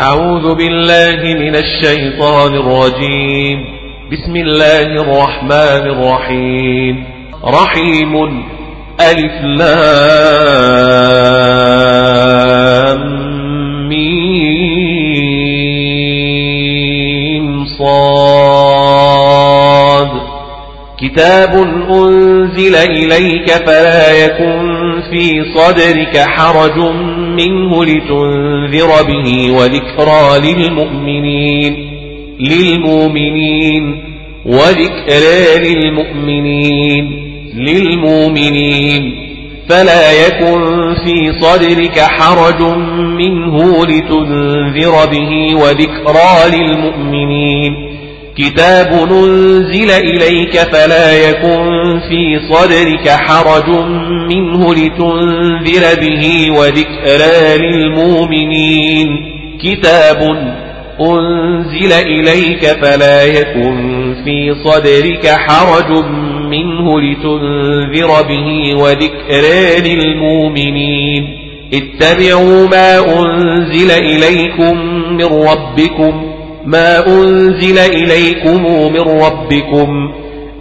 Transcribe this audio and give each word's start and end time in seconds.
أعوذ 0.00 0.54
بالله 0.54 1.34
من 1.34 1.56
الشيطان 1.56 2.54
الرجيم. 2.54 3.64
بسم 4.12 4.36
الله 4.36 4.82
الرحمن 4.82 5.90
الرحيم. 5.90 7.04
رحيم 7.44 8.44
ألف 9.00 9.42
لام 9.42 9.80
ميم. 13.88 14.75
كتاب 21.06 21.54
أنزل 21.90 22.74
إليك 22.74 23.50
فلا 23.50 24.24
يكن 24.24 25.02
في 25.10 25.44
صدرك 25.54 26.18
حرج 26.18 26.78
منه 27.38 27.84
لتنذر 27.84 29.02
به 29.02 29.50
وذكرى 29.50 30.52
للمؤمنين 30.52 31.76
للمؤمنين 32.40 34.02
وذكرى 34.46 35.58
للمؤمنين 35.58 37.04
للمؤمنين 37.56 39.26
فلا 39.68 40.26
يكن 40.26 40.94
في 41.04 41.32
صدرك 41.40 42.00
حرج 42.00 42.62
منه 43.18 43.86
لتنذر 43.86 45.06
به 45.06 45.54
وذكرى 45.54 46.58
للمؤمنين 46.58 47.85
كتاب 48.38 49.08
ننزل 49.12 49.90
إليك 49.90 50.58
فلا 50.58 51.28
يكن 51.28 52.00
في 52.08 52.40
صدرك 52.52 53.08
حرج 53.08 53.68
منه 54.30 54.74
لتنذر 54.74 56.00
به 56.00 56.50
وذكرى 56.50 57.58
للمؤمنين. 57.58 59.08
كتاب 59.62 60.20
أنزل 61.00 61.92
إليك 61.92 62.66
فلا 62.66 63.24
يكن 63.24 64.14
في 64.24 64.54
صدرك 64.64 65.26
حرج 65.28 66.04
منه 66.50 67.00
لتنذر 67.00 68.22
به 68.22 68.74
وذكرى 68.76 69.94
للمؤمنين. 69.94 71.24
اتبعوا 71.74 72.68
ما 72.68 72.98
أنزل 72.98 73.90
إليكم 73.90 74.78
من 75.10 75.24
ربكم 75.24 76.25
ما 76.66 77.06
أنزل 77.06 77.78
إليكم 77.78 78.62
من 78.92 79.00
ربكم. 79.00 80.14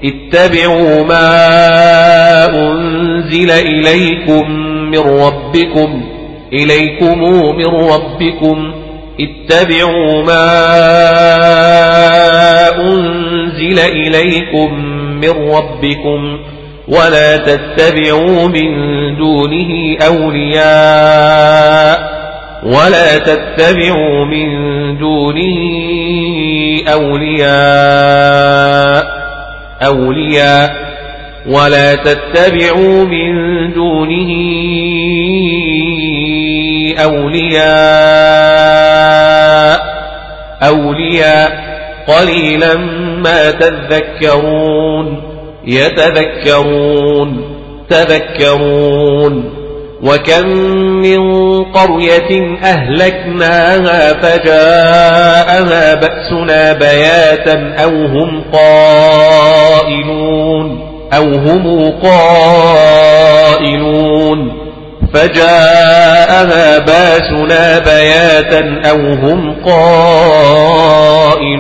اتبعوا 0.04 1.04
ما 1.04 2.46
أنزل 2.46 3.52
إليكم 3.52 4.52
من 4.92 5.00
ربكم. 5.00 6.04
إليكم 6.54 7.20
من 7.56 7.66
ربكم. 7.66 8.74
اتبعوا 9.20 10.24
ما 10.24 10.56
أنزل 12.80 13.80
إليكم 13.80 14.74
من 15.22 15.30
ربكم. 15.30 16.40
ولا 16.88 17.38
تتبعوا 17.38 18.48
من 18.48 18.72
دونه 19.18 19.98
أولياء. 20.08 22.16
ولا 22.66 23.18
تتبعوا 23.18 24.26
من 24.26 24.48
دونه 24.98 25.58
أولياء 26.88 27.46
أولياء. 29.86 30.86
ولا 31.48 31.96
تتبعوا 31.96 33.06
من 33.06 33.34
دونه 33.74 34.32
أولياء 37.04 37.66
أولياء. 40.64 41.66
قليلا 42.08 42.76
ما 43.24 43.52
تذكرون 43.52 45.22
يتذكرون 45.68 47.56
تذكرون. 47.90 49.65
وكم 50.06 50.48
من 51.02 51.64
قرية 51.64 52.58
أهلكناها 52.64 54.14
فجاءها 54.14 55.96
بأسنا 55.96 56.74
بياتا 56.74 57.74
أو 57.84 58.06
هم 58.06 58.44
قائلون 58.54 60.16
أو 61.14 61.24
هم 61.24 61.92
قائلون 63.24 63.86
فجاءها 65.14 66.80
باسنا 66.80 67.80
بياتا 67.80 68.82
أو 68.90 68.98
هم 68.98 69.56
قائلون 69.66 71.56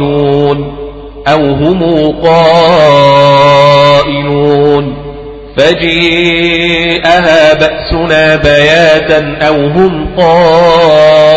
أو 1.28 1.40
هم 1.40 2.12
قائلون 2.24 3.46
فجيءها 5.58 7.54
بأسنا 7.54 8.36
بياتا 8.36 9.38
أو 9.48 9.68
هم 9.68 10.16
قائلون 10.18 11.36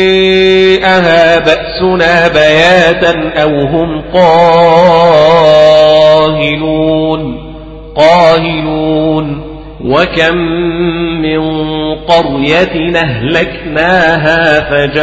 فجيءها 0.00 1.38
بأسنا 1.38 2.28
بياتا 2.28 3.32
أو 3.42 3.60
هم 3.60 4.02
قاهلون 4.14 4.60
قاهلون 7.96 9.49
وكم 9.84 10.36
من 11.22 11.40
قرية 11.94 12.96
أهلكناها 12.96 14.60
فجاءها 14.70 15.00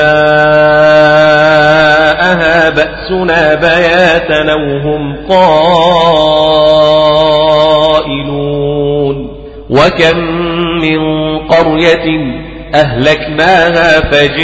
بأسنا 2.70 3.56
بياتا 3.56 4.54
وهم 4.54 5.16
قائلون 5.30 6.78
وكم 9.70 10.18
من 10.82 11.00
قرية 11.40 12.08
أهلكناها 12.76 14.00
فجاءها 14.12 14.38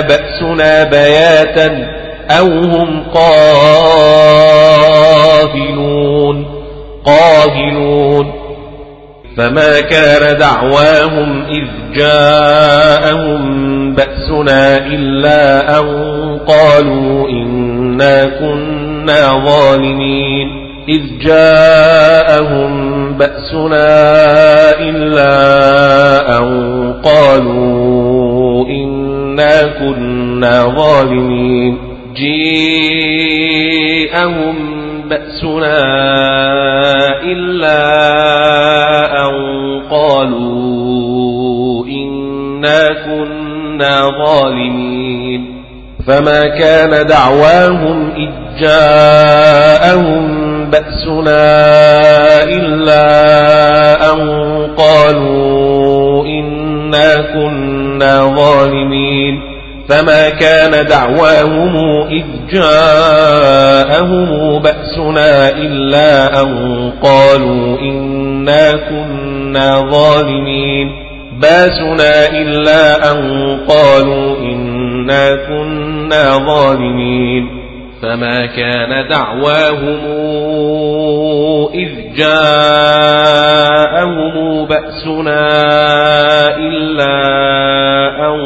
بأسنا 0.00 0.84
بياتا 0.84 2.00
أو 2.30 2.46
هم 2.46 3.02
قاهلون 3.14 3.80
قاهلون 7.06 8.32
فما 9.36 9.80
كان 9.80 10.38
دعواهم 10.38 11.42
إذ 11.50 11.66
جاءهم 11.96 13.40
بأسنا 13.94 14.76
إلا 14.76 15.78
أن 15.78 15.86
قالوا 16.46 17.28
إنا 17.28 18.24
كنا 18.24 19.44
ظالمين 19.44 20.48
إذ 20.88 21.02
جاءهم 21.20 22.72
بأسنا 23.12 23.90
إلا 24.80 25.28
أن 26.38 26.44
قالوا 27.04 28.66
إنا 28.66 29.62
كنا 29.62 30.62
ظالمين 30.76 31.78
جيءهم 33.90 34.56
بأسنا 35.10 35.82
إلا 37.22 37.82
أن 39.26 39.34
قالوا 39.90 41.86
إنا 41.86 42.88
كنا 43.06 43.94
ظالمين. 44.24 45.64
فما 46.06 46.46
كان 46.46 47.06
دعواهم 47.06 48.10
إذ 48.16 48.30
جاءهم 48.60 50.24
بأسنا 50.70 51.62
إلا 52.44 53.06
أن 54.12 54.20
قالوا 54.76 56.26
إنا 56.26 57.16
كنا 57.34 58.34
ظالمين. 58.36 59.49
فما 59.90 60.28
كان 60.28 60.86
دعواهم 60.86 61.76
إذ 62.06 62.24
جاءهم 62.52 64.28
بأسنا 64.62 65.48
إلا 65.48 66.42
أن 66.42 66.92
قالوا 67.02 67.78
إنا 67.78 68.72
كنا 68.72 69.90
ظالمين. 69.90 70.88
بأسنا 71.40 72.28
إلا 72.28 73.12
أن 73.12 73.58
قالوا 73.68 74.36
إنا 74.38 75.34
كنا 75.34 76.38
ظالمين. 76.38 77.59
فما 78.02 78.46
كان 78.46 79.08
دعواهم 79.08 80.00
إذ 81.74 81.90
جاءهم 82.16 82.74
بأسنا 84.66 85.46
إلا 86.56 87.16
أن 88.26 88.40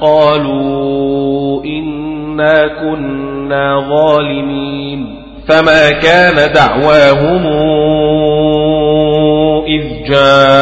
قالوا 0.00 1.64
إنا 1.64 2.66
كنا 2.66 3.80
ظالمين. 3.88 5.24
فما 5.48 5.90
كان 5.90 6.52
دعواهم 6.52 7.46
إذ 9.66 9.82
جاءهم 10.08 10.54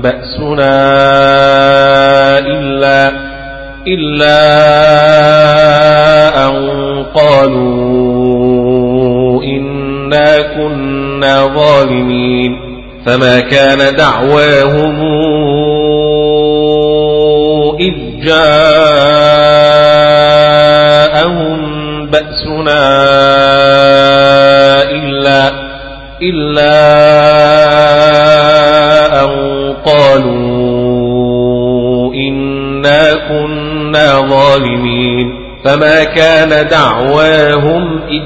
بأسنا 0.00 0.78
إلا 2.38 3.25
إلا 3.88 4.38
أن 6.48 6.54
قالوا 7.14 8.62
إنا 9.42 10.42
كنا 10.42 11.46
ظالمين. 11.46 12.66
فما 13.06 13.40
كان 13.40 13.96
دعواهم 13.96 14.96
إذ 17.80 17.94
جاءهم 18.24 18.86
بأسنا 22.06 22.86
إلا 24.82 25.52
إلا 26.22 26.76
أن 29.24 29.30
قالوا 29.84 30.54
إنا 32.14 33.14
كنا 33.28 33.75
ظالمين 34.28 35.46
فما 35.64 36.04
كان 36.04 36.68
دعواهم 36.68 38.00
إذ 38.10 38.22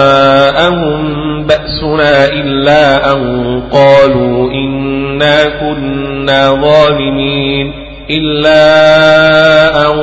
جاءهم 0.00 1.02
بأسنا 1.46 2.24
إلا 2.24 3.12
أن 3.12 3.62
قالوا 3.72 4.52
إنا 4.52 5.44
كنا 5.44 6.50
ظالمين 6.50 7.72
إلا 8.10 8.66
أن 9.86 9.96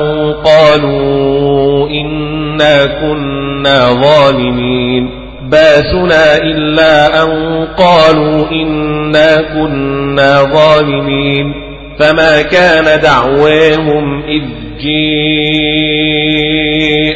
قالوا 0.44 1.88
إنا 1.88 2.86
كنا 2.86 3.92
ظالمين 3.92 5.10
بأسنا 5.50 6.36
إلا 6.36 7.22
أن 7.22 7.64
قالوا 7.78 8.50
إنا 8.52 9.36
كنا 9.42 10.42
ظالمين 10.42 11.54
فما 11.98 12.42
كان 12.42 13.00
دعواهم 13.00 14.22
إذ 14.24 14.42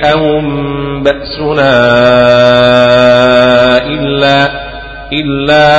جيءهم 0.02 0.42
بأسنا 1.02 1.82
إلا 3.86 4.50
إلا 5.12 5.72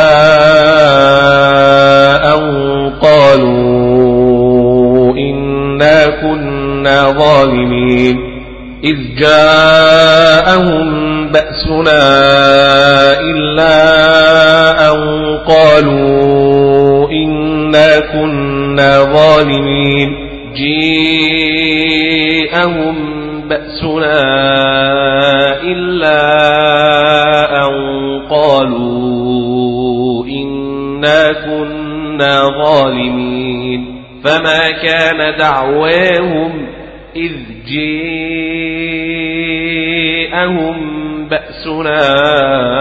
أن 2.35 2.43
قالوا 3.01 4.33
إنا 5.17 6.05
كنا 6.21 7.09
ظالمين 7.11 8.17
إذ 8.83 8.97
جاءهم 9.17 10.87
بأسنا 11.31 12.01
إلا 13.21 13.75
أن 14.91 14.99
قالوا 15.47 16.92
إنا 17.73 17.99
كنا 17.99 19.03
ظالمين 19.03 20.15
جيءهم 20.55 21.89
بأسنا 23.49 24.21
إلا 25.63 26.21
أن 27.65 27.73
قالوا 28.29 30.25
إنا 30.25 31.31
كنا 31.31 32.43
ظالمين 32.63 34.03
فما 34.23 34.71
كان 34.71 35.37
دعواهم 35.37 36.67
إذ 37.15 37.31
جيءهم 37.67 38.53
بأسنا 41.29 42.72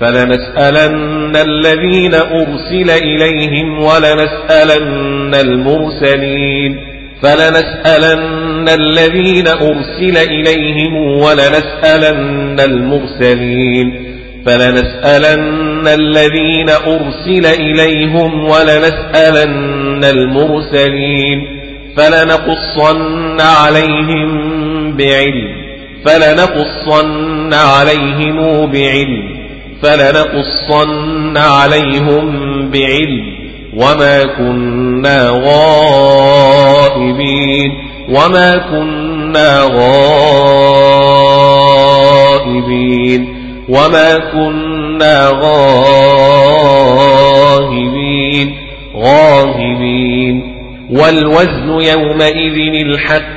فلنسألن 0.00 1.36
الذين 1.36 2.14
أرسل 2.14 2.90
إليهم 2.90 3.78
ولنسألن 3.82 5.34
المرسلين 5.34 6.76
فلنسألن 7.22 8.68
الذين 8.68 9.48
أرسل 9.48 10.16
إليهم 10.16 10.96
ولنسألن 10.96 12.60
المرسلين 12.60 14.06
فلنسألن 14.46 15.88
الذين 15.88 16.70
أرسل 16.70 17.46
إليهم 17.46 18.44
ولنسألن 18.44 20.04
المرسلين 20.04 21.38
فلنقصن 21.96 23.40
عليهم 23.40 24.28
بعلم 24.96 25.56
فلنقصن 26.06 27.54
عليهم 27.54 28.66
بعلم 28.66 29.35
فلنقصن 29.82 31.36
عليهم 31.36 32.30
بعلم 32.70 33.36
وما 33.76 34.24
كنا 34.24 35.30
غائبين 36.64 37.70
وما 38.08 38.56
كنا 38.56 39.62
غائبين 39.62 40.16
وما 43.68 44.18
كنا 44.18 45.30
غائبين 45.42 46.06
غائبين 48.96 50.56
والوزن 50.90 51.68
يومئذ 51.68 52.86
الحق. 52.86 53.36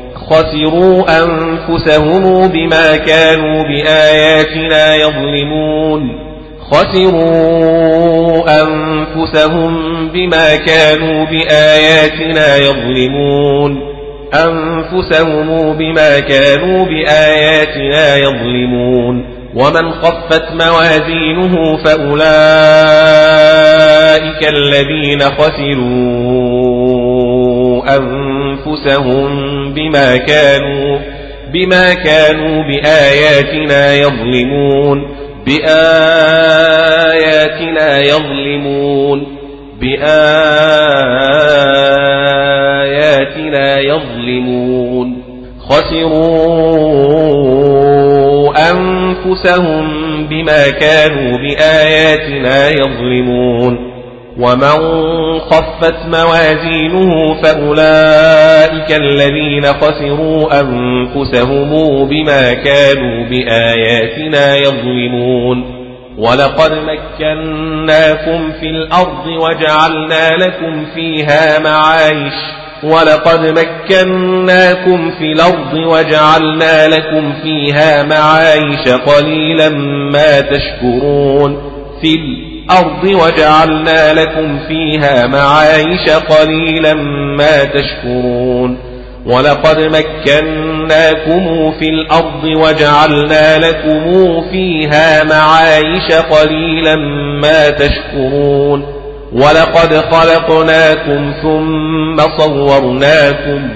خسروا 0.31 1.23
أنفسهم 1.23 2.47
بما 2.47 2.95
كانوا 2.95 3.63
بآياتنا 3.63 4.95
يظلمون. 4.95 6.19
خسروا 6.71 8.61
أنفسهم 8.61 9.73
بما 10.09 10.55
كانوا 10.55 11.25
بآياتنا 11.25 12.57
يظلمون. 12.57 13.81
أنفسهم 14.33 15.77
بما 15.77 16.19
كانوا 16.19 16.85
بآياتنا 16.85 18.17
يظلمون. 18.17 19.25
ومن 19.55 19.91
خفت 19.91 20.43
موازينه 20.51 21.77
فأولئك 21.83 22.31
الذين 24.47 25.21
خسروا. 25.21 27.20
أنفسهم 27.97 29.29
بما 29.73 30.17
كانوا 30.17 30.99
بما 31.53 31.93
كانوا 31.93 32.63
بآياتنا 32.63 33.93
يظلمون 33.93 35.07
بآياتنا 35.45 36.29
يظلمون 37.99 39.27
بآياتنا 39.81 40.99
يظلمون. 43.79 45.21
خسروا 45.59 47.11
أنفسهم 48.71 49.87
بما 50.27 50.69
كانوا 50.69 51.37
بآياتنا 51.37 52.69
يظلمون. 52.69 53.90
ومن 54.41 55.39
خفت 55.39 55.95
موازينه 56.07 57.41
فأولئك 57.43 58.91
الذين 58.91 59.65
خسروا 59.65 60.59
أنفسهم 60.59 61.69
بما 62.07 62.53
كانوا 62.53 63.25
بآياتنا 63.29 64.55
يظلمون 64.55 65.81
ولقد 66.17 66.71
مكناكم 66.71 68.51
في 68.59 68.65
الأرض 68.69 69.27
وجعلنا 69.27 70.35
لكم 70.35 70.85
فيها 70.95 71.59
معايش 71.59 72.33
ولقد 72.83 73.59
مكناكم 73.59 75.11
في 75.11 75.31
الأرض 75.31 75.73
وجعلنا 75.73 76.87
لكم 76.87 77.33
فيها 77.43 78.03
معايش 78.03 78.87
قليلا 79.05 79.69
ما 80.11 80.41
تشكرون 80.41 81.57
في 82.01 82.15
الأرض 82.61 83.03
وجعلنا 83.03 84.13
لكم 84.13 84.59
فيها 84.67 85.27
معايش 85.27 86.09
قليلا 86.09 86.93
ما 87.37 87.63
تشكرون. 87.63 88.77
ولقد 89.25 89.79
مكناكم 89.79 91.71
في 91.79 91.85
الأرض 91.89 92.43
وجعلنا 92.43 93.57
لكم 93.57 94.41
فيها 94.51 95.23
معايش 95.23 96.11
قليلا 96.11 96.95
ما 97.41 97.69
تشكرون. 97.69 98.85
ولقد 99.33 99.93
خلقناكم 100.11 101.33
ثم 101.41 102.21
صورناكم. 102.37 103.69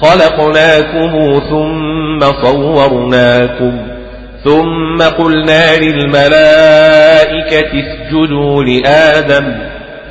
خلقناكم 0.00 1.40
ثم 1.50 2.20
صورناكم. 2.42 3.97
ثم 4.44 5.02
قلنا 5.02 5.76
للملائكة 5.76 7.66
اسجدوا 7.80 8.64
لآدم. 8.64 9.52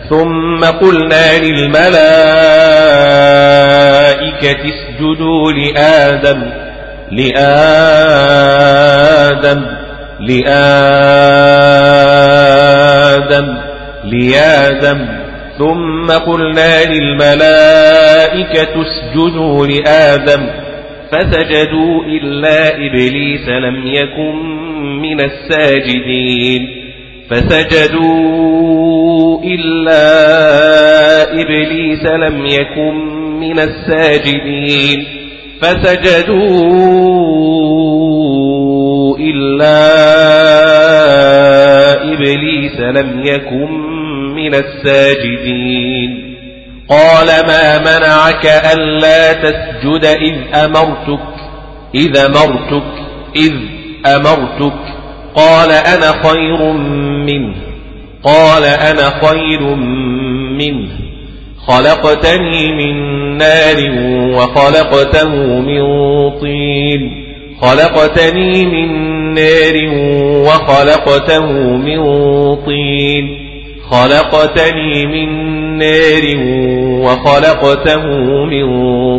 ثم 0.09 0.65
قلنا 0.65 1.37
للملائكة 1.37 1.97
اسجدوا 4.69 5.51
لآدم. 5.51 6.43
لآدم. 7.11 7.77
لآدم. 10.19 10.77
لآدم. 14.03 15.05
ثم 15.57 16.11
قلنا 16.11 16.83
للملائكة 16.83 18.67
اسجدوا 18.81 19.67
لآدم. 19.67 20.66
فسجدوا 21.11 22.03
إلا 22.03 22.75
إبليس 22.75 23.49
لم 23.49 23.87
يكن 23.87 24.35
من 25.01 25.21
الساجدين. 25.21 26.67
فسجدوا 27.29 28.63
إلا 29.43 30.01
إبليس 31.41 32.05
لم 32.05 32.45
يكن 32.45 32.95
من 33.39 33.59
الساجدين. 33.59 35.05
فسجدوا 35.61 36.37
إلا 39.17 39.87
إبليس 42.13 42.79
لم 42.79 43.21
يكن 43.25 43.71
من 44.35 44.53
الساجدين. 44.53 46.27
قال 46.89 47.27
ما 47.27 47.77
منعك 47.79 48.45
ألا 48.45 49.33
تسجد 49.33 49.66
إذ 49.85 50.55
أمرتك 50.55 51.19
إذ 51.95 52.17
أمرتك 52.17 52.91
إذ 53.35 53.53
أمرتك. 54.05 54.79
قال 55.35 55.71
أنا 55.71 56.11
خير 56.27 56.71
منه 57.25 57.55
قال 58.23 58.63
أنا 58.63 59.27
خير 59.27 59.61
منه. 60.57 60.89
خلقتني 61.67 62.71
من 62.71 62.97
نار 63.37 63.75
وخلقته 64.35 65.29
من 65.59 65.81
طين. 66.39 67.23
خلقتني 67.61 68.65
من 68.65 68.89
نار 69.33 69.73
وخلقته 70.47 71.51
من 71.77 72.05
طين. 72.55 73.46
خلقتني 73.91 75.05
من 75.05 75.57
نار 75.77 76.23
وخلقته 77.05 78.03
من 78.45 78.65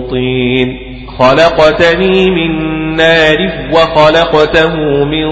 طين. 0.01 0.79
خلقتني 1.19 2.31
من 2.31 2.53
نار 2.97 3.37
وخلقته 3.73 4.77
من 5.05 5.29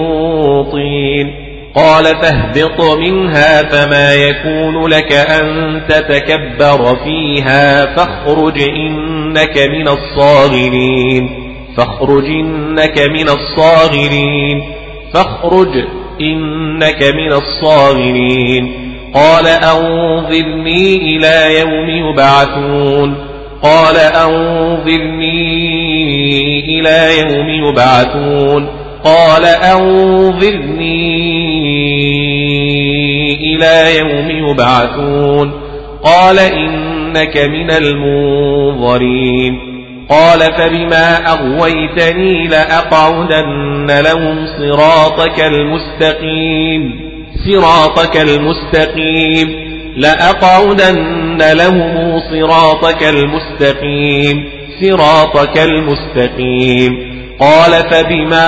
طين. 0.63 1.47
قال 1.75 2.03
فاهبط 2.03 2.97
منها 2.97 3.63
فما 3.63 4.13
يكون 4.13 4.87
لك 4.87 5.13
أن 5.13 5.81
تتكبر 5.89 6.95
فيها 7.03 7.95
فاخرج 7.95 8.61
إنك 8.61 9.57
من 9.57 9.87
الصاغرين. 9.87 11.29
فاخرج 11.77 12.25
إنك 12.25 12.99
من 13.09 13.29
الصاغرين. 13.29 14.61
فاخرج 15.13 15.83
إنك 16.21 17.03
من 17.03 17.33
الصاغرين. 17.33 18.86
قال 19.13 19.47
أنظرني 19.47 20.95
إلى 20.95 21.59
يوم 21.59 22.09
يبعثون. 22.09 23.15
قال 23.63 23.97
أنظرني 23.97 25.39
إلى 26.59 27.19
يوم 27.19 27.49
يبعثون. 27.49 28.67
قال 29.03 29.45
أنظرني 29.45 30.95
إلى 33.33 33.97
يوم 33.97 34.49
يبعثون. 34.49 35.51
قال 36.03 36.39
إنك 36.39 37.37
من 37.37 37.71
المنظرين. 37.71 39.59
قال 40.09 40.39
فبما 40.39 41.31
أغويتني 41.31 42.47
لأقعدن 42.47 44.01
لهم 44.01 44.45
صراطك 44.59 45.39
المستقيم. 45.39 47.06
صراطك 47.47 48.17
المستقيم 48.17 49.67
لأقعدن 49.97 51.37
لهم 51.53 52.19
صراطك 52.31 53.03
المستقيم 53.03 54.49
صراطك 54.81 55.57
المستقيم 55.57 57.17
قال 57.39 57.71
فبما 57.71 58.47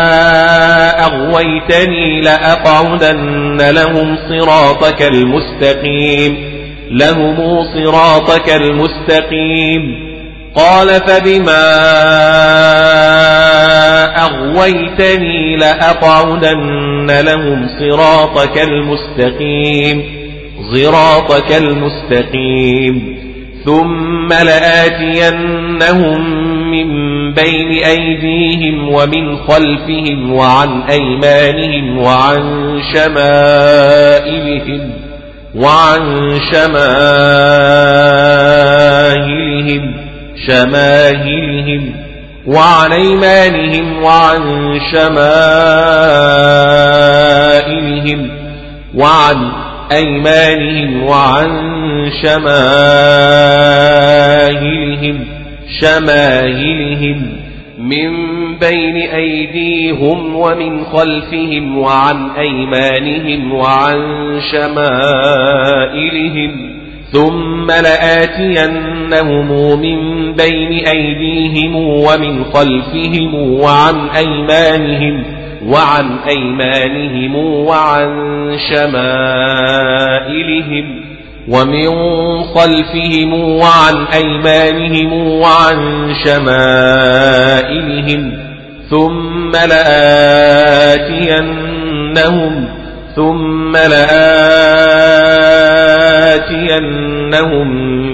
أغويتني 1.06 2.22
لأقعدن 2.22 3.58
لهم 3.72 4.18
صراطك 4.29 5.01
المستقيم 5.01 6.50
لهم 6.91 7.63
صراطك 7.74 8.50
المستقيم 8.50 10.10
قال 10.56 10.88
فبما 10.88 11.65
أغويتني 14.25 15.56
لأقعدن 15.58 16.88
لهم 17.10 17.68
صراطك 17.80 18.62
المستقيم 18.62 20.04
صراطك 20.74 21.51
المستقيم. 21.51 23.20
ثم 23.66 24.28
لآتينهم 24.28 26.20
من 26.72 26.89
بين 27.34 27.84
أيديهم 27.84 28.89
ومن 28.89 29.38
خلفهم 29.38 30.34
وعن 30.34 30.82
أيمانهم 30.82 31.98
وعن 31.98 32.42
شمائلهم 32.94 34.82
وعن 35.56 36.30
شمائلهم 36.51 37.70
شماهلهم 40.48 41.99
وعن 42.50 42.91
أيمانهم 42.91 44.03
وعن 44.03 44.79
شمائلهم 44.91 45.50
وعن 48.96 49.51
أيمانهم 49.91 51.03
وعن 51.03 51.50
شمائلهم 52.24 52.60
شمائلهم 55.82 57.39
من 57.79 58.10
بين 58.58 58.96
أيديهم 58.96 60.36
ومن 60.36 60.84
خلفهم 60.84 61.77
وعن 61.77 62.29
أيمانهم 62.29 63.53
وعن 63.53 63.98
شمائلهم. 64.51 66.00
ثم 67.13 67.72
لآتينهم 67.72 69.50
من 69.82 70.34
بين 70.34 70.88
أيديهم 70.88 71.75
ومن 71.75 72.44
خلفهم 72.44 73.36
وعن 73.36 74.10
أيمانهم 74.10 75.24
وعن 75.66 76.18
أيمانهم 76.28 77.36
وعن 77.36 78.10
شمائلهم 78.70 80.10
ومن 81.48 81.89
خلفهم 82.44 83.34
وعن 83.34 83.96
أيمانهم 84.13 85.13
وعن 85.13 86.10
شمائلهم 86.25 87.70
ثم 88.89 89.51
لآتينهم 89.70 91.10
ثم 93.16 93.78
لآتينهم 93.78 94.30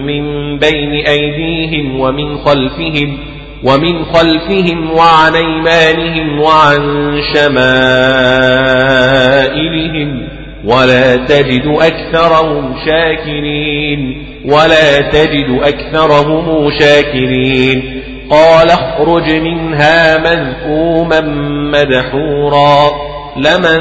من 0.05 0.25
بين 0.59 1.05
أيديهم 1.05 1.99
ومن 1.99 2.37
خلفهم 2.37 3.17
ومن 3.63 4.05
خلفهم 4.05 4.91
وعن 4.91 5.35
أيمانهم 5.35 6.39
وعن 6.39 7.11
شمائلهم 7.33 7.95
ولا 10.65 11.15
تجد 11.15 11.77
أكثرهم 11.81 12.75
شاكرين 12.85 14.25
ولا 14.45 15.01
تجد 15.11 15.59
أكثرهم 15.63 16.71
شاكرين 16.79 18.01
قال 18.29 18.69
اخرج 18.69 19.31
منها 19.31 20.17
مذكوما 20.17 21.21
مدحورا 21.71 23.14
لمن 23.37 23.79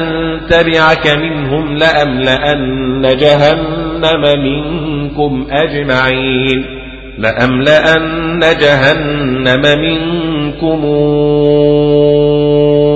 تبعك 0.49 1.07
منهم 1.07 1.77
لأملأن 1.77 3.17
جهنم 3.17 4.21
منكم 4.43 5.47
أجمعين 5.51 6.65
لأملأن 7.17 8.39
جهنم 8.39 9.61
منكم 9.81 10.85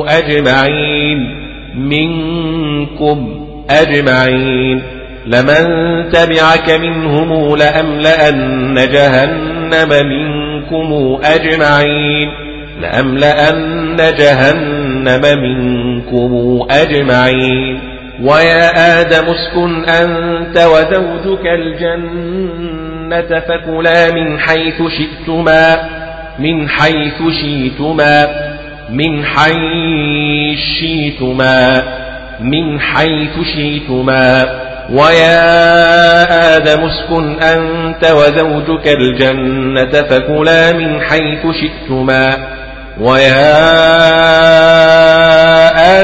أجمعين 0.08 1.36
منكم 1.76 3.46
أجمعين 3.70 4.82
لمن 5.26 5.66
تبعك 6.10 6.70
منهم 6.70 7.56
لأملأن 7.56 8.76
جهنم 8.76 9.90
منكم 9.90 11.20
أجمعين 11.24 12.30
لأملأن 12.82 13.96
جهنم 13.98 14.89
منكم 15.18 16.60
أجمعين 16.72 17.80
ويا 18.22 19.02
آدم 19.02 19.26
اسكن 19.26 19.84
أنت 19.86 20.58
وزوجك 20.58 21.46
الجنة 21.46 23.40
فكلا 23.40 24.12
من 24.12 24.40
حيث 24.40 24.82
شئتما 24.98 25.90
من 26.40 26.70
حيث 26.70 27.22
شئتما 27.42 28.28
من 28.90 29.26
حيث 29.26 30.60
شئتما 30.80 31.84
من 32.42 32.80
حيث 32.80 33.40
شئتما. 33.56 34.60
ويا 34.92 36.56
آدم 36.58 36.80
اسكن 36.86 37.40
أنت 37.40 38.12
وزوجك 38.12 38.88
الجنة 38.88 40.02
فكلا 40.02 40.74
من 40.74 41.02
حيث 41.02 41.46
شئتما 41.62 42.38
ويا 43.00 43.70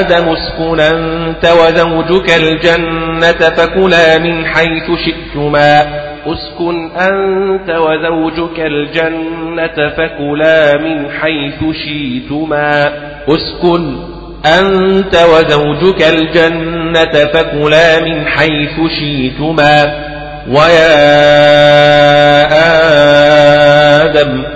آدم 0.00 0.28
اسكن 0.28 0.80
أنت 0.80 1.46
وزوجك 1.46 2.36
الجنة 2.36 3.32
فكلا 3.32 4.18
من 4.18 4.46
حيث 4.46 4.90
شئتما. 5.06 5.86
اسكن 6.26 6.90
أنت 6.96 7.70
وزوجك 7.70 8.60
الجنة 8.60 9.90
فكلا 9.96 10.78
من 10.78 11.10
حيث 11.10 11.60
شئتما. 11.84 12.92
اسكن 13.28 13.96
أنت 14.46 15.16
وزوجك 15.16 16.02
الجنة 16.02 17.24
فكلا 17.32 18.00
من 18.00 18.26
حيث 18.26 18.76
شئتما. 19.00 19.94
ويا 20.48 20.96
آدم 24.04 24.55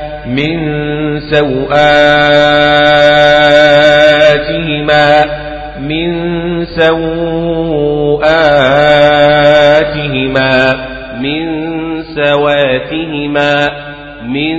من 0.25 0.59
سوآتهما 1.19 1.81
من 5.79 6.65
سوآتهما 6.65 7.11
من 11.21 11.61
سواتهما 12.15 13.69
من 14.27 14.57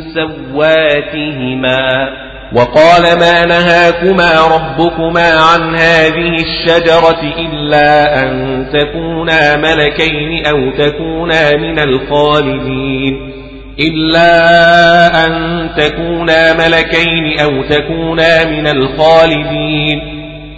سواتهما. 0.00 2.08
وقال 2.52 3.18
ما 3.18 3.46
نهاكما 3.46 4.32
ربكما 4.56 5.30
عن 5.30 5.74
هذه 5.74 6.34
الشجرة 6.34 7.22
إلا 7.38 8.22
أن 8.22 8.66
تكونا 8.72 9.56
ملكين 9.56 10.46
أو 10.46 10.70
تكونا 10.70 11.56
من 11.56 11.78
الخالدين. 11.78 13.35
إلا 13.80 15.26
أن 15.26 15.70
تكونا 15.76 16.52
ملكين 16.52 17.40
أو 17.40 17.62
تكونا 17.62 18.44
من 18.44 18.66
الخالدين 18.66 20.00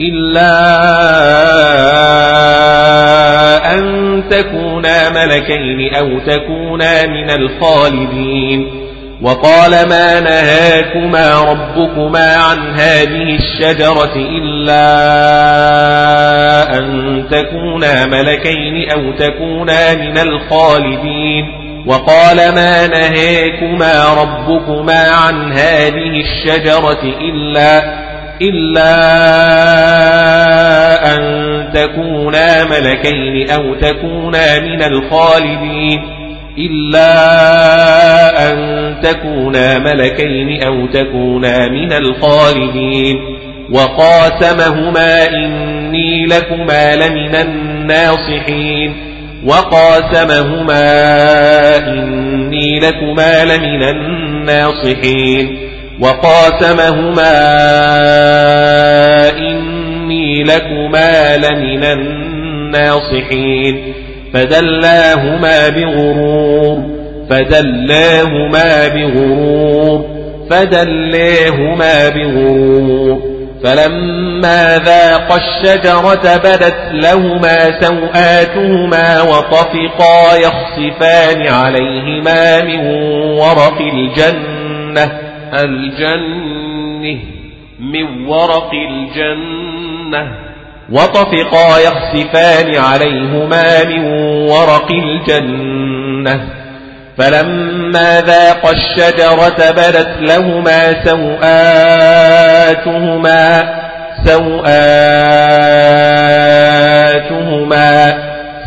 إلا 0.01 0.55
أن 3.75 4.25
تكونا 4.31 5.11
ملكين 5.11 5.95
أو 5.95 6.19
تكونا 6.19 7.07
من 7.07 7.31
الخالدين 7.31 8.89
وقال 9.23 9.71
ما 9.71 10.21
نهاكما 10.21 11.41
ربكما 11.41 12.37
عن 12.37 12.59
هذه 12.81 13.39
الشجرة 13.39 14.15
إلا 14.17 14.79
أن 16.79 17.25
تكونا 17.31 18.07
ملكين 18.07 18.91
أو 18.91 19.13
تكونا 19.13 19.95
من 19.95 20.19
الخالدين 20.19 21.68
وقال 21.87 22.37
ما 22.37 22.87
نهاكما 22.87 24.23
ربكما 24.23 25.09
عن 25.11 25.53
هذه 25.53 26.21
الشجرة 26.21 27.03
إلا 27.03 27.99
إلا 28.43 28.95
أن 31.15 31.23
تكونا 31.75 32.65
ملكين 32.65 33.51
أو 33.51 33.75
تكونا 33.75 34.61
من 34.61 34.83
الخالدين 34.83 36.01
إلا 36.59 37.11
أن 38.51 38.97
تكونا 39.03 39.79
ملكين 39.79 40.63
أو 40.63 40.87
تكونا 40.87 41.69
من 41.69 41.93
الخالدين 41.93 43.17
وقاسمهما 43.71 45.29
إني 45.29 46.27
لكما 46.27 46.97
لمن 46.97 47.35
الناصحين 47.35 49.08
وقاسمهما 49.47 51.07
إني 51.77 52.81
لكما 52.81 53.45
لمن 53.45 53.83
الناصحين. 53.83 55.59
وقاسمهما 56.01 57.39
إني 59.39 60.45
لكما 60.45 61.37
لمن 61.37 61.85
الناصحين. 61.85 63.95
فدلاهما 64.35 65.69
بغرور 65.69 66.83
فدلاهما 67.31 68.89
بغرور 68.89 70.05
فدلاهما 70.51 72.09
بغرور. 72.09 73.38
فلما 73.65 74.79
ذاقا 74.79 75.37
الشجرة 75.37 76.37
بدت 76.37 76.89
لهما 76.93 77.81
سوآتهما 77.81 79.23
وطفقا 79.23 80.37
يخصفان 80.37 81.47
عليهما 81.47 82.63
من 82.65 82.87
ورق 83.39 83.79
الجنة. 83.81 85.13
الجنة 85.55 87.19
من 87.81 88.27
ورق 88.27 88.71
الجنة. 88.73 90.33
وطفقا 90.93 91.79
يخسفان 91.79 92.75
عليهما 92.75 93.85
من 93.85 94.05
ورق 94.51 94.91
الجنة. 94.91 96.68
فلما 97.19 98.21
ذاقا 98.21 98.71
الشجرة 98.71 99.71
بدت 99.71 100.17
لهما 100.21 101.05
سوآتهما 101.05 101.49
سوآتهما 104.27 104.69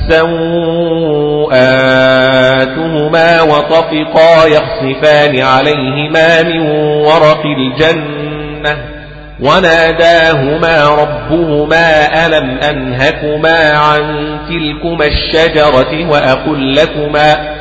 سوآتهما 0.10 0.62
وطفقا 3.42 4.46
يخسفان 4.46 5.40
عليهما 5.40 6.44
من 6.44 6.62
ورق 7.06 7.44
الجنة. 7.46 8.78
وناداهما 9.40 10.90
ربهما 10.90 12.26
ألم 12.26 12.58
أنهكما 12.70 13.72
عن 13.72 14.38
تلكما 14.50 15.06
الشجرة 15.06 16.10
وأقل 16.10 16.76
لكما 16.76 17.61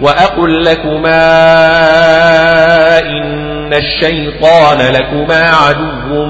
وأقل 0.00 0.64
لكما 0.64 1.28
إن 2.98 3.72
الشيطان 3.72 4.78
لكما 4.78 5.50
عدو 5.50 6.24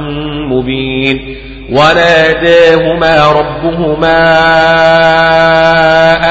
مبين 0.49 1.37
وناداهما 1.73 3.33
ربهما 3.33 4.25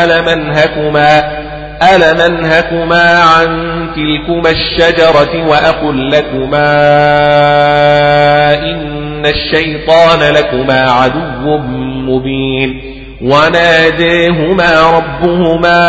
ألم 0.03 0.29
أنهكما 0.29 1.23
ألم 1.95 2.19
أنهكما 2.21 3.19
عن 3.19 3.47
تلكما 3.95 4.49
الشجرة 4.49 5.47
وأقل 5.47 6.11
لكما 6.11 6.73
إن 8.53 9.25
الشيطان 9.25 10.33
لكما 10.33 10.91
عدو 10.91 11.57
مبين 12.07 13.02
وناديهما 13.23 14.91
ربهما 14.97 15.79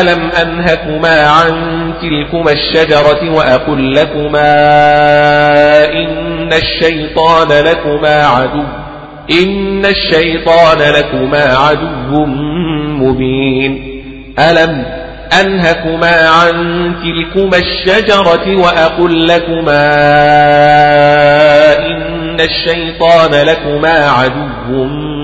ألم 0.00 0.30
أنهكما 0.42 1.26
عن 1.26 1.54
تلكما 2.02 2.52
الشجرة 2.52 3.30
وأقل 3.30 3.94
لكما 3.94 4.54
إن 5.92 6.52
الشيطان 6.52 7.48
لكما 7.48 8.26
عدو 8.26 8.64
إن 9.42 9.86
الشيطان 9.86 10.78
لكما 10.78 11.56
عدو 11.56 12.26
مبين. 13.04 14.02
ألم 14.38 14.84
أنهكما 15.40 16.28
عن 16.28 16.92
تلكما 17.02 17.56
الشجرة 17.56 18.56
وأقل 18.56 19.28
لكما 19.28 19.94
إن 21.78 22.40
الشيطان 22.40 23.46
لكما 23.46 24.10
عدو 24.10 24.84
مبين 24.84 25.23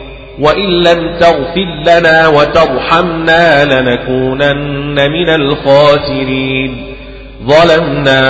وإن 0.39 0.69
لم 0.83 1.17
تغفر 1.19 1.83
لنا 1.87 2.27
وترحمنا 2.27 3.65
لنكونن 3.65 5.11
من 5.11 5.29
الخاسرين. 5.29 6.85
ظلمنا 7.47 8.21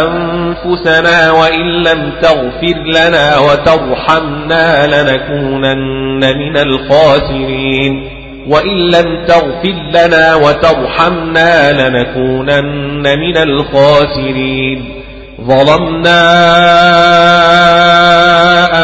أنفسنا 0.00 1.30
وإن 1.30 1.82
لم 1.82 2.12
تغفر 2.22 2.78
لنا 2.86 3.38
وترحمنا 3.38 4.86
لنكونن 4.86 6.38
من 6.38 6.56
الخاسرين. 6.56 8.10
وإن 8.48 8.90
لم 8.90 9.24
تغفر 9.28 9.74
لنا 9.94 10.34
وترحمنا 10.34 11.72
لنكونن 11.72 13.18
من 13.18 13.36
الخاسرين. 13.36 15.03
ظلمنا 15.40 16.24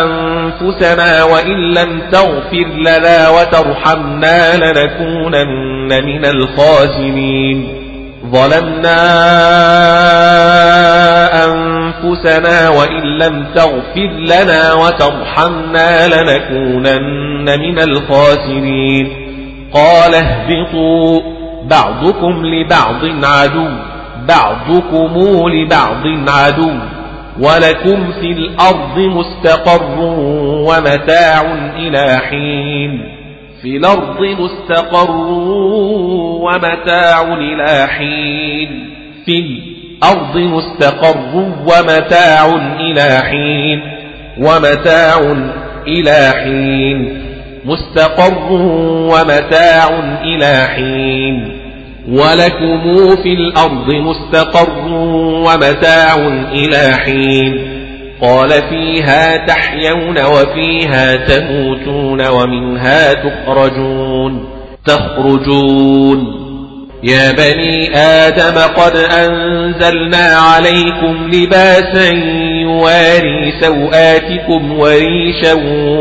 أنفسنا 0.02 1.22
وإن 1.22 1.74
لم 1.74 2.02
تغفر 2.12 2.66
لنا 2.78 3.28
وترحمنا 3.28 4.56
لنكونن 4.56 6.04
من 6.04 6.24
الخاسرين. 6.24 7.76
ظلمنا 8.30 9.00
أنفسنا 11.44 12.68
وإن 12.68 13.18
لم 13.18 13.46
تغفر 13.54 14.10
لنا 14.18 14.72
وترحمنا 14.72 16.08
لنكونن 16.08 17.60
من 17.60 17.78
الخاسرين. 17.78 19.06
قال 19.74 20.14
اهبطوا 20.14 21.20
بعضكم 21.64 22.46
لبعض 22.46 23.24
عدو. 23.24 23.89
بعضكم 24.30 25.18
لبعض 25.48 26.30
عدو 26.30 26.72
ولكم 27.40 28.12
في 28.20 28.30
الأرض 28.32 28.98
مستقر 28.98 29.98
ومتاع 30.68 31.42
إلى 31.76 32.20
حين 32.30 33.20
في 33.62 33.76
الأرض 33.76 34.20
مستقر 34.20 35.10
ومتاع 36.40 37.22
إلى 37.34 37.86
حين 37.88 38.90
في 39.26 39.38
الأرض 39.38 40.36
مستقر 40.36 41.36
ومتاع 41.66 42.46
إلى 42.80 43.22
حين 43.30 43.80
ومتاع 44.38 45.36
إلى 45.86 46.32
حين 46.42 47.22
مستقر 47.64 48.52
ومتاع 49.12 49.88
إلى 50.24 50.68
حين 50.76 51.59
ولكم 52.08 53.16
في 53.22 53.32
الأرض 53.32 53.94
مستقر 53.94 54.92
ومتاع 55.46 56.14
إلى 56.52 56.96
حين 57.04 57.70
قال 58.22 58.50
فيها 58.50 59.36
تحيون 59.36 60.18
وفيها 60.24 61.16
تموتون 61.16 62.26
ومنها 62.28 63.12
تخرجون 63.12 64.48
تخرجون 64.86 66.40
يا 67.02 67.32
بني 67.32 67.96
آدم 67.96 68.58
قد 68.58 68.96
أنزلنا 68.96 70.36
عليكم 70.36 71.30
لباسا 71.32 72.10
يواري 72.62 73.52
سوآتكم 73.60 74.78
وريشا 74.78 75.52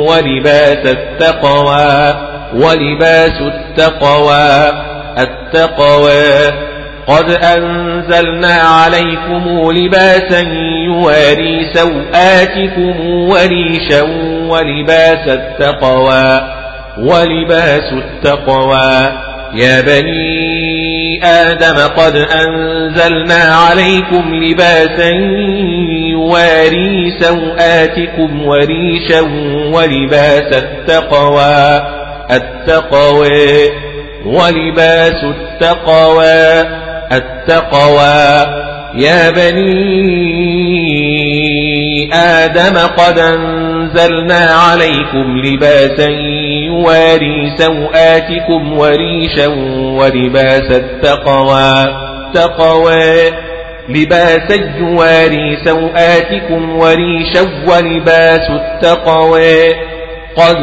ولباس 0.10 0.86
التقوى 0.86 2.16
ولباس 2.54 3.42
التقوى 3.42 4.89
التقوى. 5.22 6.70
قد 7.08 7.32
أنزلنا 7.32 8.54
عليكم 8.54 9.72
لباسا 9.72 10.40
يواري 10.86 11.74
سوآتكم 11.74 13.10
وريشا 13.10 14.02
ولباس 14.48 15.28
التقوى. 15.28 16.42
ولباس 16.98 17.94
التقوى. 17.94 19.12
يا 19.54 19.82
بني 19.82 21.26
آدم 21.26 21.76
قد 21.98 22.16
أنزلنا 22.16 23.56
عليكم 23.70 24.36
لباسا 24.36 25.10
يواري 26.12 27.14
سوآتكم 27.20 28.46
وريشا 28.46 29.22
ولباس 29.74 30.64
التقوى. 30.64 31.82
التقوى. 32.32 33.89
ولباس 34.26 35.24
التقوى 35.24 36.68
التقوى. 37.12 38.60
يا 38.96 39.30
بني 39.30 39.70
آدم 42.14 42.78
قد 42.78 43.20
أنزلنا 43.20 44.46
عليكم 44.46 45.38
لباسا 45.46 46.10
يواري 46.66 47.54
سوآتكم 47.58 48.78
وريشا 48.78 49.48
ولباس 49.98 50.72
التقوى 50.72 51.88
تقوى. 52.34 53.32
لباس 53.90 54.60
يواري 54.80 55.58
سوآتكم 55.66 56.80
وريشا 56.80 57.42
ولباس 57.68 58.50
التقوى. 58.50 59.70
قد 60.38 60.58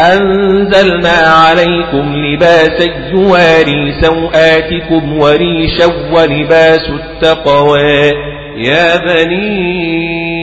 أنزلنا 0.00 1.18
عليكم 1.46 2.14
لباسا 2.16 2.84
يواري 3.12 3.94
سوآتكم 4.00 5.18
وريشا 5.18 5.86
ولباس 6.12 6.90
التقوى. 6.90 8.12
يا 8.56 8.96
بني 8.96 10.39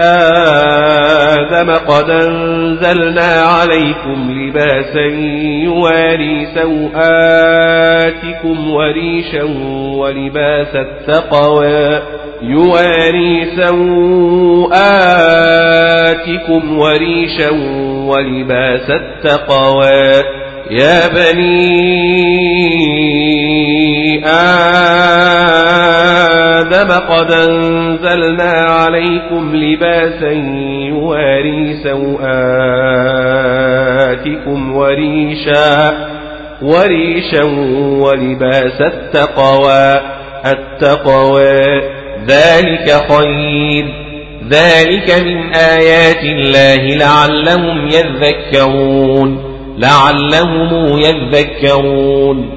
آدم 0.00 1.70
قد 1.70 2.10
أنزلنا 2.10 3.42
عليكم 3.42 4.30
لباسا 4.30 5.06
يواري 5.64 6.46
سوآتكم 6.54 7.90
وريشا 8.70 9.42
ولباس 9.96 10.76
التقوى 10.76 12.02
يواري 12.42 13.46
سوآتكم 13.56 15.08
وريشا 16.78 17.50
ولباس 18.06 18.90
التقوى 18.90 20.22
يا 20.70 21.08
بني 21.08 21.70
آدم 24.26 25.99
قد 26.88 27.32
أنزلنا 27.32 28.52
عليكم 28.52 29.56
لباسا 29.56 30.30
يواري 30.88 31.76
سوآتكم 31.84 32.36
وريشا 34.76 35.92
وريشا 36.62 37.42
ولباس 38.02 38.80
التقوى 38.80 40.00
التقوى. 40.46 41.82
ذلك 42.26 43.12
خير. 43.12 43.84
ذلك 44.48 45.22
من 45.24 45.54
آيات 45.54 46.22
الله 46.22 46.76
لعلهم 46.76 47.88
يذكرون. 47.88 49.44
لعلهم 49.78 50.98
يذكرون. 50.98 52.50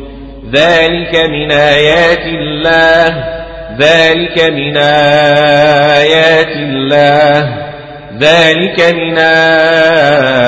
ذلك 0.53 1.29
من 1.29 1.51
آيات 1.51 2.25
الله. 2.25 3.42
ذلك 3.79 4.51
من 4.51 4.77
آيات 4.77 6.47
الله. 6.47 7.63
ذلك 8.19 8.93
من 8.95 9.17
آيات 9.17 10.41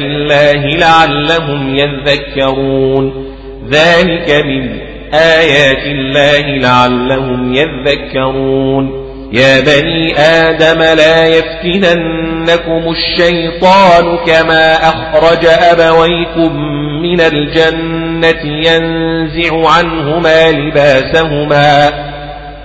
الله 0.00 0.76
لعلهم 0.76 1.76
يذكرون. 1.76 3.26
ذلك 3.70 4.44
من 4.44 4.78
آيات 5.14 5.86
الله 5.86 6.40
لعلهم 6.40 7.54
يذكرون. 7.54 9.01
يا 9.32 9.60
بني 9.60 10.18
آدم 10.18 10.82
لا 10.82 11.26
يفتننكم 11.26 12.90
الشيطان 12.90 14.18
كما 14.26 14.74
أخرج 14.74 15.46
أبويكم 15.46 16.56
من 17.02 17.20
الجنة 17.20 18.42
ينزع 18.44 19.68
عنهما 19.68 20.50
لباسهما 20.50 21.90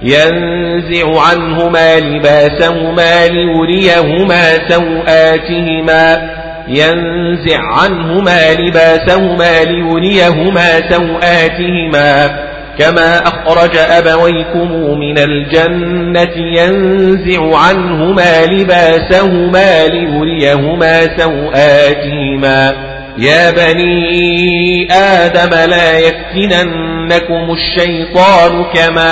ينزع 0.02 1.22
عنهما 1.22 2.00
لباسهما 2.00 3.28
ليريهما 3.28 4.70
سوآتهما 4.70 6.30
ينزع 6.68 7.60
عنهما 7.60 8.54
لباسهما 8.54 9.64
ليريهما 9.64 10.90
سوآتهما. 10.90 12.47
كما 12.80 13.18
أخرج 13.28 13.78
أبويكم 13.78 15.00
من 15.00 15.18
الجنة 15.18 16.34
ينزع 16.58 17.58
عنهما 17.58 18.46
لباسهما 18.46 19.88
ليريهما 19.88 21.18
سوآتهما 21.18 22.74
يا 23.18 23.52
بني 23.52 24.88
آدم 24.94 25.70
لا 25.70 26.00
يفتننكم 26.00 27.52
الشيطان 27.52 28.66
كما 28.74 29.12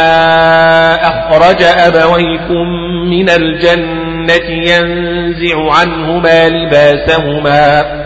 أخرج 1.07 1.63
أبويكم 1.63 2.67
من 3.09 3.29
الجنة 3.29 4.49
ينزع 4.49 5.71
عنهما 5.71 6.49
لباسهما 6.49 8.04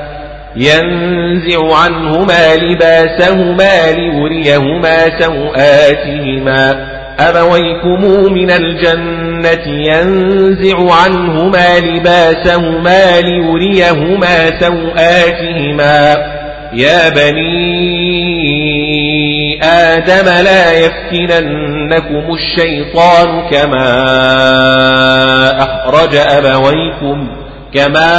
ينزع 0.59 1.75
عنهما 1.75 2.55
لباسهما 2.55 3.91
ليريهما 3.91 5.19
سوآتهما. 5.19 6.89
أبويكم 7.19 8.33
من 8.33 8.51
الجنة 8.51 9.65
ينزع 9.67 10.77
عنهما 11.03 11.79
لباسهما 11.79 13.21
ليريهما 13.21 14.59
سوآتهما. 14.59 16.15
يا 16.73 17.09
بني 17.09 18.09
آدم 19.63 20.43
لا 20.43 20.71
يفتننكم 20.71 22.33
الشيطان 22.33 23.49
كما 23.51 23.89
أخرج 25.63 26.15
أبويكم 26.15 27.48
كما 27.73 28.09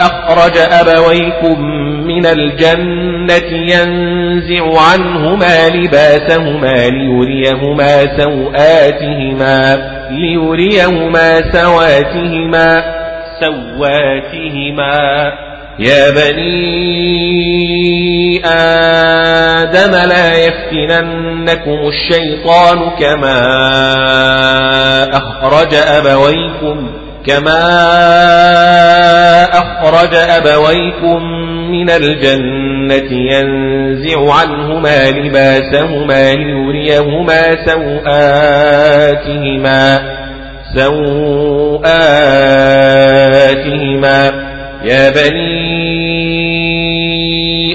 أخرج 0.00 0.58
أبويكم 0.58 1.60
من 2.06 2.26
الجنة 2.26 3.50
ينزع 3.52 4.80
عنهما 4.92 5.68
لباسهما 5.68 6.88
ليريهما 6.88 8.18
سوآتهما 8.20 9.76
ليريهما 10.10 11.52
سواتهما 11.52 12.82
سواتهما 13.40 15.32
يا 15.78 16.10
بني 16.10 16.84
آدم 18.46 19.90
لا 20.08 20.34
يفتننكم 20.46 21.78
الشيطان 21.88 22.90
كما 22.98 23.40
أخرج 25.12 25.74
أبويكم 25.74 27.03
كما 27.26 27.64
أخرج 29.52 30.14
أبويكم 30.14 31.22
من 31.70 31.90
الجنة 31.90 33.12
ينزع 33.32 34.34
عنهما 34.34 35.10
لباسهما 35.10 36.34
ليريهما 36.34 37.66
سوآتهما 37.66 39.04
سوآتهما 40.74 41.84
يا 44.84 45.10
بني 45.10 45.94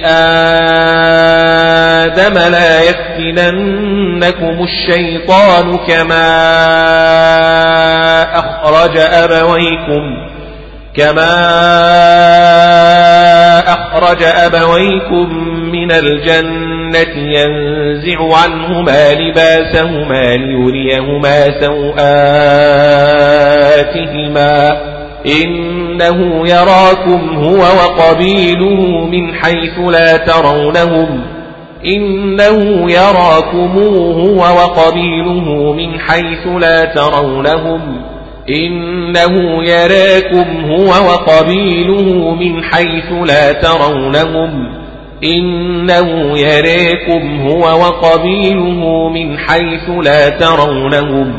آدم 0.05 1.58
لا 2.17 2.83
يفتننكم 2.83 4.63
الشيطان 4.63 5.77
كما 5.77 6.29
أخرج 8.39 8.97
أبويكم 8.97 10.29
كما 10.95 11.29
أخرج 13.67 14.23
أبويكم 14.23 15.33
من 15.71 15.91
الجنة 15.91 17.15
ينزع 17.15 18.37
عنهما 18.43 19.13
لباسهما 19.13 20.35
ليريهما 20.35 21.61
سوآتهما 21.61 22.19
إنه 25.25 26.47
يراكم 26.47 27.35
هو 27.37 27.59
وقبيله 27.59 29.05
من 29.05 29.33
حيث 29.33 29.79
لا 29.79 30.17
ترونهم 30.17 31.38
إنه 31.85 32.91
يراكم 32.91 33.79
هو 34.19 34.37
وقبيله 34.37 35.73
من 35.73 35.99
حيث 35.99 36.47
لا 36.47 36.85
ترونهم. 36.85 38.01
إنه 38.49 39.63
يراكم 39.63 40.71
هو 40.71 40.87
وقبيله 40.87 42.35
من 42.35 42.63
حيث 42.63 43.11
لا 43.25 43.51
ترونهم. 43.51 44.79
إنه 45.23 46.39
يراكم 46.39 47.41
هو 47.41 47.61
وقبيله 47.61 49.09
من 49.09 49.37
حيث 49.37 49.89
لا 50.03 50.29
ترونهم. 50.29 51.33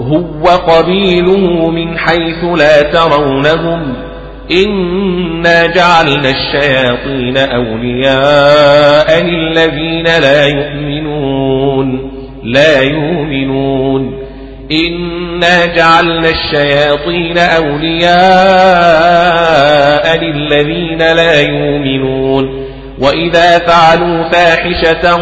هو 0.00 0.44
قبيله 0.46 1.70
من 1.70 1.98
حيث 1.98 2.44
لا 2.44 2.82
ترونهم. 2.82 4.11
إنا 4.50 5.66
جعلنا 5.66 6.30
الشياطين 6.30 7.36
أولياء 7.36 9.22
للذين 9.24 10.04
لا 10.04 10.46
يؤمنون 10.46 12.12
لا 12.42 12.82
يؤمنون 12.82 14.22
إنا 14.72 15.66
جعلنا 15.66 16.28
الشياطين 16.28 17.38
أولياء 17.38 18.12
للذين 20.18 20.98
لا 20.98 21.40
يؤمنون 21.40 22.62
وإذا 22.98 23.58
فعلوا 23.58 24.28
فاحشة 24.28 25.16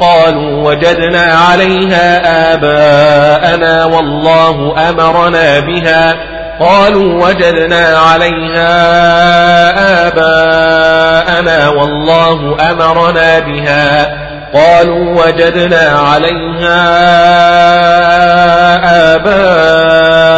قالوا 0.00 0.70
وجدنا 0.70 1.22
عليها 1.22 2.54
آباءنا 2.54 3.84
والله 3.84 4.74
أمرنا 4.90 5.60
بها 5.60 6.14
قالوا 6.60 7.28
وجدنا 7.28 7.98
عليها 7.98 8.74
آباءنا 10.08 11.68
والله 11.68 12.56
أمرنا 12.70 13.38
بها. 13.38 14.16
قالوا 14.54 15.24
وجدنا 15.26 15.98
عليها 16.12 16.84
آباءنا 19.14 20.30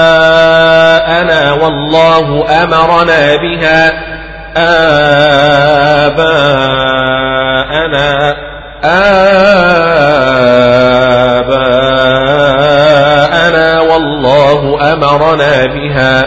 والله 1.52 2.46
أمرنا 2.62 3.36
بها. 3.36 3.92
آباءنا 4.56 6.36
آباءنا. 8.84 9.46
والله 13.96 14.92
أمرنا 14.92 15.66
بها. 15.66 16.22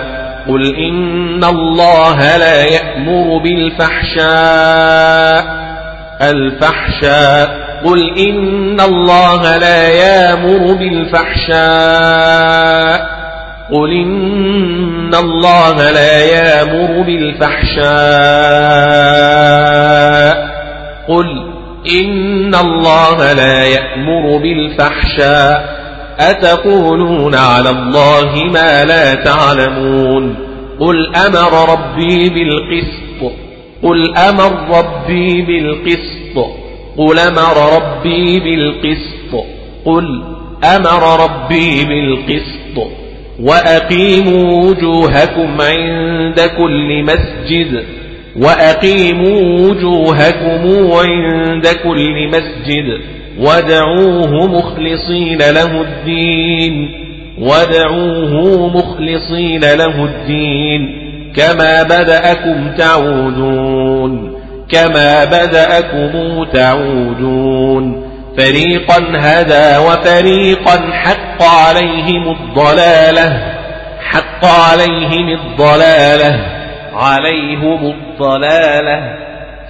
قل 0.48 0.76
إن 0.76 1.44
الله 1.44 2.38
لا 2.38 2.64
يأمر 2.64 3.42
بالفحشاء. 3.44 5.46
الفحشاء. 6.22 7.50
قل 7.86 8.20
إن 8.20 8.82
الله 8.82 9.58
لا 9.58 9.88
يأمر 9.88 10.74
بالفحشاء. 10.74 11.60
قل 13.72 13.92
إن 13.92 15.16
الله 15.16 15.92
لا 15.92 16.26
يأمر 16.26 17.02
بالفحشاء. 17.02 17.90
قل 21.08 21.54
إن 22.02 22.56
الله 22.56 23.34
لا 23.34 23.64
يأمر 23.64 24.38
بالفحشاء. 24.38 25.79
أتقولون 26.20 27.36
على 27.36 27.70
الله 27.70 28.44
ما 28.54 28.86
لا 28.86 29.16
تعلمون 29.16 30.36
قل 30.80 31.16
أمر 31.16 31.72
ربي 31.74 32.30
بالقسط 32.30 33.34
قل 33.84 34.16
أمر 34.18 34.78
ربي 34.80 35.42
بالقسط 35.42 36.50
قل 36.98 37.20
أمر 37.20 37.76
ربي 37.76 38.40
بالقسط 38.40 39.46
قل 39.86 40.24
أمر 40.64 41.24
ربي 41.24 41.86
بالقسط 41.86 42.88
وأقيموا 43.40 44.64
وجوهكم 44.70 45.62
عند 45.62 46.42
كل 46.58 47.04
مسجد 47.04 47.84
وأقيموا 48.36 49.42
وجوهكم 49.60 50.92
عند 50.94 51.68
كل 51.84 52.28
مسجد 52.28 53.02
ودعوه 53.40 54.48
مخلصين 54.48 55.38
له 55.38 55.82
الدين 55.82 56.90
ودعوه 57.40 58.68
مخلصين 58.78 59.62
له 59.62 60.06
الدين 60.06 61.10
كما 61.36 61.84
بدأكم 61.84 62.72
تعودون 62.78 64.40
كما 64.72 65.26
بدأكم 65.26 66.44
تعودون 66.54 68.10
فريقا 68.38 69.04
هدى 69.16 69.78
وفريقا 69.78 70.92
حق 70.92 71.44
عليهم 71.44 72.30
الضلالة 72.32 73.40
حق 74.02 74.46
عليهم 74.46 75.40
الضلالة 75.40 76.40
عليهم 76.94 77.94
الضلالة 77.96 79.19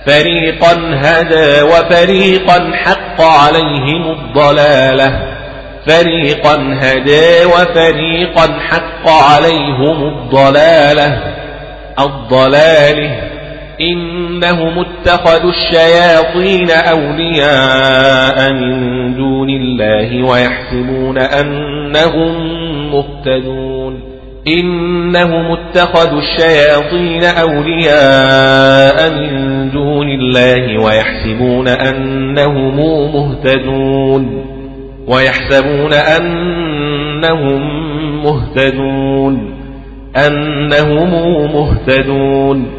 فريقا 0.05 0.73
هدى 0.93 1.61
وفريقا 1.61 2.71
حق 2.73 3.21
عليهم 3.21 4.11
الضلالة. 4.11 5.19
فريقا 5.87 6.79
هدى 6.81 7.45
وفريقا 7.45 8.59
حق 8.59 9.09
عليهم 9.09 10.07
الضلالة. 10.07 11.17
الضلاله 11.99 13.29
إنهم 13.81 14.79
اتخذوا 14.79 15.51
الشياطين 15.51 16.71
أولياء 16.71 18.53
من 18.53 19.15
دون 19.15 19.49
الله 19.49 20.23
ويحسبون 20.23 21.17
أنهم 21.17 22.33
مهتدون. 22.91 24.18
إنهم 24.47 25.51
اتخذوا 25.51 26.19
الشياطين 26.19 27.23
أولياء 27.23 29.11
من 29.11 29.71
دون 29.71 30.07
الله 30.09 30.83
ويحسبون 30.85 31.67
أنهم 31.67 32.75
مهتدون. 33.15 34.45
ويحسبون 35.07 35.93
أنهم 35.93 37.61
مهتدون. 38.23 39.53
أنهم 40.17 41.11
مهتدون. 41.53 42.78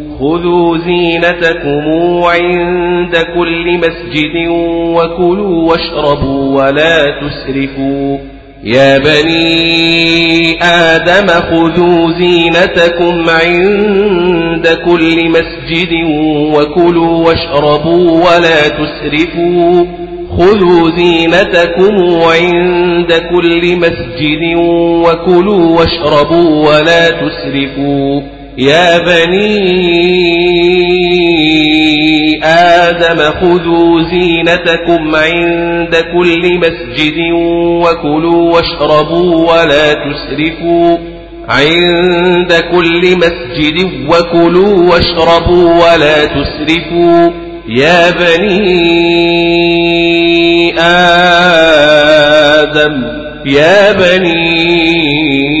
خذوا 0.21 0.77
زينتكم 0.77 1.83
عند 2.23 3.15
كل 3.35 3.77
مسجد 3.77 4.47
وكلوا 4.95 5.71
واشربوا 5.71 6.63
ولا 6.63 6.97
تسرفوا. 6.97 8.17
يا 8.63 8.97
بني 8.97 10.63
آدم 10.63 11.27
خذوا 11.27 12.11
زينتكم 12.19 13.29
عند 13.29 14.67
كل 14.85 15.29
مسجد 15.29 15.93
وكلوا 16.55 17.27
واشربوا 17.27 18.11
ولا 18.11 18.67
تسرفوا. 18.67 19.85
خذوا 20.37 20.91
زينتكم 20.97 21.95
عند 22.21 23.13
كل 23.35 23.75
مسجد 23.75 24.55
وكلوا 25.05 25.79
واشربوا 25.79 26.69
ولا 26.69 27.09
تسرفوا. 27.09 28.40
يا 28.57 28.97
بني 28.97 29.61
آدم 32.43 33.17
خذوا 33.17 34.01
زينتكم 34.11 35.15
عند 35.15 35.95
كل 35.95 36.57
مسجد 36.57 37.17
وكلوا 37.83 38.53
واشربوا 38.53 39.51
ولا 39.53 39.93
تسرفوا 39.93 40.97
عند 41.49 42.53
كل 42.71 43.17
مسجد 43.17 43.89
وكلوا 44.09 44.91
واشربوا 44.91 45.73
ولا 45.73 46.25
تسرفوا 46.25 47.31
يا 47.69 48.11
بني 48.11 48.81
آدم 51.71 53.03
يا 53.45 53.91
بني 53.91 55.60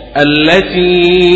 التي 0.17 1.31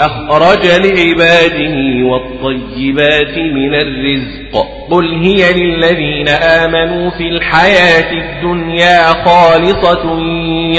أخرج 0.00 0.66
لعباده 0.66 1.76
والطيبات 2.06 3.38
من 3.38 3.74
الرزق. 3.74 4.66
قل 4.90 5.14
هي 5.22 5.52
للذين 5.52 6.28
آمنوا 6.28 7.10
في 7.10 7.28
الحياة 7.28 8.12
الدنيا 8.12 9.06
خالصة 9.24 10.18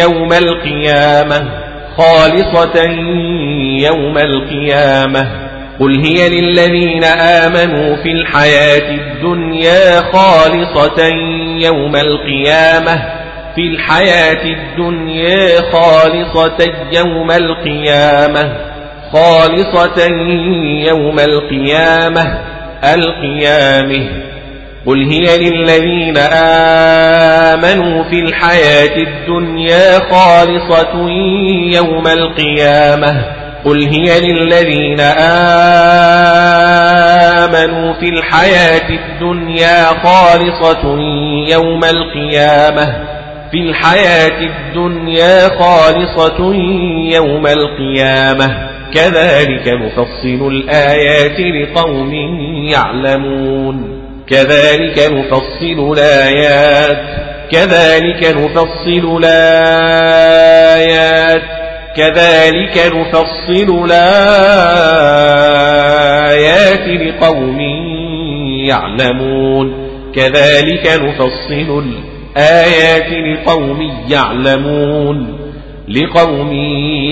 يوم 0.01 0.33
القيامة 0.33 1.49
خالصة 1.97 2.83
يوم 3.81 4.17
القيامة. 4.17 5.47
قل 5.79 5.99
هي 6.05 6.29
للذين 6.29 7.03
آمنوا 7.03 7.95
في 8.03 8.11
الحياة 8.11 8.91
الدنيا 8.91 10.01
خالصة 10.01 11.07
يوم 11.61 11.95
القيامة 11.95 13.26
في 13.57 13.63
الحياة 13.63 14.43
الدنيا 14.43 15.61
خالصة 15.71 16.73
يوم 16.91 17.31
القيامة 17.31 18.57
خالصة 19.13 20.07
يوم 20.87 21.19
القيامة 21.19 22.39
القيامة. 22.83 24.09
قل 24.85 25.03
هي 25.03 25.37
للذين 25.37 26.17
آمنوا 27.53 28.03
في 28.03 28.19
الحياة 28.19 28.97
الدنيا 28.97 29.99
خالصة 29.99 31.09
يوم 31.75 32.07
القيامة. 32.07 33.25
قل 33.65 33.81
هي 33.81 34.19
للذين 34.19 34.99
آمنوا 37.39 37.93
في 37.93 38.09
الحياة 38.09 38.89
الدنيا 38.89 39.85
خالصة 39.85 40.99
يوم 41.51 41.83
القيامة. 41.83 43.16
في 43.51 43.57
الحياة 43.57 44.41
الدنيا 44.41 45.49
خالصة 45.59 46.55
يوم 47.13 47.47
القيامة. 47.47 48.67
كذلك 48.93 49.67
نفصل 49.67 50.47
الآيات 50.47 51.39
لقوم 51.39 52.13
يعلمون. 52.71 54.01
كذلك 54.29 55.11
نفصل 55.11 55.93
الآيات. 55.97 56.97
كذلك 57.51 58.35
نفصل 58.37 59.17
الآيات. 59.23 60.61
كذلك 61.97 62.77
نفصل 62.95 63.85
الآيات 63.85 64.47
لقوم 66.87 67.59
يعلمون. 68.69 69.87
كذلك 70.15 70.85
نفصل 71.01 71.83
الآيات 71.83 72.16
لقوم 73.09 73.91
يعلمون 74.09 75.37
لقوم 75.87 76.53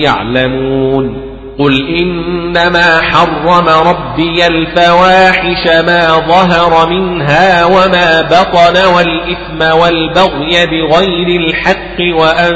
يعلمون. 0.02 1.26
قل 1.58 1.88
إنما 1.88 3.00
حرم 3.00 3.68
ربي 3.68 4.46
الفواحش 4.46 5.66
ما 5.66 6.06
ظهر 6.28 6.90
منها 6.90 7.64
وما 7.64 8.22
بطن 8.22 8.94
والإثم 8.94 9.78
والبغي 9.80 10.66
بغير 10.66 11.40
الحق 11.40 12.00
وأن 12.00 12.54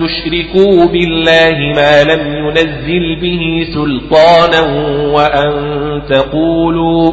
تشركوا 0.00 0.86
بالله 0.86 1.72
ما 1.76 2.04
لم 2.04 2.34
ينزل 2.34 3.20
به 3.20 3.66
سلطانا 3.74 4.60
وأن 5.12 5.52
تقولوا 6.10 7.12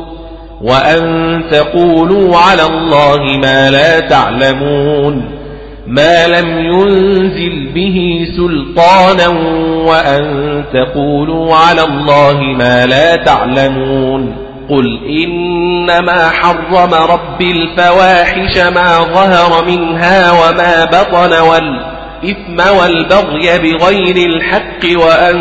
وأن 0.64 1.44
تقولوا 1.52 2.38
على 2.38 2.62
الله 2.66 3.38
ما 3.38 3.70
لا 3.70 4.00
تعلمون 4.00 5.42
ما 5.88 6.28
لم 6.28 6.60
ينزل 6.60 7.70
به 7.76 8.28
سلطانا 8.38 9.28
وأن 9.86 10.64
تقولوا 10.74 11.56
على 11.56 11.82
الله 11.84 12.42
ما 12.42 12.86
لا 12.86 13.16
تعلمون 13.16 14.36
قل 14.70 15.00
إنما 15.24 16.30
حرم 16.30 16.94
ربي 16.94 17.52
الفواحش 17.52 18.58
ما 18.58 19.00
ظهر 19.00 19.66
منها 19.66 20.32
وما 20.32 20.86
بطن 20.86 21.34
والإثم 22.24 22.78
والبغي 22.78 23.58
بغير 23.58 24.30
الحق 24.30 25.00
وأن 25.06 25.38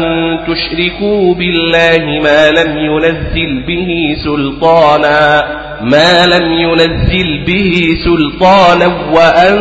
تشركوا 0.47 1.35
بالله 1.35 2.21
ما 2.23 2.51
لم 2.51 2.79
ينزل 2.79 3.67
به 3.67 4.17
سلطانا 4.25 5.45
ما 5.83 6.27
لم 6.27 6.53
ينزل 6.53 7.45
به 7.47 7.97
سلطانا 8.05 9.13
وأن 9.13 9.57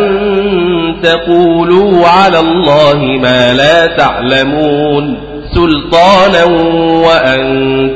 تقولوا 1.03 2.07
على 2.07 2.39
الله 2.39 3.03
ما 3.22 3.53
لا 3.53 3.86
تعلمون 3.86 5.17
سلطانا 5.55 6.43
وأن 7.07 7.41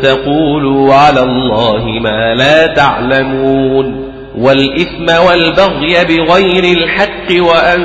تقولوا 0.03 0.93
على 0.93 1.19
الله 1.19 1.85
ما 1.85 2.35
لا 2.35 2.67
تعلمون. 2.67 4.12
والإثم 4.37 5.25
والبغي 5.27 6.05
بغير 6.05 6.77
الحق 6.77 7.43
وأن 7.43 7.81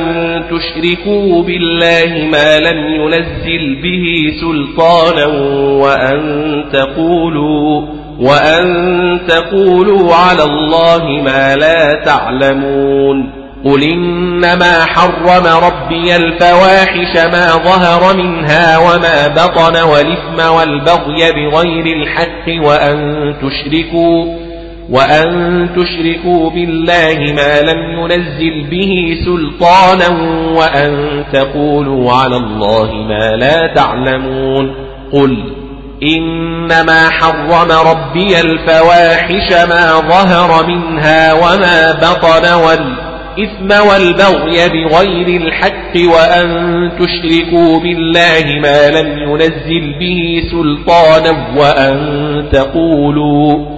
تشركوا 0.51 1.43
بالله 1.43 2.29
ما 2.33 2.59
لم 2.59 2.95
ينزل 2.95 3.83
به 3.83 4.33
سلطانا 4.41 5.27
وأن 5.83 6.65
تقولوا 6.73 7.87
وأن 8.21 9.21
تقولوا 9.29 10.15
على 10.15 10.43
الله 10.43 11.23
ما 11.23 11.57
لا 11.57 12.05
تعلمون 12.05 13.39
قل 13.65 13.83
إنما 13.83 14.85
حرم 14.85 15.47
ربي 15.65 16.17
الفواحش 16.17 17.33
ما 17.33 17.49
ظهر 17.51 18.17
منها 18.17 18.79
وما 18.79 19.29
بطن 19.29 19.83
والإثم 19.83 20.53
والبغي 20.55 21.33
بغير 21.33 21.97
الحق 21.97 22.67
وأن 22.67 23.35
تشركوا 23.43 24.48
وأن 24.91 25.69
تشركوا 25.77 26.51
بالله 26.51 27.33
ما 27.33 27.61
لم 27.61 27.99
ينزل 27.99 28.67
به 28.71 29.17
سلطانا 29.25 30.09
وأن 30.59 31.25
تقولوا 31.33 32.13
على 32.13 32.37
الله 32.37 32.95
ما 32.95 33.37
لا 33.37 33.75
تعلمون 33.75 34.75
قل 35.13 35.39
إنما 36.03 37.11
حرم 37.11 37.73
ربي 37.73 38.41
الفواحش 38.41 39.53
ما 39.69 39.93
ظهر 40.09 40.67
منها 40.67 41.33
وما 41.33 41.93
بطن 41.93 42.53
والإثم 42.53 43.89
والبغي 43.89 44.69
بغير 44.69 45.41
الحق 45.43 45.97
وأن 45.97 46.49
تشركوا 46.99 47.81
بالله 47.81 48.61
ما 48.63 48.91
لم 48.91 49.19
ينزل 49.19 49.99
به 50.01 50.43
سلطانا 50.51 51.57
وأن 51.57 51.99
تقولوا 52.53 53.78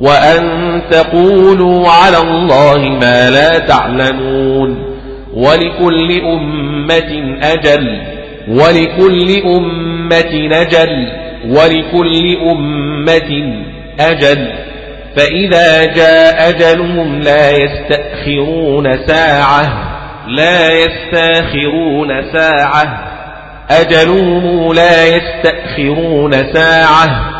وأن 0.00 0.82
تقولوا 0.90 1.88
على 1.88 2.18
الله 2.18 2.78
ما 2.78 3.30
لا 3.30 3.58
تعلمون 3.58 4.96
ولكل 5.34 6.20
أمة 6.20 7.38
أجل 7.42 8.00
ولكل 8.48 9.42
أمة 9.46 10.48
أجل 10.52 11.08
ولكل 11.48 12.36
أمة 12.50 13.62
أجل. 14.00 14.52
فإذا 15.16 15.84
جاء 15.84 16.48
أجلهم 16.48 17.20
لا 17.20 17.50
يستأخرون 17.50 19.06
ساعة 19.06 19.92
لا 20.28 20.72
يستأخرون 20.72 22.32
ساعة. 22.32 23.12
أجلهم 23.70 24.72
لا 24.72 25.04
يستأخرون 25.06 26.52
ساعة. 26.52 27.36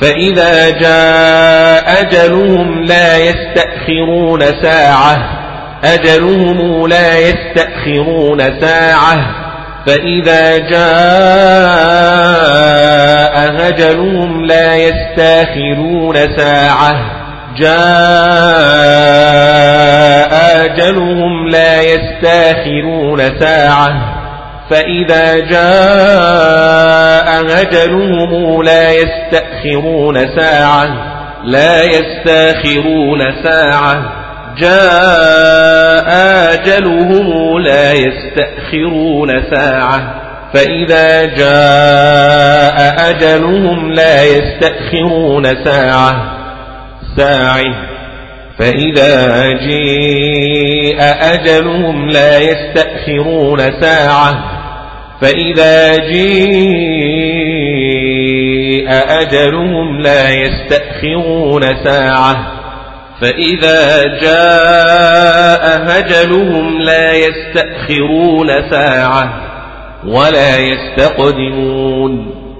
فإذا 0.00 0.70
جاء 0.70 2.00
أجلهم 2.00 2.84
لا 2.84 3.16
يستأخرون 3.16 4.40
ساعة. 4.62 5.18
أجلهم 5.84 6.86
لا 6.86 7.18
يستأخرون 7.18 8.60
ساعة. 8.60 9.16
فإذا 9.86 10.58
جاء 10.58 10.90
أجلهم 13.68 14.44
لا 14.44 14.76
يستأخرون 14.76 16.36
ساعة. 16.36 16.96
جاء 17.56 17.80
أجلهم 20.64 21.48
لا 21.48 21.82
يستأخرون 21.82 23.38
ساعة. 23.40 24.09
فإذا 24.70 25.38
جاء 25.38 27.30
أجلهم 27.62 28.62
لا 28.62 28.92
يستأخرون 28.92 30.36
ساعة 30.36 31.10
لا 31.44 31.82
يستأخرون 31.84 33.42
ساعة. 33.44 34.12
جاء 34.58 36.10
أجلهم 36.54 37.58
لا 37.58 37.92
يستأخرون 37.92 39.42
ساعة. 39.54 40.14
فإذا 40.54 41.24
جاء 41.24 43.10
أجلهم 43.10 43.92
لا 43.92 44.24
يستأخرون 44.24 45.64
ساعة. 45.64 46.36
ساعة. 47.16 47.90
فإذا 48.58 49.46
جاء 49.46 51.34
أجلهم 51.34 52.10
لا 52.10 52.38
يستأخرون 52.38 53.80
ساعة. 53.80 54.59
فإذا 55.20 55.96
جاء 55.96 57.20
أجلهم 59.22 60.00
لا 60.00 60.30
يستأخرون 60.30 61.62
ساعة 61.84 62.60
فإذا 63.20 64.02
جاء 64.22 65.82
هجلهم 65.82 66.78
لا 66.82 67.12
يستأخرون 67.12 68.70
ساعة 68.70 69.50
ولا 70.06 70.58
يستقدمون 70.58 72.39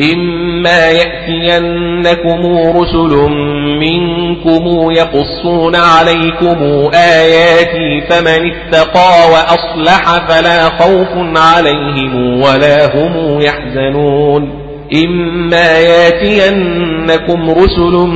إما 0.00 0.90
يأتينكم 0.90 2.46
رسل 2.76 3.30
منكم 3.80 4.90
يقصون 4.90 5.76
عليكم 5.76 6.90
آياتي 6.94 8.00
فمن 8.08 8.50
اتقى 8.52 9.30
وأصلح 9.32 10.28
فلا 10.28 10.64
خوف 10.64 11.08
عليهم 11.36 12.40
ولا 12.42 12.96
هم 12.96 13.40
يحزنون 13.40 14.60
إما 15.04 15.78
يأتينكم 15.78 17.50
رسل 17.50 18.08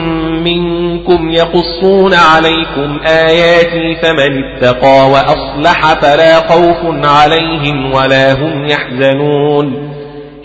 منكم 0.44 1.30
يقصون 1.30 2.14
عليكم 2.14 2.98
آياتي 3.06 3.96
فمن 4.02 4.44
اتقى 4.44 5.10
وأصلح 5.10 5.94
فلا 5.94 6.34
خوف 6.36 7.04
عليهم 7.04 7.92
ولا 7.94 8.32
هم 8.32 8.66
يحزنون 8.68 9.94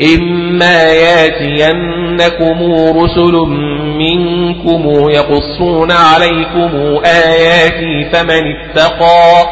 إما 0.02 0.84
ياتينكم 0.84 2.74
رسل 2.98 3.34
منكم 3.98 5.10
يقصون 5.10 5.92
عليكم 5.92 7.02
آياتي 7.06 8.10
فمن 8.14 8.44
اتقى 8.56 9.46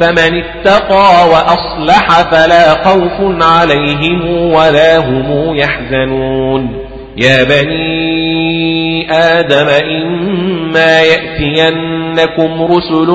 فمن 0.00 0.42
اتقى 0.42 1.28
وأصلح 1.28 2.22
فلا 2.30 2.84
خوف 2.84 3.42
عليهم 3.42 4.52
ولا 4.52 4.98
هم 4.98 5.56
يحزنون. 5.56 6.90
يا 7.16 7.44
بني 7.44 9.12
آدم 9.12 9.68
إما 9.68 11.00
يأتينكم 11.00 12.62
رسل 12.62 13.10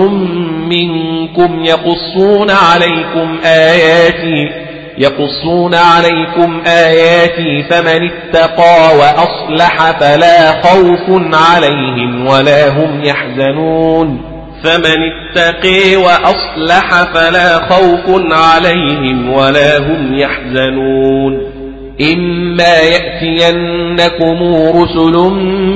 منكم 0.70 1.66
يقصون 1.66 2.52
عليكم 2.52 3.38
آياتي 3.46 4.64
يقصون 4.98 5.76
عليكم 5.76 6.62
آياتي 6.68 7.64
فمن 7.70 8.10
اتقى 8.10 8.98
وأصلح 8.98 9.91
فلا 10.00 10.62
خوف 10.62 11.36
عليهم 11.36 12.28
ولا 12.28 12.70
هم 12.70 13.04
يحزنون. 13.04 14.22
فمن 14.64 14.98
اتقي 15.12 15.96
وأصلح 15.96 17.04
فلا 17.14 17.60
خوف 17.60 18.22
عليهم 18.32 19.34
ولا 19.34 19.78
هم 19.78 20.20
يحزنون. 20.20 21.56
إما 22.02 22.80
يأتينكم 22.80 24.38
رسل 24.76 25.18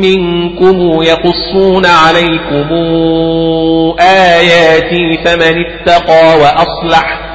منكم 0.02 1.02
يقصون 1.04 1.86
عليكم 1.86 2.68
آياتي 4.00 5.18
فمن 5.26 5.66
اتقى 5.66 6.38
وأصلح 6.40 7.29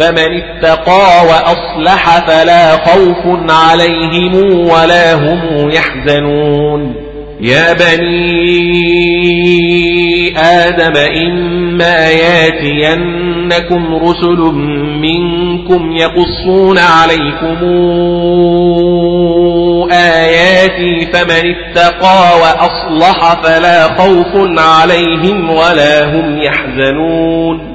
فمن 0.00 0.42
اتقى 0.42 1.26
وأصلح 1.26 2.18
فلا 2.26 2.70
خوف 2.70 3.50
عليهم 3.50 4.60
ولا 4.68 5.14
هم 5.14 5.70
يحزنون. 5.70 6.94
يا 7.40 7.72
بني 7.72 8.80
آدم 10.38 10.96
إما 10.96 12.08
ياتينكم 12.08 13.94
رسل 13.94 14.38
منكم 15.00 15.96
يقصون 15.96 16.78
عليكم 16.78 17.64
آياتي 19.92 21.06
فمن 21.12 21.54
اتقى 21.54 22.38
وأصلح 22.42 23.42
فلا 23.42 23.82
خوف 23.82 24.32
عليهم 24.58 25.50
ولا 25.50 26.04
هم 26.04 26.38
يحزنون. 26.42 27.69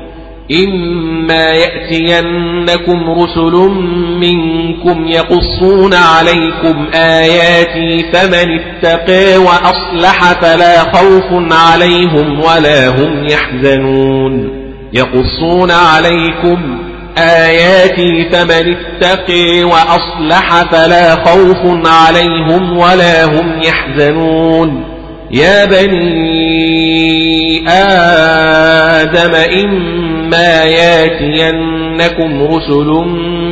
إما 0.51 1.43
يأتينكم 1.51 3.09
رسل 3.09 3.71
منكم 4.19 5.07
يقصون 5.07 5.93
عليكم 5.93 6.85
آياتي 6.93 8.11
فمن 8.13 8.59
اتقى 8.59 9.37
وأصلح 9.37 10.33
فلا 10.41 10.79
خوف 10.79 11.53
عليهم 11.53 12.39
ولا 12.39 12.87
هم 12.87 13.27
يحزنون 13.27 14.49
يقصون 14.93 15.71
عليكم 15.71 16.77
آياتي 17.17 18.29
فمن 18.29 18.75
اتقي 18.75 19.63
وأصلح 19.63 20.63
فلا 20.71 21.15
خوف 21.15 21.87
عليهم 21.87 22.77
ولا 22.77 23.25
هم 23.25 23.61
يحزنون 23.63 24.94
يا 25.35 25.65
بني 25.65 27.25
آدم 27.69 29.35
إما 29.35 30.63
ياتينكم 30.63 32.43
رسل 32.43 32.89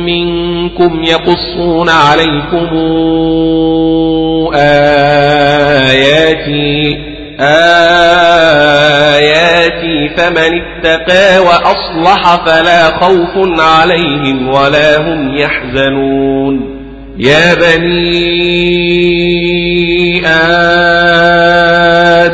منكم 0.06 1.04
يقصون 1.04 1.88
عليكم 1.88 2.68
آياتي 5.84 6.96
آياتي 7.40 9.34
فمن 10.16 10.60
اتقى 10.60 11.38
وأصلح 11.38 12.44
فلا 12.46 12.84
خوف 13.00 13.60
عليهم 13.60 14.48
ولا 14.48 14.98
هم 14.98 15.38
يحزنون. 15.38 16.74
يا 17.18 17.54
بني 17.54 18.24
آدم 20.26 21.63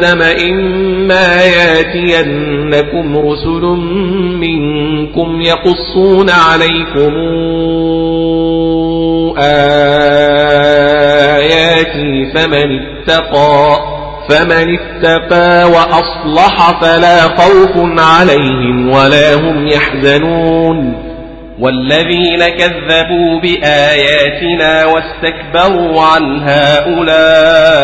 إما 0.05 1.44
ياتينكم 1.44 3.18
رسل 3.18 3.62
منكم 4.40 5.40
يقصون 5.40 6.30
عليكم 6.30 7.12
آياتي 11.38 12.32
فمن 12.34 12.80
اتقى 12.80 13.76
فمن 14.28 14.78
اتقى 14.78 15.70
وأصلح 15.70 16.80
فلا 16.80 17.20
خوف 17.22 18.01
عليهم 18.01 18.90
ولا 18.90 19.34
هم 19.34 19.66
يحزنون. 19.66 21.10
والذين 21.61 22.49
كذبوا 22.49 23.41
بآياتنا 23.41 24.85
واستكبروا 24.85 26.03
عنها 26.03 26.85
أولئك 26.85 27.75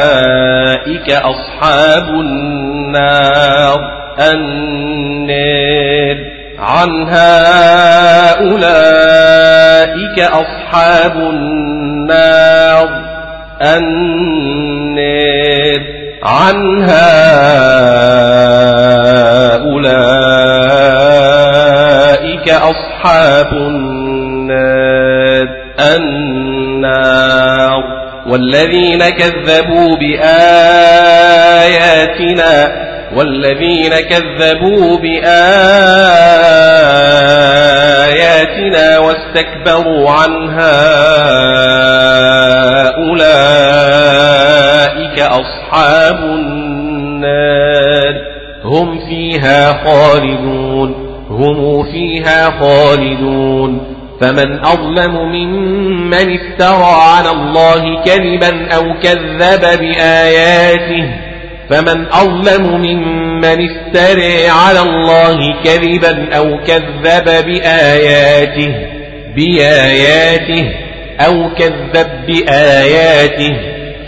أصحاب 1.11 2.09
النار. 2.09 3.81
النار. 4.33 6.17
عنها 6.59 7.31
أولئك 8.41 10.21
أصحاب 10.21 11.17
النار. 11.17 12.89
النار. 13.63 15.17
عنها 16.23 17.17
أولئك 19.57 20.07
أصحاب 22.49 22.86
النار 23.53 25.49
النار. 25.81 27.83
والذين 28.27 29.09
كذبوا 29.09 29.97
بآياتنا 29.97 30.47
والذين 33.17 33.91
كذبوا 33.91 34.99
بآياتنا 34.99 35.29
واستكبروا 38.99 40.11
عنها 40.11 40.97
أولئك 43.11 45.21
أصحاب 45.21 46.17
النار. 46.17 48.15
هم 48.65 48.99
فيها 49.09 49.73
خالدون. 49.85 51.06
هم 51.31 51.83
فيها 51.93 52.51
خالدون. 52.61 53.97
فمن 54.21 54.65
أظلم 54.65 55.15
ممن 55.15 56.39
افترى 56.39 56.95
على 57.03 57.31
الله 57.31 58.05
كذبا 58.05 58.69
أو 58.75 58.95
كذب 59.03 59.81
بآياته 59.81 61.09
فمن 61.71 62.07
أظلم 62.13 62.81
ممن 62.81 63.69
افتري 63.71 64.49
على 64.49 64.81
الله 64.81 65.63
كذبا 65.65 66.37
أو 66.37 66.59
كذب 66.67 67.47
بآياته 67.47 68.75
بآياته 69.37 70.71
أو 71.21 71.51
كذب 71.55 72.09
بآياته 72.27 73.57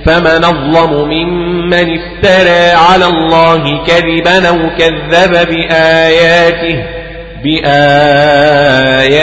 فمن 0.07 0.45
أظلم 0.45 1.09
ممن 1.09 1.99
افترى 1.99 2.71
على 2.71 3.05
الله 3.05 3.85
كذبا 3.87 4.49
أو 4.49 4.71
كذب 4.79 5.49
بآياته 5.49 6.98
بآياته 7.45 9.19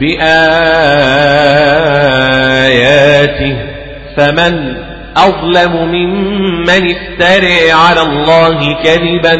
بآياته. 0.00 0.32
فمن 4.16 4.76
أظلم 5.16 5.72
ممن 5.76 6.94
افتري 6.94 7.72
على 7.72 8.02
الله 8.02 8.82
كذبا 8.82 9.36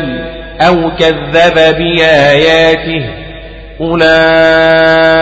أو 0.61 0.91
كذب 0.99 1.55
بآياته 1.79 3.05
أولئك 3.81 5.21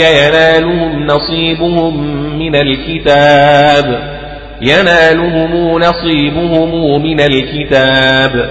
ينالهم 0.00 1.06
نصيبهم 1.06 1.94
من 2.38 2.56
الكتاب. 2.56 4.12
ينالهم 4.62 5.78
نصيبهم 5.78 7.02
من 7.02 7.20
الكتاب. 7.20 8.50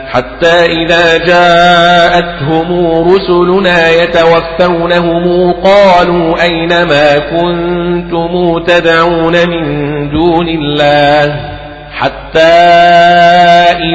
حتى 0.11 0.65
إذا 0.65 1.17
جاءتهم 1.17 2.67
رسلنا 3.07 3.89
يتوفونهم 3.89 5.51
قالوا 5.51 6.43
أين 6.43 6.83
ما 6.83 7.17
كنتم 7.17 8.63
تدعون 8.67 9.33
من 9.49 10.09
دون 10.09 10.47
الله 10.49 11.35
حتى 11.91 12.39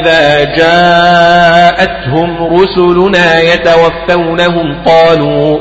إذا 0.00 0.44
جاءتهم 0.44 2.36
رسلنا 2.54 3.40
يتوفونهم 3.40 4.82
قالوا 4.86 5.58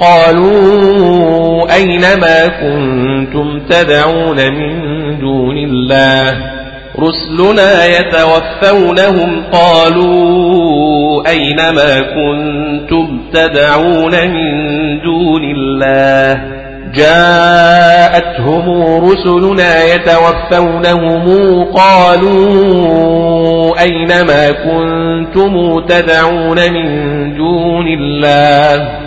قالوا 0.00 1.74
أين 1.74 2.00
ما 2.00 2.46
كنتم 2.46 3.60
تدعون 3.70 4.36
من 4.52 4.76
دون 5.18 5.56
الله 5.56 6.55
رسلنا 6.98 7.86
يتوفونهم 7.86 9.42
قالوا 9.52 11.28
أين 11.28 11.56
ما 11.56 12.00
كنتم 12.00 13.20
تدعون 13.32 14.12
من 14.12 14.50
دون 15.00 15.44
الله 15.44 16.42
جاءتهم 16.94 18.64
رسلنا 19.04 19.84
يتوفونهم 19.84 21.64
قالوا 21.64 22.36
أين 23.80 24.08
ما 24.08 24.50
كنتم 24.50 25.80
تدعون 25.80 26.72
من 26.72 26.86
دون 27.36 27.86
الله 27.88 29.05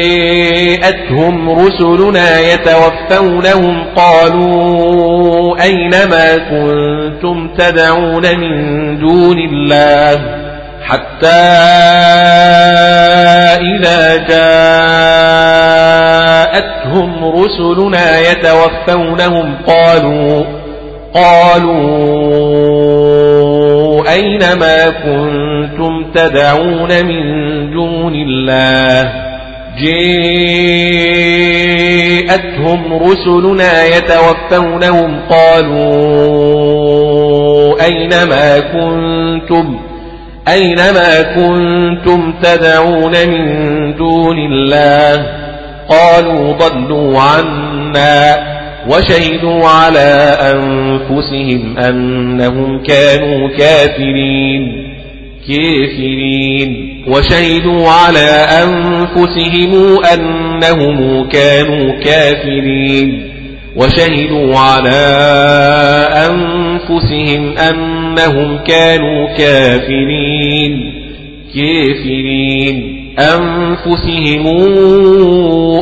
جاءتهم 0.00 1.50
رسلنا 1.50 2.40
يتوفونهم 2.40 3.84
قالوا 3.96 5.62
أين 5.62 5.90
ما 5.90 6.36
كنتم 6.36 7.54
تدعون 7.58 8.38
من 8.38 8.98
دون 8.98 9.38
الله 9.38 10.40
حتى 10.82 11.26
إذا 13.76 14.16
جاءتهم 16.50 17.10
رسلنا 17.24 18.18
يتوفونهم 18.20 19.56
قالوا 19.66 20.44
قالوا 21.14 21.90
أين 24.12 24.40
ما 24.58 24.90
كنتم 24.90 26.10
تدعون 26.14 27.06
من 27.06 27.49
دون 27.70 28.14
الله. 28.14 29.12
جاءتهم 32.30 32.94
رسلنا 32.94 33.84
يتوفونهم 33.84 35.20
قالوا 35.30 36.50
أين 37.84 38.08
ما 38.08 38.58
كنتم؟ 38.58 39.78
أين 40.48 40.76
ما 40.76 41.22
كنتم 41.22 42.34
تدعون 42.42 43.12
من 43.28 43.96
دون 43.96 44.38
الله؟ 44.38 45.26
قالوا 45.88 46.52
ضلوا 46.52 47.20
عنا 47.20 48.50
وشهدوا 48.88 49.68
على 49.68 50.36
أنفسهم 50.40 51.78
أنهم 51.78 52.82
كانوا 52.82 53.48
كافرين. 53.48 54.89
كافرين. 55.48 57.02
وشهدوا 57.06 57.88
على 57.88 58.46
أنفسهم 58.62 59.98
أنهم 60.14 61.28
كانوا 61.28 62.00
كافرين. 62.00 63.30
وشهدوا 63.76 64.56
على 64.58 65.16
أنفسهم 66.30 67.58
أنهم 67.58 68.58
كانوا 68.58 69.28
كافرين. 69.38 70.92
كافرين. 71.54 73.00
أنفسهم 73.18 74.46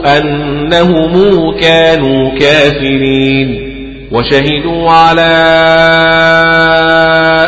أنهم 0.06 1.52
كانوا 1.60 2.38
كافرين. 2.38 3.67
وشهدوا 4.12 4.90
على 4.90 5.34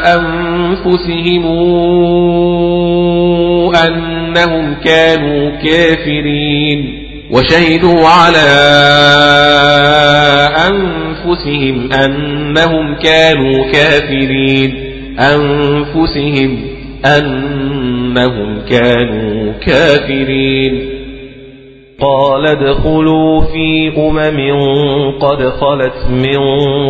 أنفسهم 0.05 1.47
أنهم 3.75 4.75
كانوا 4.75 5.51
كافرين. 5.65 7.07
وشهدوا 7.31 8.09
على 8.09 8.51
أنفسهم 10.69 11.93
أنهم 11.93 12.95
كانوا 12.95 13.65
كافرين. 13.73 14.75
أنفسهم 15.19 16.59
أنهم 17.05 18.61
كانوا 18.71 19.53
كافرين. 19.67 21.00
قال 22.01 22.47
ادخلوا 22.47 23.41
في 23.41 23.93
أمم 23.99 24.41
قد 25.19 25.43
خلت 25.49 26.07
من 26.11 26.41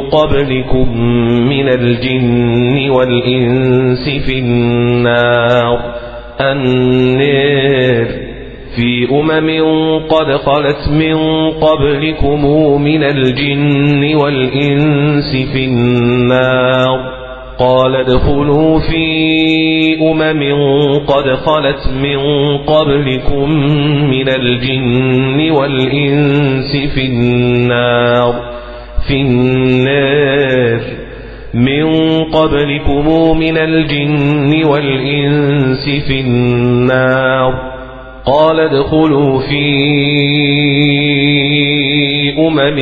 قبلكم 0.01 1.01
من 1.49 1.69
الجن 1.69 2.91
والإنس 2.91 4.09
في 4.27 4.39
النار. 4.39 5.79
النار 6.41 8.07
في 8.77 9.09
أمم 9.11 9.51
قد 10.09 10.33
خلت 10.33 10.89
من 10.93 11.51
قبلكم 11.51 12.45
من 12.83 13.03
الجن 13.03 14.15
والإنس 14.15 15.53
في 15.53 15.65
النار. 15.65 17.20
قال 17.61 17.97
ادخلوا 17.97 18.79
في 18.79 19.05
أمم 20.01 20.43
قد 21.07 21.25
خلت 21.25 21.89
من 22.03 22.19
قبلكم 22.59 23.51
من 24.11 24.29
الجن 24.29 25.51
والإنس 25.51 26.77
في 26.95 27.07
النار 27.07 28.35
في 29.09 29.21
النار. 29.21 30.81
من 31.55 31.85
قبلكم 32.25 33.39
من 33.39 33.59
الجن 33.59 34.65
والإنس 34.65 35.89
في 36.09 36.21
النار. 36.21 37.80
قال 38.31 38.61
ادخلوا 38.61 39.41
في 39.41 39.66
أمم 42.39 42.78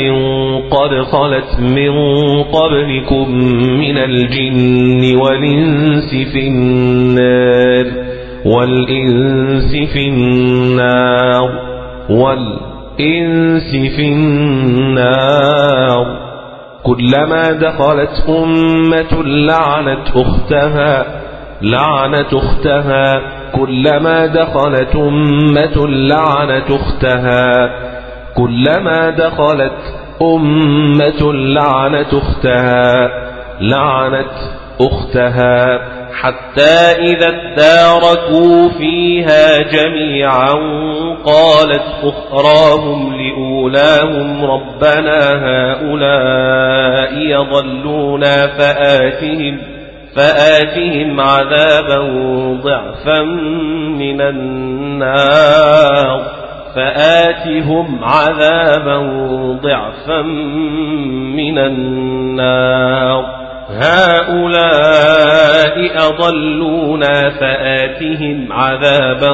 قد 0.70 1.02
خلت 1.12 1.60
من 1.60 1.92
قبلكم 2.42 3.34
من 3.78 3.98
الجن 3.98 5.16
والإنس 5.16 6.10
في 6.32 6.48
النار 6.48 7.86
والإنس 8.44 9.76
في 9.92 10.08
النار 10.08 11.50
والإنس 12.10 13.70
في 13.96 14.08
النار 14.12 15.48
كلما 16.82 17.52
دخلت 17.52 18.24
أمة 18.28 19.22
لعنت 19.22 20.08
أختها 20.16 21.06
لعنت 21.62 22.34
أختها 22.34 23.37
كلما 23.52 24.26
دخلت 24.26 24.96
أمة 24.96 25.88
لعنت 25.88 26.70
أختها. 26.70 27.70
كلما 28.36 29.10
دخلت 29.10 29.72
أمة 30.22 31.32
لعنت 31.32 32.14
أختها. 32.14 33.10
لعنت 33.60 34.58
أختها 34.80 35.80
حتى 36.12 37.02
إذا 37.02 37.28
اداركوا 37.28 38.68
فيها 38.68 39.62
جميعا 39.62 40.52
قالت 41.24 41.84
أخراهم 42.02 43.14
لأولاهم 43.14 44.44
ربنا 44.44 45.20
هؤلاء 45.44 47.14
يضلونا 47.18 48.46
فآتهم 48.46 49.77
فآتهم 50.16 51.20
عذابا 51.20 51.98
ضعفا 52.62 53.22
من 53.98 54.20
النار 54.20 55.58
فآتهم 56.76 58.04
عذابا 58.04 58.98
ضعفا 59.62 60.22
من 61.36 61.58
النار 61.58 63.24
هؤلاء 63.70 65.28
أضلونا 66.08 67.30
فآتهم 67.40 68.52
عذابا 68.52 69.32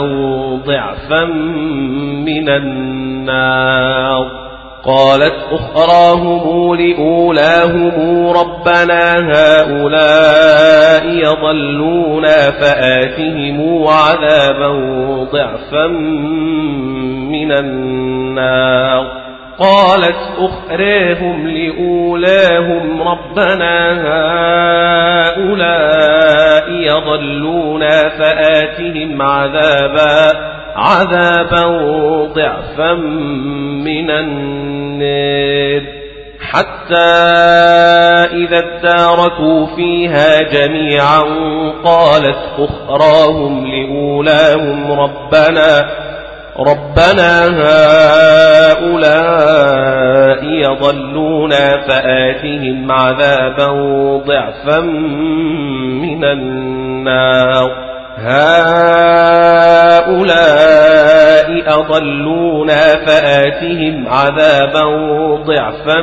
ضعفا 0.66 1.24
من 2.24 2.48
النار 2.48 4.44
قالت 4.86 5.34
أخراهم 5.50 6.74
لأولاهم 6.74 8.26
ربنا 8.28 9.14
هؤلاء 9.32 11.06
يضلونا 11.06 12.50
فآتهم 12.50 13.84
عذابا 13.88 14.68
ضعفا 15.32 15.86
من 17.30 17.52
النار. 17.52 19.24
قالت 19.58 20.16
أخريهم 20.38 21.48
لأولاهم 21.48 23.02
ربنا 23.02 23.92
هؤلاء 25.26 26.70
يضلونا 26.70 28.08
فآتهم 28.08 29.22
عذابا 29.22 30.54
عذابا 30.74 31.64
ضعفا 32.34 32.94
من 33.84 34.10
النار 34.10 35.82
حتى 36.40 36.94
إذا 38.32 38.58
اداركوا 38.58 39.66
فيها 39.76 40.40
جميعا 40.52 41.20
قالت 41.84 42.38
أخراهم 42.58 43.66
لأولاهم 43.66 44.92
ربنا 44.92 45.90
ربنا 46.58 47.46
هؤلاء 48.66 49.14
يضلونا 50.44 51.80
فآتهم 51.88 52.92
عذابا 52.92 53.68
ضعفا 54.26 54.80
من 56.00 56.24
النار. 56.24 57.93
هؤلاء 58.24 59.84
أضلونا 61.80 62.80
فآتهم 63.06 64.08
عذابا 64.08 64.84
ضعفا 65.46 66.00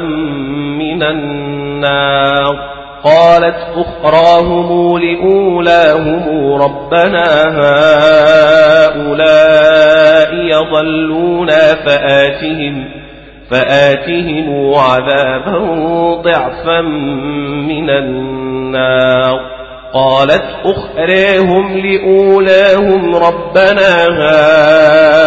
من 0.77 1.03
النار. 1.03 2.81
قالت 3.03 3.57
أخراهم 3.75 4.97
لأولاهم 4.97 6.53
ربنا 6.53 7.27
هؤلاء 8.81 9.31
يضلونا 10.33 11.75
فآتهم 11.85 12.85
فآتهم 13.51 14.73
عذابا 14.75 15.57
ضعفا 16.21 16.81
من 17.67 17.89
النار. 17.89 19.60
قالت 19.93 20.43
أخريهم 20.65 21.77
لأولاهم 21.77 23.15
ربنا 23.15 24.07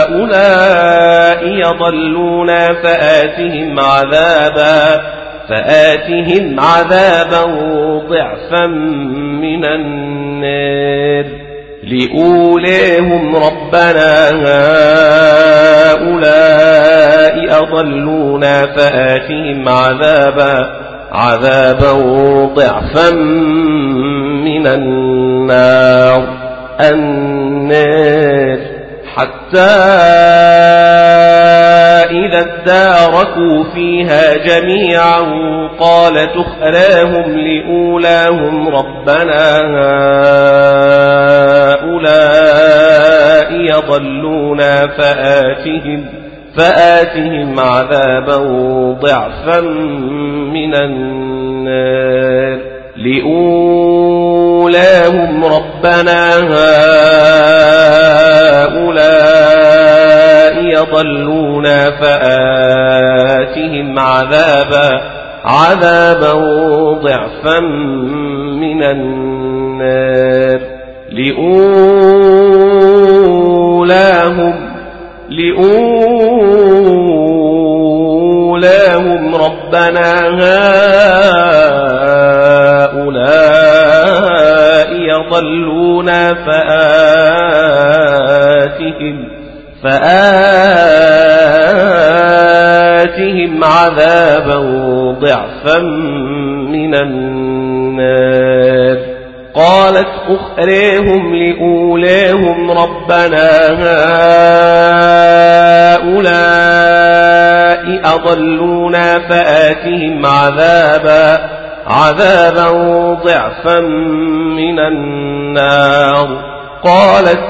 هؤلاء 0.04 1.44
يضلونا 1.46 2.74
فآتهم 2.82 3.80
عذابا 3.80 5.02
فآتهم 5.48 6.60
عذابا 6.60 7.42
ضعفا 8.08 8.66
من 9.40 9.64
النار 9.64 11.26
لأوليهم 11.84 13.36
ربنا 13.36 14.30
هؤلاء 15.94 17.04
أضلونا 17.62 18.66
فآتهم 18.66 19.68
عذابا 19.68 20.84
عذابا 21.12 21.92
ضعفا 22.54 23.10
من 24.44 24.66
النار 24.66 26.28
النار 26.80 28.58
حتى 29.14 29.74
إذا 32.10 32.40
اداركوا 32.40 33.64
فيها 33.74 34.34
جميعا 34.36 35.20
قال 35.80 36.14
تخلاهم 36.14 37.38
لأولاهم 37.38 38.68
ربنا 38.68 39.60
هؤلاء 42.14 43.52
يضلونا 43.52 44.86
فآتهم 44.86 46.04
فآتهم 46.56 47.60
عذابا 47.60 48.36
ضعفا 49.00 49.60
من 50.50 50.74
النار 50.74 52.73
لأولاهم 52.96 54.64
ربنا 55.44 56.40
هؤلاء 58.64 60.64
يضلونا 60.64 61.90
فآتهم 61.90 63.98
عذابا 63.98 65.00
عذابا 65.44 66.32
ضعفا 67.02 67.60
من 68.60 68.82
النار. 68.82 70.60
لأولاهم 71.14 71.54
لأولاهم 75.30 75.74
ربنا 79.34 80.28
هؤلاء 80.28 82.43
يضلونا 84.90 86.34
فآتهم 86.34 87.84
فآتهم 89.82 90.34
عذابا 93.64 94.58
ضعفا 95.20 95.78
من 96.68 96.94
النار. 96.94 98.54
قالت 99.54 100.12
أخريهم 100.28 101.34
لأولاهم 101.34 102.70
ربنا 102.70 103.50
هؤلاء 106.04 107.14
أضلونا 108.14 109.18
فآتهم 109.28 110.26
عذابا 110.26 111.63
عذابا 111.86 112.70
ضعفا 113.24 113.80
من 114.56 114.78
النار. 114.78 116.28
قالت 116.84 117.40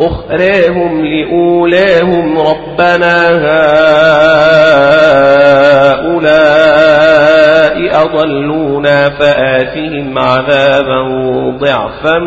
أخريهم 0.00 1.04
لأولاهم 1.04 2.38
ربنا 2.38 3.28
هؤلاء 6.04 6.44
أضلونا 8.04 9.10
فآتهم 9.10 10.18
عذابا 10.18 11.02
ضعفا 11.58 12.18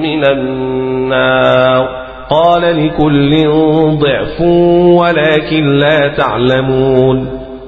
من 0.00 0.24
النار. 0.24 2.04
قال 2.30 2.86
لكل 2.86 3.48
ضعف 3.98 4.40
ولكن 5.00 5.78
لا 5.78 6.08
تعلمون. 6.08 7.43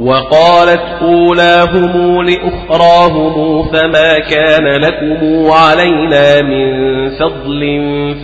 وقالت 0.00 1.02
أولاهم 1.02 2.22
لأخراهم 2.22 3.62
فما 3.62 4.18
كان 4.18 4.80
لكم 4.80 5.50
علينا 5.50 6.42
من 6.42 6.70
فضل 7.10 7.62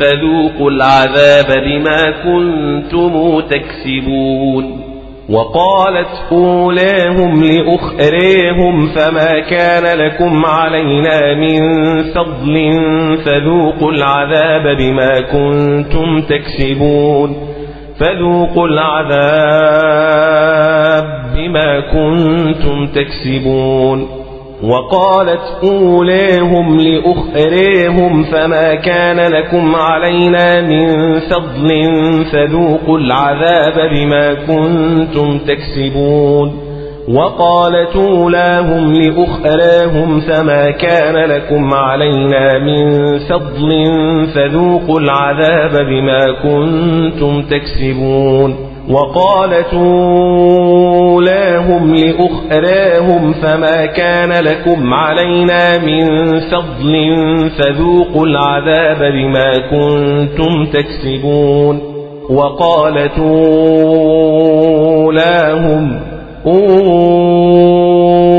فذوقوا 0.00 0.70
العذاب 0.70 1.62
بما 1.64 2.10
كنتم 2.24 3.40
تكسبون. 3.40 4.86
وقالت 5.30 6.32
أولاهم 6.32 7.44
لأخريهم 7.44 8.86
فما 8.86 9.40
كان 9.50 9.98
لكم 9.98 10.46
علينا 10.46 11.34
من 11.34 11.60
فضل 12.02 12.72
فذوقوا 13.24 13.92
العذاب 13.92 14.76
بما 14.76 15.20
كنتم 15.20 16.20
تكسبون. 16.20 17.55
فذوقوا 18.00 18.68
العذاب 18.68 19.26
بما 21.36 21.80
كنتم 21.80 22.86
تكسبون. 22.86 24.08
وقالت 24.62 25.40
أوليهم 25.62 26.80
لأخريهم 26.80 28.24
فما 28.24 28.74
كان 28.74 29.32
لكم 29.32 29.76
علينا 29.76 30.60
من 30.60 31.20
فضل 31.20 31.84
فذوقوا 32.32 32.98
العذاب 32.98 33.90
بما 33.90 34.34
كنتم 34.34 35.38
تكسبون. 35.38 36.65
وقالت 37.14 37.96
أولاهم 37.96 38.94
لأخراهم 38.94 40.20
فما 40.20 40.70
كان 40.70 41.14
لكم 41.14 41.74
علينا 41.74 42.58
من 42.58 43.18
فضل 43.18 43.70
فذوقوا 44.34 45.00
العذاب 45.00 45.72
بما 45.72 46.26
كنتم 46.42 47.42
تكسبون. 47.42 48.56
وقالت 48.90 49.74
أولاهم 50.84 51.94
لأخراهم 51.94 53.32
فما 53.32 53.86
كان 53.86 54.32
لكم 54.44 54.94
علينا 54.94 55.78
من 55.78 56.06
فضل 56.40 56.94
فذوقوا 57.58 58.26
العذاب 58.26 59.12
بما 59.12 59.50
كنتم 59.70 60.66
تكسبون. 60.66 61.80
وقالت 62.30 63.18
أولاهم 63.18 63.76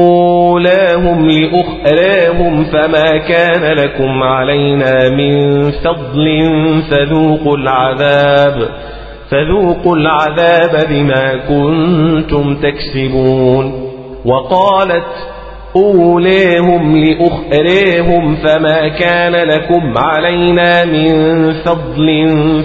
أولاهم 0.08 1.30
لأخراهم 1.30 2.64
فما 2.64 3.18
كان 3.18 3.74
لكم 3.78 4.24
علينا 4.24 5.10
من 5.10 5.62
فضل 5.72 6.28
فذوقوا 6.92 7.58
العذاب 7.58 8.70
فذوقوا 9.32 9.96
العذاب 9.96 10.88
بما 10.90 11.36
كنتم 11.50 12.56
تكسبون 12.56 13.88
وقالت 14.26 15.04
أوليهم 15.76 16.98
لأخريهم 16.98 18.36
فما 18.36 18.88
كان 18.88 19.36
لكم 19.48 19.98
علينا 19.98 20.86
من 20.86 21.14
فضل 21.54 22.08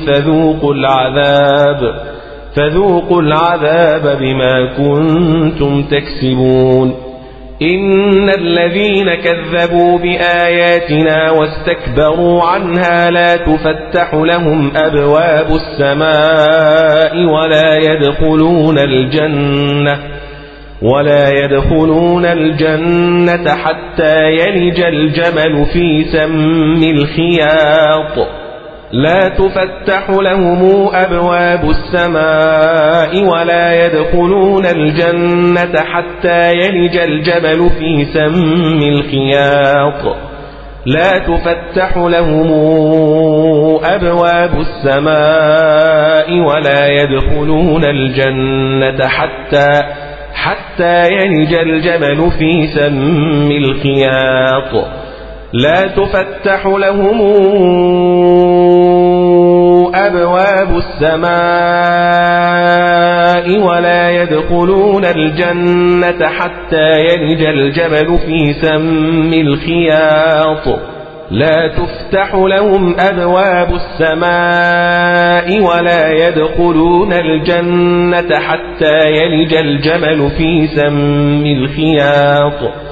فذوقوا 0.07 0.75
العذاب 0.75 2.12
فذوقوا 2.57 3.23
العذاب 3.23 4.19
بما 4.19 4.77
كنتم 4.77 5.83
تكسبون. 5.83 6.95
إن 7.63 8.29
الذين 8.31 9.15
كذبوا 9.15 9.99
بآياتنا 9.99 11.31
واستكبروا 11.31 12.43
عنها 12.43 13.11
لا 13.11 13.37
تفتح 13.37 14.15
لهم 14.15 14.73
أبواب 14.77 15.47
السماء 15.47 17.17
ولا 17.17 17.77
يدخلون 17.77 18.79
الجنة 18.79 19.99
ولا 20.83 21.29
يدخلون 21.29 22.27
الجنة 22.27 23.55
حتى 23.55 24.17
يلج 24.31 24.81
الجمل 24.81 25.67
في 25.73 26.05
سم 26.05 26.83
الخياط. 26.83 28.42
لا 28.93 29.29
تفتح 29.29 30.11
لهم 30.11 30.89
أبواب 30.95 31.71
السماء 31.71 33.25
ولا 33.25 33.87
يدخلون 33.87 34.67
الجنة 34.67 35.81
حتى 35.81 36.53
يلج 36.53 36.97
الجبل 36.97 37.71
في 37.79 38.05
سم 38.05 38.79
الخياط. 38.89 40.17
لا 40.87 41.19
تفتح 41.19 41.97
لهم 41.97 42.51
أبواب 43.85 44.61
السماء 44.61 46.41
ولا 46.41 46.89
يدخلون 46.89 47.85
الجنة 47.85 49.09
حتى 49.09 49.83
حتى 50.35 51.09
يلج 51.13 51.55
الجبل 51.55 52.31
في 52.39 52.67
سم 52.67 53.51
الخياط. 53.51 54.87
لا 55.53 55.87
تفتح 55.87 56.67
لهم 56.67 57.21
أبواب 59.95 60.77
السماء 60.77 61.33
ولا 63.61 64.11
يدخلون 64.11 65.05
الجنة 65.05 66.29
حتى 66.29 67.01
يلج 67.01 67.43
الجبل 67.43 68.19
في 68.27 68.53
سم 68.53 69.33
الخياط. 69.33 70.79
لا 71.31 71.69
تفتح 71.69 72.35
لهم 72.35 72.97
أبواب 73.01 73.75
السماء 73.75 75.61
ولا 75.61 76.13
يدخلون 76.13 77.13
الجنة 77.13 78.39
حتى 78.41 78.99
يلج 79.07 79.55
الجمل 79.55 80.31
في 80.31 80.67
سم 80.67 81.47
الخياط. 81.47 82.92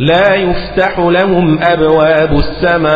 لا 0.00 0.34
يفتح 0.34 0.98
لهم 0.98 1.58
أبواب 1.62 2.32
السماء 2.32 2.90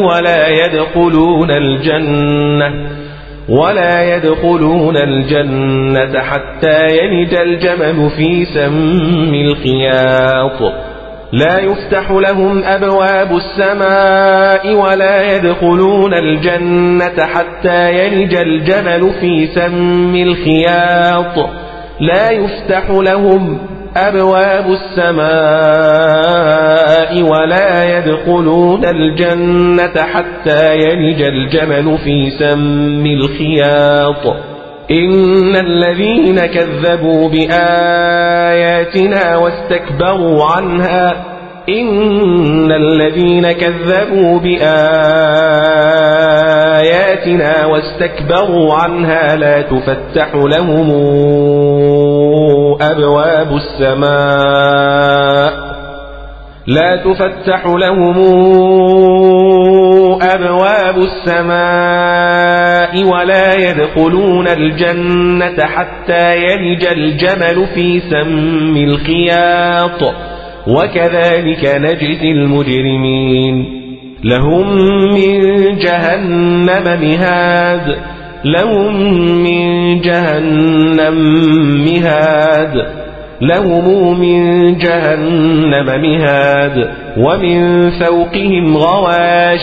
ولا 0.00 0.48
يدخلون 0.48 1.50
الجنة 1.50 2.90
ولا 3.48 4.16
يدخلون 4.16 4.96
الجنة 4.96 6.20
حتى 6.20 6.86
يلج 6.88 7.34
الجمل 7.34 8.10
في 8.16 8.44
سم 8.44 9.34
الخياط. 9.34 10.72
لا 11.32 11.58
يفتح 11.58 12.10
لهم 12.10 12.64
أبواب 12.64 13.36
السماء 13.36 14.74
ولا 14.74 15.36
يدخلون 15.36 16.14
الجنة 16.14 17.26
حتى 17.26 17.92
يلج 17.92 18.34
الجمل 18.34 19.12
في 19.20 19.46
سم 19.46 20.14
الخياط. 20.14 21.50
لا 22.00 22.30
يفتح 22.30 22.90
لهم 22.90 23.73
أبواب 23.96 24.66
السماء 24.72 25.24
ولا 27.22 27.98
يدخلون 27.98 28.84
الجنة 28.84 30.02
حتى 30.02 30.76
يلج 30.76 31.22
الجمل 31.22 31.98
في 31.98 32.30
سم 32.38 33.06
الخياط. 33.06 34.54
إن 34.90 35.56
الذين 35.56 36.46
كذبوا 36.46 37.28
بآياتنا 37.28 38.56
واستكبروا 39.36 40.44
عنها 40.44 41.34
إن 41.68 42.72
الذين 42.72 43.52
كذبوا 43.52 44.40
بآياتنا 44.40 44.74
واستكبروا 47.66 48.74
عنها 48.74 49.36
لا 49.36 49.62
تفتح 49.62 50.34
لهم 50.34 50.90
أبواب 52.80 53.56
السماء 53.56 55.14
لا 56.66 56.96
تفتح 56.96 57.66
لهم 57.66 58.18
أبواب 60.22 60.98
السماء 60.98 61.44
ولا 63.04 63.54
يدخلون 63.54 64.48
الجنة 64.48 65.64
حتى 65.64 66.36
يلج 66.36 66.84
الجمل 66.84 67.66
في 67.74 68.00
سم 68.00 68.76
الخياط. 68.76 70.14
وكذلك 70.66 71.64
نجزي 71.64 72.30
المجرمين. 72.30 73.84
لهم 74.24 74.74
من 75.14 75.40
جهنم 75.78 77.00
مهاد. 77.00 78.13
لهم 78.44 79.02
من 79.42 80.00
جهنم 80.00 81.14
مهاد. 81.84 82.86
لهم 83.40 84.20
من 84.20 84.78
جهنم 84.78 85.86
مهاد. 85.86 86.90
ومن 87.16 87.90
فوقهم 87.90 88.76
غواش. 88.76 89.60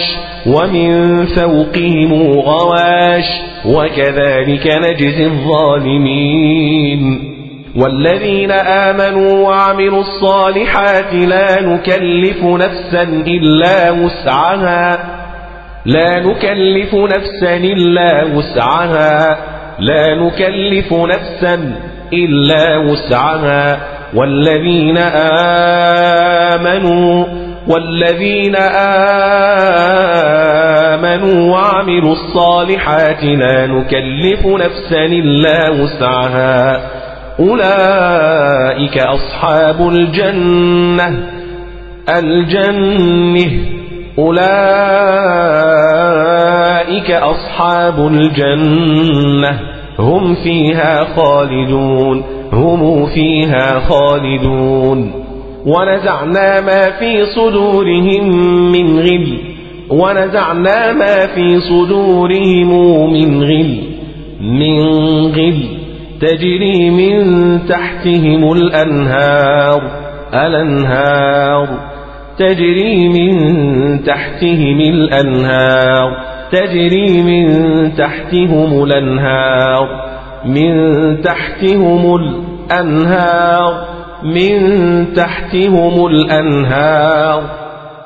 ومن 0.47 1.25
فوقهم 1.25 2.39
غواش. 2.39 3.25
وكذلك 3.65 4.67
نجزي 4.67 5.25
الظالمين. 5.25 7.31
والذين 7.75 8.51
آمنوا 8.51 9.47
وعملوا 9.47 10.01
الصالحات 10.01 11.13
لا 11.13 11.61
نكلف 11.61 12.43
نفسا 12.43 13.23
إلا 13.27 13.91
وسعها. 13.91 15.20
لا 15.85 16.19
نكلف 16.19 16.95
نفسا 16.95 17.57
إلا 17.57 18.23
وسعها. 18.23 19.37
لا 19.79 20.15
نكلف 20.15 20.93
نفسا 20.93 21.75
إلا 22.13 22.77
وسعها. 22.77 23.79
والذين 24.13 24.97
آمنوا 26.57 27.25
والذين 27.67 28.55
آمنوا 30.95 31.51
وعملوا 31.51 32.13
الصالحات 32.13 33.23
لا 33.23 33.67
نكلف 33.67 34.45
نفسا 34.45 35.05
إلا 35.05 35.69
وسعها. 35.69 36.81
أولئك 37.39 38.97
أصحاب 38.97 39.87
الجنة. 39.87 41.29
الجنة. 42.09 43.80
أولئك 44.21 44.61
أصحاب 47.11 48.07
الجنة. 48.07 49.59
هم 49.99 50.35
فيها 50.35 51.03
خالدون. 51.15 52.23
هم 52.53 53.05
فيها 53.05 53.79
خالدون. 53.79 55.11
ونزعنا 55.65 56.61
ما 56.61 56.89
في 56.99 57.25
صدورهم 57.25 58.29
من 58.71 58.99
غل. 58.99 59.37
ونزعنا 59.89 60.91
ما 60.93 61.27
في 61.35 61.59
صدورهم 61.59 63.13
من 63.13 63.43
غل. 63.43 63.79
من 64.41 64.81
غل. 65.27 65.63
تجري 66.21 66.89
من 66.89 67.59
تحتهم 67.67 68.51
الأنهار. 68.51 69.81
الأنهار. 70.33 71.90
تجري 72.37 73.09
من 73.09 73.33
تحتهم 74.03 74.79
الأنهار 74.79 76.31
تجري 76.51 77.23
من 77.23 77.47
تحتهم 77.95 78.83
الأنهار 78.83 79.87
من 80.45 80.71
تحتهم 81.21 82.15
الأنهار 82.15 83.73
من 84.23 85.13
تحتهم 85.13 86.07
الأنهار. 86.07 87.43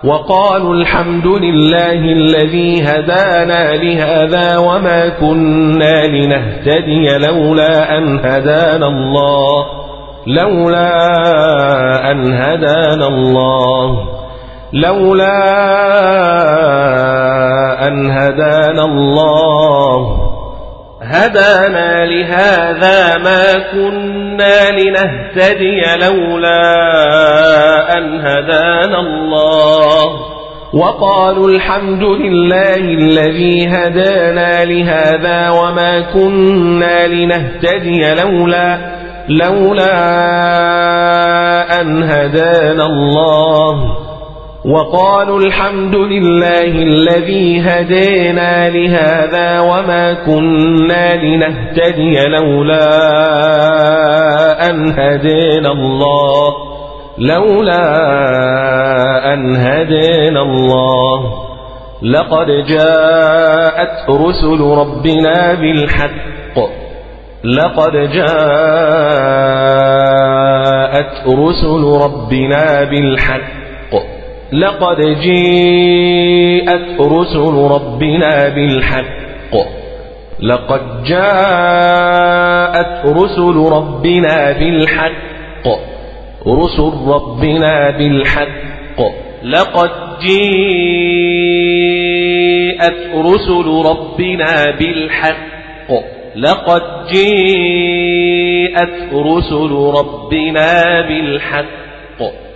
وقالوا 0.03 0.73
الحمد 0.73 1.28
لله 1.28 1.91
الذي 1.93 2.84
هدانا 2.84 3.76
لهذا 3.76 4.57
وما 4.57 5.09
كنا 5.09 6.07
لنهتدي 6.07 7.28
لولا 7.28 7.97
أن 7.97 8.19
هدانا 8.19 8.88
الله. 8.88 9.84
لولا 10.28 10.91
أن 12.11 12.34
هدانا 12.34 13.07
الله. 13.07 14.07
لولا 14.73 15.38
أن 17.88 18.11
هدانا 18.11 18.86
الله. 18.86 20.17
هدانا 21.01 22.05
لهذا 22.05 23.17
ما 23.17 23.43
كنا 23.73 24.71
لنهتدي 24.71 25.82
لولا 26.05 26.63
أن 27.97 28.19
هدانا 28.19 28.99
الله. 28.99 30.05
وقالوا 30.73 31.49
الحمد 31.49 32.03
لله 32.03 32.76
الذي 32.76 33.67
هدانا 33.67 34.65
لهذا 34.65 35.49
وما 35.49 36.01
كنا 36.13 37.07
لنهتدي 37.07 38.13
لولا 38.13 39.05
لولا 39.30 39.95
أن 41.82 42.03
هدانا 42.03 42.86
الله 42.86 43.95
وقالوا 44.65 45.39
الحمد 45.39 45.95
لله 45.95 46.67
الذي 46.67 47.61
هدينا 47.61 48.69
لهذا 48.69 49.59
وما 49.59 50.13
كنا 50.26 51.15
لنهتدي 51.15 52.26
لولا 52.28 52.89
أن 54.69 54.89
هدينا 54.99 55.71
الله 55.71 56.53
لولا 57.17 57.84
أن 59.34 59.55
هدينا 59.55 60.41
الله 60.41 61.34
لقد 62.01 62.47
جاءت 62.47 64.09
رسل 64.09 64.61
ربنا 64.61 65.53
بالحق 65.53 66.34
لقد 67.46 67.91
جاءت 67.91 68.26
رسل 71.28 71.84
ربنا 72.06 72.84
بالحق. 72.84 73.41
لقد 74.52 75.02
جيءت 75.22 77.02
رسل 77.02 77.56
ربنا 77.76 78.50
بالحق. 78.50 79.54
لقد 80.39 81.04
جاءت 81.04 83.06
رسل 83.06 83.56
ربنا 83.78 84.52
بالحق. 84.52 85.68
رسل 86.48 86.93
ربنا 87.08 87.91
بالحق. 87.98 89.00
لقد 89.43 89.91
جيءت 90.22 91.60
رسل 93.16 93.68
ربنا 93.91 94.52
بالحق. 94.80 95.56
لقد 96.36 96.81
جيءت 97.11 98.33
رسل 99.13 99.71
ربنا 99.71 101.01
بالحق 101.01 101.86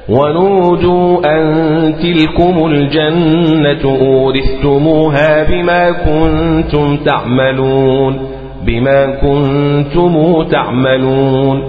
ونودوا 0.10 1.20
أن 1.26 1.96
تلكم 2.02 2.68
الجنة 2.72 3.98
أورثتموها 4.02 5.44
بما 5.44 5.92
كنتم 5.92 6.98
تعملون 6.98 8.40
بما 8.66 9.06
كنتم 9.06 10.44
تعملون. 10.44 11.64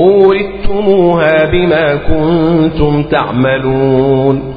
أورثتموها 0.00 1.44
بما 1.44 1.94
كنتم 1.94 3.02
تعملون. 3.02 4.54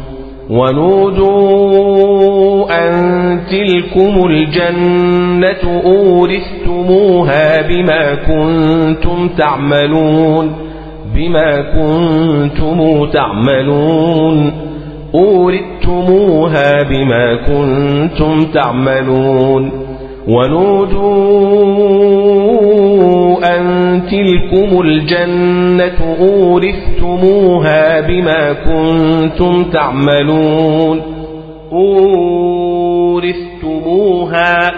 ونودوا 1.45 2.65
أن 2.71 3.39
تلكم 3.49 4.25
الجنة 4.25 5.81
أورثتموها 5.85 7.61
بما 7.61 8.15
كنتم 8.15 9.29
تعملون 9.37 10.55
بما 11.15 11.61
كنتم 11.61 13.05
تعملون 13.11 14.53
أوردتموها 15.15 16.83
بما 16.83 17.35
كنتم 17.35 18.45
تعملون 18.45 19.71
ونودوا 20.27 21.85
أن 23.57 24.01
تلكم 24.11 24.81
الجنة 24.81 26.15
أورثتموها 26.19 28.01
بما 28.01 28.53
كنتم 28.53 29.63
تعملون 29.63 31.01
أورثتموها 33.25 34.71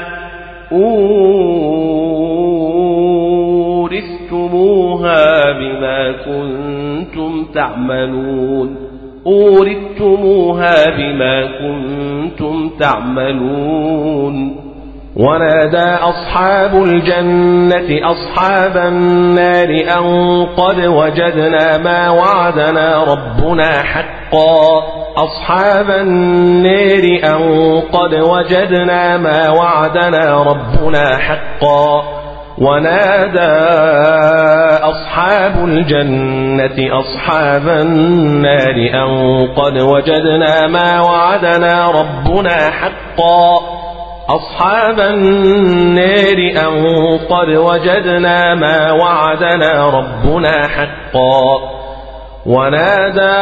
أورثتموها 4.27 5.51
بما 5.51 6.11
كنتم 6.11 7.45
تعملون 7.53 8.75
أوردتموها 9.27 10.75
بما 10.97 11.45
كنتم 11.45 12.69
تعملون 12.79 14.66
ونادى 15.19 15.95
أصحاب 16.03 16.83
الجنة 16.83 18.11
أصحاب 18.11 18.77
النار 18.77 19.69
أن 19.97 20.45
قد 20.45 20.85
وجدنا 20.85 21.77
ما 21.77 22.09
وعدنا 22.09 23.03
ربنا 23.03 23.83
حقا. 23.83 24.83
أصحاب 25.17 25.89
النار 25.89 27.19
أن 27.23 27.81
قد 27.81 28.13
وجدنا 28.13 29.17
ما 29.17 29.49
وعدنا 29.49 30.43
ربنا 30.43 31.17
حقا. 31.17 32.03
ونادى 32.57 33.57
أصحاب 34.83 35.65
الجنة 35.65 36.99
أصحاب 36.99 37.67
النار 37.67 38.75
أن 38.93 39.47
قد 39.47 39.77
وجدنا 39.81 40.67
ما 40.67 41.01
وعدنا 41.01 41.91
ربنا 41.91 42.69
حقا. 42.69 43.76
أصحاب 44.29 44.99
النار 44.99 46.37
أن 46.67 46.83
قد 47.29 47.49
وجدنا 47.49 48.55
ما 48.55 48.91
وعدنا 48.91 49.89
ربنا 49.89 50.67
حقا 50.67 51.59
ونادى 52.45 53.37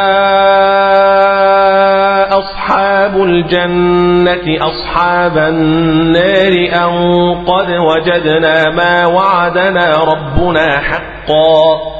أصحاب 2.38 3.22
الجنة 3.22 4.58
أصحاب 4.60 5.38
النار 5.38 6.52
أن 6.84 6.90
قد 7.44 7.70
وجدنا 7.70 8.70
ما 8.70 9.06
وعدنا 9.06 10.04
ربنا 10.04 10.78
حقا 10.78 11.95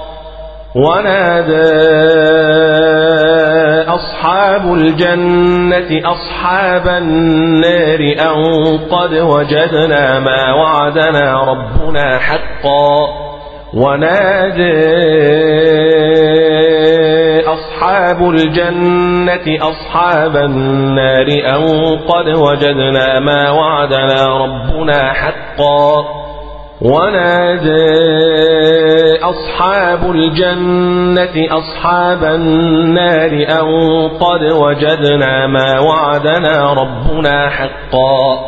ونادى 0.76 1.96
أصحاب 3.88 4.74
الجنة 4.74 6.00
أصحاب 6.04 6.88
النار 6.88 8.00
أن 8.00 8.78
قد 8.78 9.12
وجدنا 9.12 10.20
ما 10.20 10.52
وعدنا 10.52 11.44
ربنا 11.44 12.18
حقا. 12.18 13.08
ونادى 13.74 15.06
أصحاب 17.46 18.30
الجنة 18.30 19.58
أصحاب 19.60 20.36
النار 20.36 21.26
أن 21.28 21.62
قد 22.08 22.28
وجدنا 22.28 23.20
ما 23.20 23.50
وعدنا 23.50 24.26
ربنا 24.26 25.12
حقا. 25.12 26.25
ونادى 26.82 27.86
أصحاب 29.22 30.10
الجنة 30.10 31.58
أصحاب 31.58 32.24
النار 32.24 33.30
أن 33.32 34.08
قد 34.08 34.52
وجدنا 34.52 35.46
ما 35.46 35.80
وعدنا 35.80 36.72
ربنا 36.72 37.48
حقا. 37.48 38.40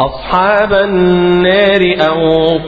أصحاب 0.00 0.72
النار 0.72 1.80
أن 1.80 2.18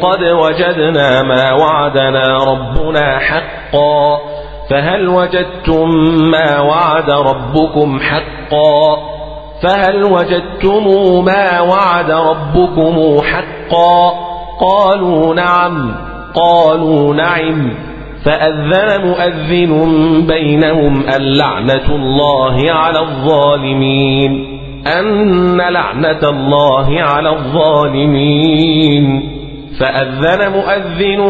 قد 0.02 0.22
وجدنا 0.22 1.22
ما 1.22 1.52
وعدنا 1.52 2.38
ربنا 2.44 3.18
حقا. 3.18 4.18
فهل 4.70 5.08
وجدتم 5.08 5.88
ما 6.30 6.60
وعد 6.60 7.10
ربكم 7.10 8.00
حقا؟ 8.00 8.96
فهل 9.62 10.04
وجدتم 10.04 10.84
ما 11.24 11.60
وعد 11.60 12.10
ربكم 12.10 13.20
حقا؟ 13.22 14.33
قالوا 14.60 15.34
نعم 15.34 15.94
قالوا 16.34 17.14
نعم. 17.14 17.70
فأذن 18.24 19.04
مؤذن 19.04 19.72
بينهم 20.26 21.04
اللعنة 21.16 21.88
الله 21.88 22.72
على 22.72 23.00
الظالمين. 23.00 24.60
أن 24.86 25.56
لعنة 25.56 26.20
الله 26.22 27.00
على 27.00 27.28
الظالمين. 27.28 29.30
فأذن 29.80 30.52
مؤذن 30.52 31.22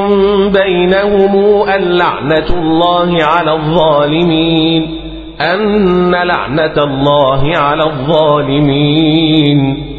بينهم 0.52 1.62
اللعنة 1.68 2.46
الله 2.50 3.24
على 3.24 3.52
الظالمين. 3.52 5.00
أن 5.40 6.10
لعنة 6.10 6.84
الله 6.84 7.52
على 7.56 7.84
الظالمين. 7.84 9.93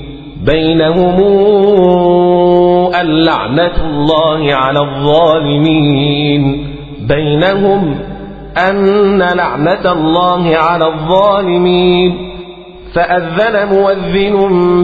بينهم 0.46 1.20
اللعنة 3.02 3.76
الله 3.86 4.54
على 4.54 4.80
الظالمين 4.80 6.68
بينهم 7.08 7.96
أن 8.58 9.20
لعنة 9.20 9.91
الله 9.91 10.56
على 10.56 10.86
الظالمين 10.88 12.36
فأذن 12.93 13.68
مؤذن 13.76 14.36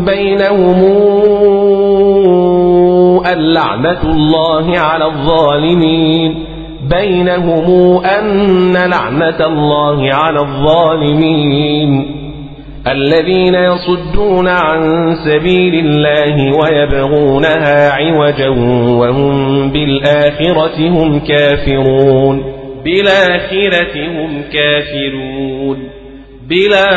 بينهم 0.05 0.81
اللعنة 3.33 4.03
الله 4.03 4.79
على 4.79 5.05
الظالمين 5.05 6.45
بينهم 6.89 7.97
أن 8.05 8.73
لعنة 8.73 9.45
الله 9.45 10.13
على 10.13 10.39
الظالمين 10.39 12.20
الذين 12.87 13.55
يصدون 13.55 14.47
عن 14.47 15.15
سبيل 15.25 15.85
الله 15.85 16.57
ويبغونها 16.57 17.91
عوجا 17.91 18.49
وهم 18.99 19.71
بالآخرة 19.71 20.89
هم 20.89 21.19
كافرون. 21.19 22.43
بالآخرة 22.85 24.07
هم 24.07 24.43
كافرون. 24.53 25.89
بالآخرة 26.49 26.87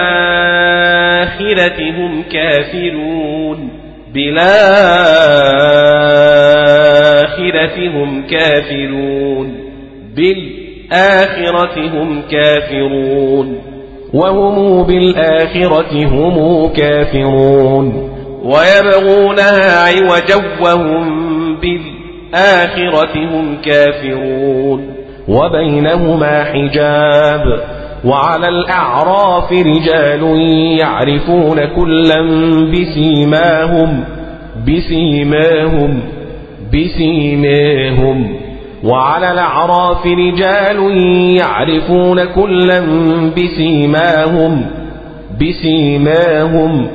هم 1.90 2.22
كافرون. 2.32 3.70
بالآخرة 4.14 4.68
هم 7.88 8.26
كافرون. 8.30 9.54
بالآخرة 10.16 11.76
هم 11.88 12.22
كافرون. 12.30 13.63
وهم 14.14 14.82
بالآخرة 14.82 16.06
هم 16.06 16.68
كافرون 16.68 18.10
ويبغونها 18.44 19.82
عوجا 19.88 20.36
وهم 20.62 21.04
بالآخرة 21.60 23.16
هم 23.16 23.56
كافرون 23.64 24.94
وبينهما 25.28 26.44
حجاب 26.44 27.60
وعلى 28.04 28.48
الأعراف 28.48 29.52
رجال 29.52 30.22
يعرفون 30.78 31.64
كلا 31.76 32.22
بسيماهم 32.72 34.04
بسيماهم 34.68 36.00
بسيماهم 36.74 38.43
وعلى 38.84 39.32
الأعراف 39.32 40.06
رجال 40.06 40.96
يعرفون 41.36 42.24
كلا 42.24 42.80
بسيماهم 43.36 44.66
بسيماهم. 45.40 46.88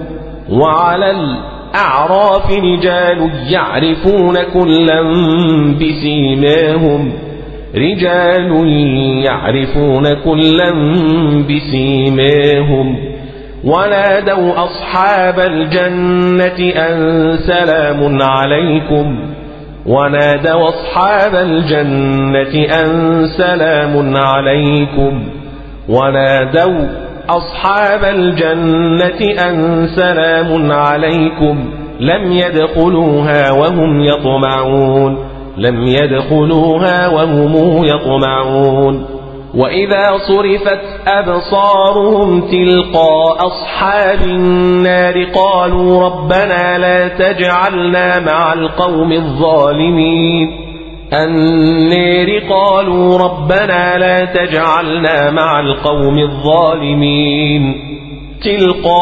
وعلى 0.49 1.11
الأعراف 1.11 2.51
رجال 2.51 3.31
يعرفون 3.51 4.35
كلا 4.53 5.01
بسيماهم 5.81 7.13
رجال 7.75 8.67
يعرفون 9.25 10.13
كلا 10.13 10.71
بسيماهم. 11.49 12.97
ونادوا 13.63 14.53
أصحاب 14.63 15.39
الجنة 15.39 16.73
أن 16.75 17.37
سلام 17.37 18.21
عليكم. 18.21 19.19
ونادوا 19.89 20.69
أصحاب 20.69 21.35
الجنة 21.35 22.65
أن 22.81 23.27
سلام 23.37 24.15
عليكم. 24.15 25.23
ونادوا 25.89 26.87
أصحاب 27.29 28.03
الجنة 28.03 29.49
أن 29.49 29.87
سلام 29.95 30.71
عليكم. 30.71 31.73
لم 31.99 32.31
يدخلوها 32.31 33.51
وهم 33.51 33.99
يطمعون. 33.99 35.17
لم 35.57 35.83
يدخلوها 35.83 37.07
وهم 37.07 37.85
يطمعون. 37.85 39.18
وإذا 39.55 40.17
صرفت 40.27 40.81
أبصارهم 41.07 42.41
تلقى 42.41 43.35
أصحاب 43.39 44.21
النار 44.21 45.23
قالوا 45.23 46.03
ربنا 46.03 46.77
لا 46.77 47.07
تجعلنا 47.07 48.19
مع 48.19 48.53
القوم 48.53 49.11
الظالمين. 49.11 50.69
النار 51.13 52.39
قالوا 52.49 53.17
ربنا 53.17 53.97
لا 53.97 54.25
تجعلنا 54.25 55.31
مع 55.31 55.59
القوم 55.59 56.17
الظالمين. 56.17 57.75
تلقى 58.43 59.01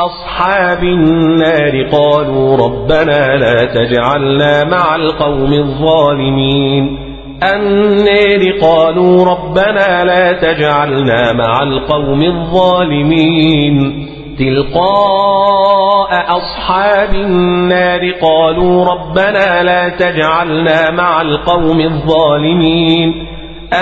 أصحاب 0.00 0.82
النار 0.82 1.88
قالوا 1.92 2.56
ربنا 2.56 3.36
لا 3.36 3.64
تجعلنا 3.64 4.64
مع 4.64 4.96
القوم 4.96 5.52
الظالمين. 5.52 7.05
النار 7.42 8.58
قالوا 8.62 9.24
ربنا 9.24 10.04
لا 10.04 10.32
تجعلنا 10.32 11.32
مع 11.32 11.62
القوم 11.62 12.22
الظالمين 12.22 14.06
تلقاء 14.38 16.26
أصحاب 16.36 17.14
النار 17.14 18.10
قالوا 18.22 18.84
ربنا 18.84 19.62
لا 19.62 19.88
تجعلنا 19.88 20.90
مع 20.90 21.20
القوم 21.22 21.80
الظالمين 21.80 23.26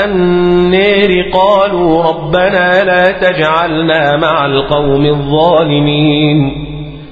النار 0.05 1.31
قالوا 1.33 2.03
ربنا 2.03 2.85
لا 2.85 3.05
تجعلنا 3.13 4.17
مع 4.17 4.47
القوم 4.47 5.07
الظالمين 5.07 6.64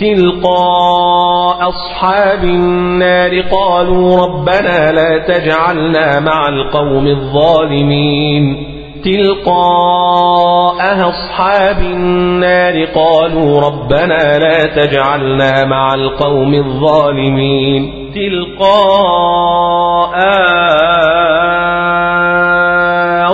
تلقاء 0.00 1.68
أصحاب 1.68 2.44
النار 2.44 3.40
قالوا 3.40 4.26
ربنا 4.26 4.92
لا 4.92 5.18
تجعلنا 5.18 6.20
مع 6.20 6.48
القوم 6.48 7.06
الظالمين. 7.06 8.72
تلقاء 9.04 10.80
أصحاب 11.08 11.78
النار 11.80 12.84
قالوا 12.84 13.60
ربنا 13.60 14.38
لا 14.38 14.62
تجعلنا 14.62 15.64
مع 15.64 15.94
القوم 15.94 16.54
الظالمين. 16.54 18.12
تلقاء 18.14 18.72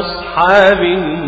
أصحاب 0.00 0.82
النار 0.82 1.27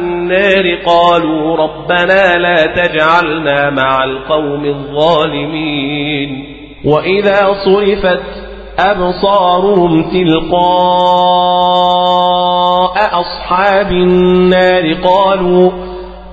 قالوا 0.85 1.57
ربنا 1.57 2.37
لا 2.37 2.65
تجعلنا 2.65 3.69
مع 3.69 4.03
القوم 4.03 4.65
الظالمين. 4.65 6.45
وإذا 6.85 7.53
صرفت 7.65 8.23
أبصارهم 8.79 10.03
تلقاء 10.03 10.51
أصحاب 13.21 13.91
النار 13.91 14.93
قالوا 14.93 15.71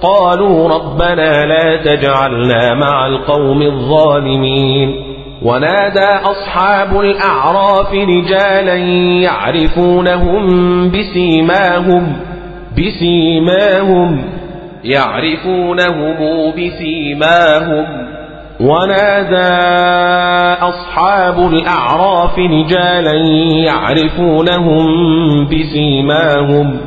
قالوا 0.02 0.68
ربنا 0.68 1.46
لا 1.46 1.76
تجعلنا 1.84 2.74
مع 2.74 3.06
القوم 3.06 3.62
الظالمين. 3.62 5.08
ونادى 5.42 6.08
أصحاب 6.24 7.00
الأعراف 7.00 7.92
رجالا 7.92 8.76
يعرفونهم 9.22 10.44
بسيماهم. 10.90 12.16
بسيماهم 12.78 14.24
يعرفونهم 14.84 16.52
بسيماهم. 16.52 18.08
ونادى 18.60 19.54
أصحاب 20.62 21.38
الأعراف 21.38 22.38
رجالا 22.38 23.14
يعرفونهم 23.64 24.86
بسيماهم 25.48 26.80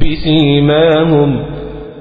بسيماهم 0.00 1.44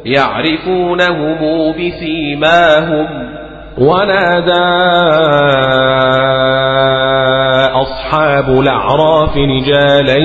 يعرفونهم 0.05 1.71
بسيماهم. 1.71 3.36
ونادى 3.77 4.87
أصحاب 7.73 8.49
الأعراف 8.59 9.37
رجالا 9.37 10.17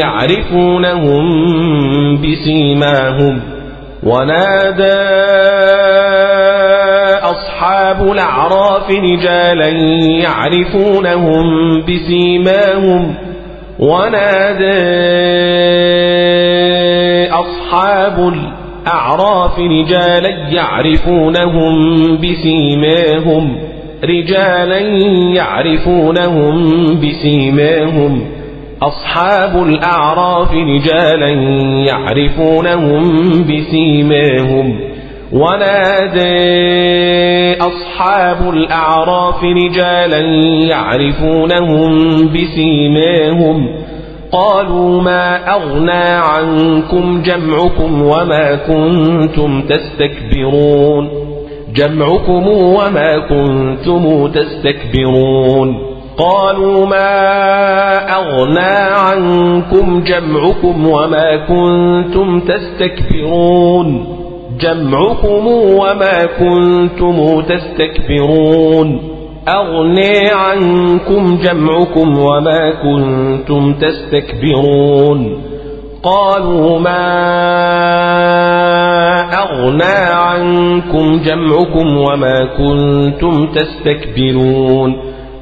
يعرفونهم 0.00 1.24
بسيماهم. 2.16 3.40
ونادى 4.02 5.00
أصحاب 7.22 8.12
الأعراف 8.12 8.90
رجالا 8.90 9.68
يعرفونهم 10.22 11.44
بسيماهم. 11.80 13.14
ونادى 13.78 15.04
أصحاب 17.32 18.18
الأعراف 18.18 18.63
رجالا 19.58 20.48
يعرفونهم 20.48 21.74
بسيماهم. 22.16 23.56
رجالا 24.04 24.78
يعرفونهم 25.34 26.64
بسيماهم. 27.00 28.30
أصحاب 28.82 29.62
الأعراف 29.62 30.52
رجالا 30.52 31.28
يعرفونهم 31.86 33.02
بسيماهم. 33.42 34.80
ونادى 35.32 36.34
أصحاب 37.60 38.54
الأعراف 38.54 39.44
رجالا 39.44 40.20
يعرفونهم 40.68 41.92
بسيماهم. 42.28 43.68
قالوا 44.34 45.02
ما 45.02 45.54
أغنى 45.54 46.02
عنكم 46.02 47.22
جمعكم 47.22 48.02
وما 48.02 48.54
كنتم 48.54 49.62
تستكبرون. 49.62 51.08
جمعكم 51.74 52.48
وما 52.48 53.18
كنتم 53.18 54.26
تستكبرون. 54.26 55.78
قالوا 56.18 56.86
ما 56.86 57.14
أغنى 58.16 58.76
عنكم 58.94 60.02
جمعكم 60.04 60.88
وما 60.88 61.36
كنتم 61.36 62.40
تستكبرون. 62.40 64.06
جمعكم 64.60 65.46
وما 65.46 66.24
كنتم 66.38 67.40
تستكبرون. 67.40 69.13
أغني 69.48 70.28
عنكم 70.28 71.38
جمعكم 71.42 72.18
وما 72.18 72.70
كنتم 72.70 73.74
تستكبرون. 73.74 75.42
قالوا 76.02 76.78
ما 76.78 77.04
أغنى 79.34 79.96
عنكم 80.12 81.20
جمعكم 81.24 81.96
وما 81.96 82.48
كنتم 82.58 83.46
تستكبرون. 83.46 84.96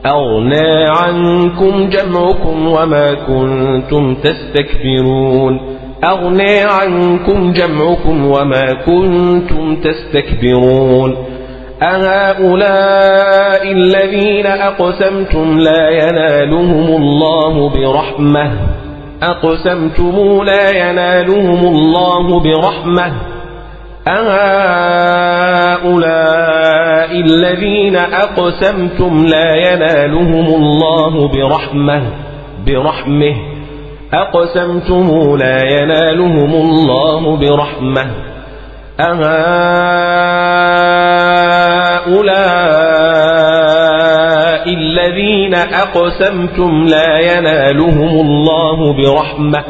أغنى 0.07 0.85
عنكم 0.85 1.89
جمعكم 1.89 2.67
وما 2.67 3.15
كنتم 3.15 4.15
تستكبرون. 4.15 5.61
أغنى 6.05 6.61
عنكم 6.61 7.53
جمعكم 7.53 8.27
وما 8.27 8.73
كنتم 8.87 9.77
تستكبرون. 9.77 11.17
أهؤلاء 11.83 13.73
الذين 13.73 14.47
أقسمتم 14.47 15.59
لا 15.59 15.91
ينالهم 15.91 17.03
الله 17.03 17.69
برحمة. 17.69 18.53
أقسمتم 19.23 20.43
لا 20.45 20.71
ينالهم 20.71 21.67
الله 21.67 22.41
برحمة. 22.41 23.13
أهؤلاء 24.09 24.43
الذين 27.21 27.97
أقسمتم 27.97 29.27
لا 29.27 29.55
ينالهم 29.55 30.47
الله 30.55 31.29
برحمة. 31.29 32.03
برحمة. 32.67 33.37
أقسمتم 34.15 35.37
لا 35.37 35.59
ينالهم 35.63 36.55
الله 36.55 37.37
برحمة. 37.37 38.32
أهؤلاء 39.01 39.23
الذين 44.69 45.55
أقسمتم 45.55 46.87
لا 46.87 47.19
ينالهم 47.19 48.21
الله 48.27 48.79
برحمة. 48.93 49.65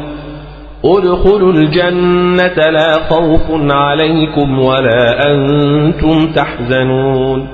ادخلوا 0.84 1.52
الجنة 1.52 2.70
لا 2.70 2.92
خوف 2.92 3.50
عليكم 3.70 4.58
ولا 4.58 5.20
أنتم 5.26 6.32
تحزنون. 6.32 7.48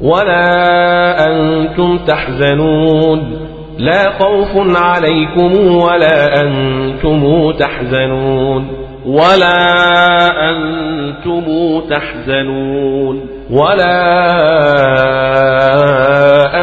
ولا 0.00 1.26
أنتم 1.26 1.98
تحزنون. 1.98 3.48
لا 3.78 4.10
خوف 4.10 4.48
عليكم 4.76 5.76
ولا 5.76 6.40
أنتم 6.42 7.52
تحزنون. 7.52 8.87
ولا 9.08 10.28
أنتم 10.50 11.44
تحزنون. 11.90 13.20
ولا 13.50 13.86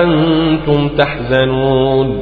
أنتم 0.03 0.89
تحزنون. 0.97 2.22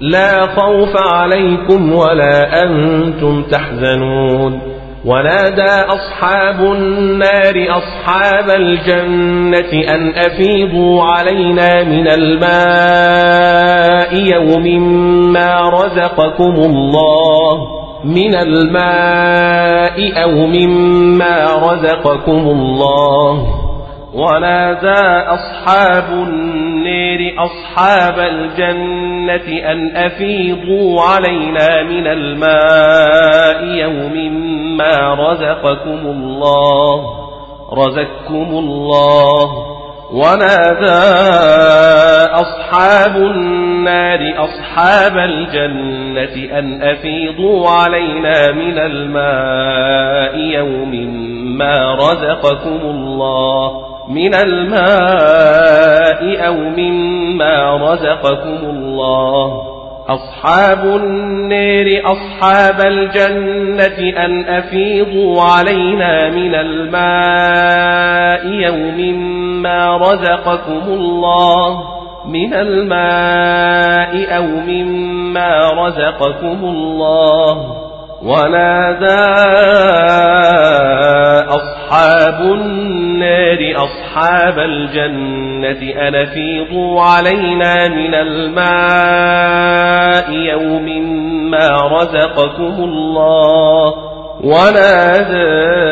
لا 0.00 0.46
خوف 0.46 0.96
عليكم 0.96 1.92
ولا 1.92 2.62
أنتم 2.62 3.42
تحزنون. 3.42 4.60
ونادى 5.04 5.72
أصحاب 5.88 6.60
النار 6.60 7.66
أصحاب 7.70 8.50
الجنة 8.50 9.94
أن 9.94 10.12
أفيضوا 10.16 11.02
علينا 11.02 11.84
من 11.84 12.08
الماء 12.08 13.34
يوم 14.14 14.66
ما 15.32 15.70
رزقكم 15.70 16.54
الله. 16.54 17.79
من 18.04 18.34
الماء 18.34 20.22
أو 20.22 20.46
مما 20.46 21.44
رزقكم 21.54 22.48
الله. 22.48 23.60
ونادى 24.14 25.28
أصحاب 25.28 26.12
النير 26.12 27.34
أصحاب 27.38 28.18
الجنة 28.18 29.70
أن 29.72 29.96
أفيضوا 29.96 31.02
علينا 31.02 31.82
من 31.82 32.06
الماء 32.06 33.64
يوم 33.64 34.32
ما 34.76 35.14
رزقكم 35.14 36.06
الله. 36.06 37.04
رزقكم 37.72 38.58
الله. 38.58 39.79
ونادى 40.12 41.00
أصحاب 42.32 43.16
النار 43.16 44.18
أصحاب 44.44 45.16
الجنة 45.16 46.58
أن 46.58 46.82
أفيضوا 46.82 47.68
علينا 47.68 48.52
من 48.52 48.78
الماء 48.78 50.38
يوم 50.38 50.90
ما 51.58 51.94
رزقكم 51.94 52.80
الله 52.82 53.90
من 54.08 54.34
الماء 54.34 54.80
أو 56.46 56.54
مما 56.54 57.76
رزقكم 57.76 58.70
الله 58.70 59.79
أصحاب 60.10 60.84
النير 60.84 62.02
أصحاب 62.04 62.80
الجنة 62.80 64.24
أن 64.24 64.44
أفيضوا 64.44 65.42
علينا 65.42 66.30
من 66.30 66.54
الماء 66.54 68.46
يوم 68.46 69.22
ما 69.62 69.96
رزقكم 69.96 70.82
الله 70.88 71.82
من 72.26 72.54
الماء 72.54 74.36
أو 74.36 74.46
مما 74.46 75.70
رزقكم 75.70 76.58
الله 76.64 77.89
ونادى 78.22 79.20
أصحاب 81.48 82.40
النار 82.42 83.58
أصحاب 83.76 84.58
الجنة 84.58 86.08
أن 86.08 86.26
فيضوا 86.26 87.02
علينا 87.02 87.88
من 87.88 88.14
الماء 88.14 89.50
يوم 90.32 90.86
ما 91.50 91.68
رزقكم 91.68 92.84
الله 92.84 93.94
ونادى 94.44 95.90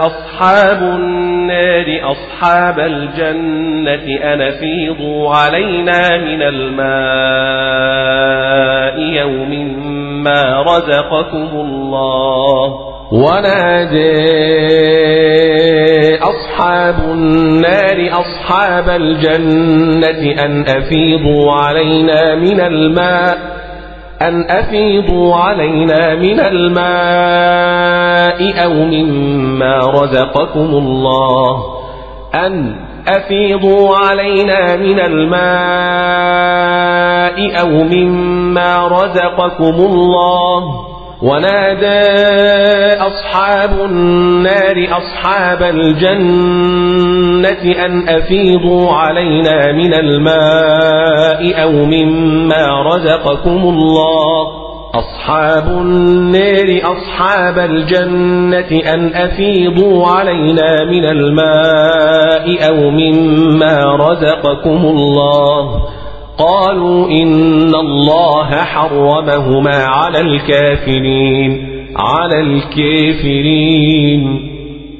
أصحاب 0.00 0.82
النار 0.82 1.86
أصحاب 2.02 2.80
الجنة 2.80 4.32
أن 4.32 4.40
أفيضوا 4.40 5.34
علينا 5.34 6.18
من 6.18 6.42
الماء 6.42 6.86
يوم 9.00 9.52
ما 10.22 10.62
رزقكم 10.62 11.48
الله. 11.54 12.96
ونادي 13.12 14.06
أصحاب 16.22 16.98
النار 16.98 18.08
أصحاب 18.12 18.88
الجنة 18.88 20.44
أن 20.44 20.64
أفيضوا 20.68 21.52
علينا 21.52 22.34
من 22.34 22.60
الماء 22.60 23.38
أن 24.22 24.50
أفيضوا 24.50 25.34
علينا 25.34 26.14
من 26.14 26.40
الماء 26.40 26.76
أو 28.64 28.72
مما 28.72 29.78
رزقكم 29.78 30.60
الله. 30.60 31.64
أن 32.34 32.76
أفيضوا 33.08 33.96
علينا 33.96 34.76
من 34.76 35.00
الماء 35.00 35.46
أو 37.60 37.84
مما 37.84 38.86
رزقكم 38.86 39.74
الله. 39.74 40.62
ونادى 41.22 42.02
أصحاب 43.00 43.70
النار 43.84 44.88
أصحاب 44.90 45.62
الجنة 45.62 47.04
أن 47.86 48.08
أفيضوا 48.08 48.92
علينا 48.92 49.72
من 49.72 49.94
الماء 49.94 51.62
أو 51.62 51.72
مما 51.72 52.82
رزقكم 52.82 53.60
الله. 53.68 54.66
أصحاب 54.94 55.68
النار 55.68 56.80
أصحاب 56.84 57.58
الجنة 57.58 58.80
أن 58.94 59.14
أفيضوا 59.14 60.06
علينا 60.06 60.84
من 60.84 61.04
الماء 61.04 62.68
أو 62.68 62.90
مما 62.90 63.96
رزقكم 63.96 64.84
الله. 64.84 65.88
قالوا 66.38 67.10
إن 67.10 67.74
الله 67.74 68.50
حرمهما 68.50 69.84
على 69.84 70.20
الكافرين 70.20 71.68
على 71.96 72.40
الكافرين. 72.40 74.22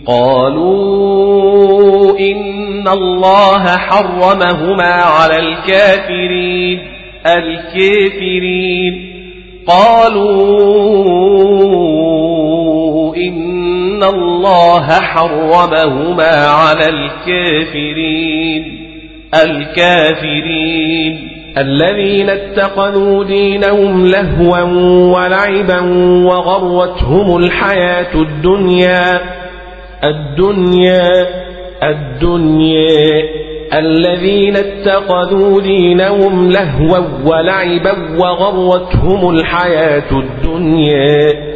قالوا 0.06 2.18
إن 2.18 2.88
الله 2.88 3.76
حرمهما 3.76 4.92
على 4.92 5.36
الكافرين 5.36 6.78
الكافرين. 7.26 9.12
قالوا 9.66 10.36
إن 13.16 14.02
الله 14.02 14.86
حرمهما 14.86 16.46
على 16.46 16.88
الكافرين. 16.88 18.75
الكافرين. 19.34 21.28
الذين 21.58 22.30
اتخذوا 22.30 23.24
دينهم 23.24 24.06
لهوا 24.06 24.60
ولعبا 25.16 25.80
وغرتهم 26.24 27.36
الحياة 27.36 28.14
الدنيا. 28.14 29.20
الدنيا 30.04 31.26
الدنيا. 31.82 33.22
الذين 33.74 34.56
اتخذوا 34.56 35.60
دينهم 35.60 36.50
لهوا 36.50 36.98
ولعبا 37.24 38.18
وغرتهم 38.18 39.30
الحياة 39.30 40.10
الدنيا. 40.12 41.55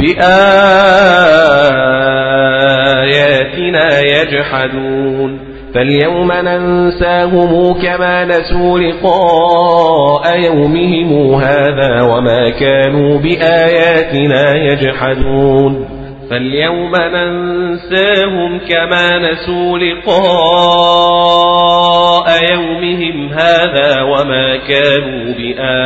بآياتنا 0.00 1.90
يجحدون 4.00 5.50
فاليوم 5.74 6.32
ننساهم 6.32 7.72
كما 7.82 8.24
نسوا 8.24 8.78
لقاء 8.78 10.38
يومهم 10.38 11.34
هذا 11.34 12.02
وما 12.02 12.50
كانوا 12.50 13.18
بآياتنا 13.18 14.56
يجحدون 14.56 16.00
فاليوم 16.30 16.96
ننساهم 16.96 18.58
كما 18.68 19.18
نسوا 19.18 19.78
لقاء 19.78 20.20
يومهم 22.52 23.28
هذا 23.32 24.02
وما 24.02 24.56
كانوا 24.56 25.34
بآياتنا 25.34 25.80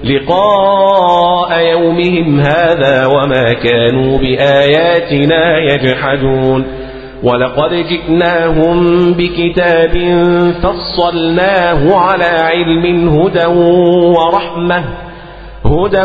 لقاء 0.04 1.60
يومهم 1.60 2.40
هذا 2.40 3.06
وما 3.06 3.52
كانوا 3.52 4.18
بآياتنا 4.18 5.58
يجحدون 5.58 6.66
ولقد 7.26 7.72
جئناهم 7.74 8.78
بكتاب 9.12 9.94
فصلناه 10.62 11.94
على 11.94 12.24
علم 12.24 13.08
هدى 13.08 13.46
ورحمة 14.16 14.84
هدى 15.64 16.04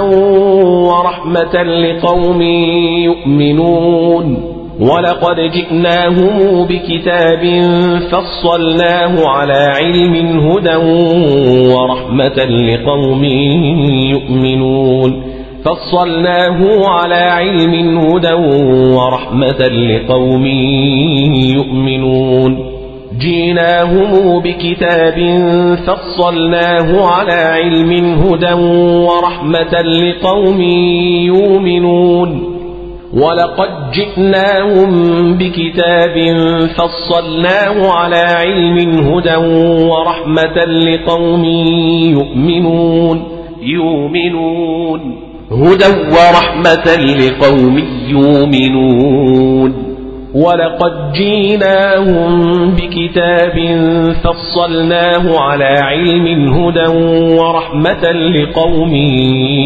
ورحمة 0.90 1.64
لقوم 1.64 2.42
يؤمنون. 3.08 4.28
ولقد 4.80 5.36
جئناهم 5.58 6.66
بكتاب 6.70 7.44
فصلناه 8.12 9.28
على 9.28 9.62
علم 9.78 10.16
هدى 10.40 10.76
ورحمة 11.76 12.38
لقوم 12.46 13.24
يؤمنون. 14.14 15.24
فصلناه 15.66 16.88
على 16.90 17.16
علم 17.16 17.98
هدى 17.98 18.34
ورحمة 18.96 19.68
لقوم 19.68 20.46
يؤمنون 21.56 22.72
جيناهم 23.20 24.40
بكتاب 24.40 25.18
فصلناه 25.88 27.06
على 27.06 27.34
علم 27.34 27.92
هدى 28.24 28.54
ورحمة 29.08 29.82
لقوم 29.82 30.62
يؤمنون 31.26 32.52
ولقد 33.14 33.92
جئناهم 33.92 34.92
بكتاب 35.38 36.36
فصلناه 36.78 37.92
على 37.92 38.18
علم 38.18 38.78
هدى 39.00 39.36
ورحمة 39.86 40.66
لقوم 40.66 41.46
يؤمنون 42.16 43.24
يؤمنون 43.62 45.31
هدى 45.52 45.86
ورحمة 45.86 46.96
لقوم 46.96 47.84
يؤمنون. 48.08 49.74
ولقد 50.34 51.12
جيناهم 51.14 52.42
بكتاب 52.72 53.56
فصلناه 54.24 55.40
على 55.40 55.66
علم 55.66 56.54
هدى 56.54 56.88
ورحمة 57.36 58.12
لقوم 58.12 58.94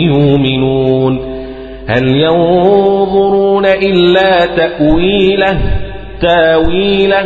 يؤمنون. 0.07 1.19
هل 1.87 2.07
ينظرون 2.07 3.65
إلا 3.65 4.45
تأويله؟ 4.45 5.59
تاويله؟ 6.21 7.25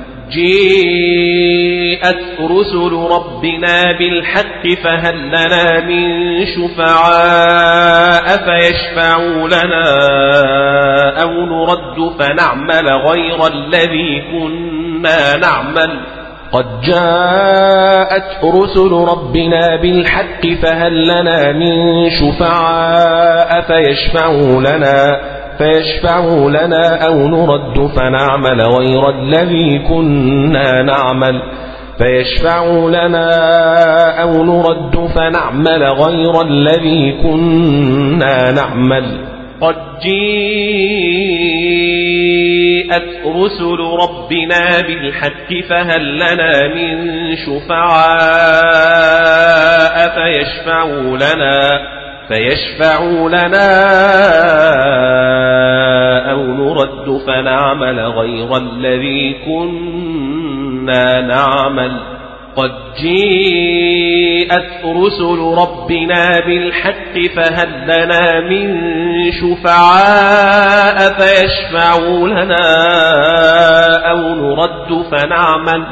جيءت 0.31 2.21
رسل 2.39 2.93
ربنا 3.11 3.91
بالحق 3.99 4.67
فهل 4.83 5.27
لنا 5.27 5.79
من 5.85 6.05
شفعاء 6.45 8.37
فيشفعوا 8.37 9.47
لنا 9.47 9.87
أو 11.21 11.31
نرد 11.31 12.11
فنعمل 12.19 12.87
غير 12.89 13.47
الذي 13.47 14.21
كنا 14.31 15.37
نعمل 15.37 15.99
قد 16.51 16.81
جاءت 16.81 18.43
رسل 18.43 18.91
ربنا 18.91 19.75
بالحق 19.75 20.47
فهل 20.61 21.07
لنا 21.07 21.51
من 21.51 22.09
شفعاء 22.09 23.61
فيشفعوا 23.61 24.61
لنا 24.61 25.19
فيشفعوا 25.61 26.49
لنا 26.49 27.05
أو 27.07 27.27
نرد 27.27 27.87
فنعمل 27.97 28.61
غير 28.61 29.09
الذي 29.09 29.79
كنا 29.89 30.81
نعمل. 30.81 31.41
فيشفعوا 31.97 32.89
لنا 32.89 33.29
أو 34.21 34.43
نرد 34.43 35.07
فنعمل 35.15 35.83
غير 35.83 36.41
الذي 36.41 37.11
كنا 37.23 38.51
نعمل. 38.51 39.31
قد 39.61 39.75
جيءت 40.03 40.31
رسل 43.25 43.79
ربنا 44.03 44.81
بالحق 44.81 45.53
فهل 45.69 46.15
لنا 46.15 46.67
من 46.75 46.97
شفعاء 47.35 48.71
فيشفعوا 50.09 51.17
لنا 51.17 52.00
فيشفعوا 52.31 53.29
لنا 53.29 53.71
أو 56.31 56.43
نرد 56.43 57.21
فنعمل 57.27 57.99
غير 57.99 58.57
الذي 58.57 59.35
كنا 59.45 61.21
نعمل. 61.21 61.91
قد 62.55 62.71
جيءت 63.01 64.85
رسل 64.85 65.39
ربنا 65.61 66.39
بالحق 66.39 67.33
فهل 67.35 67.69
لنا 67.83 68.39
من 68.39 68.77
شفعاء 69.31 71.13
فيشفعوا 71.13 72.27
لنا 72.27 72.67
أو 74.11 74.35
نرد 74.35 75.05
فنعمل 75.11 75.85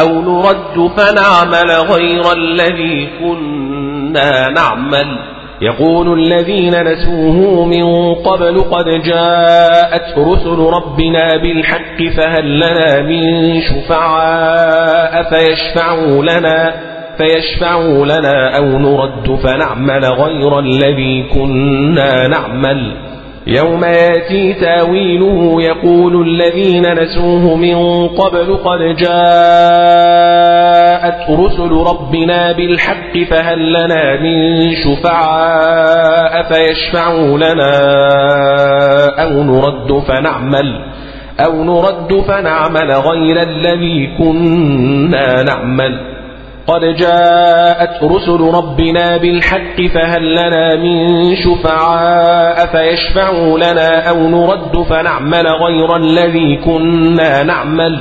أو 0.00 0.20
نرد 0.20 0.90
فنعمل 0.96 1.70
غير 1.70 2.32
الذي 2.32 3.08
كنا 3.20 4.48
نعمل. 4.48 5.33
يقول 5.64 6.18
الذين 6.20 6.82
نسوه 6.82 7.64
من 7.64 8.14
قبل 8.14 8.60
قد 8.60 8.84
جاءت 9.04 10.18
رسل 10.18 10.58
ربنا 10.58 11.36
بالحق 11.42 12.02
فهل 12.16 12.56
لنا 12.56 13.02
من 13.02 13.22
شفعاء 13.60 15.22
فيشفعوا 15.22 16.22
لنا 16.22 16.74
فيشفعوا 17.18 18.06
لنا 18.06 18.56
أو 18.56 18.64
نرد 18.64 19.38
فنعمل 19.42 20.04
غير 20.04 20.58
الذي 20.58 21.22
كنا 21.34 22.28
نعمل 22.28 22.96
يوم 23.46 23.84
يأتي 23.84 24.52
تاويله 24.52 25.62
يقول 25.62 26.28
الذين 26.28 26.94
نسوه 27.02 27.56
من 27.56 28.08
قبل 28.08 28.56
قد 28.56 28.78
جاءت 28.96 29.14
رسل 31.30 31.70
ربنا 31.70 32.52
بالحق 32.52 33.18
فهل 33.30 33.72
لنا 33.72 34.20
من 34.20 34.70
شفعاء 34.84 36.42
فيشفعوا 36.42 37.38
لنا 37.38 37.72
أو 39.22 39.42
نرد 39.42 40.02
فنعمل 40.08 40.84
أو 41.40 41.64
نرد 41.64 42.20
فنعمل 42.28 42.90
غير 42.92 43.42
الذي 43.42 44.16
كنا 44.18 45.42
نعمل 45.42 46.13
قد 46.66 46.80
جاءت 46.96 48.02
رسل 48.02 48.40
ربنا 48.40 49.16
بالحق 49.16 49.82
فهل 49.94 50.32
لنا 50.32 50.76
من 50.76 51.34
شفعاء 51.36 52.66
فيشفعوا 52.66 53.58
لنا 53.58 54.08
أو 54.08 54.28
نرد 54.28 54.82
فنعمل 54.90 55.46
غير 55.46 55.96
الذي 55.96 56.56
كنا 56.56 57.42
نعمل؟ 57.42 58.00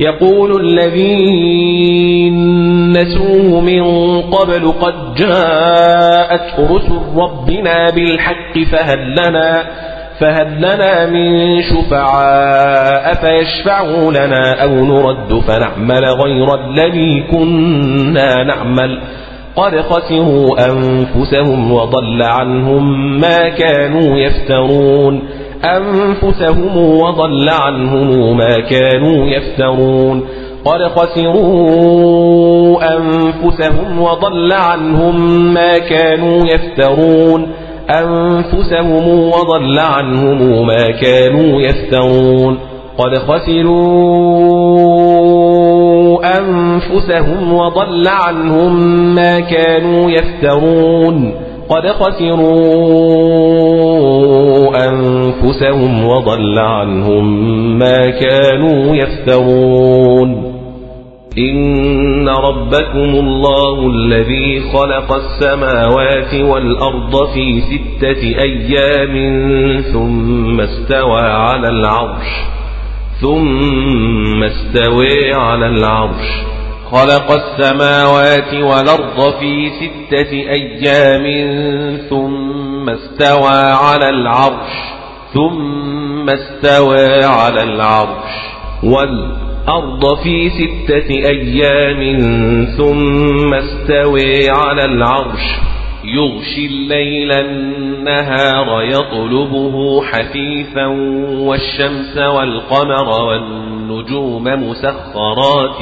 يقول 0.00 0.60
الذين 0.60 2.38
نسوه 2.92 3.60
من 3.60 3.82
قبل 4.22 4.72
قد 4.80 5.14
جاءت 5.14 6.60
رسل 6.60 7.00
ربنا 7.16 7.90
بالحق 7.90 8.58
فهل 8.72 9.10
لنا 9.10 9.66
فهل 10.20 10.56
لنا 10.58 11.06
من 11.06 11.62
شفعاء 11.62 13.14
فيشفعوا 13.14 14.10
لنا 14.10 14.62
أو 14.62 14.70
نرد 14.70 15.40
فنعمل 15.40 16.04
غير 16.04 16.54
الذي 16.54 17.24
كنا 17.30 18.44
نعمل. 18.44 19.00
قد 19.56 19.80
خسروا 19.80 20.70
أنفسهم 20.70 21.72
وضل 21.72 22.22
عنهم 22.22 23.20
ما 23.20 23.48
كانوا 23.48 24.18
يفترون. 24.18 25.22
أنفسهم 25.64 26.76
وضل 26.76 27.48
عنهم 27.48 28.36
ما 28.36 28.56
كانوا 28.70 29.26
يفترون. 29.26 30.24
قد 30.64 30.82
خسروا 30.82 31.76
أنفسهم 32.96 34.02
وضل 34.02 34.52
عنهم 34.52 35.54
ما 35.54 35.78
كانوا 35.78 36.46
يفترون. 36.46 37.48
أنفسهم 37.90 39.08
وضل 39.08 39.78
عنهم 39.78 40.66
ما 40.66 40.86
كانوا 41.00 41.62
يفترون. 41.62 42.58
قد 42.98 43.14
خسروا 43.14 43.68
أنفسهم 46.38 47.52
وضل 47.52 48.08
عنهم 48.08 48.74
ما 49.14 49.40
كانوا 49.40 50.10
يفترون. 50.10 51.34
قد 51.68 51.86
خسروا 51.86 52.48
أنفسهم 54.88 56.08
وضل 56.08 56.58
عنهم 56.58 57.24
ما 57.78 58.10
كانوا 58.10 58.96
يفترون. 58.96 60.47
إن 61.38 62.28
ربكم 62.28 63.10
الله 63.24 63.86
الذي 63.86 64.60
خلق 64.72 65.12
السماوات 65.12 66.34
والأرض 66.34 67.28
في 67.34 67.60
ستة 67.60 68.22
أيام 68.22 69.14
ثم 69.92 70.60
استوى 70.60 71.20
على 71.20 71.68
العرش 71.68 72.26
ثم 73.20 74.42
استوى 74.42 75.34
على 75.34 75.66
العرش. 75.66 76.26
خلق 76.90 77.30
السماوات 77.32 78.54
والأرض 78.54 79.34
في 79.40 79.70
ستة 79.70 80.30
أيام 80.32 81.26
ثم 82.10 82.90
استوى 82.90 83.72
على 83.72 84.08
العرش 84.08 84.72
ثم 85.34 86.30
استوى 86.30 87.24
على 87.24 87.62
العرش. 87.62 88.32
والأرض 88.82 89.47
الأرض 89.68 90.16
في 90.22 90.50
ستة 90.50 91.10
أيام 91.10 92.00
ثم 92.64 93.54
استوي 93.54 94.48
على 94.50 94.84
العرش. 94.84 95.44
يغشي 96.04 96.66
الليل 96.66 97.32
النهار 97.32 98.82
يطلبه 98.82 100.02
حثيثا 100.02 100.86
والشمس 101.30 102.16
والقمر 102.16 103.08
والنجوم 103.28 104.44
مسخرات 104.44 105.78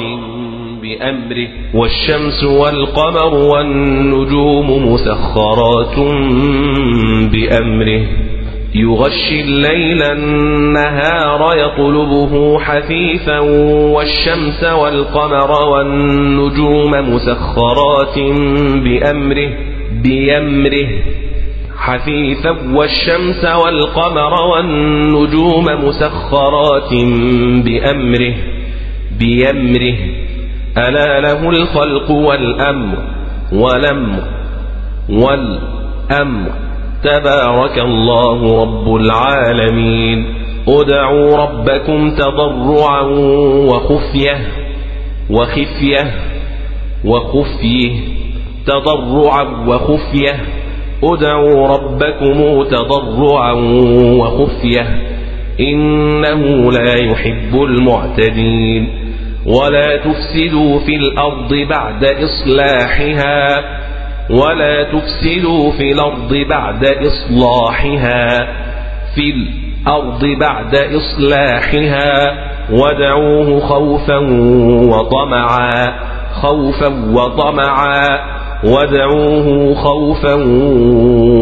بأمره. 0.81 1.47
والشمس 1.73 2.43
والقمر 2.43 3.33
والنجوم 3.33 4.93
مسخرات 4.93 5.99
بأمره. 7.31 8.07
يغشي 8.75 9.41
الليل 9.41 10.03
النهار 10.03 11.57
يطلبه 11.57 12.59
حثيثا 12.59 13.39
والشمس 13.95 14.63
والقمر 14.63 15.51
والنجوم 15.51 16.91
مسخرات 16.91 18.19
بأمره 18.83 19.49
بأمره. 20.03 20.89
حثيثا 21.77 22.49
والشمس 22.49 23.45
والقمر 23.45 24.33
والنجوم 24.41 25.65
مسخرات 25.85 26.93
بأمره 27.65 28.35
بأمره. 29.19 29.97
ألا 30.77 31.19
له 31.21 31.49
الخلق 31.49 32.11
والأمر 32.11 32.97
والأمر 33.53 34.23
والأمر. 35.09 36.66
تبارك 37.07 37.77
الله 37.79 38.61
رب 38.61 38.95
العالمين. 38.95 40.25
ادعوا 40.67 41.37
ربكم 41.37 42.11
تضرعا 42.15 43.01
وخفية 43.69 44.37
وخفية 45.29 46.11
وخفيه 47.05 47.91
تضرعا 48.65 49.43
وخفية. 49.67 50.35
ادعوا 51.03 51.67
ربكم 51.67 52.63
تضرعا 52.63 53.53
وخفية 54.19 54.87
إنه 55.59 56.71
لا 56.71 56.95
يحب 56.95 57.63
المعتدين. 57.63 58.87
ولا 59.45 59.97
تفسدوا 59.97 60.79
في 60.79 60.95
الأرض 60.95 61.53
بعد 61.69 62.03
إصلاحها. 62.03 63.63
ولا 64.29 64.83
تفسدوا 64.83 65.71
في 65.71 65.91
الأرض 65.91 66.33
بعد 66.49 66.85
إصلاحها 66.85 68.47
في 69.15 69.33
الأرض 69.33 70.25
بعد 70.39 70.75
إصلاحها 70.75 72.33
ودعوه 72.71 73.59
خوفا 73.59 74.17
وطمعا 74.89 75.93
خوفا 76.31 76.87
وطمعا 77.13 78.19
ودعوه 78.63 79.75
خوفا 79.75 80.33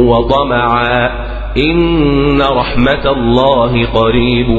وطمعا. 0.10 1.10
إن 1.58 2.42
رحمة 2.42 3.12
الله 3.12 3.86
قريب 3.86 4.50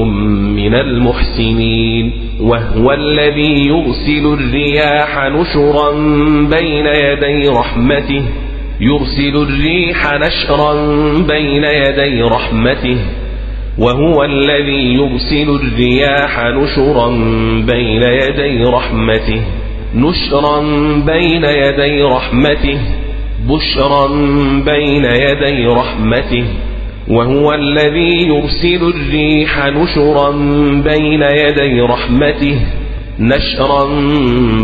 من 0.57 0.75
المحسنين 0.75 2.13
وهو 2.41 2.93
الذي 2.93 3.67
يرسل 3.67 4.27
الرياح 4.39 5.19
نشرا 5.29 5.91
بين 6.51 6.87
يدي 6.87 7.49
رحمته 7.49 8.23
يرسل 8.81 9.37
الريح 9.37 10.15
نشرا 10.15 10.73
بين 11.29 11.65
يدي 11.65 12.23
رحمته 12.23 12.99
وهو 13.79 14.25
الذي 14.25 14.95
يرسل 14.95 15.61
الرياح 15.61 16.41
نشرا 16.41 17.09
بين 17.67 18.03
يدي 18.03 18.65
رحمته 18.65 19.43
نشرا 19.95 20.61
بين 21.07 21.45
يدي 21.45 22.03
رحمته 22.03 22.79
بشرا 23.49 24.07
بين 24.65 25.05
يدي 25.05 25.67
رحمته 25.67 26.45
وهو 27.09 27.53
الذي 27.53 28.29
يرسل 28.29 28.93
الريح 28.95 29.67
نشرا 29.67 30.31
بين 30.83 31.23
يدي 31.23 31.81
رحمته 31.81 32.61
نشرا 33.21 33.85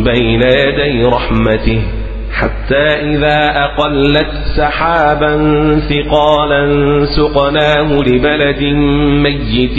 بين 0.05 0.43
يدي 0.43 1.05
رحمته 1.05 1.83
حتى 2.33 2.87
إذا 3.15 3.65
أقلت 3.65 4.31
سحابا 4.57 5.35
ثقالا 5.91 6.65
سقناه 7.17 7.93
لبلد 7.93 8.63
ميت 9.23 9.79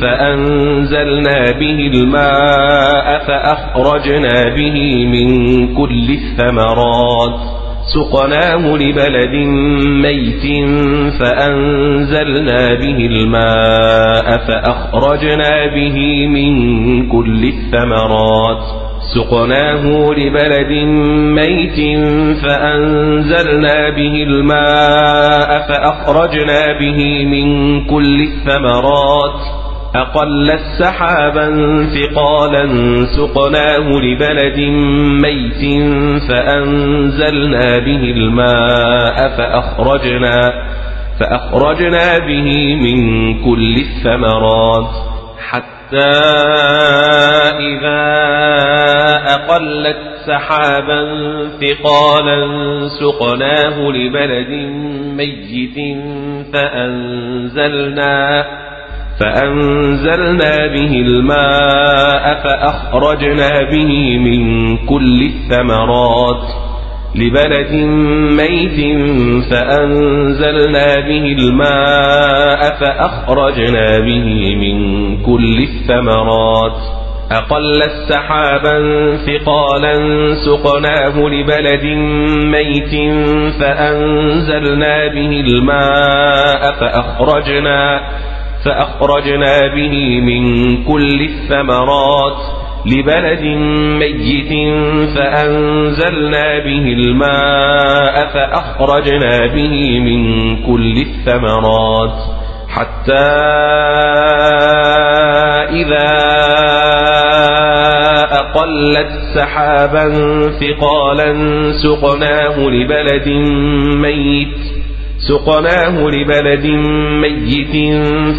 فأنزلنا 0.00 1.50
به 1.60 1.90
الماء 1.94 3.18
فأخرجنا 3.26 4.54
به 4.56 5.06
من 5.06 5.28
كل 5.74 6.10
الثمرات. 6.10 7.65
سقناه 7.86 8.76
لبلد 8.76 9.34
ميت 10.02 10.44
فأنزلنا 11.20 12.74
به 12.74 13.06
الماء 13.06 14.38
فأخرجنا 14.48 15.66
به 15.74 16.26
من 16.26 16.52
كل 17.08 17.44
الثمرات. 17.44 18.62
سقناه 19.14 20.10
لبلد 20.12 20.72
ميت 21.38 21.78
فأنزلنا 22.42 23.90
به 23.90 24.22
الماء 24.22 25.68
فأخرجنا 25.68 26.78
به 26.80 27.24
من 27.24 27.84
كل 27.84 28.20
الثمرات. 28.20 29.65
أقل 30.00 30.50
السحابا 30.50 31.48
ثقالا 31.94 32.66
سقناه 33.16 33.88
لبلد 34.00 34.58
ميت 35.22 35.62
فأنزلنا 36.28 37.78
به 37.78 38.02
الماء 38.16 39.28
فأخرجنا 39.36 40.52
فأخرجنا 41.20 42.18
به 42.18 42.74
من 42.74 42.98
كل 43.44 43.76
الثمرات 43.76 44.90
حتى 45.38 46.10
إذا 47.58 48.06
أقلت 49.34 49.96
سحابا 50.26 51.00
ثقالا 51.60 52.38
سقناه 52.88 53.90
لبلد 53.90 54.50
ميت 55.16 55.98
فأنزلنا 56.52 58.46
فأنزلنا 59.20 60.66
به 60.66 60.92
الماء 61.06 62.42
فأخرجنا 62.44 63.50
به 63.70 64.18
من 64.18 64.76
كل 64.76 65.22
الثمرات 65.22 66.42
لبلد 67.14 67.72
ميت 68.40 68.78
فأنزلنا 69.50 70.94
به 71.08 71.36
الماء 71.38 72.60
فأخرجنا 72.80 73.98
به 73.98 74.56
من 74.56 74.76
كل 75.22 75.62
الثمرات 75.62 76.76
أقل 77.32 77.82
السحابا 77.82 78.78
ثقالا 79.16 79.94
سقناه 80.34 81.28
لبلد 81.28 81.84
ميت 82.44 82.94
فأنزلنا 83.60 85.06
به 85.06 85.40
الماء 85.40 86.72
فأخرجنا 86.80 88.00
فأخرجنا 88.66 89.74
به 89.74 90.20
من 90.20 90.42
كل 90.84 91.20
الثمرات 91.20 92.36
لبلد 92.86 93.42
ميت 93.98 94.52
فأنزلنا 95.16 96.58
به 96.58 96.92
الماء 96.98 98.26
فأخرجنا 98.34 99.46
به 99.46 100.00
من 100.00 100.22
كل 100.66 100.96
الثمرات 100.96 102.18
حتى 102.68 103.26
إذا 105.70 106.16
أقلت 108.32 109.10
سحابا 109.34 110.12
ثقالا 110.60 111.32
سقناه 111.72 112.58
لبلد 112.58 113.28
ميت 113.96 114.58
سقناه 115.28 116.08
لبلد 116.08 116.66
ميت 117.22 117.74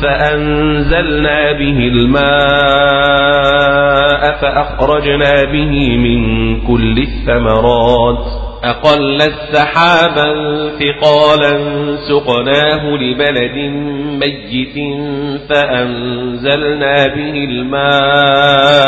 فأنزلنا 0.02 1.52
به 1.52 1.78
الماء 1.94 3.02
فأخرجنا 4.42 5.34
به 5.44 5.98
من 5.98 6.22
كل 6.62 6.98
الثمرات. 6.98 8.26
أقل 8.64 9.22
السحابا 9.22 10.30
ثقالا 10.80 11.54
سقناه 12.10 12.84
لبلد 12.96 13.58
ميت 14.24 14.78
فأنزلنا 15.50 17.08
به 17.08 17.36
الماء 17.50 18.84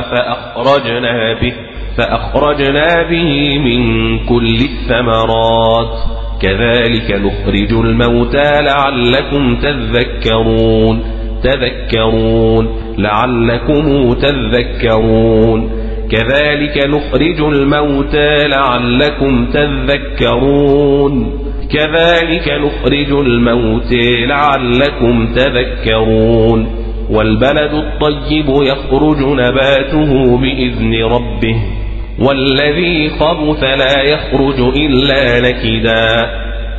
فأخرجنا 0.00 1.34
به 1.40 1.54
فأخرجنا 1.98 3.02
به 3.10 3.58
من 3.58 3.80
كل 4.26 4.58
الثمرات. 4.70 5.94
كذلك 6.42 7.10
نخرج 7.10 7.72
الموتى 7.72 8.62
لعلكم 8.62 9.56
تذكرون 9.56 11.14
تذكرون 11.42 12.68
لعلكم 12.98 14.12
تذكرون. 14.12 15.70
كذلك 16.10 16.86
نخرج 16.86 17.40
الموتى 17.40 18.48
لعلكم 18.48 19.46
تذكرون. 19.46 21.40
كذلك 21.72 22.48
نخرج 22.48 23.26
الموتى 23.26 24.26
لعلكم 24.26 25.34
تذكرون. 25.34 26.66
والبلد 27.10 27.74
الطيب 27.74 28.48
يخرج 28.48 29.18
نباته 29.18 30.38
بإذن 30.38 31.04
ربه. 31.04 31.83
والذي 32.18 33.10
خبث 33.10 33.62
لا 33.62 34.02
يخرج 34.02 34.60
إلا 34.76 35.40
نكدا. 35.40 36.30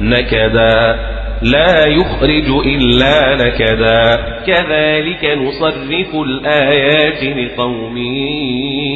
نكدا. 0.02 1.00
لا 1.42 1.86
يخرج 1.86 2.66
إلا 2.66 3.36
نكدا. 3.36 4.16
كذلك 4.48 5.26
نصرف 5.38 6.16
الآيات 6.16 7.24
لقوم 7.24 7.98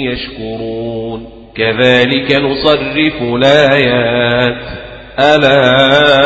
يشكرون. 0.08 1.26
كذلك 1.56 2.32
نصرف 2.32 3.22
الآيات. 3.22 4.58
الآيات 5.20 6.20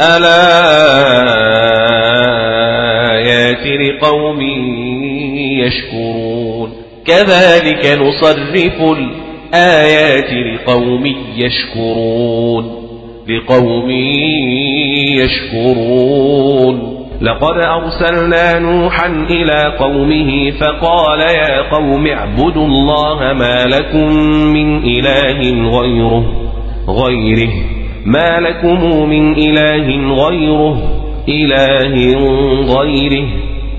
الآيات 0.00 0.46
لقوم 3.66 4.40
يشكرون. 5.60 6.85
كذلك 7.06 7.98
نصرف 8.00 8.98
الآيات 8.98 10.30
لقوم 10.32 11.06
يشكرون 11.36 12.86
لقوم 13.28 13.90
يشكرون. 15.20 16.96
لقد 17.20 17.56
أرسلنا 17.56 18.58
نوحا 18.58 19.06
إلى 19.06 19.76
قومه 19.78 20.50
فقال 20.50 21.20
يا 21.20 21.70
قوم 21.70 22.06
اعبدوا 22.06 22.66
الله 22.66 23.32
ما 23.32 23.64
لكم 23.64 24.12
من 24.52 24.84
إله 24.84 25.40
غيره 25.78 26.24
غيره. 26.88 27.50
ما 28.04 28.40
لكم 28.40 29.08
من 29.08 29.32
إله 29.38 30.14
غيره 30.14 30.78
إله 31.28 31.94
غيره. 32.78 33.26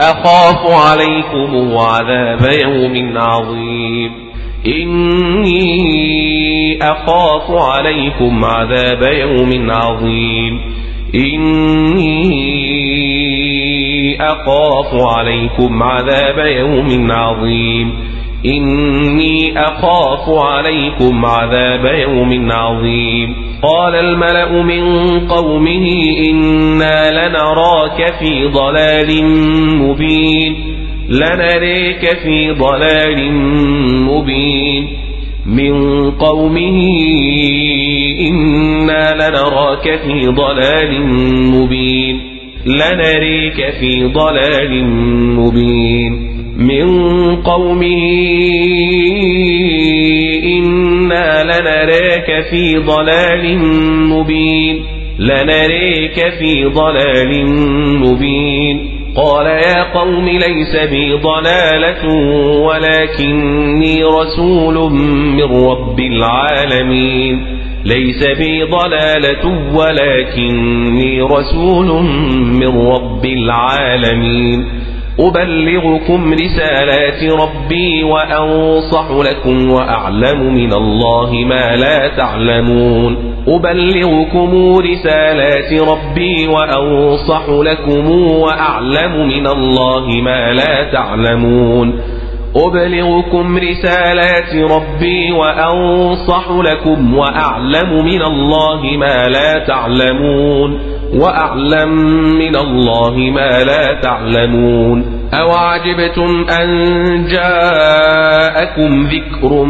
أخاف 0.00 0.90
عليكم 0.90 1.78
عذاب 1.78 2.40
يوم 2.64 3.18
عظيم. 3.18 4.12
إني 4.66 5.74
أخاف 6.82 7.50
عليكم 7.50 8.44
عذاب 8.44 9.02
يوم 9.02 9.70
عظيم. 9.70 10.60
إني 11.14 12.54
أخاف 14.20 15.16
عليكم 15.16 15.82
عذاب 15.82 16.38
يوم 16.38 17.12
عظيم. 17.12 18.13
إني 18.46 19.58
أخاف 19.58 20.28
عليكم 20.28 21.24
عذاب 21.24 21.84
يوم 21.84 22.52
عظيم. 22.52 23.34
قال 23.62 23.94
الملأ 23.94 24.62
من 24.62 24.84
قومه 25.28 25.86
إنا 26.30 27.26
لنراك 27.26 28.14
في 28.18 28.46
ضلال 28.46 29.24
مبين. 29.78 30.54
لنريك 31.08 32.18
في 32.22 32.50
ضلال 32.50 33.32
مبين. 34.02 34.88
من 35.46 36.10
قومه 36.10 36.80
إنا 38.20 39.14
لنراك 39.14 40.00
في 40.00 40.26
ضلال 40.26 41.06
مبين. 41.50 42.20
لنريك 42.66 43.70
في 43.80 44.04
ضلال 44.04 44.84
مبين. 45.36 46.33
من 46.56 46.86
قومه 47.36 48.04
إنا 50.44 51.42
لنراك 51.44 52.44
في 52.50 52.76
ضلال 52.78 53.58
مبين 54.08 54.84
لنريك 55.18 56.28
في 56.38 56.64
ضلال 56.64 57.46
مبين 58.00 58.90
قال 59.16 59.46
يا 59.46 59.82
قوم 59.82 60.28
ليس 60.28 60.76
بي 60.90 61.12
ضلالة 61.12 62.08
ولكني 62.66 64.04
رسول 64.04 64.92
من 65.36 65.66
رب 65.66 66.00
العالمين 66.00 67.46
ليس 67.84 68.26
بي 68.38 68.62
ضلالة 68.62 69.74
ولكني 69.74 71.22
رسول 71.22 72.02
من 72.60 72.68
رب 72.88 73.24
العالمين 73.24 74.64
أبلغكم 75.20 76.32
رسالات 76.32 77.24
ربي 77.24 78.02
وأنصح 78.04 79.10
لكم 79.10 79.70
وأعلم 79.70 80.54
من 80.54 80.72
الله 80.72 81.30
ما 81.32 81.76
لا 81.76 82.08
تعلمون. 82.16 83.34
أبلغكم 83.48 84.76
رسالات 84.76 85.72
ربي 85.72 86.46
وأنصح 86.46 87.48
لكم 87.48 88.10
وأعلم 88.10 89.28
من 89.28 89.46
الله 89.46 90.06
ما 90.22 90.52
لا 90.52 90.92
تعلمون. 90.92 92.00
أبلغكم 92.56 93.58
رسالات 93.58 94.54
ربي 94.54 95.32
وأنصح 95.32 96.50
لكم 96.50 97.16
وأعلم 97.16 98.04
من 98.04 98.22
الله 98.22 98.80
ما 98.96 99.28
لا 99.28 99.58
تعلمون. 99.58 100.78
وأعلم 101.14 101.90
من 102.38 102.56
الله 102.56 103.14
ما 103.16 103.64
لا 103.64 104.00
تعلمون. 104.02 105.04
أوعجبتم 105.34 106.46
أن 106.60 106.68
جاءكم 107.26 109.06
ذكر 109.06 109.64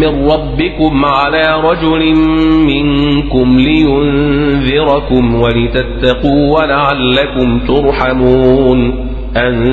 من 0.00 0.30
ربكم 0.30 1.04
على 1.04 1.62
رجل 1.64 2.14
منكم 2.66 3.58
لينذركم 3.58 5.34
ولتتقوا 5.34 6.60
ولعلكم 6.60 7.58
ترحمون. 7.58 9.11
أن 9.36 9.64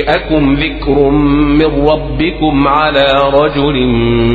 جاءكم 0.00 0.54
ذكر 0.54 1.10
من 1.58 1.70
ربكم 1.88 2.68
على 2.68 3.06
رجل 3.34 3.86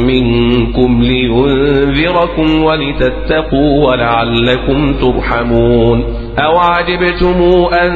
منكم 0.06 1.02
لينذركم 1.02 2.64
ولتتقوا 2.64 3.88
ولعلكم 3.88 4.94
ترحمون. 4.94 6.04
أو 6.40 6.58
عجبتم 6.58 7.40
أن 7.74 7.94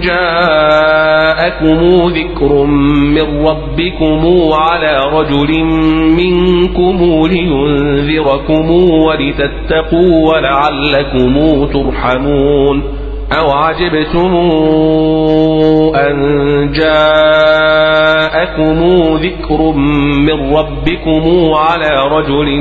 جاءكم 0.00 1.80
ذكر 2.08 2.64
من 3.14 3.46
ربكم 3.46 4.20
على 4.52 4.96
رجل 5.12 5.64
منكم 6.16 6.96
لينذركم 7.30 8.70
ولتتقوا 9.06 10.12
ولعلكم 10.32 11.34
ترحمون. 11.72 13.07
أو 13.32 13.50
عجبتم 13.50 14.34
أن 15.96 16.16
جاءكم 16.72 17.98
ذكر 19.16 19.72
من 19.72 20.54
ربكم 20.54 21.52
على 21.54 21.90
رجل 22.10 22.60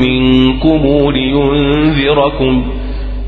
منكم 0.00 1.10
لينذركم 1.10 2.64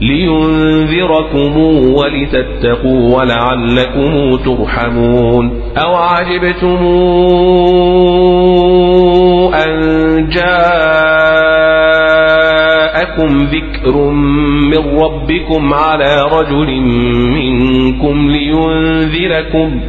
لينذركم 0.01 1.57
ولتتقوا 1.95 3.17
ولعلكم 3.17 4.37
ترحمون 4.37 5.61
أو 5.77 5.95
عجبتم 5.95 6.79
أن 9.55 10.29
جاءكم 10.29 11.29
ذكر 13.53 14.11
من 14.71 14.99
ربكم 14.99 15.75
على 15.75 16.23
رجل 16.33 16.81
منكم 17.35 18.31
لينذركم 18.31 19.81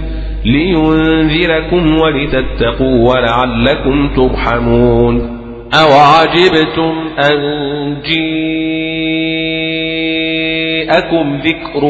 لينذركم 0.46 1.98
ولتتقوا 1.98 3.10
ولعلكم 3.10 4.10
ترحمون. 4.16 5.40
أو 5.74 5.94
عجبتم 5.94 6.94
أن 7.20 7.40
جاءكم 10.90 11.40
ذكر 11.46 11.84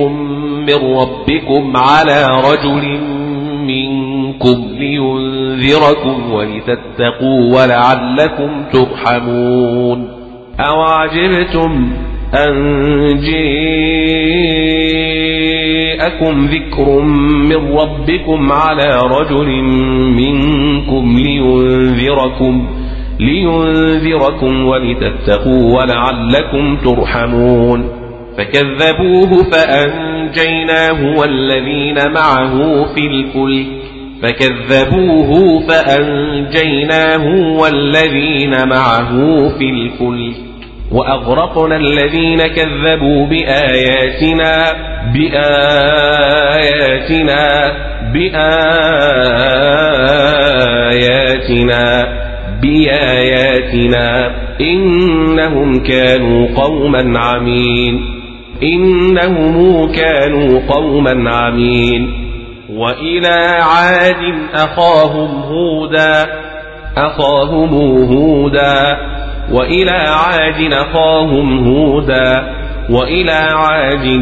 من 0.68 0.80
ربكم 0.98 1.78
على 1.78 2.26
رجل 2.52 3.00
منكم 3.64 4.58
لينذركم 4.80 6.32
ولتتقوا 6.32 7.41
ولعلكم 7.56 8.66
ترحمون. 8.74 10.19
أو 10.60 10.81
عجبتم 10.81 11.91
أن 12.34 12.53
جاءكم 15.99 16.45
ذكر 16.45 17.02
من 17.49 17.77
ربكم 17.77 18.52
على 18.52 18.99
رجل 19.02 19.48
منكم 20.14 21.18
لينذركم 21.18 22.68
لينذركم 23.19 24.65
ولتتقوا 24.65 25.80
ولعلكم 25.80 26.77
ترحمون. 26.77 27.90
فكذبوه 28.38 29.44
فأنجيناه 29.52 31.19
والذين 31.19 32.11
معه 32.11 32.84
في 32.94 33.07
الفلك. 33.07 33.68
فكذبوه 34.22 35.60
فأنجيناه 35.60 37.26
والذين 37.61 38.68
معه 38.69 39.11
في 39.57 39.69
الفلك. 39.69 40.49
وأغرقنا 40.91 41.76
الذين 41.76 42.48
كذبوا 42.48 43.28
بآياتنا 43.28 44.74
بآياتنا 45.14 45.70
بآياتنا 48.14 48.49
بآياتنا. 52.61 54.32
إنهم 54.61 55.84
كانوا 55.84 56.48
قوما 56.56 57.20
عمين. 57.20 58.06
إنهم 58.64 59.91
كانوا 59.91 60.60
قوما 60.68 61.32
عمين. 61.32 62.30
وإلى 62.70 63.57
عاد 63.60 64.36
أخاهم 64.53 65.41
هودا 65.41 66.26
أخاهم 66.98 67.74
هودا. 68.14 68.98
وإلى 69.52 69.92
عاد 69.92 70.74
أخاهم 70.74 71.68
هودا 71.68 72.54
وإلى 72.90 73.32
عاد 73.32 74.22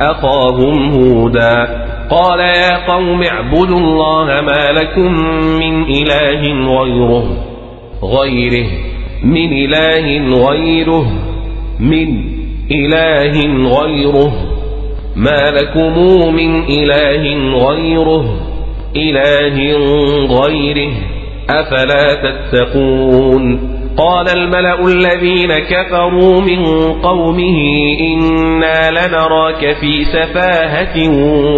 أخاهم 0.00 0.92
هودا. 0.92 1.84
قال 2.10 2.40
يا 2.40 2.86
قوم 2.86 3.22
اعبدوا 3.22 3.78
الله 3.78 4.40
ما 4.40 4.72
لكم 4.72 5.12
من 5.58 5.82
إله 5.82 6.42
غيره 6.80 7.24
غيره 8.02 8.66
من 9.24 9.52
إله 9.52 10.36
غيره 10.48 11.06
من 11.80 12.08
إله 12.70 13.32
غيره. 13.80 14.32
ما 15.16 15.50
لكم 15.50 15.98
من 16.34 16.64
إله 16.64 17.24
غيره 17.66 18.24
إله 18.96 19.56
غيره 20.26 20.92
أفلا 21.50 22.14
تتقون؟ 22.14 23.73
قال 23.96 24.28
الملأ 24.28 24.86
الذين 24.86 25.58
كفروا 25.58 26.40
من 26.40 26.92
قومه 26.92 27.58
إنا 28.00 28.90
لنراك 28.90 29.76
في 29.80 30.04
سفاهة 30.04 31.08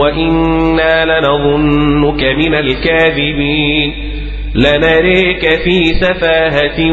وإنا 0.00 1.04
لنظنك 1.04 2.22
من 2.22 2.54
الكاذبين. 2.54 4.15
لنريك 4.56 5.48
في 5.64 5.84
سفاهة 5.84 6.92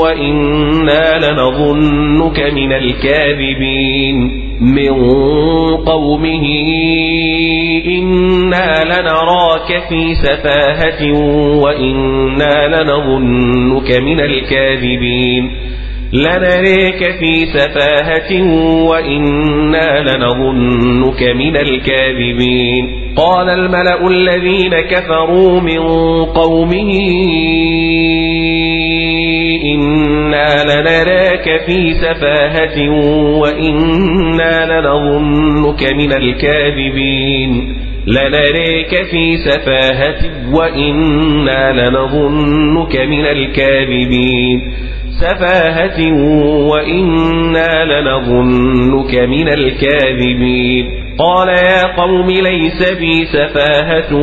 وإنا 0.00 1.18
لنظنك 1.18 2.40
من 2.40 2.72
الكاذبين. 2.72 4.44
من 4.60 4.94
قومه 5.76 6.44
إنا 7.86 8.84
لنراك 8.84 9.82
في 9.88 10.14
سفاهة 10.14 11.12
وإنا 11.62 12.68
لنظنك 12.68 13.90
من 14.02 14.20
الكاذبين. 14.20 15.50
لنريك 16.14 16.98
في 17.18 17.46
سفاهة 17.46 18.42
وإنا 18.88 20.00
لنظنك 20.00 21.22
من 21.22 21.56
الكاذبين. 21.56 22.88
قال 23.16 23.48
الملأ 23.48 24.08
الذين 24.08 24.80
كفروا 24.90 25.60
من 25.60 25.78
قومه 26.24 26.90
إنا 29.74 30.64
لنراك 30.64 31.60
في 31.66 31.94
سفاهة 31.94 32.90
وإنا 33.38 34.80
لنظنك 34.80 35.92
من 35.92 36.12
الكاذبين. 36.12 37.76
لنريك 38.06 39.02
في 39.10 39.36
سفاهة 39.36 40.16
وإنا 40.52 41.72
لنظنك 41.72 42.96
من 42.96 43.24
الكاذبين. 43.26 44.60
سفاهة 45.24 46.12
وإنا 46.68 47.84
لنظنك 47.84 49.14
من 49.14 49.48
الكاذبين. 49.48 51.04
قال 51.18 51.48
يا 51.48 51.96
قوم 51.96 52.30
ليس 52.30 52.92
بي 52.98 53.24
سفاهة 53.24 54.14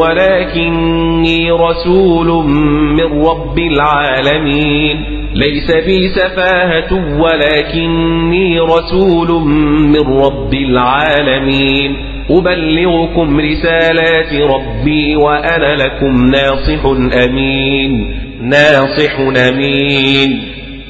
ولكني 0.00 1.50
رسول 1.50 2.48
من 2.96 3.22
رب 3.22 3.58
العالمين. 3.58 5.04
ليس 5.34 5.70
بي 5.86 6.08
سفاهة 6.08 7.20
ولكني 7.20 8.60
رسول 8.60 9.48
من 9.92 10.20
رب 10.22 10.54
العالمين. 10.54 11.96
أبلغكم 12.30 13.40
رسالات 13.40 14.32
ربي 14.34 15.16
وأنا 15.16 15.76
لكم 15.76 16.26
ناصح 16.26 16.86
أمين. 17.24 18.29
ناصح 18.40 19.20
أمين. 19.48 20.42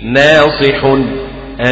ناصح 0.03 0.85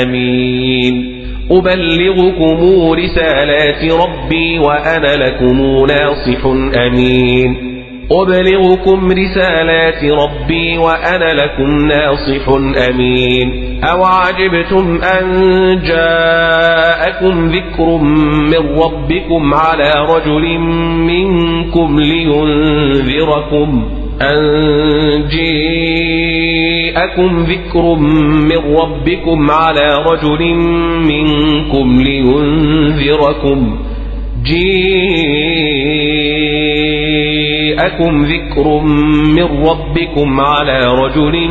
أمين. 0.03 1.19
أبلغكم 1.51 2.59
رسالات 2.93 3.93
ربي 3.93 4.59
وأنا 4.59 5.17
لكم 5.17 5.87
ناصح 5.87 6.47
أمين. 6.87 7.79
أبلغكم 8.13 9.13
رسالات 9.13 10.05
ربي 10.05 10.79
وأنا 10.79 11.33
لكم 11.35 11.87
ناصح 11.87 12.49
أمين. 12.89 13.81
أو 13.85 14.05
عجبتم 14.05 15.01
أن 15.03 15.27
جاءكم 15.83 17.49
ذكر 17.49 17.99
من 18.53 18.79
ربكم 18.79 19.55
على 19.55 19.93
رجل 20.15 20.59
منكم 21.09 22.01
لينذركم 22.01 23.85
أن 24.23 25.29
جاءكم 26.99 27.43
ذكر 27.43 27.95
من 27.95 28.59
ربكم 28.77 29.51
على 29.51 29.95
رجل 30.11 30.55
منكم 31.05 32.01
لينذركم 32.03 33.79
جاءكم 37.79 38.25
ذكر 38.25 38.81
من 39.35 39.49
ربكم 39.69 40.41
على 40.41 40.87
رجل 40.87 41.49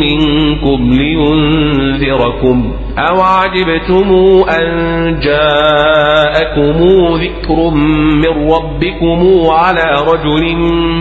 منكم 0.00 0.90
لينذركم. 0.92 2.72
أو 2.98 3.20
عجبتم 3.20 4.08
أن 4.60 4.66
جاءكم 5.20 6.78
ذكر 7.14 7.70
من 8.14 8.50
ربكم 8.52 9.20
على 9.50 10.04
رجل 10.12 10.56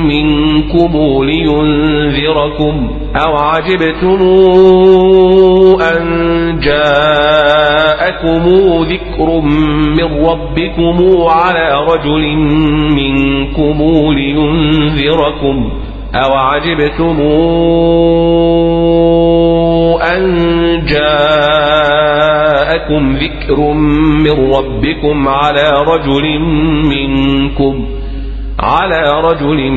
منكم 0.06 0.92
لينذركم؟ 1.24 2.92
أو 3.16 3.36
عجبتم 3.38 4.20
أن 5.82 6.06
جاءكم 6.60 8.44
ذكر 8.84 9.42
من 9.98 10.26
ربكم 10.26 10.98
على 11.30 11.86
رجل 11.92 12.36
منكم 12.96 13.78
لينذركم 14.14 15.72
أو 16.16 16.34
عجبتم 16.34 17.22
أن 20.02 20.36
جاءكم 20.88 21.16
ذكر 23.16 23.74
من 24.24 24.52
ربكم 24.54 25.28
على 25.28 25.70
رجل 25.88 26.40
منكم 26.90 27.86
على 28.60 29.22
رجل 29.24 29.72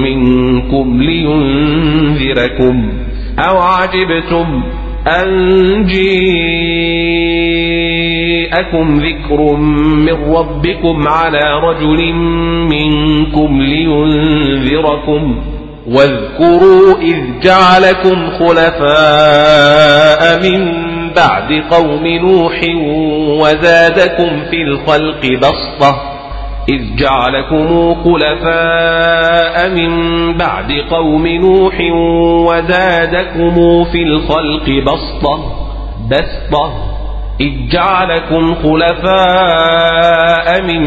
منكم 0.00 1.02
لينذركم 1.02 2.92
أو 3.38 3.58
عجبتم 3.58 4.62
أن 5.06 5.86
جاءكم 5.86 7.95
ذكر 9.00 9.56
من 10.06 10.34
ربكم 10.34 11.08
على 11.08 11.60
رجل 11.62 12.12
منكم 12.72 13.60
لينذركم 13.60 15.42
واذكروا 15.88 17.00
إذ 17.00 17.40
جعلكم 17.42 18.30
خلفاء 18.38 20.22
من 20.42 20.86
بعد 21.16 21.52
قوم 21.70 22.06
نوح 22.06 22.60
وزادكم 23.40 24.44
في 24.50 24.62
الخلق 24.62 25.26
بسطة 25.38 26.16
إذ 26.68 26.96
جعلكم 26.96 27.94
خلفاء 27.94 29.68
من 29.68 29.92
بعد 30.36 30.72
قوم 30.90 31.26
نوح 31.26 31.80
وزادكم 32.48 33.84
في 33.84 34.02
الخلق 34.02 34.70
بسطة 34.86 35.66
بسطة. 36.10 36.95
إذ 37.40 37.52
جعلكم 37.70 38.54
خلفاء 38.54 39.02
من 40.62 40.82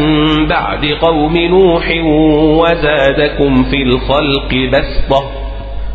بعد 0.48 0.84
قوم 1.02 1.36
نوح 1.36 1.84
وزادكم 2.60 3.64
في 3.64 3.82
الخلق 3.82 4.54
بسطة. 4.72 5.30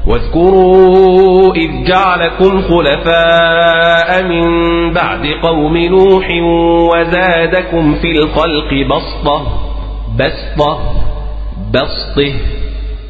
واذكروا 0.08 1.56
إذ 1.56 1.70
جعلكم 1.88 2.62
خلفاء 2.62 4.24
من 4.24 4.44
بعد 4.94 5.26
قوم 5.44 5.78
نوح 5.78 6.28
وزادكم 6.94 7.96
في 7.96 8.12
الخلق 8.12 8.74
بسطة. 8.90 9.48
بسطة. 10.20 10.80
بسطة. 11.74 12.34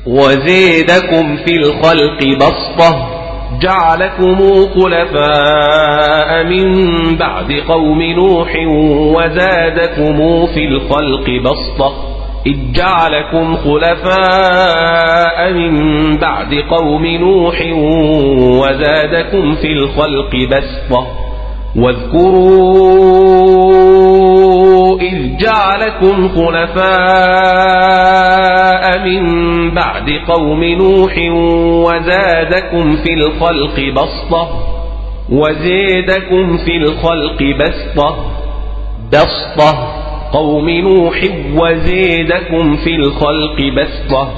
وزيدكم 0.08 1.38
في 1.38 1.56
الخلق 1.56 2.38
بسطة. 2.38 3.15
جعلكم 3.62 4.38
خلفاء 4.76 6.44
من 6.44 6.68
بعد 7.18 7.52
قوم 7.68 8.02
نوح 8.02 8.56
وزادكم 9.16 10.46
في 10.46 10.66
الخلق 10.66 11.30
بسطة. 11.44 11.94
إذ 12.48 12.58
جعلكم 12.74 13.56
خلفاء 13.56 15.54
من 15.54 15.74
بعد 16.18 16.54
قوم 16.54 17.06
نوح 17.06 17.62
وزادكم 18.62 19.56
في 19.56 19.68
الخلق 19.68 20.36
بسطة. 20.52 21.08
واذكروا 21.76 23.85
إذ 25.02 25.38
جعلكم 25.38 26.28
خلفاء 26.28 26.86
من 29.06 29.24
بعد 29.72 30.10
قوم 30.28 30.64
نوح 30.64 31.18
وزادكم 31.88 32.96
في 32.96 33.14
الخلق 33.14 33.80
بسطة 33.96 34.50
وزيدكم 35.30 36.58
في 36.58 36.78
الخلق 36.78 37.44
بسطة 37.60 38.16
تسطه 39.12 39.76
قوم 40.34 40.70
نوح 40.70 41.24
وزيدكم 41.56 42.76
في 42.76 42.96
الخلق 42.96 43.62
بسطة. 43.78 44.32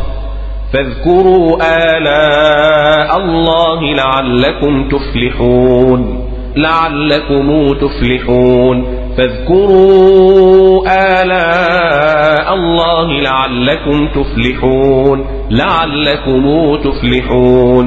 فاذكروا 0.73 1.57
آلاء 1.95 3.17
الله 3.17 3.79
لعلكم 3.93 4.89
تفلحون 4.89 6.29
لعلكم 6.55 7.73
تفلحون. 7.73 9.06
فاذكروا 9.17 10.85
آلاء 11.21 12.53
الله 12.53 13.07
لعلكم 13.21 14.07
تفلحون 14.07 15.25
لعلكم 15.49 16.75
تفلحون. 16.75 17.85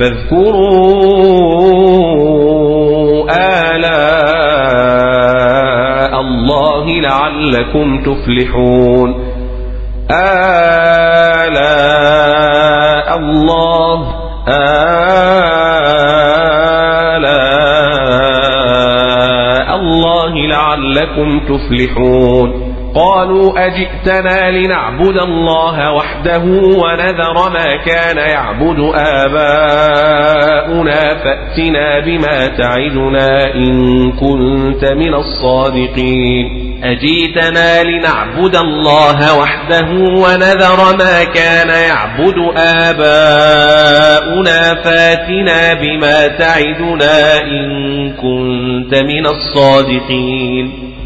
فاذكروا 0.00 0.48
آلاء 3.70 4.50
الله 6.20 6.84
لعلكم 7.00 8.02
تفلحون. 8.02 9.10
آلاء 10.10 11.58
الله 13.18 13.98
آلاء 14.48 14.98
لعلكم 20.46 21.40
تفلحون. 21.40 22.74
قالوا 22.94 23.66
أجئتنا 23.66 24.50
لنعبد 24.50 25.16
الله 25.16 25.92
وحده 25.92 26.42
ونذر 26.82 27.50
ما 27.52 27.76
كان 27.86 28.16
يعبد 28.16 28.92
آباؤنا 28.94 30.34
فأتنا 31.14 32.00
بما 32.00 32.46
تعدنا 32.58 33.54
إن 33.54 34.12
كنت 34.12 34.84
من 34.84 35.14
الصادقين. 35.14 36.67
أجيتنا 36.82 37.82
لنعبد 37.82 38.56
الله 38.56 39.38
وحده 39.38 39.90
ونذر 39.92 40.96
ما 40.98 41.24
كان 41.24 41.68
يعبد 41.68 42.34
آباؤنا 42.56 44.24
فاتنا 44.74 45.74
بما 45.74 46.26
تعدنا 46.26 47.42
إن 47.42 48.12
كنت 48.12 48.94
من 48.94 49.26
الصادقين. 49.26 50.87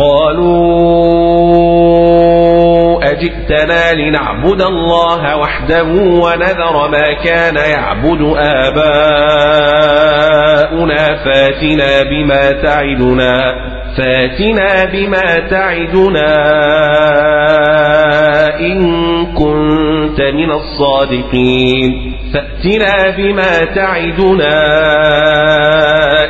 قالوا 0.00 1.50
أجئتنا 3.12 3.94
لنعبد 3.94 4.62
الله 4.62 5.36
وحده 5.36 5.82
ونذر 6.02 6.88
ما 6.88 7.12
كان 7.24 7.56
يعبد 7.56 8.34
آباؤنا 8.36 8.84
فاتنا 11.24 12.02
بما 12.10 12.52
تعدنا 12.52 13.54
فاتنا 13.96 14.84
بما 14.84 15.48
تعدنا 15.50 16.36
إن 18.60 18.80
كنت 19.26 20.20
من 20.20 20.50
الصادقين 20.50 22.12
فاتنا 22.34 23.16
بما 23.16 23.64
تعدنا 23.74 24.60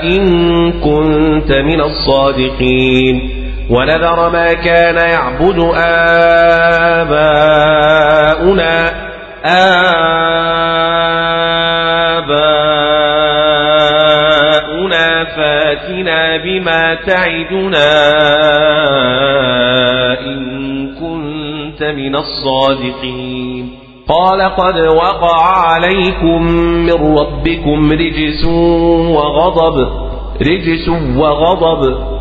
إن 0.02 0.72
كنت 0.72 1.52
من 1.52 1.80
الصادقين 1.80 3.39
ونذر 3.70 4.30
ما 4.30 4.52
كان 4.52 4.96
يعبد 4.96 5.58
آباؤنا 6.98 7.50
آباؤنا 9.44 10.04
فاتنا 15.24 16.36
بما 16.36 16.94
تعدنا 16.94 17.90
إن 20.20 20.40
كنت 20.94 21.82
من 21.82 22.16
الصادقين. 22.16 23.80
قال 24.08 24.42
قد 24.42 24.78
وقع 24.78 25.42
عليكم 25.66 26.42
من 26.86 27.18
ربكم 27.18 27.92
رجس 27.92 28.44
وغضب 29.14 29.76
رجس 30.42 30.88
وغضب. 31.16 32.20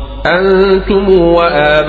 أنتم 0.25 1.09
وآباؤكم 1.19 1.83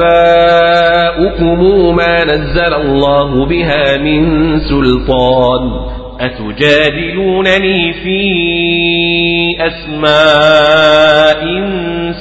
ما 1.97 2.25
نزل 2.25 2.75
الله 2.75 3.47
بها 3.47 3.97
من 3.97 4.61
سلطان. 4.61 5.71
أتجادلونني 6.21 7.93
في 7.93 8.23
أسماء 9.61 11.43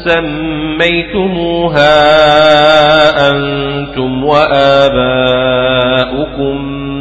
سميتموها 0.05 1.97
أنتم 3.29 4.23
وآباؤكم 4.23 5.11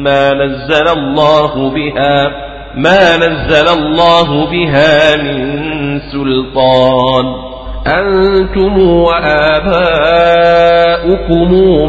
ما 0.02 0.34
نزل 0.34 0.88
الله 0.88 1.70
بها 1.70 2.30
ما 2.74 3.16
نزل 3.16 3.68
الله 3.68 4.50
بها 4.50 5.16
من 5.16 6.00
سلطان. 6.00 7.49
أنتم 7.86 8.78
وآباؤكم 8.78 9.50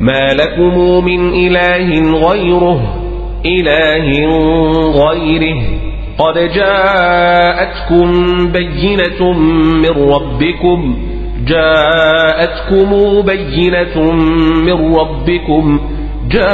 ما 0.00 0.34
لكم 0.34 1.04
من 1.04 1.34
إله 1.34 1.88
غيره 2.28 2.80
إله 3.46 4.08
غيره. 4.90 5.62
قد 6.18 6.34
جاءتكم 6.38 8.08
بينة 8.52 9.32
من 9.82 9.94
ربكم 10.12 10.98
جاءتكم 11.46 12.90
بينة 13.22 14.12
من 14.66 14.96
ربكم. 14.96 15.80
جاءتكم 16.30 16.52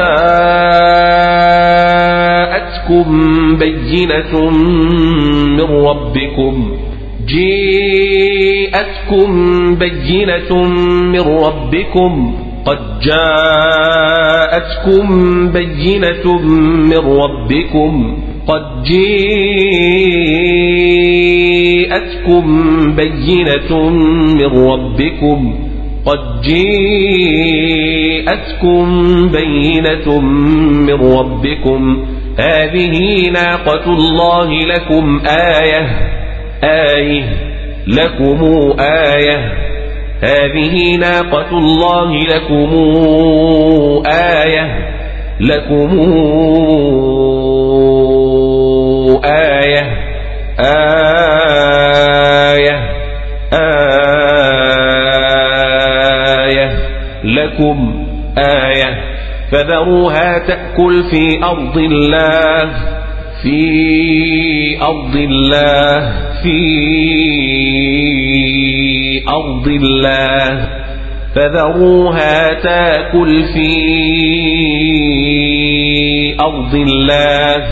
بينة 3.58 4.50
من 4.50 5.60
ربكم. 5.60 6.76
جاءتكم 8.72 9.30
بينة 9.74 10.50
من 11.12 11.20
ربكم. 11.20 12.34
قد 12.64 13.00
جاءتكم 13.00 15.06
بينة 15.52 16.38
من 16.90 16.98
ربكم. 16.98 18.18
قد 18.46 18.82
جاءتكم 18.82 19.24
بينة 22.96 23.88
من 24.38 24.50
ربكم. 24.68 25.40
قد 26.06 26.42
جاءتكم 28.26 28.84
بينة 29.28 30.20
من 30.20 31.18
ربكم. 31.18 32.06
هذه 32.38 33.30
ناقة 33.30 33.84
الله 33.84 34.50
لكم 34.50 35.20
آية. 35.26 35.86
آية. 36.64 37.24
لكم 37.86 38.72
آية. 38.80 39.52
هذه 40.22 40.96
ناقة 40.96 41.58
الله 41.58 42.16
لكم 42.24 42.72
آية. 44.06 44.88
لكم 45.40 45.90
آية. 49.24 49.82
آية. 50.60 50.92
آية. 53.52 54.21
لكم 57.52 58.06
آية 58.38 59.12
فذروها 59.52 60.38
تأكل 60.38 61.04
في 61.10 61.44
أرض 61.44 61.78
الله 61.78 62.70
في 63.42 64.78
أرض 64.82 65.16
الله 65.16 66.12
في 66.42 66.62
أرض 69.28 69.66
الله. 69.66 70.68
فذروها 71.34 72.62
تأكل 72.62 73.44
في 73.54 73.72
أرض 76.40 76.74
الله 76.74 77.64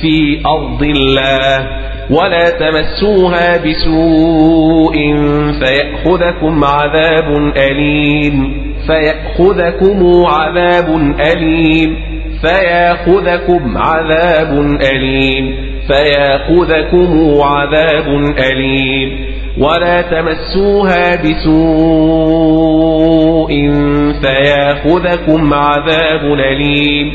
في 0.00 0.40
أرض 0.46 0.82
الله. 0.82 1.68
ولا 2.10 2.50
تمسوها 2.50 3.56
بسوء 3.56 4.96
فيأخذكم 5.60 6.64
عذاب 6.64 7.36
أليم. 7.56 8.67
فيأخذكم 8.88 10.26
عذاب 10.26 11.16
أليم. 11.20 11.96
فيأخذكم 12.42 13.78
عذاب 13.78 14.78
أليم. 14.92 15.54
فيأخذكم 15.88 17.28
عذاب 17.42 18.34
أليم. 18.52 19.28
ولا 19.58 20.02
تمسوها 20.02 21.16
بسوء 21.16 21.48
فيأخذكم 24.22 25.54
عذاب 25.54 26.24
أليم. 26.24 27.10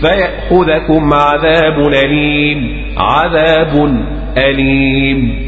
فيأخذكم 0.00 1.14
عذاب 1.14 1.78
أليم. 2.04 2.86
عذاب 2.98 4.04
أليم. 4.38 5.47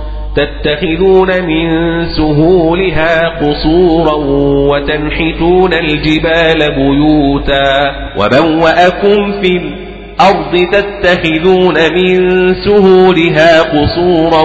تتخذون 0.35 1.43
من 1.43 1.69
سهولها 2.05 3.29
قصورا 3.29 4.15
وتنحتون 4.71 5.73
الجبال 5.73 6.75
بيوتا 6.75 7.91
وبوأكم 8.17 9.41
في 9.41 9.57
الأرض 9.57 10.67
تتخذون 10.71 11.73
من 11.93 12.53
سهولها 12.53 13.61
قصورا 13.61 14.41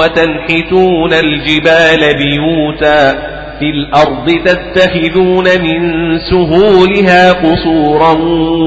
وتنحتون 0.00 1.12
الجبال 1.12 2.16
بيوتا 2.16 3.12
في 3.58 3.70
الأرض 3.70 4.30
تتخذون 4.44 5.44
من 5.44 6.18
سهولها 6.18 7.32
قصورا 7.32 8.12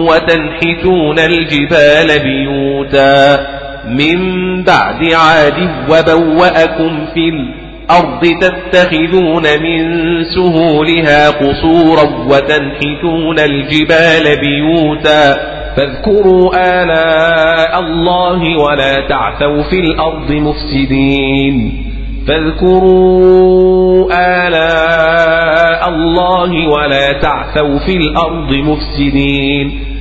وتنحتون 0.10 1.20
الجبال 1.20 2.20
بيوتا 2.24 3.63
من 3.88 4.20
بعد 4.64 5.14
عاد 5.14 5.70
وبوأكم 5.90 7.06
في 7.14 7.30
الأرض 7.30 8.22
تتخذون 8.42 9.44
من 9.44 9.80
سهولها 10.24 11.30
قصورا 11.30 12.04
وتنحتون 12.30 13.40
الجبال 13.40 14.40
بيوتا 14.42 15.54
فاذكروا 15.78 16.52
آلاء 16.84 17.80
الله 17.80 18.58
ولا 18.58 19.08
تعثوا 19.10 19.64
في 19.64 19.80
الأرض 19.80 20.32
مفسدين 20.32 21.84
فاذكروا 22.28 24.06
آلاء 24.48 25.90
الله 25.90 26.68
ولا 26.68 27.20
تعثوا 27.22 27.80
في 27.80 27.98
الأرض 27.98 28.54
مفسدين 28.54 29.93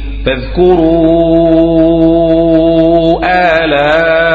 فاذكروا 1.52 2.12
آلاء 3.64 4.32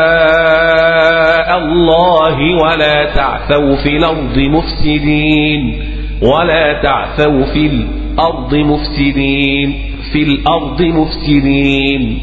الله 1.58 2.38
ولا 2.64 3.06
تعثوا 3.16 3.76
في 3.76 3.98
الأرض 3.98 4.38
مفسدين 4.38 5.84
ولا 6.22 6.82
تعثوا 6.84 7.44
في 7.54 7.66
الأرض 7.68 8.56
مفسدين 8.56 9.74
في 10.14 10.24
الأرض 10.24 10.82
مفسدين 10.82 12.20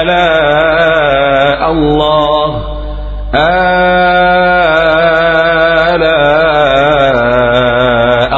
آلاء 0.00 1.70
الله 1.70 2.64
آلاء 3.34 5.09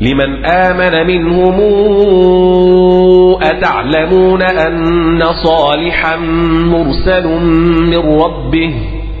لمن 0.00 0.44
آمن 0.44 1.06
منهم 1.06 1.60
أتعلمون 3.42 4.42
أن 4.42 5.22
صالحا 5.44 6.16
مرسل 6.66 7.26
من 7.90 8.20
ربه؟ 8.20 8.74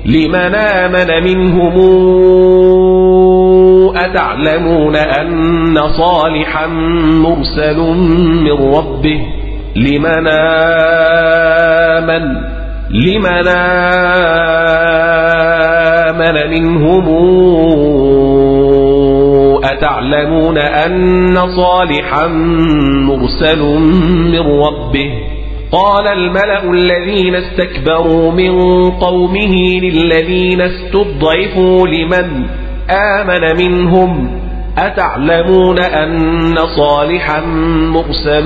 لمن 0.06 0.54
آمن 0.54 1.24
منهم 1.24 1.76
أتعلمون 3.96 4.96
أن 4.96 5.78
صالحا 5.98 6.66
مرسل 7.22 7.78
من 8.44 8.74
ربه؟ 8.74 9.20
لمن 9.76 10.26
آمن 11.96 12.22
لمن 12.90 13.48
آمن 16.08 16.50
منهم 16.50 17.06
أتعلمون 19.72 20.58
أن 20.58 21.38
صالحا 21.56 22.26
مرسل 23.06 23.62
من 24.32 24.40
ربه؟ 24.40 25.10
قال 25.72 26.08
الملأ 26.08 26.70
الذين 26.70 27.34
استكبروا 27.34 28.32
من 28.32 28.50
قومه 28.90 29.80
للذين 29.80 30.60
استضعفوا 30.60 31.88
لمن 31.88 32.46
آمن 32.90 33.56
منهم؟ 33.64 34.40
أتعلمون 34.78 35.78
أن 35.78 36.56
صالحا 36.76 37.40
مرسل 37.94 38.44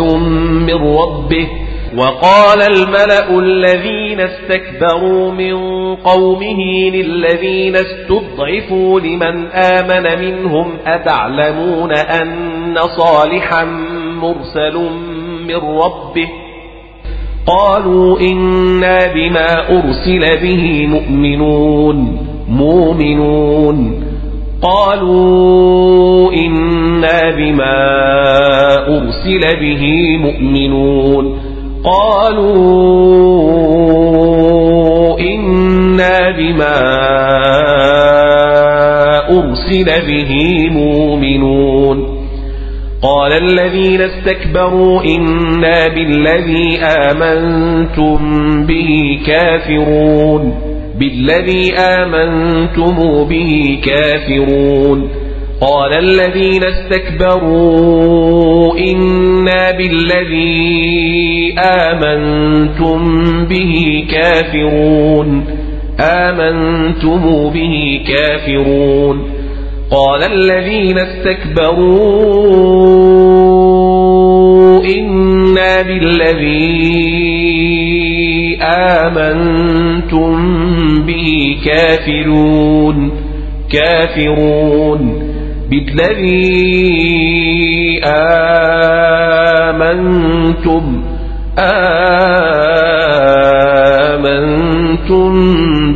من 0.67 0.75
ربه؟ 0.75 1.49
وقال 1.97 2.63
الملأ 2.63 3.39
الذين 3.39 4.21
استكبروا 4.21 5.33
من 5.33 5.55
قومه 5.95 6.91
للذين 6.91 7.77
استضعفوا 7.77 9.01
لمن 9.01 9.47
آمن 9.47 10.21
منهم 10.21 10.73
أتعلمون 10.87 11.93
أن 11.93 12.77
صالحا 12.97 13.65
مرسل 14.23 14.77
من 15.49 15.57
ربه؟ 15.57 16.29
قالوا 17.47 18.21
إنا 18.21 19.13
بما 19.15 19.69
أرسل 19.71 20.41
به 20.43 20.87
مؤمنون 20.87 22.27
مؤمنون. 22.49 24.05
قالوا 24.63 26.33
إنا 26.33 27.31
بما 27.31 27.77
أرسل 28.89 29.61
به 29.61 30.17
مؤمنون. 30.19 31.50
قالوا 31.85 33.21
إنا 35.21 36.31
بما 36.31 36.81
أرسل 39.31 39.85
به 40.07 40.33
مؤمنون. 40.71 42.21
قال 43.03 43.33
الذين 43.33 44.01
استكبروا 44.01 45.03
إنا 45.05 45.89
بالذي 45.89 46.79
آمنتم 46.79 48.19
به 48.67 49.19
كافرون. 49.27 50.55
بالذي 50.99 51.75
آمنتم 51.79 53.25
به 53.25 53.79
كافرون. 53.85 55.11
قال 55.61 55.93
الذين 55.93 56.65
استكبروا 56.65 57.59
إنا 58.79 59.71
بالذي 59.71 61.55
آمنتم 61.59 63.01
به 63.45 64.05
كافرون. 64.11 65.45
آمنتم 66.01 67.51
به 67.51 68.01
كافرون. 68.09 69.23
قال 69.91 70.23
الذين 70.23 70.99
استكبروا 70.99 72.05
إنا 74.85 75.83
بالذي 75.83 77.01
آمنتم 78.63 80.37
به 81.03 81.57
كافرون. 81.65 83.11
كافرون. 83.73 85.30
بالذي 85.71 86.81
آمنتم 89.65 91.05
آمنتم 94.59 95.33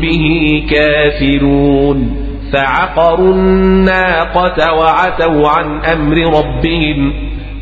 به 0.00 0.26
كافرون. 0.70 2.16
فعقروا 2.52 3.34
الناقة 3.34 4.72
وعتوا 4.72 5.48
عن 5.48 5.78
أمر 5.84 6.16
ربهم 6.16 7.12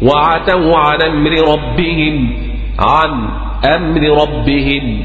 وعتوا 0.03 0.77
عن 0.77 1.03
أمر 1.03 1.31
ربهم 1.31 2.37
عن 2.79 3.29
أمر 3.65 4.01
ربهم. 4.23 5.05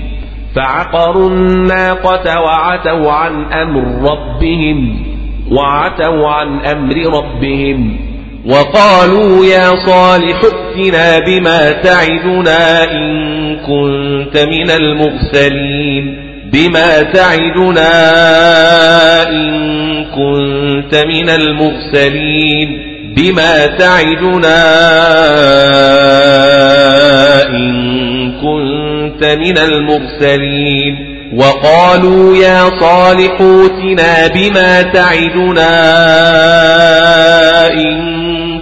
فعقروا 0.56 1.30
الناقة 1.30 2.42
وعتوا 2.42 3.12
عن 3.12 3.46
أمر 3.46 4.12
ربهم. 4.12 5.17
وعتوا 5.52 6.28
عن 6.28 6.60
أمر 6.60 6.96
ربهم 7.18 8.00
وقالوا 8.46 9.46
يا 9.46 9.86
صالح 9.86 10.42
ائتنا 10.44 11.20
بما 11.20 11.72
تعدنا 11.72 12.84
إن 12.92 13.56
كنت 13.56 14.38
من 14.38 14.72
المرسلين 14.72 16.28
بما 16.52 17.02
تعدنا 17.02 17.90
إن 19.30 20.06
كنت 20.06 20.96
من 20.96 21.30
المرسلين 21.30 22.82
بما 23.16 23.66
تعدنا 23.66 24.64
إن 27.50 27.88
من 29.26 29.58
المرسلين 29.58 31.07
وقالوا 31.34 32.36
يا 32.36 32.64
صالح 32.80 33.42
اوتنا 33.42 34.28
بما 34.28 34.82
تعدنا 34.82 35.74
إن 37.74 37.98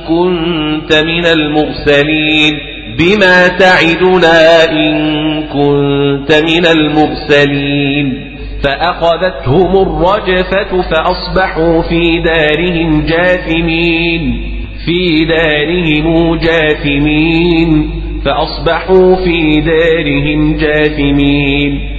كنت 0.08 0.94
من 0.94 1.26
المرسلين 1.26 2.54
بما 2.98 3.48
تعدنا 3.48 4.72
إن 4.72 4.96
كنت 5.44 6.34
من 6.34 6.66
المرسلين 6.66 8.36
فأخذتهم 8.64 9.72
الرجفة 9.82 10.82
فأصبحوا 10.92 11.82
في 11.82 12.22
دارهم 12.26 13.06
جاثمين 13.06 14.42
في 14.86 15.26
دارهم 15.26 16.36
جاثمين 16.36 17.90
فأصبحوا 18.26 19.16
في 19.16 19.62
دارهم 19.62 20.58
جاثمين 20.58 21.95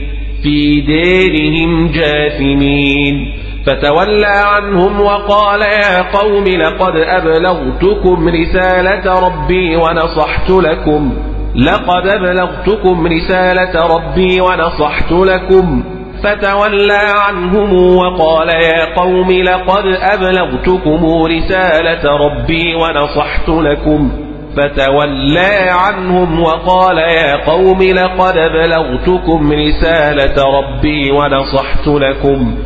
في 0.46 0.80
ديرهم 0.80 1.92
جاثمين. 1.92 3.32
فتولى 3.66 4.26
عنهم 4.26 5.00
وقال 5.00 5.60
يا 5.60 6.02
قوم 6.18 6.44
لقد 6.44 6.96
أبلغتكم 6.96 8.28
رسالة 8.28 9.26
ربي 9.26 9.76
ونصحت 9.76 10.50
لكم. 10.50 11.12
لقد 11.56 12.06
أبلغتكم 12.06 13.06
رسالة 13.06 13.96
ربي 13.96 14.40
ونصحت 14.40 15.12
لكم. 15.12 15.84
فتولى 16.24 17.00
عنهم 17.28 17.96
وقال 17.96 18.48
يا 18.48 18.94
قوم 18.96 19.32
لقد 19.32 19.86
أبلغتكم 20.00 21.04
رسالة 21.24 22.16
ربي 22.16 22.74
ونصحت 22.74 23.48
لكم. 23.48 24.25
فتولى 24.56 25.70
عنهم 25.70 26.42
وقال 26.42 26.98
يا 26.98 27.46
قوم 27.46 27.82
لقد 27.82 28.34
بلغتكم 28.34 29.52
رسالة 29.52 30.58
ربي 30.58 31.10
ونصحت 31.10 31.86
لكم. 31.86 32.56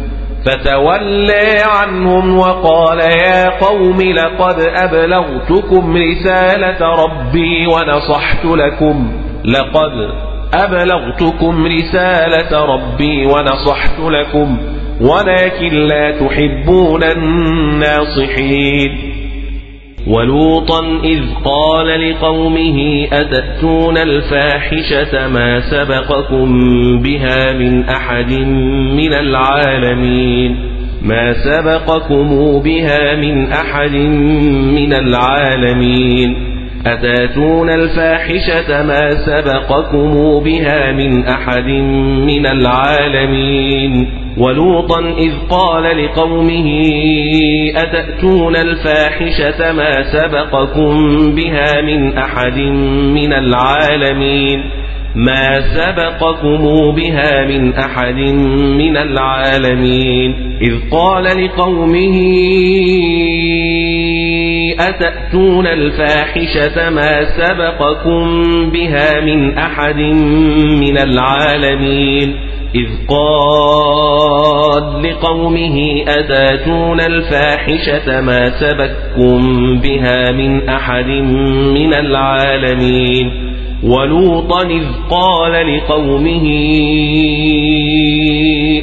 فتولى 0.46 1.62
عنهم 1.66 2.38
وقال 2.38 2.98
يا 2.98 3.58
قوم 3.58 4.00
لقد 4.00 4.60
أبلغتكم 4.60 5.96
رسالة 5.96 7.04
ربي 7.04 7.66
ونصحت 7.66 8.44
لكم. 8.44 9.12
لقد 9.44 9.92
أبلغتكم 10.54 11.66
رسالة 11.66 12.64
ربي 12.64 13.26
ونصحت 13.26 14.00
لكم. 14.00 14.58
ولكن 15.00 15.74
لا 15.74 16.20
تحبون 16.20 17.04
الناصحين. 17.04 19.09
ولوطا 20.06 21.00
إذ 21.04 21.20
قال 21.44 22.10
لقومه 22.10 23.08
أتأتون 23.12 23.96
الفاحشة 23.96 25.28
ما 25.28 25.60
سبقكم 25.60 26.48
بها 27.02 27.52
من 27.52 27.84
أحد 27.84 28.32
من 28.92 29.12
العالمين؟ 29.12 30.56
ما 31.02 31.32
سبقكم 31.32 32.58
بها 32.58 33.16
من 33.16 33.52
أحد 33.52 33.96
من 34.74 34.92
العالمين؟ 34.92 36.59
أتاتون 36.86 37.70
الفاحشة 37.70 38.82
ما 38.82 39.10
سبقكم 39.10 40.40
بها 40.44 40.92
من 40.92 41.26
أحد 41.26 41.68
من 42.26 42.46
العالمين 42.46 44.10
ولوطا 44.38 45.00
إذ 45.00 45.32
قال 45.50 46.04
لقومه 46.04 46.68
أتأتون 47.76 48.56
الفاحشة 48.56 49.72
ما 49.72 50.02
سبقكم 50.02 50.96
بها 51.34 51.80
من 51.80 52.18
أحد 52.18 52.58
من 53.14 53.32
العالمين 53.32 54.79
ما 55.14 55.60
سبقكم 55.60 56.90
بها 56.96 57.46
من 57.46 57.72
أحد 57.72 58.18
من 58.78 58.96
العالمين. 58.96 60.58
إذ 60.62 60.90
قال 60.90 61.24
لقومه 61.24 62.16
أتأتون 64.80 65.66
الفاحشة 65.66 66.90
ما 66.90 67.24
سبقكم 67.24 68.26
بها 68.70 69.20
من 69.20 69.58
أحد 69.58 70.00
من 70.80 70.98
العالمين؟ 70.98 72.34
إذ 72.74 72.88
قال 73.08 75.02
لقومه 75.02 76.04
أتأتون 76.08 77.00
الفاحشة 77.00 78.20
ما 78.20 78.50
سبكم 78.60 79.40
بها 79.80 80.32
من 80.32 80.68
أحد 80.68 81.08
من 81.74 81.94
العالمين؟ 81.94 83.49
ولوطا 83.82 84.62
إذ 84.66 84.84
قال 85.10 85.76
لقومه 85.76 86.46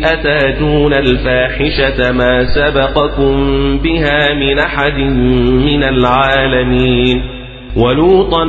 أتاتون 0.03 0.93
الفاحشة 0.93 2.11
ما 2.11 2.45
سبقكم 2.55 3.33
بها 3.77 4.33
من 4.33 4.59
أحد 4.59 4.99
من 5.65 5.83
العالمين 5.83 7.21
ولوطا 7.75 8.43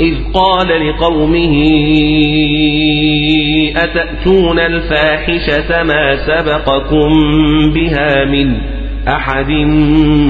إذ 0.00 0.14
قال 0.34 0.88
لقومه 0.88 1.54
أتأتون 3.76 4.58
الفاحشة 4.58 5.82
ما 5.82 6.16
سبقكم 6.26 7.10
بها 7.74 8.24
من 8.24 8.56
أحد 9.08 9.50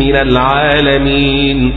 من 0.00 0.16
العالمين 0.16 1.72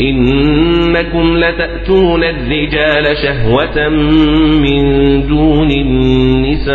إنكم 0.00 1.36
لتأتون 1.36 2.24
الرجال 2.24 3.16
شهوة 3.16 3.88
من 4.62 4.82
دون 5.26 5.70
النساء. 5.70 6.70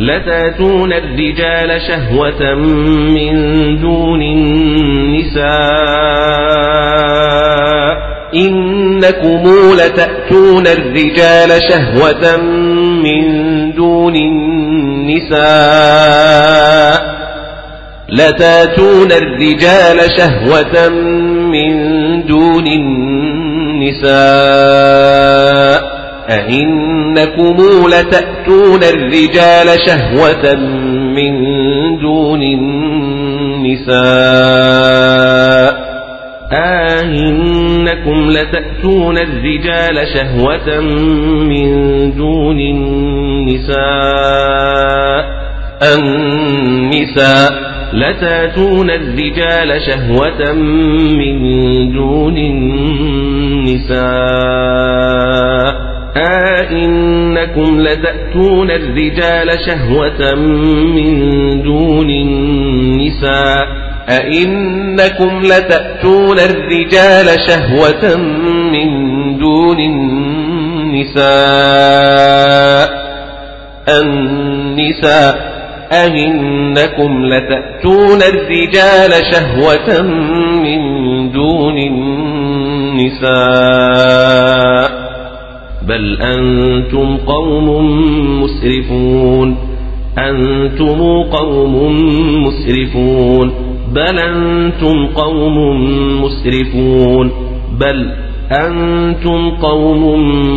لتأتون 0.00 0.92
الرجال 0.92 1.80
شهوة 1.88 2.54
من 3.14 3.34
دون 3.80 4.22
النساء. 4.22 5.42
إنكم 8.34 9.42
لتأتون 9.74 10.66
الرجال 10.66 11.50
شهوة 11.70 12.36
من 13.02 13.24
دون 13.72 14.16
النساء. 14.16 15.32
لتاتون 18.12 19.12
الرجال 19.12 19.98
شهوة 20.16 20.88
من 21.52 21.72
دون 22.26 22.66
النساء 22.66 24.12
أئنكم 26.30 27.56
لتأتون 27.88 28.82
الرجال 28.82 29.80
شهوة 29.86 30.54
من 31.16 31.34
دون 32.00 32.42
النساء 33.62 33.92
آهنكم 36.52 38.30
لتأتون 38.30 39.18
الرجال 39.18 40.06
شهوة 40.14 40.80
من 41.48 41.70
دون 42.16 42.60
النساء 42.60 43.82
النساء 45.82 47.71
لتاتون 47.92 48.90
الرجال 48.90 49.82
شهوة 49.82 50.52
من 51.16 51.38
دون 51.92 52.36
النساء. 52.36 54.02
آئنكم 56.16 57.80
لتأتون 57.80 58.70
الرجال 58.70 59.50
شهوة 59.66 60.34
من 60.94 61.62
دون 61.62 62.10
النساء. 62.10 63.66
أئنكم 64.08 65.42
لتأتون 65.42 66.38
الرجال 66.38 67.26
شهوة 67.48 68.16
من 68.72 68.88
دون 69.38 69.78
النساء. 69.80 71.42
النساء 73.88 75.51
أئنكم 75.92 77.24
لتأتون 77.26 78.22
الرجال 78.22 79.12
شهوة 79.32 80.02
من 80.62 80.80
دون 81.32 81.78
النساء 82.98 83.32
بل 85.88 86.18
أنتم 86.22 87.16
قوم 87.16 87.68
مسرفون 88.42 89.56
أنتم 90.18 91.22
قوم 91.22 91.74
مسرفون 92.44 93.52
بل 93.92 94.18
أنتم 94.18 95.06
قوم 95.06 95.56
مسرفون 96.22 97.30
بل 97.80 98.10
أنتم 98.52 99.50
قوم 99.50 100.02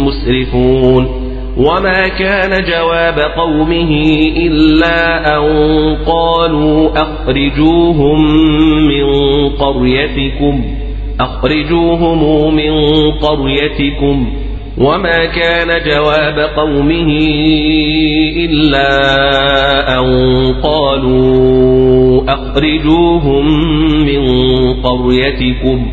مسرفون 0.06 1.25
وما 1.57 2.07
كان 2.07 2.64
جواب 2.64 3.19
قومه 3.19 3.91
إلا 4.38 5.38
أن 5.38 5.44
قالوا 6.06 6.90
أخرجوهم 7.02 8.22
من 8.88 9.06
قريتكم 9.49 10.64
أخرجوهم 11.19 12.56
من 12.56 12.72
قريتكم 13.11 14.27
وما 14.77 15.26
كان 15.26 15.68
جواب 15.91 16.40
قومه 16.40 17.10
إلا 18.38 18.90
أن 19.99 20.06
قالوا 20.64 22.23
أخرجوهم 22.27 23.45
من 24.06 24.23
قريتكم 24.73 25.88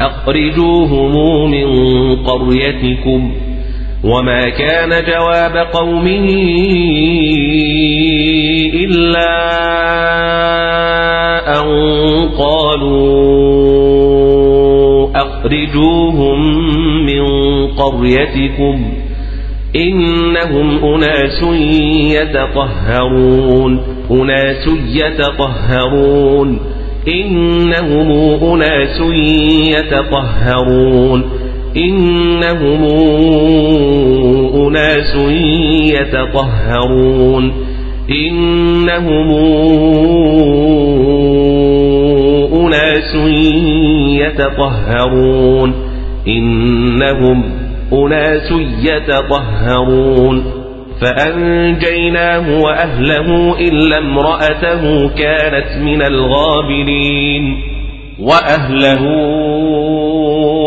أخرجوهم 0.00 1.50
من 1.50 1.66
قريتكم 2.16 3.32
وما 4.04 4.40
كان 4.50 5.04
جواب 5.04 5.56
قومه 5.56 6.28
إلا 8.74 9.34
أن 11.60 11.64
قالوا 12.38 13.74
أخرجوهم 15.16 16.38
من 17.06 17.24
قريتكم 17.66 18.92
إنهم 19.76 20.84
أناس 20.84 21.42
يتطهرون 22.14 23.80
أناس 24.10 24.68
يتطهرون 24.88 26.58
إنهم 27.08 28.10
أناس 28.52 29.00
يتطهرون 29.76 31.24
إنهم 31.76 32.84
أناس 34.66 35.16
يتطهرون. 36.00 37.52
إنهم 38.10 39.30
أناس 42.52 43.14
يتطهرون. 44.20 45.74
إنهم 46.28 47.44
أناس 47.92 48.52
يتطهرون. 48.82 50.44
فأنجيناه 51.00 52.60
وأهله 52.60 53.58
إلا 53.58 53.98
امرأته 53.98 55.08
كانت 55.08 55.82
من 55.82 56.02
الغابرين. 56.02 57.73
وأهله 58.20 59.04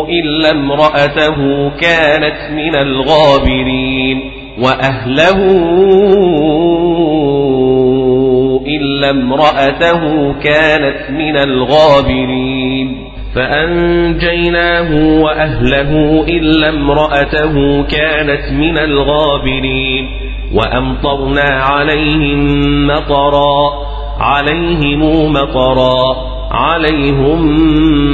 إلا 0.08 0.50
امرأته 0.50 1.70
كانت 1.80 2.50
من 2.50 2.74
الغابرين 2.76 4.30
وأهله 4.58 5.38
إلا 8.66 9.10
امرأته 9.10 10.32
كانت 10.32 11.10
من 11.10 11.36
الغابرين 11.36 13.08
فأنجيناه 13.34 15.20
وأهله 15.22 16.24
إلا 16.28 16.68
امرأته 16.68 17.82
كانت 17.82 18.52
من 18.52 18.78
الغابرين 18.78 20.08
وأمطرنا 20.54 21.42
عليهم 21.42 22.86
مطرا 22.86 23.72
عليهم 24.20 25.32
مطرا 25.32 26.37
عليهم 26.50 27.54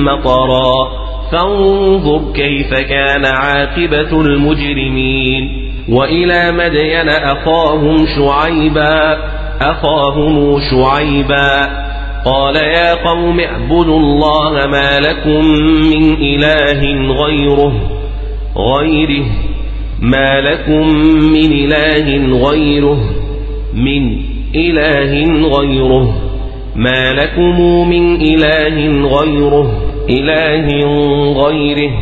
مطرا. 0.05 1.05
فانظر 1.33 2.33
كيف 2.35 2.75
كان 2.75 3.25
عاقبة 3.25 4.21
المجرمين. 4.21 5.65
وإلى 5.89 6.53
مدين 6.53 7.09
أخاهم 7.09 8.07
شعيبا 8.07 9.19
أخاهم 9.61 10.61
شعيبا. 10.71 11.85
قال 12.25 12.57
يا 12.57 12.95
قوم 12.95 13.41
اعبدوا 13.41 13.99
الله 13.99 14.67
ما 14.67 15.01
لكم 15.01 15.45
من 15.93 16.15
إله 16.15 16.81
غيره 17.25 17.73
غيره. 18.57 19.25
ما 20.01 20.41
لكم 20.41 20.89
من 21.33 21.53
إله 21.53 22.39
غيره 22.49 22.99
من 23.75 24.19
إله 24.55 25.43
غيره. 25.59 26.24
ما 26.77 27.13
لكم 27.13 27.89
من 27.89 28.17
إله 28.17 28.77
غيره 29.09 29.73
إله 30.11 30.67
غيره. 31.47 31.93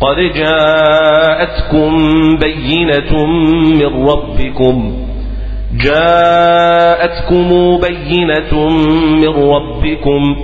قد 0.00 0.16
جاءتكم 0.16 1.92
بينة 2.36 3.26
من 3.80 4.08
ربكم 4.08 5.04
جاءتكم 5.84 7.48
بينة 7.80 8.68
من 9.20 9.28
ربكم 9.28 10.36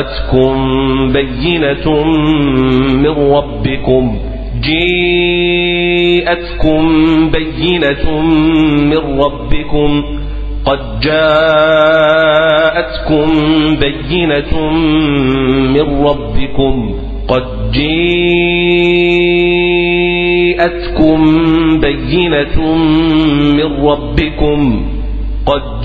جاءتكم 0.00 0.56
بينة 1.12 2.04
من 2.94 3.32
ربكم. 3.32 4.18
جاءتكم 6.20 6.82
بينة 7.30 8.04
من 8.90 9.20
ربكم 9.20 9.90
قد 10.64 11.00
جاءتكم 12.00 13.28
بينة 13.80 14.52
من 15.74 15.86
ربكم 16.06 16.74
قد 17.28 17.72
جاءتكم 20.60 21.20
بينة 21.80 22.56
من 23.56 23.86
ربكم 23.86 24.60
قد 25.46 25.82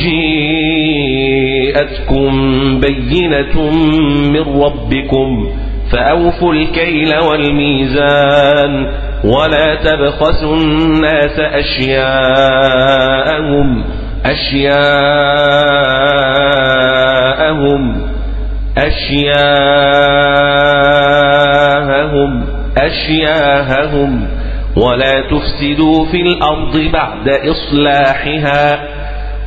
جاءتكم 1.75 2.31
بينة 2.79 3.55
من 4.33 4.45
ربكم 4.61 5.47
فأوفوا 5.91 6.53
الكيل 6.53 7.15
والميزان 7.29 8.91
ولا 9.23 9.75
تبخسوا 9.75 10.55
الناس 10.55 11.39
أشياءهم 11.39 12.75
أشياءهم 16.65 18.01
أشياءهم 21.55 22.45
أشياءهم 22.77 24.27
ولا 24.77 25.21
تفسدوا 25.31 26.05
في 26.05 26.21
الأرض 26.21 26.77
بعد 26.77 27.29
إصلاحها 27.29 28.87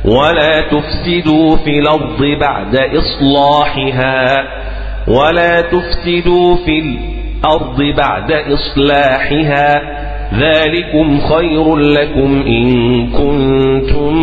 ولا 0.05 0.61
تفسدوا 0.71 1.57
في 1.57 1.79
الأرض 1.79 2.23
بعد 2.39 2.75
إصلاحها 2.75 4.43
ولا 5.07 5.61
تفسدوا 5.61 6.55
في 6.55 6.79
الأرض 6.79 7.81
بعد 7.97 8.31
إصلاحها 8.31 9.81
ذلكم 10.39 11.19
خير 11.19 11.75
لكم 11.75 12.43
إن 12.47 13.07
كنتم 13.07 14.15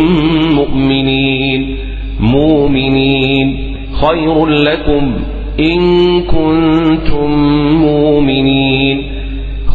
مؤمنين. 0.55 1.77
مؤمنين. 2.19 3.75
خير 3.93 4.45
لكم 4.45 5.13
إن 5.59 6.21
كنتم 6.21 7.31
مؤمنين. 7.75 9.03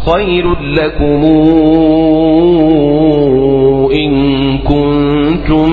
خير 0.06 0.60
لكم 0.60 1.24
إن 3.94 4.58
كنتم 4.58 5.72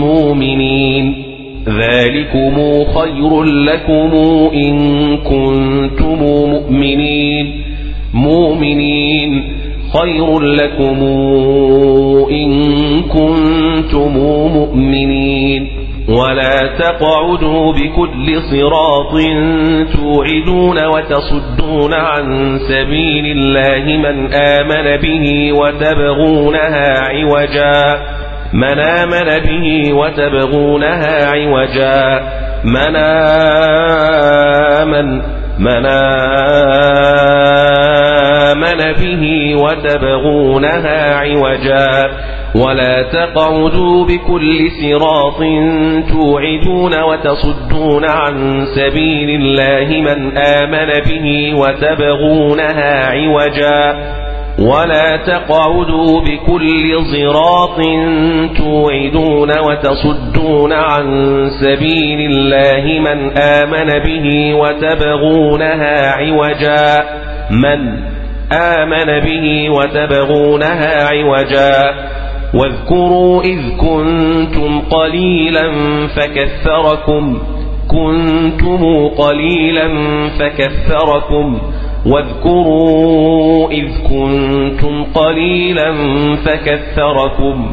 مؤمنين. 0.00 1.25
ذلكم 1.68 2.84
خير 2.84 3.42
لكم 3.42 4.10
إن 4.54 5.16
كنتم 5.16 6.18
مؤمنين. 6.22 7.62
مؤمنين. 8.14 9.42
خير 10.00 10.40
لكم 10.40 11.02
إن 12.30 12.52
كنتم 13.02 14.18
مؤمنين. 14.54 15.68
ولا 16.08 16.76
تقعدوا 16.78 17.72
بكل 17.72 18.42
صراط 18.42 19.20
توعدون 19.96 20.84
وتصدون 20.84 21.94
عن 21.94 22.58
سبيل 22.58 23.36
الله 23.38 23.96
من 23.96 24.34
آمن 24.34 24.96
به 24.96 25.52
وتبغونها 25.52 26.98
عوجا. 26.98 27.98
من 28.52 28.78
آمن 28.78 29.24
به 29.24 29.92
وتبغونها 29.92 31.26
عوجا. 31.26 32.20
من 32.64 32.96
آمن 34.76 35.22
من 35.58 35.86
آمن 38.56 38.92
به 38.92 39.54
وتبغونها 39.56 41.14
عوجا. 41.14 42.10
ولا 42.54 43.02
تقعدوا 43.02 44.04
بكل 44.04 44.70
صراط 44.70 45.38
توعدون 46.12 47.02
وتصدون 47.02 48.04
عن 48.04 48.66
سبيل 48.76 49.40
الله 49.42 50.00
من 50.00 50.38
آمن 50.38 50.90
به 51.08 51.54
وتبغونها 51.54 53.10
عوجا. 53.10 53.96
ولا 54.58 55.16
تقعدوا 55.16 56.20
بكل 56.20 56.98
صراط 57.04 57.80
توعدون 58.56 59.50
وتصدون 59.58 60.72
عن 60.72 61.04
سبيل 61.60 62.30
الله 62.30 63.00
من 63.00 63.38
آمن 63.38 64.02
به 64.04 64.54
وتبغونها 64.54 66.12
عوجا. 66.12 67.04
من 67.50 68.00
آمن 68.52 69.24
به 69.24 69.70
وتبغونها 69.70 71.08
عوجا. 71.08 71.94
واذكروا 72.54 73.42
إذ 73.42 73.58
كنتم 73.76 74.80
قليلا 74.80 75.72
فكثركم. 76.08 77.38
كنتم 77.88 79.08
قليلا 79.08 79.88
فكثركم. 80.28 81.60
واذكروا 82.06 83.70
إذ 83.70 83.88
كنتم 84.08 85.04
قليلا 85.04 85.94
فكثركم 86.36 87.70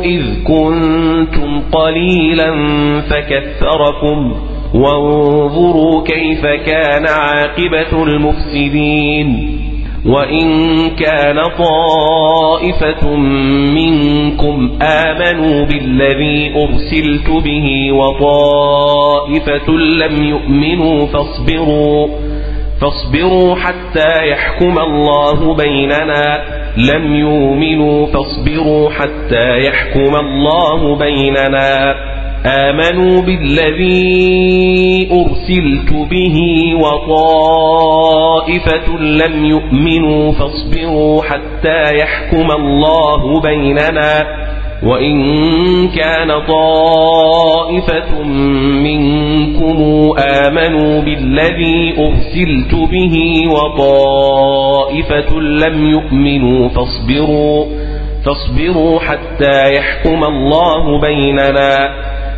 إذ 0.02 0.22
كنتم 0.44 1.62
قليلا 1.72 2.54
فكثركم. 3.00 4.34
وانظروا 4.74 6.04
كيف 6.04 6.46
كان 6.46 7.06
عاقبة 7.06 8.02
المفسدين. 8.02 9.60
وإن 10.06 10.90
كان 10.90 11.36
طائفة 11.58 13.16
منكم 13.74 14.78
آمنوا 14.82 15.64
بالذي 15.64 16.54
أرسلت 16.56 17.30
به 17.44 17.92
وطائفة 17.92 19.72
لم 19.72 20.24
يؤمنوا 20.24 21.06
فاصبروا 21.06 22.08
فاصبروا 22.80 23.54
حتى 23.54 24.28
يحكم 24.28 24.78
الله 24.78 25.54
بيننا 25.54 26.44
لم 26.76 27.14
يؤمنوا 27.14 28.06
فاصبروا 28.06 28.90
حتى 28.90 29.58
يحكم 29.66 30.16
الله 30.16 30.96
بيننا. 30.96 31.94
آمنوا 32.46 33.20
بالذي 33.20 35.08
أرسلت 35.12 35.92
به 36.10 36.36
وطائفة 37.74 38.88
لم 38.98 39.44
يؤمنوا 39.44 40.32
فاصبروا 40.32 41.22
حتى 41.22 41.96
يحكم 41.98 42.50
الله 42.50 43.40
بيننا 43.40 44.26
وإن 44.82 45.14
كان 45.88 46.28
طائفة 46.48 48.22
منكم 48.82 49.78
آمنوا 50.18 51.00
بالذي 51.02 51.94
أرسلت 51.98 52.74
به 52.74 53.42
وطائفة 53.48 55.40
لم 55.40 55.86
يؤمنوا 55.90 56.68
فاصبروا 56.68 57.66
فاصبروا 58.24 59.00
حتى 59.00 59.74
يحكم 59.74 60.24
الله 60.24 61.00
بيننا 61.00 61.88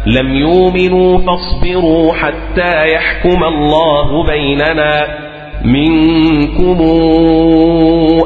لم 0.06 0.34
يؤمنوا 0.34 1.18
فاصبروا 1.18 2.12
حتى 2.12 2.92
يحكم 2.92 3.44
الله 3.44 4.26
بيننا. 4.26 5.26
منكم 5.64 6.78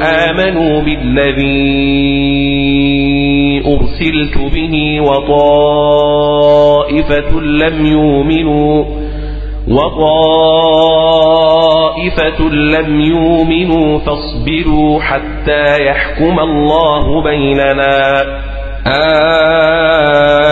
آمنوا 0.02 0.80
بالذي 0.80 2.06
أرسلت 3.66 4.38
به 4.54 5.00
وطائفة 5.00 6.20
لم 7.40 7.86
يؤمنوا 7.86 8.84
وطائفة 9.68 10.08
لم 12.48 13.00
يؤمنوا 13.00 13.98
فاصبروا 13.98 15.00
حتى 15.00 15.86
يحكم 15.86 16.40
الله 16.40 17.22
بيننا. 17.22 18.22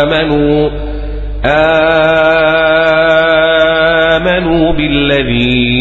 آمنوا 0.03 0.84
آمنوا 4.15 4.73
بالذي 4.73 5.75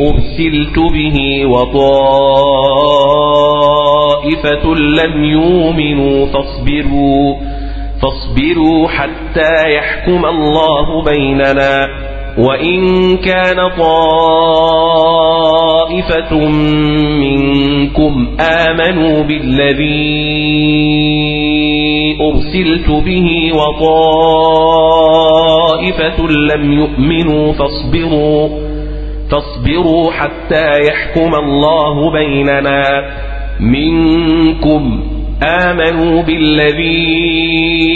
أرسلت 0.00 0.78
به 0.78 1.46
وطائفة 1.46 2.34
لم 4.74 5.24
يؤمنوا 5.24 6.26
فاصبروا 6.26 7.36
فاصبروا 8.02 8.88
حتى 8.88 9.74
يحكم 9.74 10.26
الله 10.26 11.02
بيننا 11.04 11.88
وإن 12.40 13.16
كان 13.16 13.56
طائفة 14.80 16.48
منكم 17.20 18.28
آمنوا 18.40 19.22
بالذي 19.22 20.10
أرسلت 22.20 22.88
به 23.04 23.50
وطائفة 25.00 26.28
لم 26.28 26.72
يؤمنوا 26.72 27.52
فاصبروا 27.52 28.48
فاصبروا 29.30 30.12
حتى 30.12 30.78
يحكم 30.88 31.34
الله 31.34 32.12
بيننا 32.12 32.82
منكم 33.60 35.02
آمنوا 35.42 36.22
بالذي 36.22 37.90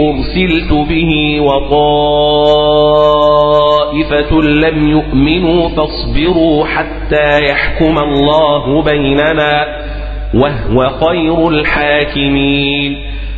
أرسلت 0.00 0.72
به 0.88 1.40
وطائفة 3.08 4.40
لم 4.42 4.88
يؤمنوا 4.88 5.68
فاصبروا 5.68 6.64
حتى 6.64 7.44
يحكم 7.50 7.98
الله 7.98 8.82
بيننا 8.82 9.66
وهو 10.34 10.88
خير 10.88 11.48
الحاكمين 11.48 12.96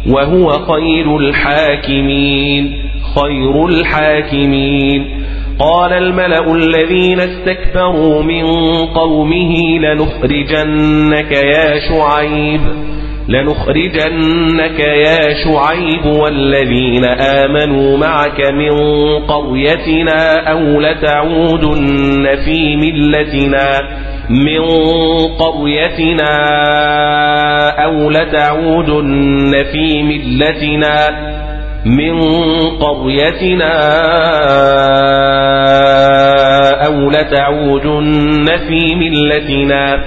وهو 0.08 0.48
خير 0.50 1.16
الحاكمين 1.16 2.72
خير 3.14 3.66
الحاكمين 3.66 5.19
قال 5.60 5.92
الملأ 5.92 6.54
الذين 6.54 7.20
استكبروا 7.20 8.22
من 8.22 8.44
قومه 8.86 9.78
لنخرجنك 9.78 11.32
يا 11.32 11.78
شعيب 11.88 12.60
لنخرجنك 13.28 14.80
يا 14.80 15.34
شعيب 15.44 16.06
والذين 16.06 17.04
آمنوا 17.04 17.96
معك 17.98 18.40
من 18.40 18.70
قريتنا 19.28 20.50
أو 20.52 20.80
لتعودن 20.80 22.28
في 22.44 22.76
ملتنا 22.76 23.80
من 24.30 24.60
قريتنا 25.38 26.32
أو 27.84 28.10
لتعودن 28.10 29.52
في 29.72 30.02
ملتنا 30.02 30.96
من 31.84 32.20
قريتنا 32.80 33.72
أو 36.86 37.10
لتعودن 37.10 38.44
في 38.68 38.94
ملتنا 38.94 40.04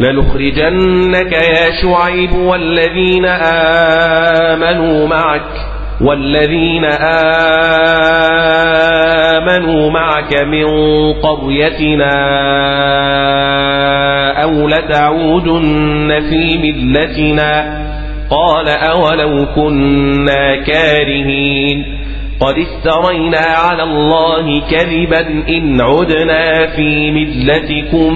لنخرجنك 0.00 1.32
يا 1.32 1.70
شعيب 1.82 2.32
والذين 2.32 3.24
آمنوا 4.56 5.08
معك 5.08 5.42
والذين 6.00 6.84
آمنوا 9.34 9.90
معك 9.90 10.42
من 10.42 10.64
قريتنا 11.12 12.12
أو 14.42 14.68
لتعودن 14.68 16.20
في 16.30 16.58
ملتنا 16.58 17.80
قال 18.30 18.68
أولو 18.68 19.46
كنا 19.54 20.56
كارهين 20.56 22.00
قد 22.40 22.54
استرينا 22.58 23.38
على 23.38 23.82
الله 23.82 24.60
كذبا 24.70 25.20
إن 25.48 25.80
عدنا 25.80 26.66
في 26.66 27.10
ملتكم 27.10 28.14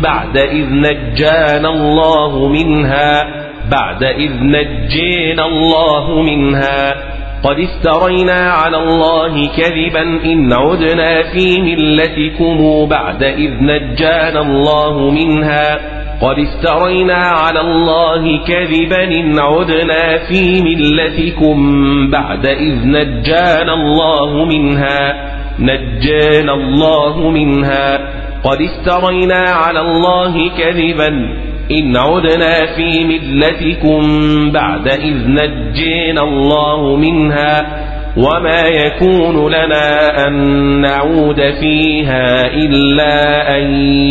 بعد 0.00 0.36
إذ 0.36 0.66
نجانا 0.70 1.68
الله 1.68 2.48
منها 2.48 3.22
بعد 3.70 4.04
إذ 4.04 4.32
نجينا 4.40 5.46
الله 5.46 6.22
منها 6.22 6.94
قد 7.42 7.56
استرينا 7.58 8.50
على 8.50 8.76
الله 8.76 9.46
كذبا 9.46 10.02
إن 10.02 10.52
عدنا 10.52 11.22
في 11.22 11.60
ملتكم 11.60 12.86
بعد 12.88 13.22
إذ 13.22 13.50
نجانا 13.60 14.40
الله 14.40 15.10
منها. 15.10 15.96
قد 16.20 16.36
افترينا 16.38 17.14
على 17.14 17.60
الله 17.60 18.44
كذبا 18.44 19.04
إن 19.04 19.38
عدنا 19.38 20.18
في 20.28 20.62
ملتكم 20.62 21.56
بعد 22.10 22.46
إذ 22.46 22.74
نجانا 22.84 23.74
الله 23.74 24.44
منها. 24.44 25.14
نجانا 25.58 26.54
الله 26.54 27.30
منها. 27.30 27.96
قد 28.44 28.58
افترينا 28.62 29.44
على 29.50 29.80
الله 29.80 30.50
كذبا 30.58 31.28
إن 31.70 31.96
عدنا 31.96 32.66
في 32.76 33.04
ملتكم 33.04 34.00
بعد 34.52 34.88
إذ 34.88 35.14
نجينا 35.26 36.22
الله 36.22 36.96
منها 36.96 37.66
وما 38.16 38.62
يكون 38.62 39.52
لنا 39.52 40.26
أن 40.26 40.34
نعود 40.80 41.40
فيها 41.60 42.46
إلا 42.46 43.48
أن 43.56 43.64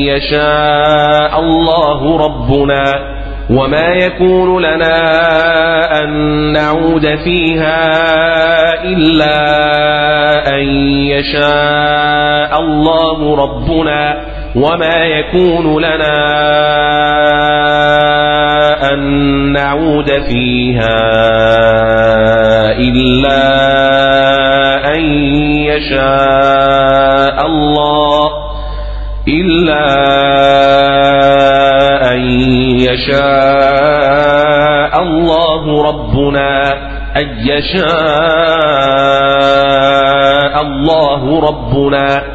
يشاء 0.07 1.39
الله 1.39 2.17
ربنا 2.25 2.83
وما 3.49 3.87
يكون 3.87 4.61
لنا 4.65 4.97
أن 6.03 6.11
نعود 6.51 7.15
فيها 7.23 7.93
إلا 8.83 9.35
أن 10.55 10.63
يشاء 11.07 12.59
الله 12.59 13.35
ربنا 13.35 14.34
وما 14.55 15.05
يكون 15.05 15.83
لنا 15.83 16.15
أن 18.93 18.99
نعود 19.51 20.11
فيها 20.29 21.01
إلا 22.79 23.43
أن 24.95 25.01
يشاء 25.69 27.45
الله 27.45 28.29
إلا 29.27 29.85
أن 32.13 32.19
يشاء 32.79 33.83
الله 35.01 35.83
ربنا 35.83 36.73
أن 37.17 37.27
يشاء 37.39 37.85
الله 40.61 41.39
ربنا. 41.39 42.34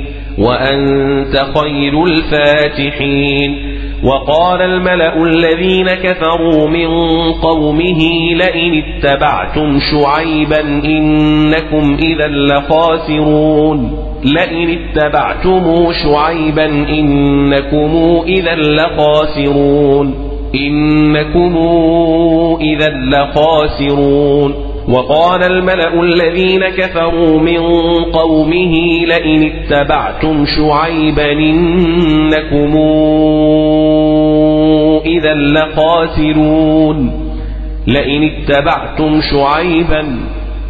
وأنت 0.37 1.37
خير 1.37 2.03
الفاتحين. 2.03 3.71
وقال 4.03 4.61
الملأ 4.61 5.23
الذين 5.23 5.87
كفروا 5.87 6.67
من 6.67 6.87
قومه 7.31 7.99
لئن 8.33 8.83
اتبعتم 8.83 9.79
شعيبا 9.79 10.59
إنكم 10.85 11.97
إذا 11.99 12.27
لخاسرون. 12.27 13.97
لئن 14.23 14.77
اتبعتم 14.79 15.87
شعيبا 16.03 16.65
إنكم 16.65 18.21
إذا 18.27 18.55
لخاسرون. 18.55 20.15
إنكم 20.55 21.57
إذا 22.61 22.89
لخاسرون. 22.89 24.70
وقال 24.91 25.43
الملأ 25.43 26.01
الذين 26.01 26.69
كفروا 26.69 27.39
من 27.39 27.59
قومه 28.03 28.75
لئن 29.05 29.51
اتبعتم 29.51 30.45
شعيبا 30.45 31.31
إنكم 31.31 32.77
إذا 35.05 35.33
لخاسرون 35.33 37.11
لئن 37.87 38.23
اتبعتم 38.23 39.21
شعيبا 39.31 40.19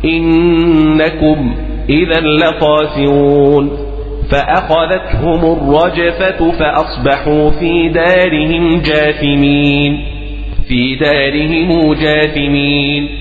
إنكم 0.06 1.54
إذا 1.90 2.22
لخاسرون 2.22 3.70
فأخذتهم 4.32 5.58
الرجفة 5.58 6.52
فأصبحوا 6.52 7.50
في 7.50 7.90
دارهم 7.90 8.82
جاثمين. 8.82 10.00
في 10.68 10.96
دارهم 10.96 11.94
جاثمين. 11.94 13.21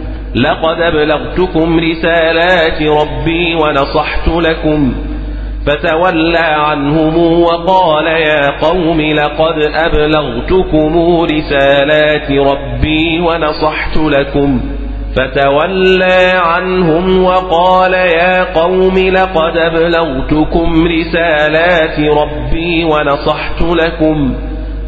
لقد 0.35 0.81
أبلغتكم 0.81 1.79
رسالات 1.79 2.81
ربي 2.81 3.55
ونصحت 3.55 4.27
لكم. 4.27 4.93
فتولى 5.67 6.37
عنهم 6.37 7.41
وقال 7.41 8.07
يا 8.07 8.49
قوم 8.61 9.01
لقد 9.01 9.57
أبلغتكم 9.73 11.21
رسالات 11.23 12.31
ربي 12.31 13.19
ونصحت 13.19 13.97
لكم. 13.97 14.61
فتولى 15.15 16.31
عنهم 16.35 17.23
وقال 17.23 17.93
يا 17.93 18.43
قوم 18.43 18.97
لقد 18.97 19.57
أبلغتكم 19.57 20.87
رسالات 20.87 21.99
ربي 21.99 22.83
ونصحت 22.83 23.61
لكم. 23.61 24.35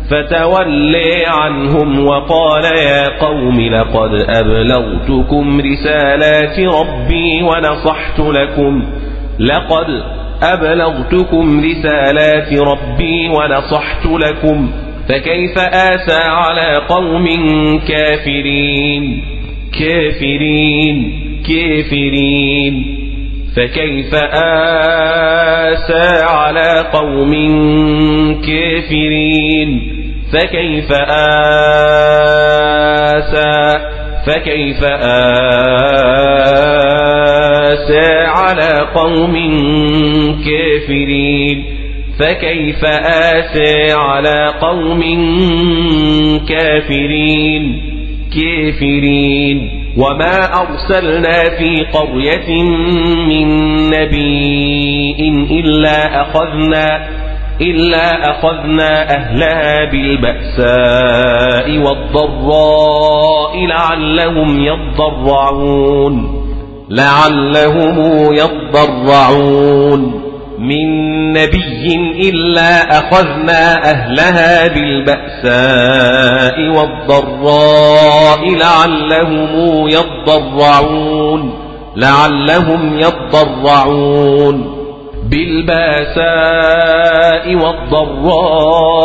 فتولي 0.09 1.23
عنهم 1.27 2.05
وقال 2.07 2.63
يا 2.65 3.19
قوم 3.19 3.61
لقد 3.61 4.13
أبلغتكم 4.29 5.61
رسالات 5.61 6.59
ربي 6.59 7.43
ونصحت 7.43 8.19
لكم 8.19 8.83
لقد 9.39 10.03
أبلغتكم 10.43 11.61
رسالات 11.65 12.53
ربي 12.53 13.29
ونصحت 13.29 14.05
لكم 14.05 14.71
فكيف 15.09 15.57
آسى 15.59 16.19
على 16.23 16.81
قوم 16.89 17.25
كافرين 17.87 19.23
كافرين 19.79 21.19
كافرين 21.47 23.02
فكيف 23.55 24.15
آسى 25.73 26.23
على 26.23 26.85
قوم 26.93 27.33
كافرين؟ 28.41 29.69
فكيف 30.33 30.91
آسى؟ 33.21 33.53
فكيف 34.27 34.83
آسى 37.73 38.07
على 38.25 38.87
قوم 38.95 39.33
كافرين؟ 40.45 41.65
فكيف 42.19 42.85
آسى 43.05 43.91
على 43.91 44.53
قوم 44.61 45.01
كافرين؟ 46.49 47.81
كافرين. 48.35 49.82
وما 49.97 50.61
أرسلنا 50.61 51.49
في 51.49 51.85
قرية 51.93 52.63
من 53.27 53.47
نبي 53.89 55.15
إلا 55.59 56.21
أخذنا 56.21 57.07
إلا 57.61 58.31
أخذنا 58.31 59.15
أهلها 59.15 59.91
بالبأساء 59.91 61.77
والضراء 61.77 63.65
لعلهم 63.65 64.59
يضرعون 64.59 66.43
لعلهم 66.89 67.97
يضرعون 68.33 70.22
من 70.63 70.87
نبي 71.33 71.95
إلا 72.29 72.97
أخذنا 72.97 73.91
أهلها 73.91 74.67
بالبأساء 74.67 76.57
والضراء 76.69 78.41
لعلهم 78.49 79.87
يضرعون 79.89 81.53
لعلهم 81.95 82.99
يضرعون. 82.99 84.83
بالبأساء 85.29 86.25
والضراء 87.55 89.03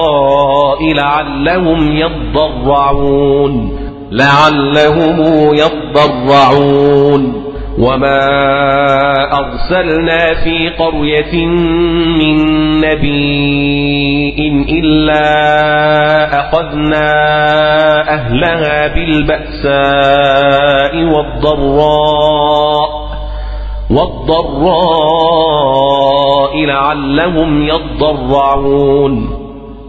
لعلهم 0.94 1.96
يضرعون 1.96 3.78
لعلهم 4.12 5.22
يضرعون. 5.54 7.47
وما 7.78 8.20
أرسلنا 9.38 10.34
في 10.34 10.68
قرية 10.68 11.46
من 12.18 12.36
نبي 12.80 14.64
إلا 14.68 15.24
أخذنا 16.40 17.10
أهلها 18.14 18.86
بالبأساء 18.94 20.24
والضراء 21.04 22.88
والضراء 23.90 25.08
لعلهم 26.64 27.62
يضرعون 27.62 29.38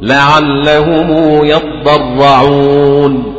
لعلهم 0.02 1.10
يضرعون 1.46 3.39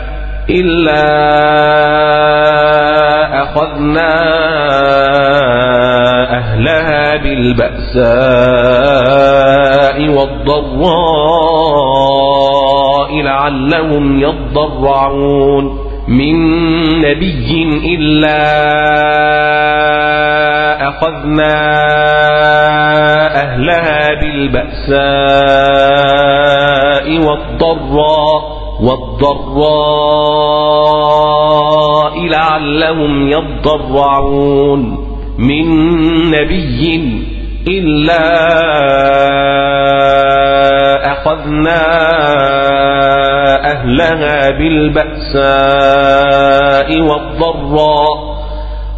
إلا 0.51 1.03
أخذنا 3.43 4.11
أهلها 6.37 7.17
بالبأساء 7.17 8.01
والضراء 10.09 11.61
لعلهم 13.21 14.19
يضرعون 14.19 15.91
من 16.07 16.35
نبي 17.01 17.63
إلا 17.95 18.41
أخذنا 20.87 21.53
أهلها 23.35 24.13
بالبأساء 24.21 24.91
والضراء 27.27 28.50
والضراء 30.81 32.27
لعلهم 32.27 33.27
يضرعون 33.27 35.07
من 35.37 35.65
نبي 36.31 37.03
إلا 37.67 38.51
أخذنا 41.11 41.81
أهلها 43.71 44.49
بالبأساء 44.49 45.41
والضراء 47.01 48.31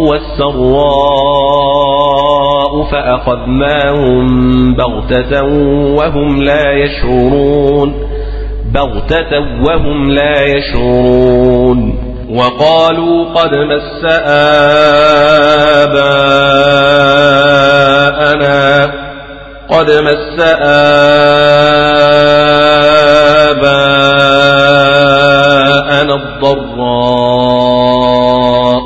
والسراء 0.08 0.96
فأخذناهم 2.92 4.26
بغتة 4.74 5.42
وهم 5.94 6.42
لا 6.42 6.72
يشعرون. 6.72 7.94
بغتة 8.74 9.38
وهم 9.68 10.10
لا 10.10 10.42
يشعرون. 10.42 12.05
وقالوا 12.30 13.24
قد 13.24 13.54
مس 13.54 14.04
آباءنا. 14.04 14.26
قد 19.70 19.90
مس 19.90 20.40
آباءنا 20.40 20.86
الضراء 26.14 26.76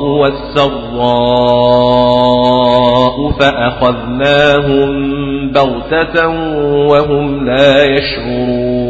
والسراء 0.03 0.91
فأخذناهم 3.41 4.91
بغتة 5.53 6.29
وهم 6.89 7.47
لا 7.47 7.85
يشعرون. 7.85 8.90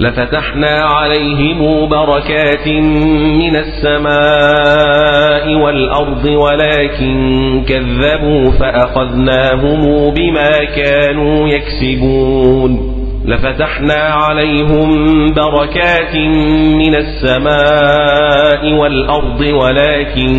لفتحنا 0.00 0.84
عليهم 0.84 1.88
بركات 1.88 2.68
من 3.38 3.56
السماء 3.56 5.54
والأرض 5.54 6.24
ولكن 6.24 7.64
كذبوا 7.68 8.50
فأخذناهم 8.50 10.10
بما 10.14 10.50
كانوا 10.76 11.48
يكسبون. 11.48 13.00
لفتحنا 13.24 13.94
عليهم 13.94 14.88
بركات 15.26 16.16
من 16.76 16.94
السماء 16.94 18.72
والأرض 18.72 19.40
ولكن 19.40 20.32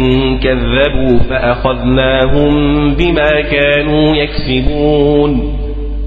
كذبوا 0.44 1.20
فأخذناهم 1.30 2.54
بما 2.96 3.42
كانوا 3.42 4.16
يكسبون. 4.16 5.62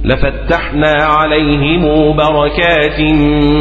لفتحنا 0.04 0.92
عليهم 0.92 2.16
بركات 2.16 3.00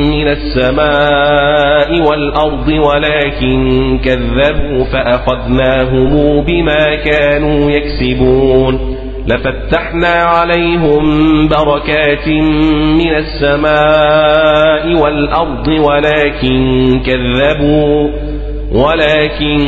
من 0.09 0.27
السماء 0.27 2.09
والأرض 2.09 2.67
ولكن 2.67 3.99
كذبوا 4.05 4.83
فأخذناهم 4.83 6.41
بما 6.45 6.95
كانوا 6.95 7.71
يكسبون. 7.71 8.79
لفتحنا 9.27 10.07
عليهم 10.07 11.03
بركات 11.47 12.27
من 12.97 13.15
السماء 13.15 15.01
والأرض 15.03 15.67
ولكن 15.67 17.01
كذبوا 17.05 18.09
ولكن 18.71 19.59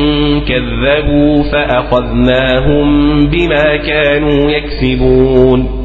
كذبوا 0.47 1.43
فأخذناهم 1.51 2.87
بما 3.27 3.75
كانوا 3.75 4.51
يكسبون. 4.51 5.84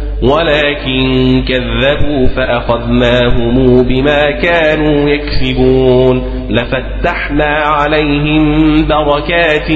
ولكن 0.21 1.43
كذبوا 1.47 2.27
فأخذناهم 2.27 3.83
بما 3.83 4.31
كانوا 4.31 5.09
يكسبون 5.09 6.23
لفتحنا 6.49 7.55
عليهم 7.55 8.43
بركات 8.87 9.71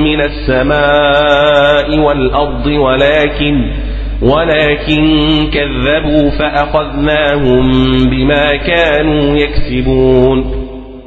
من 0.00 0.20
السماء 0.20 1.98
والأرض 1.98 2.66
ولكن 2.66 3.72
ولكن 4.22 5.04
كذبوا 5.52 6.30
فأخذناهم 6.30 7.70
بما 8.10 8.56
كانوا 8.56 9.36
يكسبون 9.36 10.69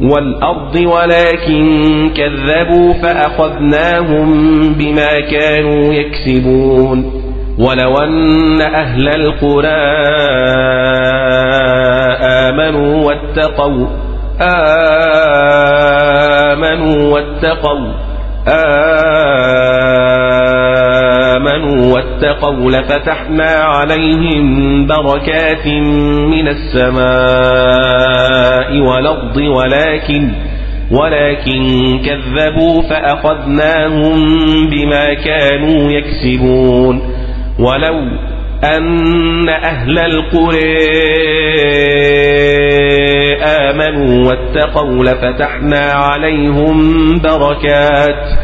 والأرض 0.00 0.76
ولكن 0.76 2.10
كذبوا 2.16 2.92
فأخذناهم 2.92 4.28
بما 4.72 5.20
كانوا 5.30 5.94
يكسبون. 5.94 7.26
ولو 7.58 7.96
أن 7.96 8.60
أهل 8.60 9.08
القرى 9.08 9.86
آمنوا 12.22 13.06
واتقوا 13.06 13.86
آمنوا 16.52 17.12
واتقوا 17.14 17.92
آمنوا 21.36 21.94
واتقوا 21.94 22.70
لفتحنا 22.70 23.50
عليهم 23.50 24.86
بركات 24.86 25.66
من 26.32 26.48
السماء 26.48 27.06
والأرض 28.80 29.36
ولكن 29.36 30.32
ولكن 30.90 31.62
كذبوا 32.06 32.82
فأخذناهم 32.82 34.16
بما 34.70 35.14
كانوا 35.14 35.92
يكسبون. 35.92 37.02
ولو 37.58 38.00
أن 38.64 39.48
أهل 39.48 39.98
القرى 39.98 40.86
آمنوا 43.42 44.28
واتقوا 44.28 45.04
لفتحنا 45.04 45.92
عليهم 45.92 46.78
بركات 47.18 48.38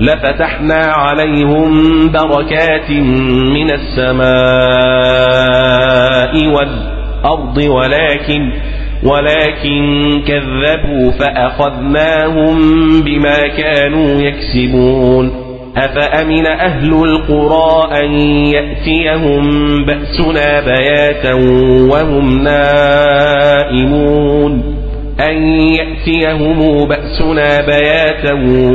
لفتحنا 0.00 0.80
عليهم 0.96 1.72
بركات 2.12 2.90
من 3.54 3.70
السماء 3.70 4.26
والأرض 6.46 7.56
ولكن 7.58 8.52
ولكن 9.04 10.22
كذبوا 10.26 11.10
فأخذناهم 11.10 12.56
بما 13.02 13.48
كانوا 13.48 14.22
يكسبون. 14.22 15.45
أفأمن 15.76 16.46
أهل 16.46 16.92
القرى 16.92 17.88
أن 18.04 18.12
يأتيهم 18.54 19.44
بأسنا 19.84 20.60
بياتا 20.60 21.32
وهم 21.90 22.42
نائمون؟ 22.42 24.06
أن 25.20 25.42
يأتيهم 25.58 26.88
بأسنا 26.88 27.60
بياتا 27.66 28.32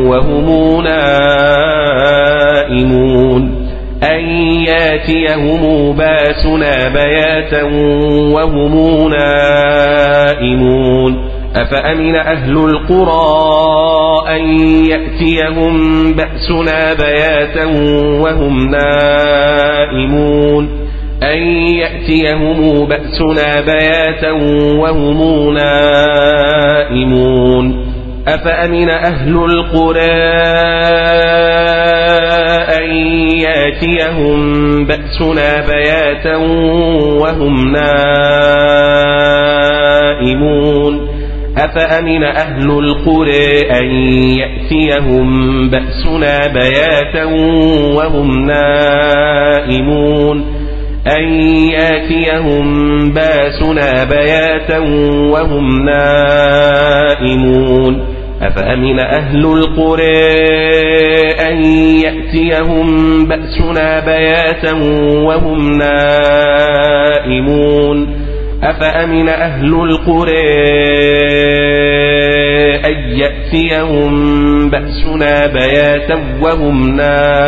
وهم 0.08 0.84
نائمون؟ 0.84 1.72
أن 4.04 4.20
يأتيهم 4.68 5.96
بأسنا 5.98 6.88
بياتا 6.90 7.64
وهم 8.34 9.10
نائمون؟ 9.10 10.52
أفأمن 11.56 12.16
أهل 12.16 12.58
القرى 12.58 13.32
أن 14.36 14.42
يأتيهم 14.86 16.14
بأسنا 16.14 16.94
بياتا 16.94 17.66
وهم 18.22 18.72
نائمون؟ 18.72 20.12
أن 21.24 21.38
يأتيهم 21.78 22.86
بأسنا 22.86 23.62
بياتا 23.62 24.32
وهم 24.80 25.54
نائمون؟ 25.54 27.12
أفأمن 28.28 28.90
أهل 28.90 29.36
القرى 29.36 30.12
أن 32.78 32.90
يأتيهم 33.42 34.86
بأسنا 34.86 35.66
بياتا 35.68 36.36
وهم 37.22 37.72
نائمون؟ 37.72 38.42
أفأمن 41.58 42.24
أهل 42.24 42.70
القرى 42.72 43.60
أن 43.80 43.86
يأتيهم 44.40 45.28
بأسنا 45.70 46.48
بياتا 46.48 47.24
وهم 47.96 48.46
نائمون 48.46 50.46
أن 51.18 51.24
يأتيهم 51.72 52.66
بأسنا 53.14 54.04
بياتا 54.04 54.80
وهم 55.32 55.86
نائمون 57.06 58.06
أفأمن 58.42 59.00
أهل 59.00 59.46
القرى 59.46 60.28
أن 61.50 61.64
يأتيهم 62.04 62.88
بأسنا 63.28 64.00
بياتا 64.06 64.74
وهم 65.26 65.78
نائمون 67.18 68.21
أفأمن 68.64 69.30
أهل 69.30 69.74
القرى 69.74 70.52
أن 72.86 72.94
يأتيهم 72.94 74.12
بأسنا 74.70 75.48
بياتا 75.48 76.20
وهم 76.42 76.96
ناهمون؟ 76.96 77.42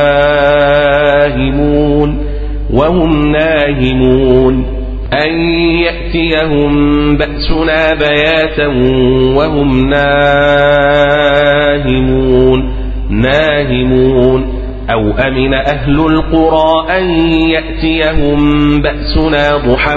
وهم 2.74 3.32
ناهمون. 3.32 4.66
أن 5.14 5.32
يأتيهم 5.80 6.74
بأسنا 7.17 7.93
بياتا 7.93 8.67
وهم 9.35 9.90
ناهمون. 9.90 10.33
ناهمون. 13.09 14.62
أو 14.90 15.12
أمن 15.28 15.53
أهل 15.53 16.00
القرى 16.00 16.98
أن 17.00 17.10
يأتيهم 17.50 18.38
بأسنا 18.82 19.58
ضحى 19.58 19.95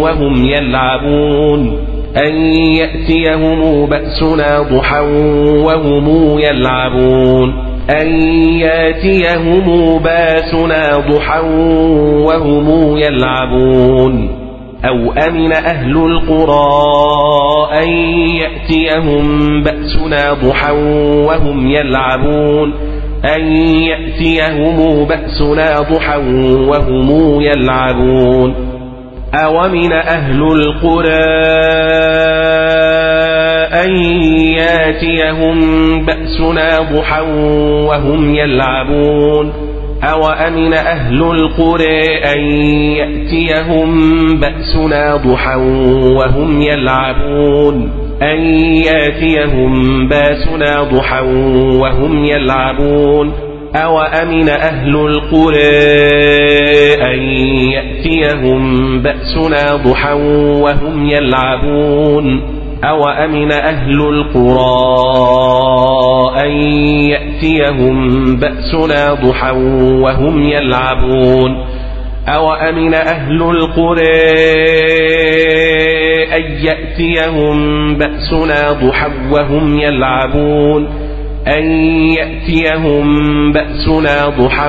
وهم 0.00 0.44
يلعبون. 0.44 1.78
أن 2.16 2.34
يأتيهم 2.72 3.86
بأسنا 3.86 4.62
ضحى 4.62 5.00
وهم 5.64 6.38
يلعبون. 6.38 7.54
أن 8.00 8.06
يأتيهم 8.60 9.98
بأسنا 9.98 11.04
ضحى 11.10 11.40
وهم 12.26 12.96
يلعبون. 12.96 14.30
أو 14.84 15.12
أمن 15.28 15.52
أهل 15.52 15.96
القرى 15.96 16.68
أن 17.82 17.88
يأتيهم 18.28 19.26
بأسنا 19.62 20.32
ضحى 20.32 20.72
وهم 21.26 21.70
يلعبون. 21.70 22.72
أن 23.24 23.40
يأتيهم 23.82 25.04
بأسنا 25.04 25.80
ضحى 25.80 26.16
وهم 26.68 27.40
يلعبون. 27.40 28.54
أومن 29.34 29.92
أهل 29.92 30.42
القرى 30.42 31.48
أن 33.84 33.90
ياتيهم 34.58 35.58
بأسنا 36.06 36.78
ضحى 36.92 37.20
وهم 37.88 38.34
يلعبون؟ 38.34 39.52
أو 40.02 40.28
أمن 40.28 40.74
أهل 40.74 41.22
القرى 41.22 42.18
أن 42.24 42.38
يأتيهم 42.96 43.98
بأسنا 44.40 45.16
ضحى 45.16 45.56
وهم 46.16 46.62
يلعبون؟ 46.62 48.07
أن 48.22 48.40
ياتيهم 48.84 50.08
باسنا 50.08 50.82
ضحى 50.82 51.20
وهم 51.80 52.24
يلعبون. 52.24 53.48
أو 53.76 54.00
أمن 54.00 54.48
أهل 54.48 54.96
القرى 54.96 55.58
أن 57.02 57.18
يأتيهم 57.72 59.02
بأسنا 59.02 59.76
ضحى 59.76 60.12
وهم 60.62 61.08
يلعبون؟ 61.08 62.42
أو 62.84 63.08
أمن 63.08 63.52
أهل 63.52 64.00
القرى 64.00 64.68
أن 66.44 66.50
يأتيهم 67.10 68.36
بأسنا 68.36 69.14
ضحى 69.14 69.50
وهم 70.02 70.42
يلعبون؟ 70.42 71.77
أو 72.28 72.52
أمن 72.52 72.94
أهل 72.94 73.42
القرى 73.42 74.18
أن 76.36 76.42
يأتيهم 76.42 77.94
بأسنا 77.94 78.72
ضحى 78.72 79.10
وهم 79.30 79.78
يلعبون؟ 79.78 80.88
أن 81.46 81.64
يأتيهم 82.12 83.06
بأسنا 83.52 84.28
ضحى 84.28 84.68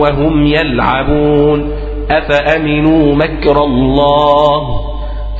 وهم 0.00 0.46
يلعبون. 0.46 1.70
أفأمنوا 2.10 3.14
مكر 3.14 3.64
الله؟ 3.64 4.60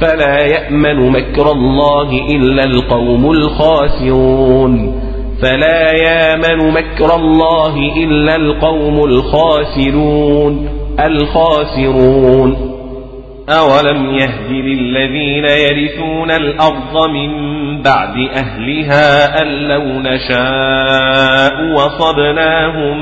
فلا 0.01 0.41
يأمن 0.41 1.11
مكر 1.11 1.53
الله 1.53 2.11
إلا 2.31 2.65
القوم 2.65 3.31
الخاسرون. 3.31 5.01
فلا 5.43 5.93
يامن 5.93 6.71
مكر 6.71 7.15
الله 7.15 7.77
إلا 7.97 8.37
القوم 8.37 9.05
الخاسرون. 9.05 10.86
الخاسرون. 11.01 12.77
أولم 13.49 14.15
يهد 14.15 14.51
للذين 14.51 15.45
يرثون 15.45 16.31
الأرض 16.31 17.11
من 17.11 17.31
بعد 17.83 18.17
أهلها 18.37 19.43
أن 19.43 19.47
لو 19.47 19.83
نشاء 19.83 21.53
وصبناهم 21.75 22.97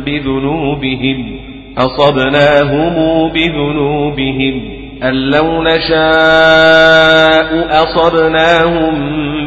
بذنوبهم 0.00 1.40
أصبناهم 1.78 3.28
بذنوبهم. 3.32 4.80
أن 5.02 5.14
لو 5.14 5.62
نشاء 5.62 6.20
أصبناهم 7.70 8.94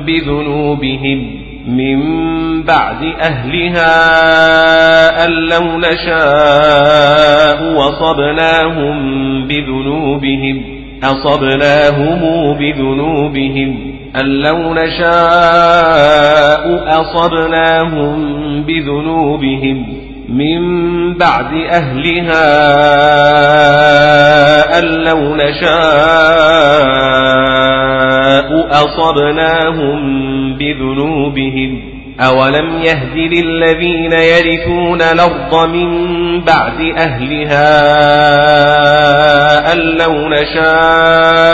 بذنوبهم. 0.05 1.42
من 1.67 1.99
بعد 2.63 3.03
أهلها 3.21 3.95
أن 5.25 5.31
لو 5.31 5.77
نشاء 5.77 7.73
وصبناهم 7.75 8.97
بذنوبهم 9.47 10.63
أصبناهم 11.03 12.53
بذنوبهم. 12.53 13.93
أن 14.21 14.25
لو 14.25 14.73
نشاء 14.73 15.03
أصبناهم 17.01 18.17
بذنوبهم. 18.63 20.12
من 20.29 20.63
بعد 21.17 21.53
أهلها 21.71 22.43
أن 24.79 24.85
لو 24.85 25.35
نشاء 25.35 25.73
أصبناهم 28.71 29.99
بذنوبهم. 30.57 31.93
أولم 32.19 32.81
يهد 32.81 33.17
للذين 33.17 34.11
يرثون 34.11 35.01
الأرض 35.01 35.69
من 35.69 35.89
بعد 36.41 36.79
أهلها 36.97 37.73
أن 39.73 39.79
لو 39.79 40.29
نشاء 40.29 41.53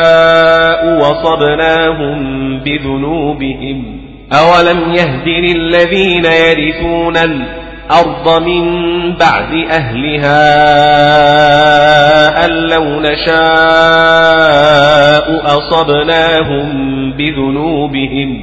وصبناهم 0.98 2.20
بذنوبهم. 2.60 4.00
أولم 4.34 4.94
يهد 4.94 5.28
للذين 5.28 6.26
يرثون 6.26 7.18
الأرض 7.18 7.69
من 8.40 8.64
بعد 9.14 9.54
أهلها 9.72 10.46
أن 12.46 12.52
لو 12.52 12.84
نشاء 12.84 13.40
أصبناهم 15.46 16.68
بذنوبهم 17.18 18.42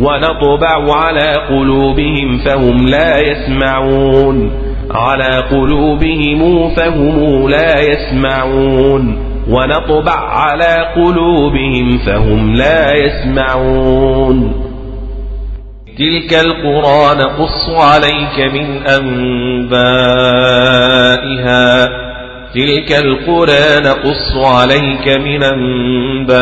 ونطبع 0.00 0.94
على 0.94 1.34
قلوبهم 1.48 2.38
فهم 2.38 2.86
لا 2.86 3.18
يسمعون. 3.18 4.50
على 4.90 5.44
قلوبهم 5.50 6.74
فهم 6.74 7.48
لا 7.48 7.80
يسمعون. 7.80 9.28
ونطبع 9.50 10.12
على 10.12 10.76
قلوبهم 10.96 11.98
فهم 11.98 12.54
لا 12.54 12.92
يسمعون. 12.94 14.67
تلك 15.98 16.34
القرى 16.34 17.14
نقص 17.18 17.68
عليك 17.68 18.38
من 18.52 18.86
أنبائها. 18.86 19.68
تلك 22.54 22.92
القرى 22.92 23.80
نقص 23.84 24.36
عليك 24.36 25.08
من 25.08 25.42
أنبائها. 25.42 26.38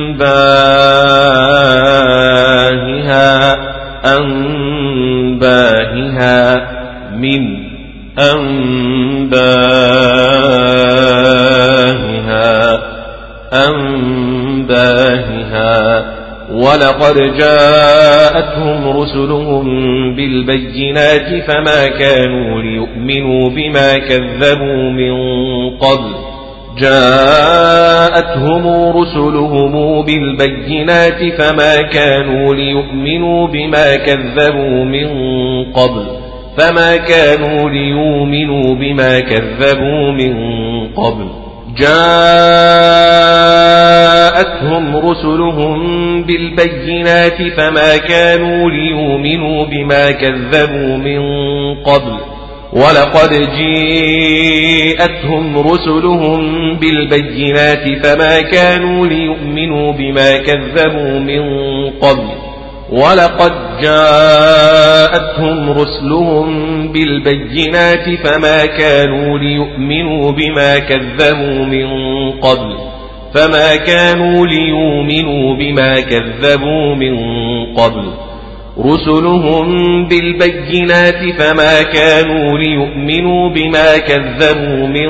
أنبائها. 4.18 4.76
من 7.16 7.65
أنبائها 8.20 9.76
أنبائها 14.66 15.26
ولقد 16.52 17.16
جاءتهم 17.38 18.98
رسلهم 18.98 19.66
بالبينات 20.16 21.44
فما 21.48 21.88
كانوا 21.88 22.62
ليؤمنوا 22.62 23.50
بما 23.50 23.98
كذبوا 23.98 24.90
من 24.90 25.14
قبل. 25.78 26.12
جاءتهم 26.78 28.68
رسلهم 28.98 30.02
بالبينات 30.06 31.34
فما 31.38 31.82
كانوا 31.82 32.54
ليؤمنوا 32.56 33.48
بما 33.48 33.96
كذبوا 33.96 34.86
من 34.86 35.08
قبل. 35.74 36.25
فما 36.58 36.96
كانوا 36.96 37.70
ليؤمنوا 37.70 38.76
بما 38.76 39.20
كذبوا 39.20 40.12
من 40.12 40.34
قبل 40.88 41.28
جاءتهم 44.06 44.96
رسلهم 44.98 46.24
بالبينات 46.24 47.38
فما 47.58 47.98
كانوا 47.98 48.70
ليؤمنوا 48.70 49.66
بما 49.66 50.12
كذبوا 50.12 50.98
من 50.98 51.22
قبل 51.76 52.20
ولقد 52.74 53.30
جاءتهم 55.00 55.58
رسلهم 55.58 56.74
بالبينات 56.74 58.06
فما 58.06 58.42
كانوا 58.42 59.08
ليؤمنوا 59.08 59.92
بما 59.92 60.38
كذبوا 60.38 61.20
من 61.20 61.44
قبل 61.90 62.28
ولقد 62.90 63.52
جاءتهم 63.82 65.70
رسلهم 65.70 66.48
بالبينات 66.92 68.06
فما 68.24 68.66
كانوا 68.66 69.38
ليؤمنوا 69.38 70.32
بما 70.32 70.80
كذبوا 70.80 71.66
من 71.66 71.88
قبل 72.32 72.76
فما 73.34 73.76
كانوا 73.76 74.48
ليؤمنوا 74.48 75.56
بما 75.56 76.00
كذبوا 76.00 76.96
من 76.96 77.16
قبل 77.74 78.12
رسلهم 78.80 79.68
بالبينات 80.08 81.40
فما 81.40 81.82
كانوا 81.82 82.58
ليؤمنوا 82.58 83.50
بما 83.50 83.98
كذبوا 83.98 84.88
من 84.88 85.10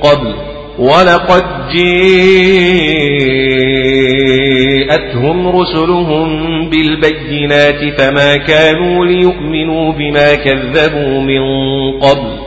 قبل 0.00 0.34
ولقد 0.78 1.42
جاءتهم 4.92 5.48
رسلهم 5.48 6.70
بالبينات 6.70 7.98
فما 7.98 8.36
كانوا 8.36 9.06
ليؤمنوا 9.06 9.92
بما 9.92 10.34
كذبوا 10.34 11.20
من 11.20 11.42
قبل 12.00 12.38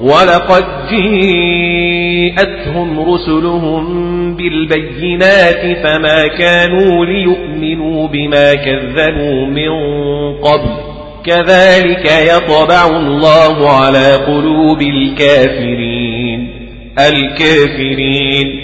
ولقد 0.00 0.64
جاءتهم 2.38 3.00
رسلهم 3.14 3.84
بالبينات 4.36 5.76
فما 5.82 6.26
كانوا 6.26 7.06
ليؤمنوا 7.06 8.08
بما 8.08 8.54
كذبوا 8.54 9.46
من 9.46 9.70
قبل 10.34 10.70
كذلك 11.24 12.10
يطبع 12.34 12.86
الله 12.86 13.70
على 13.70 14.14
قلوب 14.14 14.82
الكافرين 14.82 15.97
الكافرين 16.98 18.60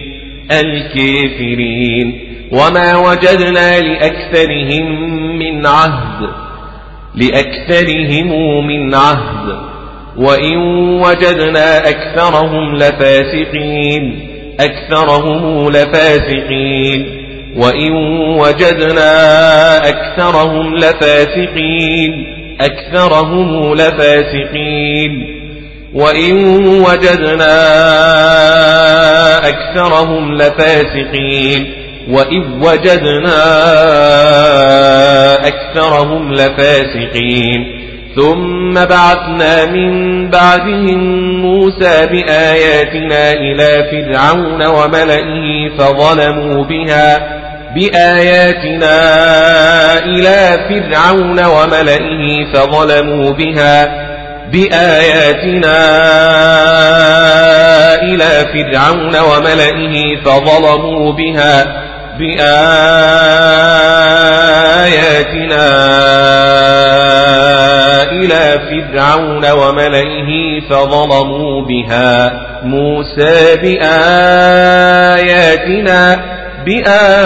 الكافرين. 0.50 2.20
وما 2.52 2.96
وجدنا 2.96 3.80
لأكثرهم 3.80 5.08
من 5.38 5.66
عهد 5.66 6.28
لأكثرهم 7.14 8.66
من 8.66 8.94
عهد. 8.94 9.58
وإن 10.16 10.56
وجدنا 11.00 11.88
أكثرهم 11.88 12.76
لفاسقين 12.76 14.28
أكثرهم 14.60 15.70
لفاسقين. 15.70 17.24
وإن 17.56 17.92
وجدنا 18.16 19.08
أكثرهم 19.88 20.76
لفاسقين 20.76 22.26
أكثرهم 22.60 23.74
لفاسقين. 23.74 25.33
وإن 25.94 26.66
وجدنا 26.66 27.54
أكثرهم 29.48 30.34
لفاسقين 30.34 31.74
وإذ 32.08 32.44
وجدنا 32.60 33.42
أكثرهم 35.46 36.32
لفاسقين 36.32 37.84
ثم 38.16 38.74
بعثنا 38.74 39.66
من 39.66 40.30
بعدهم 40.30 40.98
موسى 41.42 42.06
بآياتنا 42.06 43.32
إلى 43.32 43.84
فرعون 43.90 44.66
وملئه 44.66 45.76
فظلموا 45.78 46.64
بها 46.64 47.40
بآياتنا 47.74 48.94
إلى 49.98 50.58
فرعون 50.68 51.44
وملئه 51.44 52.52
فظلموا 52.52 53.30
بها 53.30 54.04
بآياتنا 54.54 55.80
إلى 58.02 58.30
فرعون 58.52 59.16
وملئه 59.16 59.94
فظلموا 60.24 61.12
بها 61.12 61.84
بآياتنا 62.18 62.44
إلى 68.12 68.60
فرعون 68.70 69.50
وملئه 69.50 70.60
فظلموا 70.70 71.62
بها. 71.68 72.32
موسى 72.64 73.56
بآياتنا 73.56 74.84
بآياتنا 76.64 77.24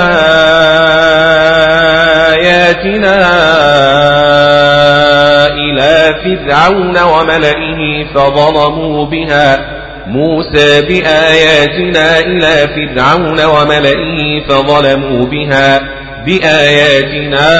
إلى 5.49 6.15
فرعون 6.25 6.99
وملئه 7.03 8.05
فظلموا 8.15 9.07
بها. 9.07 9.59
موسى 10.07 10.83
بآياتنا 10.83 12.19
إلى 12.19 12.69
فرعون 12.75 13.45
وملئه 13.45 14.41
فظلموا 14.49 15.27
بها. 15.27 15.81
بآياتنا 16.27 17.51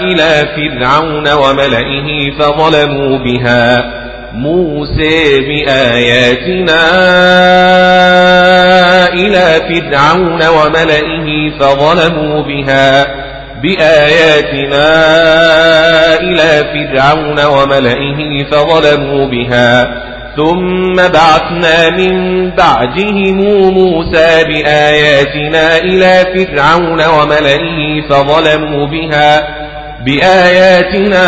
إلى 0.00 0.44
فرعون 0.56 1.32
وملئه 1.32 2.38
فظلموا 2.38 3.18
بها. 3.18 3.84
موسى 4.38 5.40
بآياتنا 5.40 6.82
إلى 9.08 9.60
فرعون 9.68 10.42
وملئه 10.48 11.58
فظلموا 11.60 12.42
بها 12.42 13.06
بآياتنا 13.62 14.86
إلى 16.20 16.64
فرعون 16.72 17.44
وملئه 17.44 18.44
فظلموا 18.50 19.26
بها 19.26 20.08
ثم 20.36 20.94
بعثنا 20.94 21.90
من 21.90 22.50
بعدهم 22.50 23.38
موسى 23.74 24.44
بآياتنا 24.44 25.76
إلى 25.78 26.24
فرعون 26.34 27.02
وملئه 27.06 28.08
فظلموا 28.10 28.86
بها 28.86 29.67
بآياتنا 30.04 31.24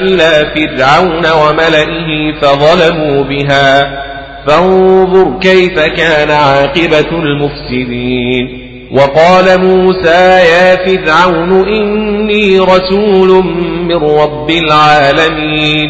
إلى 0.00 0.52
فرعون 0.54 1.26
وملئه 1.42 2.40
فظلموا 2.40 3.22
بها. 3.22 4.02
فانظر 4.46 5.38
كيف 5.40 5.80
كان 5.80 6.30
عاقبة 6.30 7.10
المفسدين. 7.12 8.66
وقال 8.92 9.60
موسى 9.60 10.40
يا 10.52 10.76
فرعون 10.76 11.68
إني 11.68 12.58
رسول 12.58 13.44
من 13.88 13.96
رب 13.96 14.50
العالمين. 14.50 15.88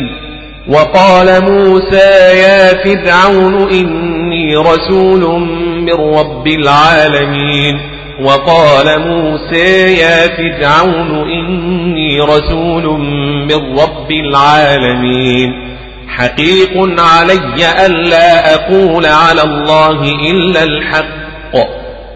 وقال 0.69 1.43
موسى 1.43 2.37
يا 2.37 2.75
فرعون 2.85 3.71
إني 3.71 4.57
رسول 4.57 5.41
من 5.81 5.93
رب 5.93 6.47
العالمين. 6.47 7.81
وقال 8.21 9.01
موسى 9.01 9.99
يا 9.99 10.27
فرعون 10.37 11.31
إني 11.31 12.21
رسول 12.21 13.01
من 13.49 13.79
رب 13.79 14.11
العالمين. 14.11 15.77
حقيق 16.09 16.71
علي 16.99 17.87
ألا 17.87 18.55
أقول 18.55 19.07
على 19.07 19.43
الله 19.43 20.03
إلا 20.31 20.63
الحق. 20.63 21.57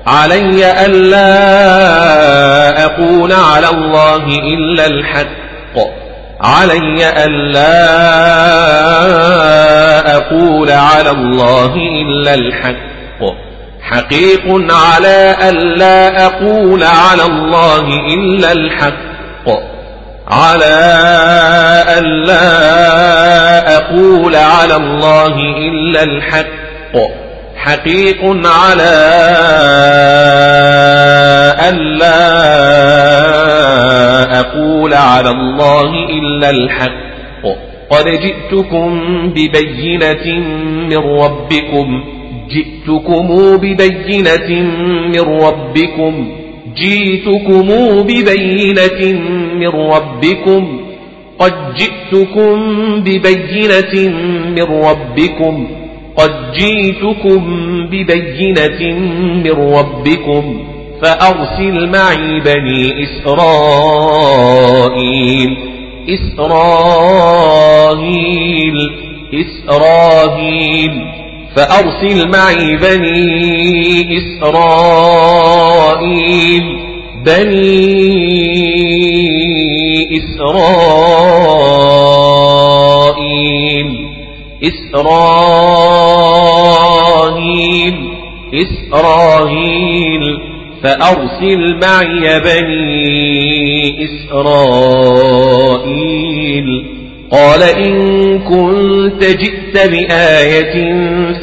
علي 0.06 0.86
ألا 0.86 1.34
أقول 2.84 3.32
على 3.32 3.68
الله 3.68 4.24
إلا 4.26 4.86
الحق. 4.86 5.76
علي 6.40 7.24
ألا 7.24 7.76
أقول 10.16 10.70
على 10.70 11.10
الله 11.10 11.74
إلا 11.76 12.34
الحق. 12.34 12.89
حقيق 13.90 14.72
على 14.72 15.36
ألا 15.48 16.26
أقول 16.26 16.82
على 16.82 17.24
الله 17.26 17.86
إلا 18.14 18.52
الحق. 18.52 19.48
على 20.28 20.80
ألا 21.98 22.46
أقول 23.76 24.36
على 24.36 24.76
الله 24.76 25.34
إلا 25.58 26.02
الحق. 26.02 26.96
حقيق 27.56 28.20
على 28.46 28.94
ألا 31.68 32.20
أقول 34.40 34.94
على 34.94 35.30
الله 35.30 35.90
إلا 36.18 36.50
الحق. 36.50 37.10
قد 37.90 38.04
جئتكم 38.04 38.90
ببينة 39.34 40.40
من 40.90 40.96
ربكم. 40.96 42.19
جئتكم 42.50 43.56
ببينة 43.56 44.50
من 45.08 45.20
ربكم 45.20 46.14
جئتكم 46.76 47.68
ببينة 48.02 49.00
من 49.54 49.68
ربكم 49.68 50.80
قد 51.38 51.54
جئتكم 51.74 52.56
ببينة 53.00 53.94
من 54.56 54.62
ربكم 54.62 55.68
قد 56.16 56.52
جئتكم 56.52 57.40
ببينة 57.86 58.82
من 59.44 59.52
ربكم 59.74 60.44
فأرسل 61.02 61.88
معي 61.88 62.40
بني 62.40 63.04
إسرائيل 63.04 64.50
إسرائيل 67.50 68.76
إسرائيل. 69.34 71.19
فأرسل 71.56 72.28
معي 72.28 72.76
بني 72.76 74.18
إسرائيل. 74.18 75.02
بني 77.26 77.80
إسرائيل. 80.18 80.70
إسرائيل. 84.64 85.34
إسرائيل. 88.54 90.38
فأرسل 90.82 91.78
معي 91.82 92.40
بني 92.40 94.04
إسرائيل. 94.04 95.40
قال 97.32 97.62
إن 97.62 98.38
كنت 98.38 99.24
جئت 99.24 99.59
بآية 99.74 100.92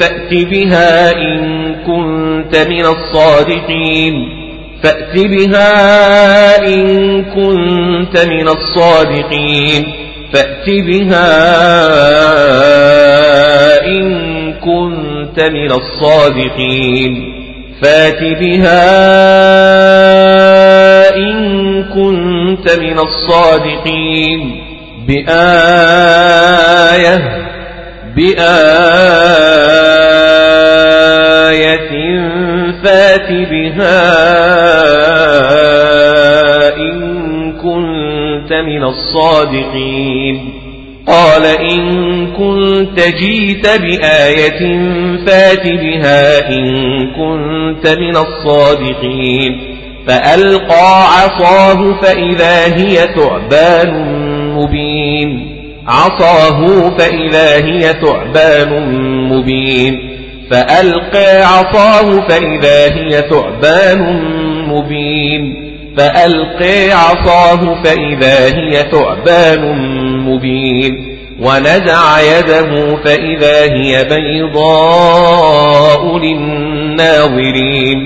فأت 0.00 0.30
بها 0.30 1.12
إن 1.12 1.74
كنت 1.86 2.56
من 2.56 2.86
الصادقين. 2.86 4.14
فأت 4.82 5.14
بها 5.14 6.66
إن 6.66 7.22
كنت 7.24 8.18
من 8.18 8.48
الصادقين. 8.48 9.86
فأت 10.32 10.66
بها 10.66 11.28
إن 13.86 14.52
كنت 14.52 15.40
من 15.40 15.72
الصادقين. 15.72 17.34
فأت 17.82 18.22
بها 18.40 18.88
إن 21.16 21.84
كنت 21.84 22.72
من 22.78 22.98
الصادقين. 22.98 24.64
بآية 25.08 26.18
بآية 28.18 28.38
فات 32.84 33.28
بها 33.30 34.02
إن 36.76 37.52
كنت 37.52 38.52
من 38.52 38.84
الصادقين. 38.84 40.54
قال 41.06 41.44
إن 41.44 42.26
كنت 42.26 43.00
جيت 43.00 43.66
بآية 43.66 44.78
فات 45.26 45.66
بها 45.66 46.48
إن 46.48 46.66
كنت 47.06 47.88
من 47.98 48.16
الصادقين. 48.16 49.74
فألقى 50.06 51.02
عصاه 51.02 52.00
فإذا 52.02 52.76
هي 52.76 52.96
ثعبان 52.96 53.90
مبين. 54.54 55.57
عصاه 55.88 56.90
فإذا 56.98 57.56
هي 57.56 57.80
ثعبان 57.80 58.92
مبين. 59.28 60.18
فألقى 60.50 61.42
عصاه 61.42 62.28
فإذا 62.28 62.94
هي 62.94 63.24
ثعبان 63.30 64.22
مبين. 64.68 65.68
فألقي 65.96 66.90
عصاه 66.90 67.82
فإذا 67.84 68.46
هي 68.56 68.72
ثعبان 68.92 69.62
مبين. 70.18 71.18
ونزع 71.40 72.20
يده 72.20 72.96
فإذا 73.04 73.62
هي 73.62 74.04
بيضاء 74.04 75.38
للناظرين. 76.18 77.98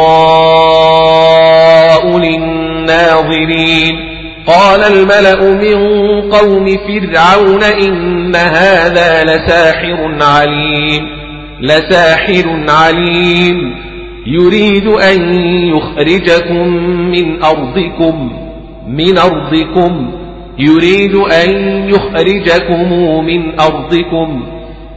للناظرين. 2.18 4.11
قال 4.48 4.80
الملأ 4.80 5.52
من 5.52 5.76
قوم 6.22 6.66
فرعون 6.66 7.64
إن 7.64 8.36
هذا 8.36 9.24
لساحر 9.24 10.16
عليم 10.22 11.22
لساحر 11.61 12.66
عليم. 12.70 13.76
يريد 14.28 14.88
أن 14.88 15.34
يخرجكم 15.44 16.68
من 16.88 17.44
أرضكم 17.44 18.32
من 18.88 19.18
أرضكم. 19.18 20.11
يريد 20.60 21.16
أن 21.16 21.50
يخرجكم 21.90 22.94
من 23.26 23.60
أرضكم. 23.60 24.44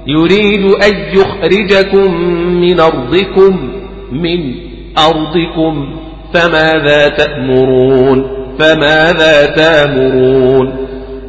يريد 0.06 0.64
أن 0.64 0.94
يخرجكم 1.14 2.20
من 2.60 2.80
أرضكم 2.80 3.70
من 4.12 4.54
أرضكم. 4.98 5.96
فماذا 6.34 7.08
تأمرون؟ 7.08 8.43
فماذا 8.58 9.46
تامرون؟ 9.46 10.84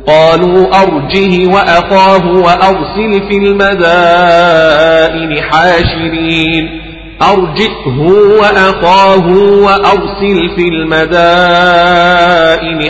قالوا 0.08 0.82
أرجه 0.82 1.48
وأخاه 1.48 2.28
وأرسل 2.28 3.22
في 3.30 3.38
المدائن 3.38 5.42
حاشرين. 5.42 6.82
أرجئه 7.22 8.00
وأخاه 8.40 9.28
وأرسل 9.38 10.50
في 10.56 10.68
المدائن 10.68 11.22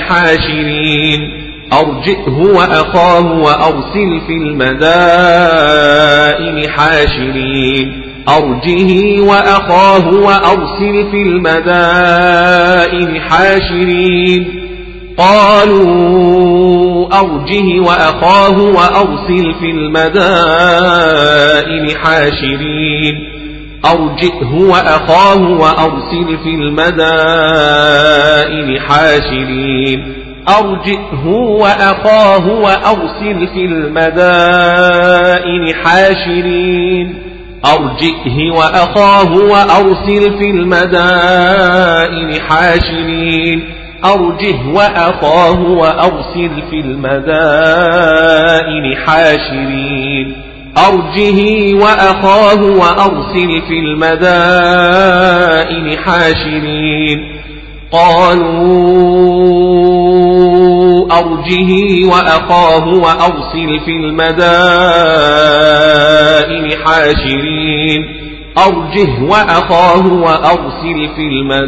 حاشرين. 0.01 1.19
أرجئه 1.73 2.37
وأخاه 2.55 3.31
وأرسل 3.31 4.21
في 4.27 4.33
المدائن 4.33 4.59
حاشرين. 6.69 8.04
أرجه 8.29 9.21
وأخاه 9.21 10.07
وأرسل 10.07 11.11
في 11.11 11.21
المدائن 11.21 13.21
حاشرين. 13.21 14.61
قالوا 15.17 17.07
أرجه 17.19 17.79
وأخاه 17.79 18.61
وأرسل 18.61 19.53
في 19.59 19.71
المدائن 19.71 20.05
حاشرين. 21.97 23.15
أرجئه 23.85 24.55
وأخاه 24.55 25.41
وأرسل 25.41 26.37
في 26.43 26.49
المدائن 26.49 26.89
حاشرين. 28.79 30.13
أرجئه 30.59 31.27
وأخاه 31.27 32.47
وأرسل 32.47 33.47
في 33.53 33.65
المدائن 33.65 35.73
حاشرين. 35.83 37.34
أرجئه 37.73 38.51
وأخاه 38.51 39.31
وأرسل 39.31 40.37
في 40.37 40.49
المدائن 40.49 42.41
حاشرين. 42.41 43.63
أرجه 44.05 44.67
وأخاه 44.73 45.61
وأرسل 45.61 46.63
في 46.69 46.79
المدائن 46.79 47.35
حاشرين. 49.05 50.35
أرجه 50.77 51.73
وأخاه 51.73 52.63
وأرسل 52.63 53.61
في 53.67 53.79
المدائن 53.79 54.77
حاشرين. 55.97 57.19
قالوا 57.91 60.04
أرجه 61.11 62.05
وأخاه 62.05 62.87
وأرسل 62.87 63.79
في 63.85 63.91
المدائن 63.91 64.25
حاشرين. 66.85 68.05
أرجه 68.57 69.23
وأخاه 69.23 70.07
وأرسل 70.07 71.09
في 71.15 71.21
المدائن 71.21 71.65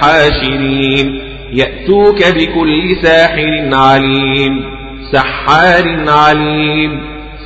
حاشرين. 0.00 1.20
يأتوك 1.52 2.24
بكل 2.24 2.96
ساحر 3.02 3.68
عليم. 3.72 4.64
سحار 5.12 6.04
عليم. 6.08 7.00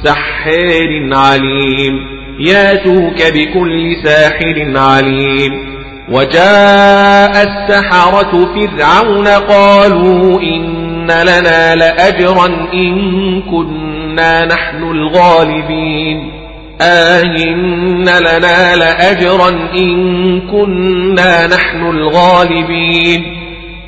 سحار 0.05 1.11
عليم. 1.13 2.19
يأتوك 2.41 3.23
بكل 3.35 3.97
ساحر 4.05 4.73
عليم. 4.77 5.78
وجاء 6.11 7.43
السحرة 7.43 8.55
فرعون 8.55 9.29
قالوا 9.29 10.41
إن 10.41 11.07
لنا 11.07 11.75
لأجرا 11.75 12.47
إن 12.75 13.43
كنا 13.43 14.45
نحن 14.45 14.83
الغالبين. 14.83 16.33
آه 16.81 17.23
إن 17.23 18.05
لنا 18.05 18.77
لأجرا 18.77 19.49
إن 19.75 20.41
كنا 20.41 21.47
نحن 21.47 21.91
الغالبين. 21.91 23.35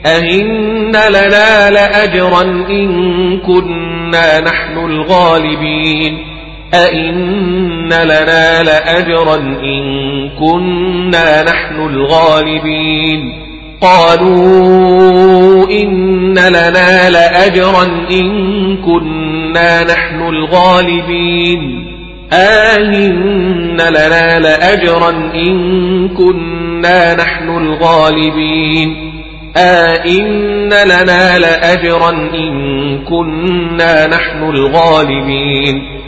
أئن 0.07 0.97
لنا 0.97 1.71
لأجرا 1.71 2.43
إن 2.71 3.39
كنا 3.39 4.41
نحن 4.41 4.79
الغالبين. 4.79 6.30
أئن 6.75 7.89
لنا 7.89 8.63
لأجرا 8.63 9.37
إن 9.63 10.29
كنا 10.39 11.43
نحن 11.43 11.81
الغالبين. 11.81 13.33
قالوا 13.81 15.71
إن 15.71 16.39
لنا 16.39 17.11
لأجرا 17.11 18.07
إن 18.11 18.77
كنا 18.77 19.85
نحن 19.85 20.23
الغالبين. 20.23 21.87
آهن 22.33 23.77
لنا 23.89 24.39
لأجرا 24.39 25.11
إن 25.35 26.09
كنا 26.09 27.15
نحن 27.15 27.49
الغالبين. 27.49 29.11
أئن 29.57 30.69
لنا 30.69 31.39
لأجرا 31.39 32.11
إن 32.35 32.99
كنا 33.05 34.07
نحن 34.07 34.43
الغالبين. 34.43 36.01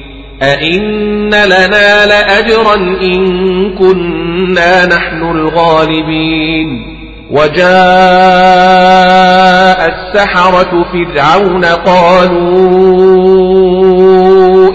أئن 0.43 1.31
لنا 1.31 2.07
لأجرا 2.07 2.75
إن 2.75 3.75
كنا 3.75 4.87
نحن 4.87 5.23
الغالبين. 5.23 6.93
وجاء 7.31 7.63
السحرة 9.89 10.85
فرعون 10.93 11.65
قالوا 11.65 12.33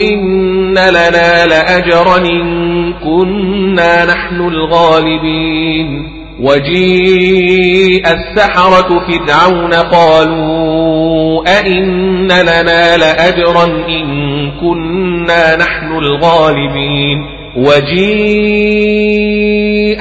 إن 0.01 0.73
لنا 0.73 1.45
لأجرا 1.45 2.17
إن 2.17 2.93
كنا 2.93 4.05
نحن 4.05 4.41
الغالبين. 4.41 6.16
وجيء 6.39 8.03
السحرة 8.07 9.05
فرعون 9.07 9.73
قالوا 9.73 11.43
أئن 11.59 12.27
لنا 12.27 12.97
لأجرا 12.97 13.63
إن 13.65 14.51
كنا 14.61 15.55
نحن 15.55 15.97
الغالبين 15.97 17.37
وجيء 17.57 18.87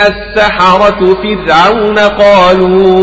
السحرة 0.00 1.16
فرعون 1.22 1.98
قالوا 1.98 2.96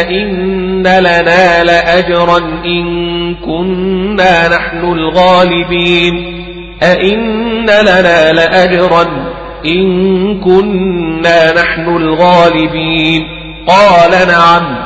أئن 0.00 0.82
لنا 0.82 1.64
لأجرا 1.64 2.38
إن 2.64 3.34
كنا 3.34 4.48
نحن 4.48 4.92
الغالبين 4.92 6.36
أئن 6.82 7.66
لنا 7.66 8.32
لأجرا 8.32 9.35
إن 9.68 10.40
كنا 10.40 11.62
نحن 11.62 11.96
الغالبين. 11.96 13.24
قال 13.68 14.28
نعم 14.28 14.76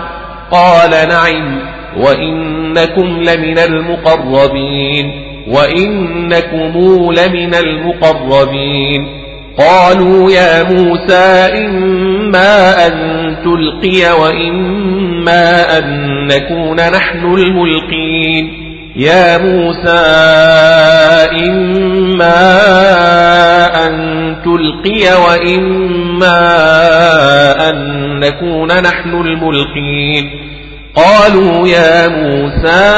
قال 0.51 0.91
نعم 0.91 1.59
وإنكم 1.97 3.23
لمن 3.23 3.59
المقربين 3.59 5.11
وإنكم 5.49 6.73
لمن 7.13 7.55
المقربين. 7.55 9.21
قالوا 9.59 10.31
يا 10.31 10.63
موسى 10.63 11.67
إما 11.67 12.87
أن 12.87 12.93
تلقي 13.45 14.21
وإما 14.21 15.79
أن 15.79 16.27
نكون 16.27 16.77
نحن 16.77 17.35
الملقين. 17.35 18.70
يا 18.97 19.39
موسى 19.39 20.01
إما 21.49 22.37
أن 23.87 23.95
تلقي 24.45 25.23
وإما 25.29 26.41
أن 27.71 27.77
نكون 28.21 28.69
نحن 28.69 29.11
الملقين. 29.11 30.31
قالوا 30.97 31.69
يا 31.69 32.09
موسى 32.09 32.91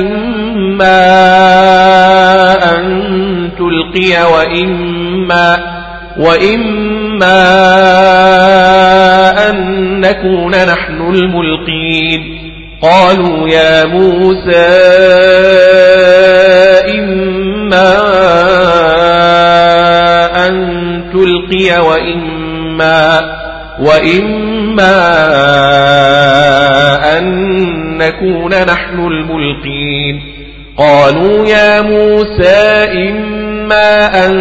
إما 0.00 1.02
أن 2.74 3.50
تلقي 3.58 4.32
وإما 4.32 5.76
وإما 6.18 7.42
أن 9.50 10.00
نكون 10.00 10.50
نحن 10.50 11.14
الملقين. 11.14 12.45
قالوا 12.86 13.48
يا 13.48 13.84
موسى 13.84 14.66
إما 16.98 17.92
أن 20.46 20.54
تلقي 21.12 21.80
وإما 21.88 23.36
وإما 23.80 24.98
أن 27.18 27.26
نكون 27.98 28.50
نحن 28.50 28.98
الملقين. 28.98 30.20
قالوا 30.78 31.46
يا 31.46 31.80
موسى 31.80 32.88
إما 33.08 34.26
أن 34.26 34.32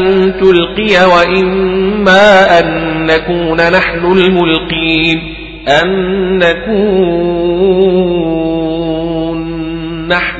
تلقي 0.41 1.05
وإما 1.15 2.59
أن 2.59 3.05
نكون 3.05 3.71
نحن 3.71 4.11
الملقين. 4.11 5.35
أن 5.67 5.89
نكون 6.37 8.34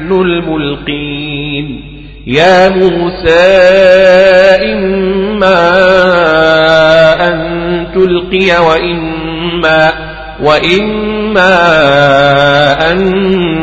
نحن 0.06 0.22
الملقين. 0.22 1.82
يا 2.28 2.70
موسى 2.70 3.30
إما 4.74 5.60
أن 7.28 7.88
تلقي 7.96 8.66
وإما 8.68 9.92
وإما 10.44 11.72
أن 12.92 13.12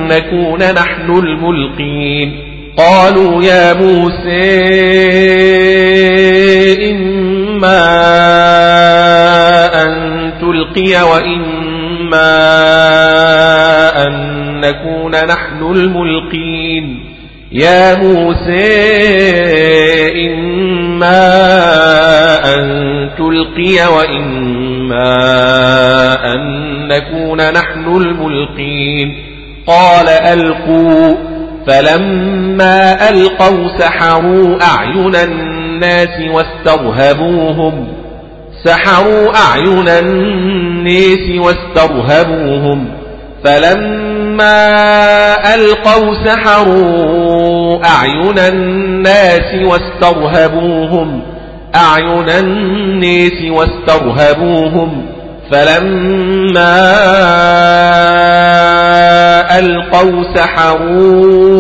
نكون 0.08 0.58
نحن 0.58 1.10
الملقين. 1.10 2.52
قالوا 2.76 3.42
يا 3.42 3.72
موسى 3.72 4.62
إما 6.90 7.82
أن 9.82 9.92
تلقي 10.40 11.02
وإما 11.02 11.51
أن 14.06 14.12
نكون 14.60 15.10
نحن 15.12 15.62
الملقين 15.62 17.12
يا 17.52 17.94
موسى 17.94 18.72
إما 20.28 21.24
أن 22.54 22.62
تلقي 23.18 23.94
وإما 23.96 25.14
أن 26.34 26.62
نكون 26.88 27.36
نحن 27.52 27.96
الملقين 27.96 29.14
قال 29.66 30.08
ألقوا 30.08 31.16
فلما 31.66 33.08
ألقوا 33.10 33.78
سحروا 33.78 34.58
أعين 34.62 35.14
الناس 35.16 36.20
واسترهبوهم 36.30 37.88
سحروا 38.64 39.36
أعين 39.36 39.88
الناس 39.88 40.71
واسترهبوهم 41.38 42.88
فلما 43.44 44.74
ألقوا 45.54 46.14
سحروا 46.24 47.84
أعين 47.86 48.38
الناس 48.38 49.54
واسترهبوهم 49.64 51.22
أعين 51.74 52.28
الناس 52.28 53.42
واسترهبوهم 53.50 55.06
فلما 55.50 56.82
ألقوا 59.58 60.24
سحروا 60.34 61.52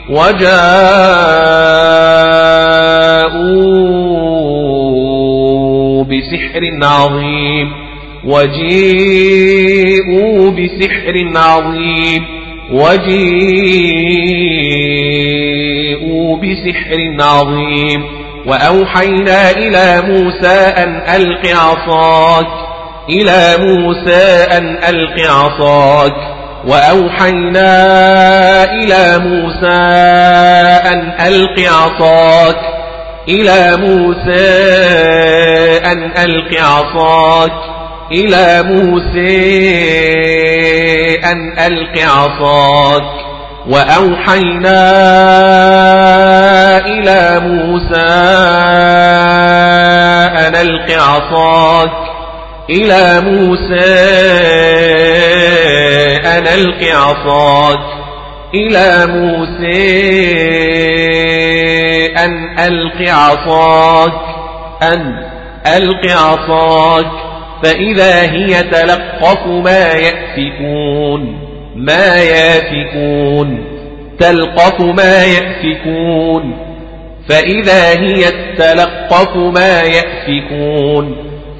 وجاءوا 0.10 0.46
بسحر 6.04 6.80
عظيم. 6.84 7.85
وجيءوا 8.26 10.52
بسحر 10.52 11.32
عظيم. 11.36 12.24
وجيءوا 12.72 13.18
بسحر 16.38 17.16
عظيم. 17.20 18.04
وأوحينا 18.46 19.52
إلى 19.52 20.02
موسى 20.08 20.48
أن 20.48 21.02
ألق 21.16 21.48
عصاك. 21.48 22.48
إلى 23.10 23.56
موسى 23.60 24.48
أن 24.58 24.78
ألق 24.90 25.32
عصاك. 25.32 26.14
وأوحينا 26.68 27.84
إلى 28.64 29.20
موسى 29.20 29.82
أن 30.94 31.14
ألق 31.28 31.60
عصاك. 31.60 32.58
إلى 33.30 33.78
موسى 33.78 34.54
أن 35.92 36.12
ألق 36.24 36.62
عصاك. 36.62 37.52
إلى 38.12 38.64
موسى 38.64 39.56
أن 41.32 41.60
ألق 41.60 42.02
عصاك. 42.02 43.04
وأوحينا 43.68 44.82
إلى 46.86 47.40
موسى 47.40 48.12
أن 50.38 50.56
ألق 50.56 51.02
عصاك. 51.02 51.92
إلى 52.70 53.22
موسى 53.22 53.86
أن 56.26 56.48
ألق 56.48 56.96
عصاك. 56.96 57.80
إلى 58.54 59.08
موسى 59.08 59.86
أن 62.18 62.60
ألق 62.60 63.10
عصاك. 63.10 64.14
أن 64.84 65.26
ألق 65.68 66.12
عصاك. 66.12 67.25
فإذا 67.66 68.22
هي 68.22 68.64
تلقف 68.64 69.48
ما 69.48 69.94
يأفكون 69.94 71.40
ما 71.76 72.16
يافكون 72.16 73.66
تلقف 74.20 74.82
ما 74.82 75.24
يأفكون. 75.24 76.58
فإذا 77.30 77.90
هي 77.90 78.24
تلقف 78.58 79.36
ما 79.36 79.82
يأفكون 79.82 81.16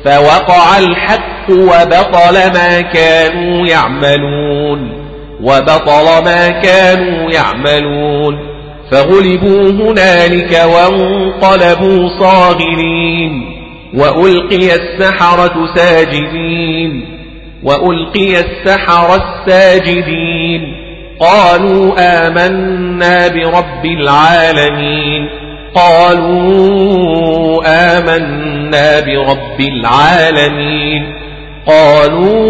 فوقع 0.06 0.78
الحق 0.78 1.50
وبطل 1.50 2.54
ما 2.54 2.82
كانوا 2.82 3.68
يعملون 3.68 5.06
وبطل 5.42 6.24
ما 6.26 6.50
كانوا 6.50 7.32
يعملون. 7.32 8.38
فغلبوا 8.92 9.72
هنالك 9.72 10.62
وانقلبوا 10.66 12.10
صاغرين. 12.20 13.55
وألقي 13.96 14.76
السحرة 14.76 15.76
ساجدين 15.76 17.20
وألقي 17.64 18.40
السحرة 18.40 19.24
الساجدين. 19.48 20.62
قالوا 21.20 21.94
آمنا 22.00 23.28
برب 23.28 23.86
العالمين. 23.86 25.30
قالوا 25.76 27.64
آمنا 27.66 29.00
برب 29.00 29.60
العالمين. 29.60 31.14
قالوا 31.68 32.46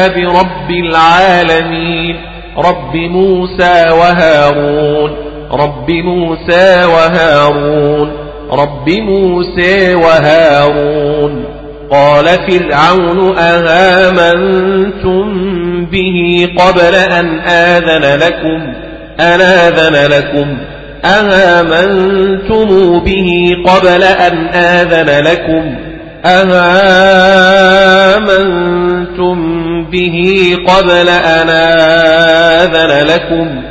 برب 0.08 0.70
العالمين. 0.70 2.16
رب 2.58 2.96
موسى 2.96 3.90
وهارون. 3.90 5.12
رب 5.52 5.92
موسى 5.92 6.86
وهارون. 6.86 8.12
رب 8.52 8.90
موسى 8.90 9.96
وهارون. 9.96 11.46
قال 11.92 12.26
فرعون 12.26 13.38
أهامنتم 13.38 15.26
به 15.86 16.48
قبل 16.60 16.96
أن 16.96 17.40
آذن 17.40 18.20
لكم؟ 18.20 18.74
أن 19.20 19.42
آذن 19.42 20.12
لكم. 20.12 20.58
أهامنتم 21.06 23.00
به 23.00 23.56
قبل 23.66 24.04
أن 24.04 24.48
آذن 24.48 25.26
لكم؟ 25.26 25.91
أهامنتم 26.26 28.12
به 29.92 30.58
قبل 30.68 31.10
أن 31.10 31.50
آذن 31.50 33.08
لكم 33.08 33.64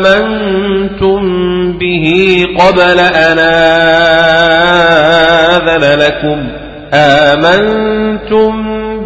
أهامنتم 0.00 1.20
به 1.78 2.46
قبل 2.58 2.98
أن 3.00 3.38
آذن 5.58 5.98
لكم 5.98 6.48
آمنتم 6.94 8.52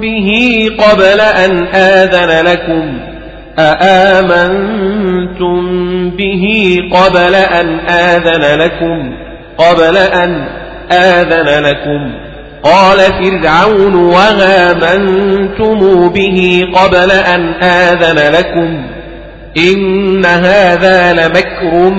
به 0.01 0.31
قبل 0.79 1.21
أن 1.21 1.67
آذن 1.75 2.47
لكم 2.47 2.99
أآمنتم 3.59 5.31
به 6.11 6.77
قبل 6.93 7.35
أن 7.35 7.79
آذن 7.89 8.61
لكم 8.61 9.24
قبل 9.59 9.97
أن 9.97 10.45
آذن 10.93 11.65
لكم. 11.65 12.13
قال 12.63 12.99
فرعون 12.99 13.95
وغامنتم 13.95 16.09
به 16.09 16.69
قبل 16.75 17.11
أن 17.11 17.55
آذن 17.63 18.35
لكم. 18.35 18.83
إن 19.57 20.27
هذا 20.27 21.13
لمكر 21.13 21.91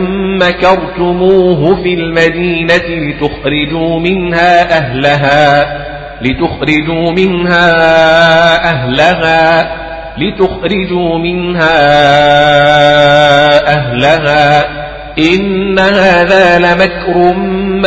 مكرتموه 0.41 1.83
في 1.83 1.93
المدينة 1.93 2.87
لتخرجوا 2.87 3.99
منها 3.99 4.77
أهلها 4.77 5.65
لتخرجوا 6.21 7.11
منها 7.11 7.71
أهلها 8.69 9.71
لتخرجوا 10.17 11.17
منها 11.17 11.77
أهلها. 13.73 14.84
إن 15.19 15.79
هذا 15.79 16.59
لمكر 16.59 17.33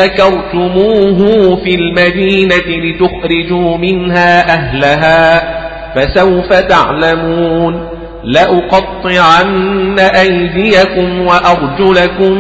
مكرتموه 0.03 1.57
في 1.65 1.75
المدينة 1.75 2.67
لتخرجوا 2.69 3.77
منها 3.77 4.55
أهلها 4.55 5.59
فسوف 5.95 6.53
تعلمون 6.53 7.89
لأقطعن 8.25 9.99
أيديكم 9.99 11.21
وأرجلكم 11.21 12.33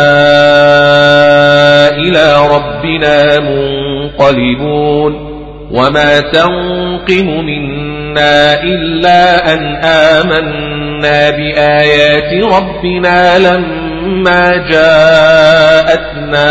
إلى 1.89 2.35
ربنا 2.55 3.41
منقلبون. 3.41 5.29
وما 5.73 6.21
تنقم 6.21 7.45
منا 7.45 8.63
إلا 8.63 9.55
أن 9.55 9.77
آمنا. 9.85 10.88
بآيات 11.31 12.45
ربنا 12.53 13.39
لما 13.39 14.57
جاءتنا 14.71 16.49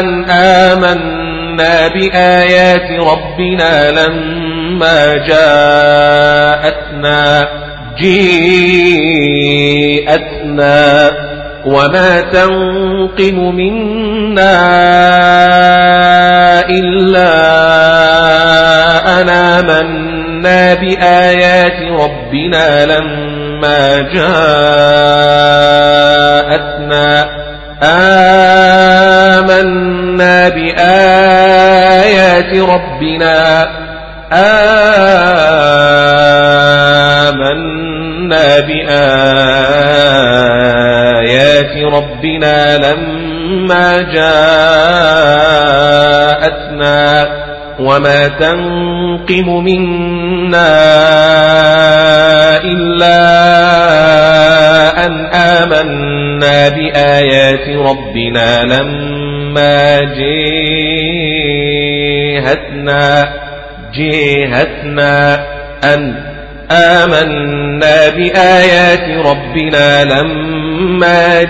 أن 0.00 0.24
آمنا 0.30 1.88
بآيات 1.88 2.90
ربنا 3.00 3.90
لما 3.90 5.14
جاءتنا 5.28 6.64
جيءتنا 9.84 11.10
وما 11.66 12.20
تنقم 12.20 13.54
منا 13.54 14.60
إلا 16.70 17.53
آمنا 19.70 20.74
بآيات 20.74 22.00
ربنا 22.00 22.86
لما 22.86 24.00
جاءتنا. 24.00 24.64
آمنا 29.42 30.48
بآيات 30.48 32.54
ربنا. 32.68 33.68
آمنا 34.32 35.24
بآيات 38.60 38.94
ربنا 41.92 42.78
لما 42.78 43.98
جاءتنا. 43.98 44.34
وما 47.78 48.28
تنقم 48.28 49.64
منا 49.64 50.74
إلا 52.64 53.24
أن 55.06 55.26
آمنا 55.34 56.68
بآيات 56.68 57.68
ربنا 57.68 58.62
لما 58.64 60.00
جيهتنا 62.44 63.28
جيهتنا 63.94 65.44
أن 65.84 66.14
آمنا 66.70 68.08
بآيات 68.08 69.26
ربنا 69.26 70.04
لما 70.04 71.42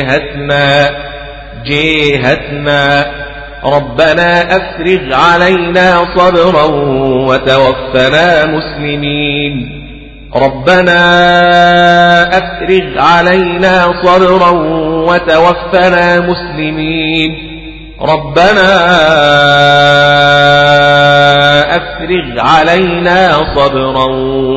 جيهتنا 0.00 0.90
جيهتنا 1.64 3.20
ربنا 3.64 4.56
أفرغ 4.56 5.14
علينا 5.14 6.04
صبرا 6.16 6.64
وتوفنا 7.28 8.46
مسلمين. 8.46 9.80
ربنا 10.36 11.02
أفرغ 12.38 12.98
علينا 12.98 13.94
صبرا 14.02 14.50
وتوفنا 15.08 16.20
مسلمين. 16.20 17.50
ربنا 18.02 18.70
أفرغ 21.76 22.38
علينا 22.38 23.32
صبرا 23.56 24.06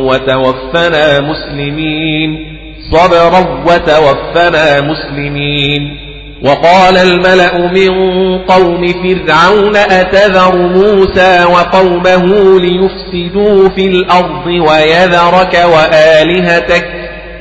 وتوفنا 0.10 1.20
مسلمين. 1.20 2.58
صبرا 2.92 3.64
وتوفنا 3.68 4.82
مسلمين. 4.82 6.03
وقال 6.44 6.98
الملأ 6.98 7.58
من 7.58 7.90
قوم 8.40 8.88
فرعون 9.04 9.76
أتذر 9.76 10.56
موسى 10.56 11.44
وقومه 11.44 12.60
ليفسدوا 12.60 13.70
في 13.70 13.88
الأرض 13.88 14.46
ويذرك 14.48 15.66
وآلهتك 15.74 16.86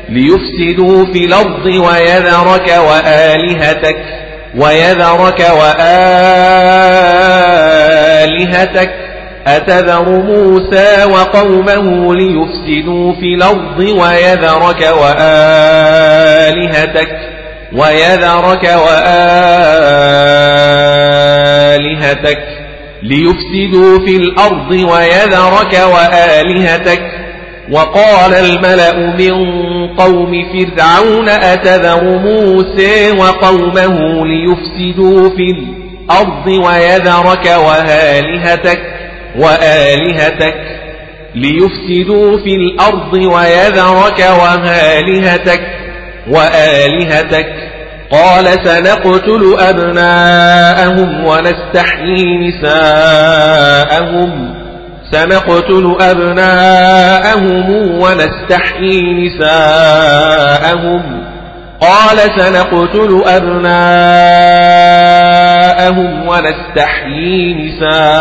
ليفسدوا 0.09 1.07
في 1.13 1.25
الأرض 1.25 1.67
ويذرك 1.67 2.79
وآلهتك 2.89 3.97
ويذرك 4.57 5.41
وآلهتك 8.03 8.91
أتذر 9.47 10.09
موسى 10.09 11.05
وقومه 11.05 12.15
ليفسدوا 12.15 13.13
في 13.13 13.35
الأرض 13.35 13.79
ويذرك 13.79 14.89
وآلهتك 15.03 16.53
ويذرك 17.75 18.65
وآلهتك 21.33 22.39
ليفسدوا 23.03 23.99
في 24.07 24.17
الأرض 24.17 24.71
ويذرك 24.71 25.81
وآلهتك 25.95 27.03
وقال 27.71 28.35
الملأ 28.35 28.97
من 29.19 29.35
قوم 29.97 30.33
فرعون 30.53 31.29
أتذر 31.29 32.05
موسى 32.05 33.11
وقومه 33.11 33.99
ليفسدوا 34.27 35.31
في 35.37 35.51
الأرض 35.51 36.47
ويذرك 36.47 37.47
وآلهتك 37.67 38.81
وآلهتك 39.39 40.55
ليفسدوا 41.35 42.39
في 42.45 42.55
الأرض 42.55 43.13
ويذرك 43.15 44.27
وآلهتك 44.43 45.61
وآلهتك 46.29 47.47
قال 48.13 48.45
سنقتل 48.45 49.57
أبناءهم 49.59 51.25
ونستحيي 51.25 52.49
نساءهم. 52.49 54.33
سنقتل 55.13 55.97
أبناءهم 56.01 57.71
ونستحيي 58.01 59.29
نساءهم. 59.29 61.03
قال 61.81 62.19
سنقتل 62.39 63.23
أبناءهم 63.27 63.89
ونستحيي 66.29 67.55
نساءهم. 67.55 68.13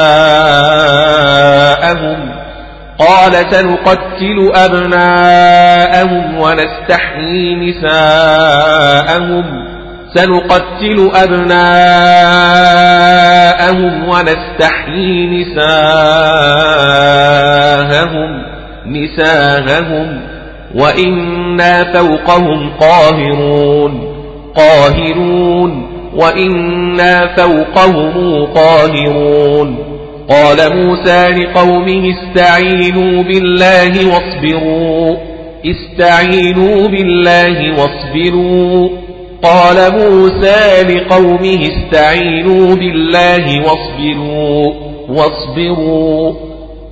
قال 3.02 3.34
سنقتل 3.34 4.52
أبناءهم 4.56 6.38
ونستحيي 6.38 7.56
نساءهم. 7.56 9.44
سنقتل 10.16 11.12
أبناءهم 11.16 11.64
ونستحيي 14.10 15.44
نساءهم. 15.44 15.82
نساءهم. 18.88 20.22
وإنا 20.76 21.94
فوقهم 21.94 22.72
قاهرون. 22.80 24.16
قاهرون. 24.56 25.92
وإنا 26.16 27.36
فوقهم 27.38 28.46
قاهرون. 28.46 29.91
قال 30.32 30.76
موسى 30.76 31.28
لقومه 31.28 32.14
استعينوا 32.14 33.24
بالله 33.24 33.92
واصبروا. 34.08 35.18
استعينوا 35.66 36.88
بالله 36.88 37.72
واصبروا. 37.72 38.90
قال 39.44 39.76
موسى 39.94 40.84
لقومه 40.84 41.70
استعينوا 41.72 42.76
بالله 42.76 43.62
واصبروا. 43.62 44.74
واصبروا. 45.10 46.34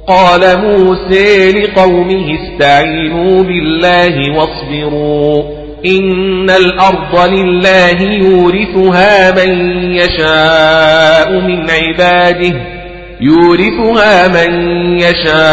قال 0.08 0.42
موسى 0.61 1.51
لقومه 1.51 2.38
استعينوا 2.40 3.43
بالله 3.43 4.38
واصبروا. 4.38 5.43
إن 5.85 6.50
الأرض 6.50 7.30
لله 7.34 8.01
يورثها 8.01 9.32
من 9.32 9.84
يشاء 9.93 11.32
من 11.32 11.69
عباده. 11.69 12.78
يورثها 13.22 14.27
من 14.27 14.53
يشاء 14.99 15.45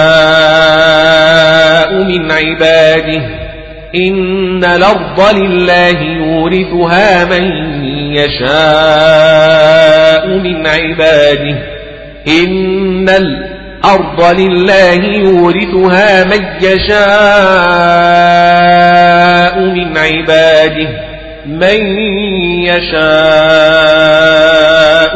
من 1.92 2.32
عباده. 2.32 3.22
إن 3.94 4.64
الأرض 4.64 5.20
لله 5.38 6.00
يورثها 6.00 7.24
من 7.24 7.44
يشاء 8.14 9.46
من 10.28 10.66
عباده. 10.66 11.56
إن 12.28 13.08
الأرض 13.08 14.40
لله 14.40 15.04
يورثها 15.04 16.24
من 16.24 16.46
يشاء 16.62 17.06
من 19.60 19.98
عباده. 19.98 20.88
من 21.46 21.98
يشاء 22.64 23.06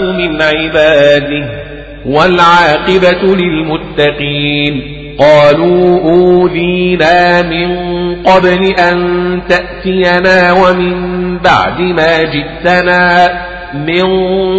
من 0.00 0.42
عباده. 0.42 1.59
والعاقبة 2.06 3.36
للمتقين. 3.36 4.96
قالوا 5.18 6.00
أوذينا 6.00 7.42
من 7.42 7.76
قبل 8.22 8.74
أن 8.78 8.98
تأتينا 9.48 10.52
ومن 10.52 11.38
بعد 11.38 11.80
ما 11.80 12.22
جئتنا. 12.22 13.28
من 13.74 14.04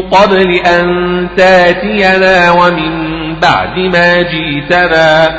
قبل 0.02 0.56
أن 0.56 1.28
تأتينا 1.38 2.52
ومن 2.52 2.92
بعد 3.42 3.78
ما 3.78 4.22
جئتنا. 4.22 5.30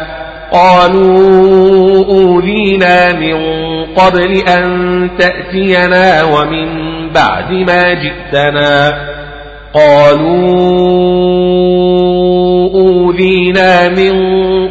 قالوا 0.53 2.05
أوذينا 2.05 3.13
من 3.13 3.37
قبل 3.85 4.35
أن 4.49 5.11
تأتينا 5.19 6.23
ومن 6.23 6.69
بعد 7.09 7.53
ما 7.53 7.95
جئتنا. 7.95 8.93
قالوا 9.75 10.53
أوذينا 12.75 13.89
من 13.89 14.13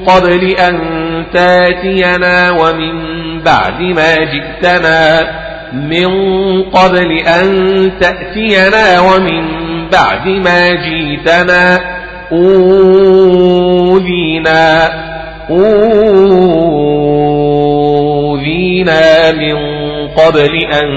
قبل 0.06 0.44
أن 0.50 0.80
تاتينا 1.34 2.52
ومن 2.52 3.12
بعد 3.44 3.82
ما 3.82 4.16
جئتنا 4.16 5.22
من 5.74 6.08
قبل 6.64 7.12
أن 7.12 7.92
تأتينا 8.02 9.00
ومن 9.00 9.62
بعد 9.90 10.28
ما 10.28 10.70
جئتنا 10.70 11.80
أوذينا 12.32 13.72
أوذينا 15.50 16.12
من 19.32 19.81
قبل 20.18 20.66
أن 20.66 20.88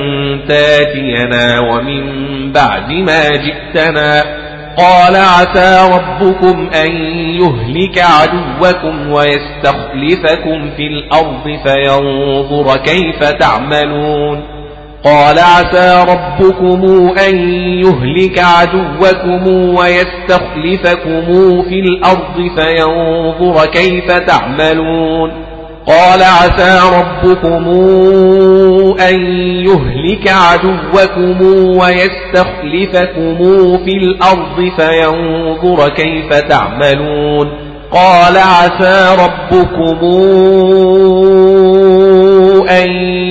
تاتينا 0.48 1.60
ومن 1.60 2.02
بعد 2.52 2.90
ما 2.90 3.28
جئتنا. 3.28 4.22
قال 4.78 5.16
عسى 5.16 5.90
ربكم 5.94 6.70
أن 6.84 6.92
يهلك 7.40 7.98
عدوكم 7.98 9.12
ويستخلفكم 9.12 10.70
في 10.76 10.86
الأرض 10.86 11.58
فينظر 11.64 12.76
كيف 12.76 13.24
تعملون. 13.24 14.44
قال 15.04 15.38
عسى 15.38 16.04
ربكم 16.08 16.84
أن 17.28 17.36
يهلك 17.84 18.38
عدوكم 18.38 19.46
ويستخلفكم 19.74 21.22
في 21.62 21.80
الأرض 21.80 22.50
فينظر 22.56 23.66
كيف 23.66 24.12
تعملون. 24.12 25.53
قال 25.86 26.22
عسى 26.22 26.80
ربكم 26.98 27.68
أن 29.00 29.20
يهلك 29.66 30.28
عدوكم 30.28 31.42
ويستخلفكم 31.76 33.36
في 33.84 33.96
الأرض 33.96 34.70
فينظر 34.76 35.88
كيف 35.88 36.34
تعملون. 36.34 37.48
قال 37.92 38.36
عسى 38.36 39.16
ربكم 39.24 39.98
أن 42.70 42.90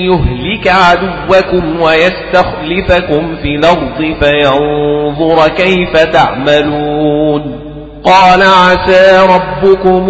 يهلك 0.09 0.67
عدوكم 0.67 1.81
ويستخلفكم 1.81 3.35
في 3.35 3.55
الأرض 3.55 4.15
فينظر 4.21 5.47
كيف 5.47 5.97
تعملون. 5.97 7.59
قال 8.03 8.41
عسى 8.41 9.27
ربكم 9.29 10.05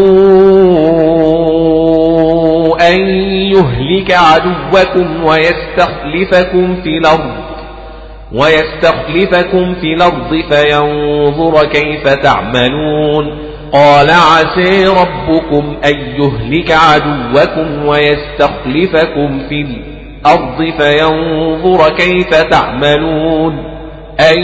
أن 2.82 3.00
يهلك 3.52 4.12
عدوكم 4.12 5.24
ويستخلفكم 5.24 6.82
في 6.82 6.98
الأرض 6.98 7.44
ويستخلفكم 8.34 9.76
في 9.76 9.94
الأرض 9.94 10.44
فينظر 10.50 11.66
كيف 11.66 12.08
تعملون. 12.08 13.38
قال 13.74 14.10
عسى 14.10 14.88
ربكم 14.88 15.76
أن 15.86 15.96
يهلك 15.96 16.72
عدوكم 16.72 17.86
ويستخلفكم 17.86 19.40
في 19.50 19.62
الأرض 19.62 20.74
فينظر 20.78 21.90
كيف 21.90 22.30
تعملون. 22.30 23.74
أن 24.20 24.40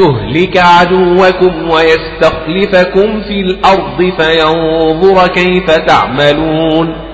يهلك 0.00 0.56
عدوكم 0.56 1.70
ويستخلفكم 1.70 3.20
في 3.20 3.40
الأرض 3.40 4.12
فينظر 4.18 5.26
كيف 5.26 5.70
تعملون. 5.70 7.13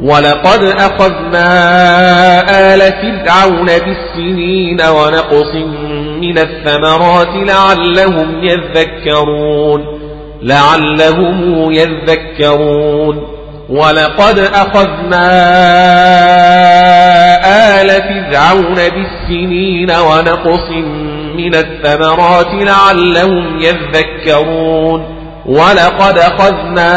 ولقد 0.00 0.64
أخذنا 0.64 1.50
آل 2.74 2.80
فرعون 2.80 3.66
بالسنين 3.66 4.80
ونقص 4.80 5.54
من 6.20 6.38
الثمرات 6.38 7.28
لعلهم 7.34 8.44
يذكرون 8.44 9.84
لعلهم 10.42 11.72
يذكرون 11.72 13.36
ولقد 13.68 14.38
أخذنا 14.38 15.26
آل 17.80 17.88
فرعون 17.88 18.74
بالسنين 18.74 19.90
ونقص 19.90 20.70
من 21.36 21.54
الثمرات 21.54 22.48
لعلهم 22.52 23.60
يذكرون 23.60 25.15
ولقد 25.46 26.18
أخذنا 26.18 26.92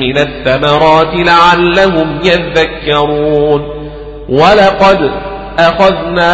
من 0.00 0.18
الثمرات 0.18 1.14
لعلهم 1.14 2.18
يذكرون. 2.24 3.62
ولقد 4.28 5.10
أخذنا 5.58 6.32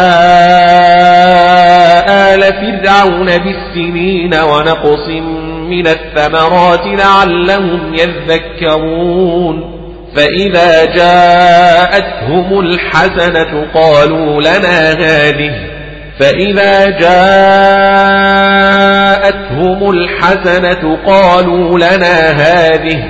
آل 2.33 2.41
فرعون 2.41 3.25
بالسنين 3.37 4.33
ونقص 4.33 5.07
من 5.07 5.56
الثمرات 5.73 6.81
لعلهم 6.85 7.93
يذكرون 7.93 9.77
فإذا 10.15 10.85
جاءتهم 10.85 12.59
الحسنة 12.59 13.67
قالوا 13.73 14.41
لنا 14.41 14.91
هذه 14.91 15.51
فإذا 16.19 16.89
جاءتهم 16.89 17.09
الحسنة 19.89 20.97
قالوا 21.05 21.79
لنا 21.79 22.31
هذه 22.31 23.03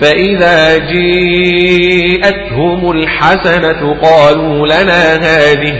فإذا 0.00 0.78
جاءتهم 0.78 2.90
الحسنة 2.90 3.96
قالوا 4.02 4.66
لنا 4.66 5.14
هذه 5.14 5.74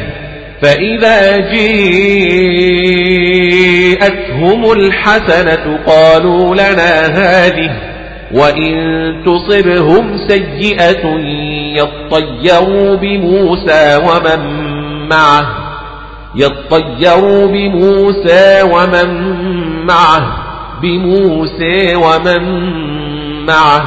فإذا 0.63 1.37
جاءتهم 3.97 4.73
الحسنة 4.73 5.79
قالوا 5.87 6.55
لنا 6.55 7.07
هذه 7.07 7.71
وإن 8.33 8.73
تصبهم 9.27 10.17
سيئة 10.29 11.07
يطيروا 11.77 12.97
بموسى 12.97 13.97
ومن 13.97 14.41
معه 15.09 15.47
يطيروا 16.37 17.47
بموسى 17.47 18.63
ومن 18.63 19.37
معه 19.87 20.47
بموسى 20.83 21.95
ومن 21.95 22.43
معه 23.47 23.83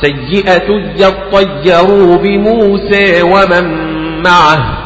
سيئة 0.00 0.68
يطيروا 0.96 2.16
بموسى 2.16 3.22
ومن 3.22 3.86
معه 4.22 4.85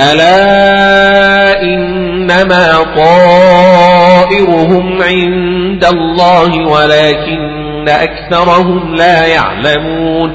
ألا 0.00 1.62
إنما 1.62 2.86
طائرهم 2.96 5.02
عند 5.02 5.84
الله 5.84 6.68
ولكن 6.68 7.88
أكثرهم 7.88 8.94
لا 8.94 9.26
يعلمون. 9.26 10.34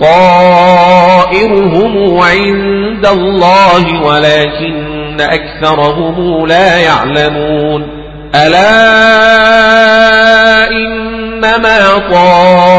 طائرهم 0.00 2.20
عند 2.20 3.06
الله 3.06 4.02
ولكن 4.02 5.20
أكثرهم 5.20 6.46
لا 6.46 6.78
يعلمون. 6.78 7.86
ألا 8.34 9.10
إنما 10.70 11.98
طائرهم 12.12 12.70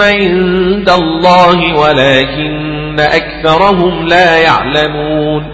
عند 0.00 0.90
الله 0.90 1.76
ولكن 1.76 2.69
أكثرهم 2.98 4.06
لا 4.06 4.38
يعلمون. 4.38 5.44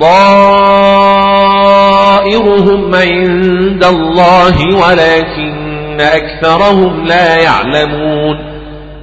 طائرهم 0.00 2.94
عند 2.94 3.84
الله 3.84 4.88
ولكن 4.88 6.00
أكثرهم 6.00 7.06
لا 7.06 7.36
يعلمون. 7.36 8.38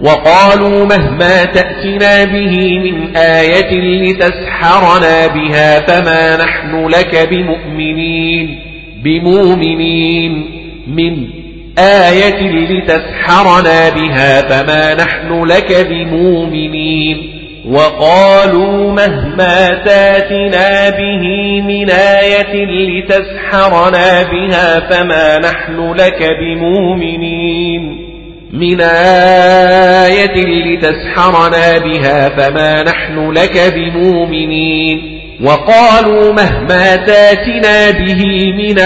وقالوا 0.01 0.85
مهما 0.85 1.45
تأتنا 1.45 2.23
به 2.23 2.79
من 2.79 3.17
آية 3.17 4.03
لتسحرنا 4.03 5.27
بها 5.27 5.79
فما 5.79 6.37
نحن 6.37 6.87
لك 6.87 7.27
بمؤمنين. 7.31 8.59
بمؤمنين. 9.03 10.61
من 10.87 11.27
آية 11.77 12.69
لتسحرنا 12.69 13.89
بها 13.89 14.41
فما 14.41 14.93
نحن 14.93 15.43
لك 15.43 15.87
بمؤمنين. 15.89 17.40
وقالوا 17.65 18.91
مهما 18.91 19.83
تاتنا 19.85 20.89
به 20.89 21.61
من 21.61 21.89
آية 21.89 22.65
لتسحرنا 22.65 24.23
بها 24.23 24.79
فما 24.79 25.39
نحن 25.39 25.93
لك 25.93 26.29
بمؤمنين. 26.41 28.07
من 28.53 28.81
آية 28.81 30.35
لتسحرنا 30.35 31.77
بها 31.77 32.29
فما 32.29 32.83
نحن 32.83 33.31
لك 33.31 33.73
بمؤمنين. 33.75 35.21
وقالوا 35.43 36.33
مهما 36.33 36.95
تاتنا 36.95 37.91
به 37.91 38.25
من 38.57 38.79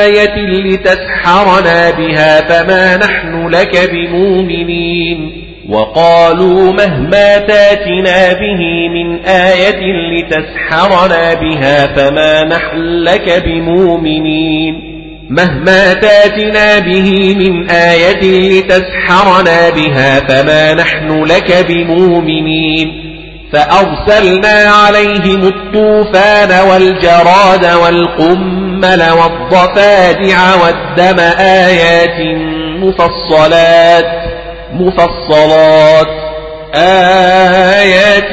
آية 0.00 0.36
لتسحرنا 0.36 1.90
بها 1.90 2.40
فما 2.40 2.96
نحن 2.96 3.48
لك 3.48 3.90
بمؤمنين. 3.92 5.41
وقالوا 5.68 6.72
مهما 6.72 7.38
تاتنا 7.38 8.32
به 8.32 8.88
من 8.88 9.24
آية 9.24 9.80
لتسحرنا 10.12 11.34
بها 11.34 11.86
فما 11.86 12.44
نحن 12.44 12.78
لك 12.78 13.42
بمؤمنين. 13.44 14.74
مهما 15.30 15.92
تاتنا 15.92 16.78
به 16.78 17.34
من 17.38 17.70
آية 17.70 18.60
لتسحرنا 18.60 19.70
بها 19.70 20.20
فما 20.20 20.74
نحن 20.74 21.24
لك 21.24 21.66
بمؤمنين. 21.68 23.12
فأرسلنا 23.52 24.72
عليهم 24.86 25.42
الطوفان 25.42 26.68
والجراد 26.68 27.66
والقمل 27.82 29.02
والضفادع 29.10 30.54
والدم 30.64 31.20
آيات 31.38 32.36
مفصلات 32.82 34.31
مفصلات. 34.74 36.06
آيات 36.74 38.32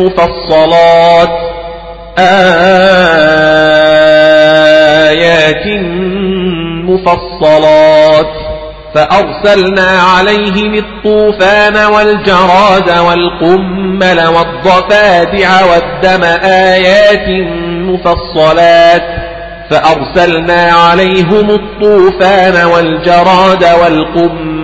مفصلات. 0.00 1.28
آيات 2.18 2.58
مفصلات. 6.88 8.26
فأرسلنا 8.94 10.00
عليهم 10.16 10.74
الطوفان 10.74 11.76
والجراد 11.76 12.98
والقمل 12.98 14.20
والضفادع 14.26 15.64
والدم. 15.64 16.24
آيات 16.44 17.28
مفصلات. 17.68 19.02
فأرسلنا 19.70 20.72
عليهم 20.72 21.50
الطوفان 21.50 22.66
والجراد 22.66 23.64
والقمل 23.64 24.63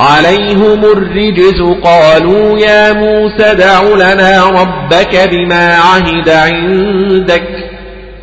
عليهم 0.00 0.84
الرجز 0.84 1.60
قالوا 1.84 2.58
يا 2.58 2.92
موسى 2.92 3.50
ادع 3.50 3.82
لنا 3.82 4.46
ربك 4.46 5.28
بما 5.30 5.74
عهد 5.74 6.28
عندك 6.28 7.48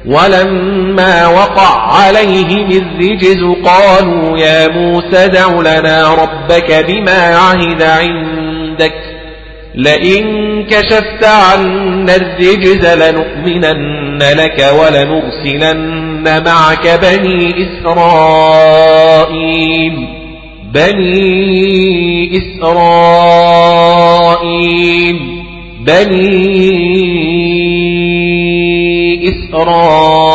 ولما 0.05 1.27
وقع 1.27 1.97
عليهم 2.03 2.71
الرجز 2.71 3.43
قالوا 3.65 4.37
يا 4.37 4.67
موسى 4.67 5.25
ادع 5.25 5.47
لنا 5.47 6.13
ربك 6.13 6.85
بما 6.87 7.35
عهد 7.35 7.81
عندك 7.81 8.93
لئن 9.75 10.63
كشفت 10.65 11.23
عنا 11.23 12.15
الرجز 12.15 12.85
لنؤمنن 12.85 14.19
لك 14.23 14.73
ولنرسلن 14.79 16.43
معك 16.45 16.99
بني 17.01 17.67
إسرائيل 19.07 20.16
بني 20.73 22.37
إسرائيل 22.37 23.17
بني 25.79 26.67
إسرائيل 29.29 30.27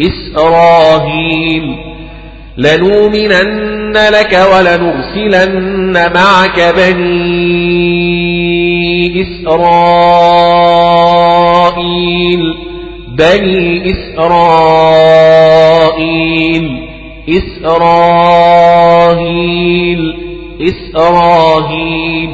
إسرائيل 0.00 1.76
لنؤمنن 2.56 3.96
لك 3.96 4.46
ولنرسلن 4.52 6.12
معك 6.14 6.74
بني 6.76 8.06
إسرائيل 9.22 10.06
بني 13.18 13.90
إسرائيل. 13.90 14.46
إسرائيل 17.28 18.26
إسرائيل. 20.62 22.30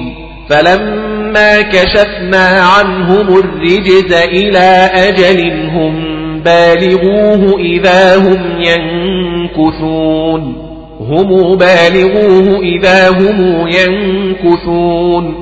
فلما 0.49 1.61
كشفنا 1.61 2.61
عنهم 2.79 3.39
الرجز 3.39 4.13
إلى 4.13 4.91
أجل 4.95 5.71
هم 5.71 5.95
بالغوه 6.45 7.61
إذا 7.61 8.17
هم 8.17 8.63
ينكثون. 9.57 10.57
هم 11.01 11.57
بالغوه 11.57 12.61
إذا 12.63 13.11
هم 13.11 13.69
ينكثون. 13.69 15.35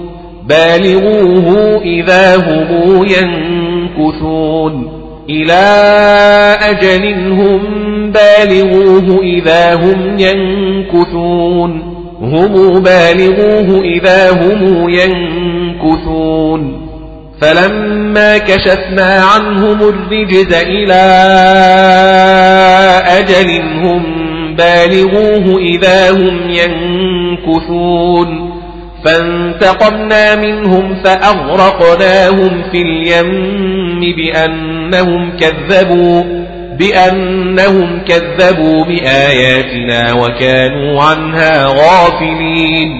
بالغوه 0.46 1.80
إذا 1.82 2.36
هم 2.36 3.06
ينكثون. 3.06 5.00
إلى 5.30 5.62
أجل 6.60 7.32
هم 7.32 7.90
بالغوه 8.12 9.22
إذا 9.22 9.74
هم 9.74 10.18
ينكثون 10.18 12.00
هم 12.20 12.82
بالغوه 12.82 13.84
إذا 13.84 14.30
هم 14.30 14.89
ينكثون 14.89 16.90
فلما 17.40 18.39
كشفنا 18.39 19.24
عنهم 19.34 19.82
الرجز 19.82 20.52
إلى 20.52 21.02
أجل 23.06 23.62
هم 23.62 24.02
بالغوه 24.56 25.58
إذا 25.58 26.10
هم 26.10 26.50
ينكثون 26.50 28.50
فانتقمنا 29.05 30.36
منهم 30.36 30.94
فأغرقناهم 31.05 32.62
في 32.72 32.82
اليم 32.82 34.00
بأنهم 34.16 35.36
كذبوا 35.36 36.40
بأنهم 36.81 38.05
كذبوا 38.09 38.84
بآياتنا 38.84 40.12
وكانوا 40.12 41.02
عنها 41.02 41.67
غافلين. 41.67 42.91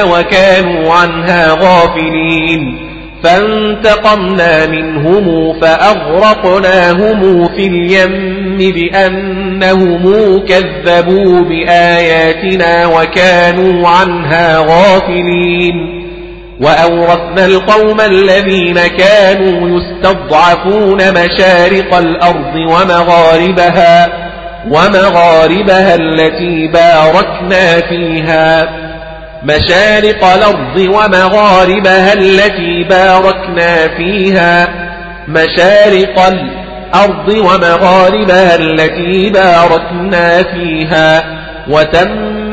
وكانوا 0.05 0.93
عنها 0.93 1.53
غافلين. 1.61 2.79
فانتقمنا 3.23 4.67
منهم 4.67 5.61
فأغرقناهم 5.61 7.49
في 7.49 7.67
اليم 7.67 8.59
بأنهم 8.59 10.05
كذبوا 10.47 11.41
بآياتنا 11.41 12.87
وكانوا 12.87 13.89
عنها 13.89 14.59
غافلين. 14.59 16.02
وأورثنا 16.61 17.47
القوم 17.47 18.01
الذين 18.01 18.87
كانوا 18.87 19.79
يستضعفون 19.79 20.97
مشارق 20.97 21.95
الأرض 21.95 22.55
ومغاربها 22.57 24.09
ومغاربها 24.71 25.95
التي 25.95 26.69
باركنا 26.69 27.81
فيها. 27.89 28.69
مشارق 29.43 30.25
الأرض 30.25 30.77
ومغاربها 30.77 32.13
التي 32.13 32.85
باركنا 32.85 33.89
فيها. 33.97 34.69
مشارق 35.29 36.27
الأرض 36.27 37.29
ومغاربها 37.29 38.55
التي 38.55 39.31
باركنا 39.31 40.43
فيها. 40.43 41.23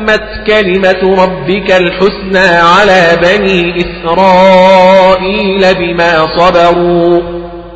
وتمت 0.00 0.46
كلمة 0.46 1.22
ربك 1.22 1.70
الحسنى 1.70 2.48
على 2.48 3.18
بني 3.22 3.74
إسرائيل 3.76 5.74
بما 5.74 6.26
صبروا. 6.38 7.20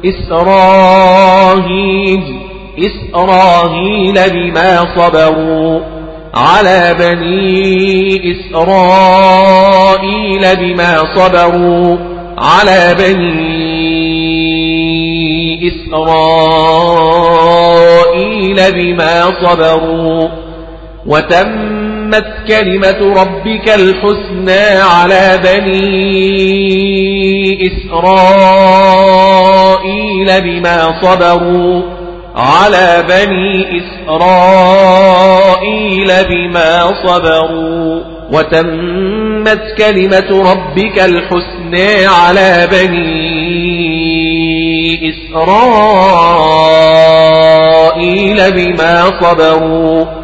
إسرائيل 0.05 2.23
إسرائيل 2.79 4.31
بما 4.31 4.87
صبروا. 4.97 5.81
على 6.35 6.95
بني 6.99 8.21
إسرائيل 8.31 10.57
بما 10.57 10.99
صبروا. 11.17 11.97
على 12.39 12.95
بني 12.99 13.55
إسرائيل 15.69 16.19
بما 18.73 19.33
صبروا. 19.45 20.29
وتمت 22.15 22.27
كلمة 22.49 23.01
ربك 23.23 23.69
الحسنى 23.69 24.65
على 24.79 25.41
بني 25.45 26.53
إسرائيل 28.87 30.41
بما 30.41 31.01
صبروا 31.03 31.83
على 32.37 33.05
بني 33.09 33.81
إسرائيل 34.09 35.09
بما 36.29 36.93
صبروا 37.07 38.01
وتمت 38.33 39.63
كلمة 39.79 40.53
ربك 40.53 40.99
الحسنى 40.99 42.07
على 42.07 42.69
بني 42.73 43.95
إسرائيل 47.55 48.51
بما 48.53 49.05
صبروا 49.23 50.24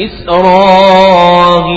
إسرائيل 0.00 1.72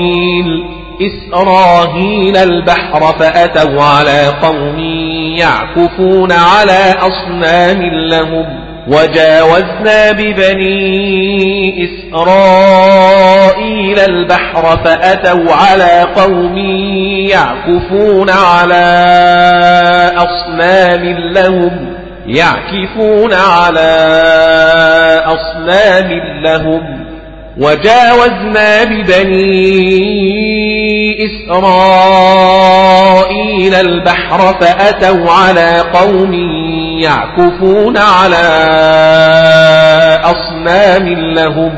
إسرائيل 1.02 2.38
البحر 2.38 3.02
فأتوا 3.19 3.84
على 3.84 4.27
قوم 4.42 4.80
يعكفون 5.38 6.32
على 6.32 6.95
أصنام 7.00 7.82
لهم 7.82 8.45
وجاوزنا 8.88 10.11
ببني 10.11 11.74
إسرائيل 12.14 13.19
البحر 14.00 14.77
فأتوا 14.85 15.53
على 15.53 16.08
قوم 16.16 16.58
يعكفون 17.30 18.30
على 18.30 18.85
أصنام 20.18 21.03
لهم 21.34 21.95
يعكفون 22.27 23.34
على 23.34 23.90
أصنام 25.26 26.10
لهم. 26.44 27.05
وجاوزنا 27.58 28.84
ببني 28.84 30.06
إسرائيل 31.25 32.56
البحر 33.74 34.40
فأتوا 34.61 35.32
على 35.32 35.80
قوم 35.93 36.34
يعكفون 37.00 37.98
على 37.98 38.45
أصنام 40.24 41.08
لهم 41.09 41.72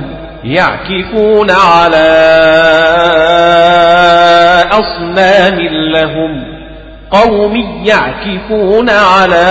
يعكفون 0.43 1.51
على 1.51 2.07
أصنام 4.71 5.59
لهم 5.93 6.43
قوم 7.11 7.83
يعكفون 7.85 8.89
على 8.89 9.47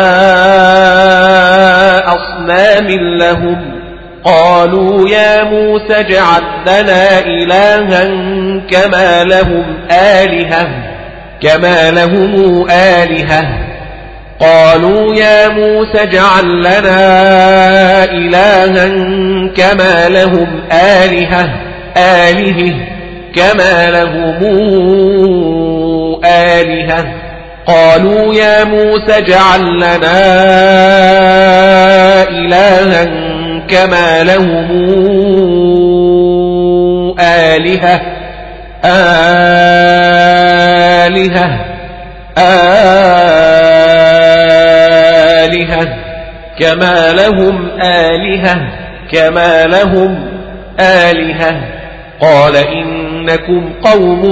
أصنام 2.06 2.86
لهم 3.18 3.75
قالوا 4.26 5.08
يا 5.08 5.44
موسى 5.44 6.00
اجعل 6.00 6.42
لنا 6.66 7.18
إلها 7.18 8.04
كما 8.70 9.24
لهم 9.24 9.64
آلهة 9.90 10.68
كما 11.42 11.90
لهم 11.90 12.66
آلهة. 12.70 13.48
قالوا 14.40 15.14
يا 15.14 15.48
موسى 15.48 16.02
اجعل 16.02 16.60
لنا 16.60 18.04
إلها 18.04 18.88
كما 19.56 20.08
لهم 20.08 20.60
آلهة 20.72 21.48
آله 21.96 22.74
كما 23.36 23.90
لهم 23.90 24.40
آلهة. 26.24 27.04
قالوا 27.66 28.34
يا 28.34 28.64
موسى 28.64 29.18
اجعل 29.18 29.76
لنا 29.76 30.22
إلها 32.28 33.06
كما 33.68 34.24
لهم 34.24 34.66
آلهة 37.20 38.00
آلهة 41.06 41.66
آلهة. 45.46 45.88
كما 46.58 47.12
لهم 47.12 47.68
آلهة 47.80 48.56
كما 49.12 49.66
لهم 49.66 50.28
آلهة. 50.80 51.60
قال 52.20 52.56
إنكم 52.56 53.72
قوم 53.84 54.22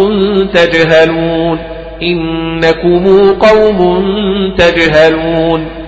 تجهلون 0.54 1.58
إنكم 2.02 3.32
قوم 3.32 3.78
تجهلون. 4.58 5.83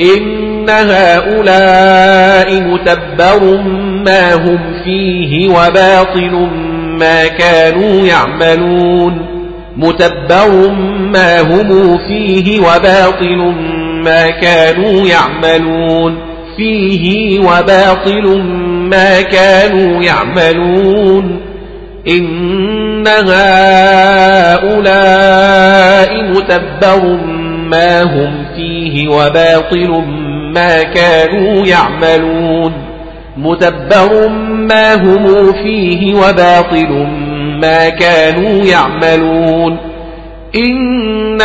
إن 0.00 0.70
هؤلاء 0.70 2.60
متبر 2.60 3.62
ما 4.04 4.34
هم 4.34 4.58
فيه 4.84 5.48
وباطل 5.48 6.48
ما 6.98 7.26
كانوا 7.26 8.06
يعملون. 8.06 9.26
متبر 9.76 10.70
ما 10.98 11.40
هم 11.40 11.98
فيه 12.08 12.60
وباطل 12.60 13.54
ما 14.04 14.30
كانوا 14.30 15.06
يعملون. 15.06 16.18
فيه 16.56 17.38
وباطل 17.38 18.42
ما 18.90 19.22
كانوا 19.22 20.02
يعملون. 20.02 21.40
إن 22.08 23.08
هؤلاء 23.08 24.68
متبر 26.22 27.18
ما 27.70 28.02
هم 28.02 28.37
فيه 28.58 29.08
وباطل 29.08 30.04
ما 30.54 30.82
كانوا 30.82 31.66
يعملون 31.66 32.72
متبر 33.36 34.28
ما 34.48 34.94
هم 34.94 35.52
فيه 35.52 36.14
وباطل 36.14 37.06
ما 37.62 37.88
كانوا 37.88 38.64
يعملون 38.64 39.76
إن 40.54 41.42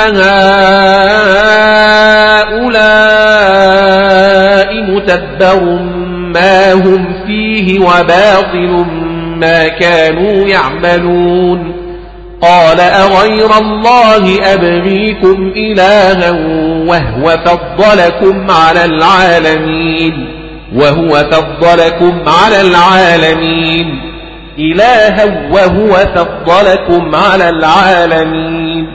هؤلاء 3.44 4.74
متبر 4.92 5.64
ما 6.34 6.74
هم 6.74 7.14
فيه 7.28 7.80
وباطل 7.80 8.86
ما 9.38 9.68
كانوا 9.68 10.48
يعملون 10.48 11.84
قال 12.42 12.80
أغير 12.80 13.58
الله 13.62 14.54
أبغيكم 14.54 15.52
إلها 15.56 16.30
وهو 16.88 17.38
فضلكم 17.46 18.52
على 18.52 18.86
العالمين 18.86 20.28
وهو 20.76 21.10
فضلكم 21.10 22.24
على 22.28 22.62
العالمين. 22.62 24.14
إلها 24.60 25.50
وهو 25.52 25.94
فضلكم 25.94 27.16
على 27.16 27.50
العالمين. 27.50 28.88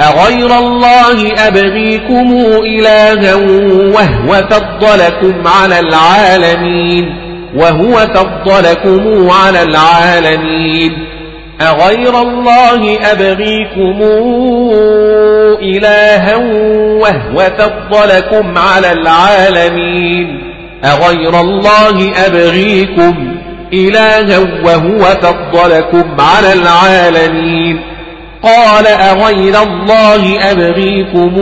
أغير 0.00 0.58
الله 0.58 1.32
أبغيكم 1.46 2.34
إلها 2.64 3.34
وهو 3.94 4.48
فضلكم 4.50 5.34
على 5.46 5.80
العالمين 5.80 7.14
وهو 7.56 7.96
فضلكم 7.96 9.30
على 9.30 9.62
العالمين. 9.62 10.92
أغير 11.60 12.22
الله 12.22 12.98
أبغيكم 13.12 14.02
إلها 15.62 16.36
وهو 17.00 17.50
فضلكم 17.58 18.58
على 18.58 18.92
العالمين 18.92 20.40
أغير 20.84 21.40
الله 21.40 22.12
أبغيكم 22.26 23.38
إلها 23.72 24.38
وهو 24.38 24.98
فضلكم 24.98 26.20
على 26.20 26.52
العالمين 26.52 27.80
قال 28.42 28.86
أغير 28.86 29.62
الله 29.62 30.50
أبغيكم 30.50 31.34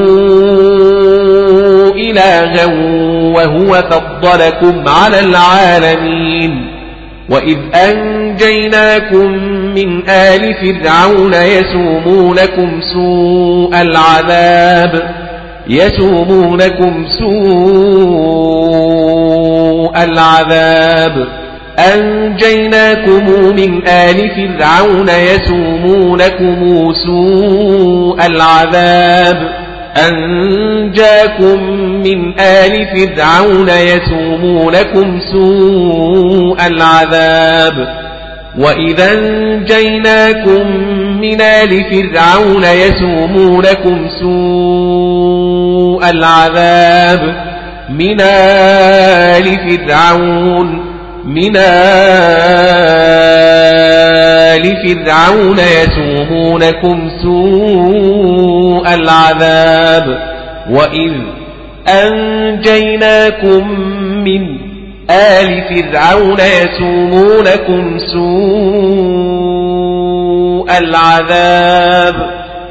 إلها 1.97 2.67
وهو 3.37 3.75
فضلكم 3.91 4.89
على 4.89 5.21
العالمين 5.21 6.67
وإذ 7.31 7.59
أنجيناكم 7.75 9.33
من 9.77 10.11
آل 10.11 10.55
فرعون 10.55 11.35
يسومونكم 11.35 12.81
سوء 12.95 13.83
العذاب. 13.83 15.03
يسومونكم 15.69 17.05
سوء 17.19 17.37
العذاب. 20.05 21.27
أنجيناكم 21.79 23.25
من 23.57 23.89
آل 23.89 24.31
فرعون 24.31 25.09
يسومونكم 25.09 26.93
سوء 27.07 28.27
العذاب. 28.27 29.67
أنجاكم 30.09 31.63
من 31.81 32.41
آل 32.41 32.87
فرعون 32.87 33.69
يسومونكم 33.69 35.21
سوء 35.33 36.67
العذاب. 36.67 38.06
وإذا 38.59 39.13
انجيناكم 39.13 40.67
من 41.21 41.41
آل 41.41 41.85
فرعون 41.85 42.65
يسومونكم 42.65 44.09
سوء 44.21 46.11
العذاب 46.11 47.21
من 47.91 48.21
آل 48.21 49.45
فرعون 49.45 50.85
من 51.25 51.57
آل 51.57 51.67
فرعون 54.87 55.59
يسومونكم 55.59 57.11
سوء 57.23 58.95
العذاب 58.95 60.19
وإذ 60.71 61.13
أنجيناكم 61.89 63.71
من 64.25 64.66
آل 65.11 65.63
فرعون 65.69 66.39
يسومونكم 66.41 67.99
سوء 67.99 68.27
العذاب 70.79 72.15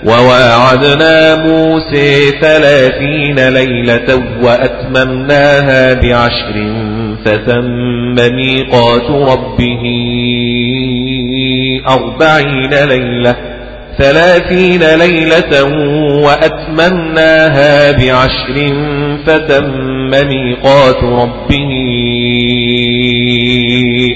وواعدنا 0.06 1.36
موسى 1.46 2.32
ثلاثين 2.42 3.50
ليلة 3.50 4.24
وأتممناها 4.44 5.94
بعشر 5.94 6.56
فتم 7.26 8.16
ميقات 8.36 9.10
ربه 9.10 9.84
أربعين 11.90 12.74
ليلة 12.74 13.59
ثلاثين 13.98 14.84
ليلة 14.84 15.64
وأتممناها 16.24 17.92
بعشر 17.92 18.74
فتم 19.26 20.10
ميقات 20.10 21.04
ربه 21.04 21.70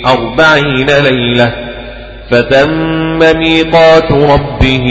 أربعين 0.06 0.88
ليلة 1.04 1.54
فتم 2.32 3.20
ميقات 3.20 4.12
ربه 4.12 4.86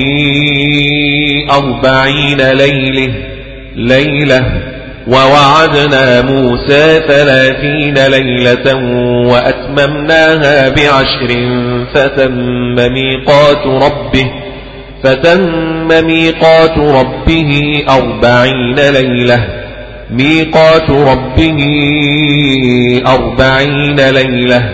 أربعين 1.51 2.41
ليلة 2.53 3.15
ليلة 3.77 4.45
ووعدنا 5.07 6.23
موسى 6.23 7.01
ثلاثين 7.09 7.95
ليلة 7.95 8.75
وأتممناها 9.33 10.69
بعشر 10.69 11.31
فتم 11.95 12.75
ميقات 12.75 13.67
ربه 13.67 14.31
فتم 15.05 15.89
ميقات 16.07 16.79
ربه 16.79 17.83
أربعين 17.91 18.75
ليلة. 18.75 19.47
ميقات 20.11 20.91
ربه 20.91 21.63
أربعين 23.07 24.01
ليلة. 24.01 24.69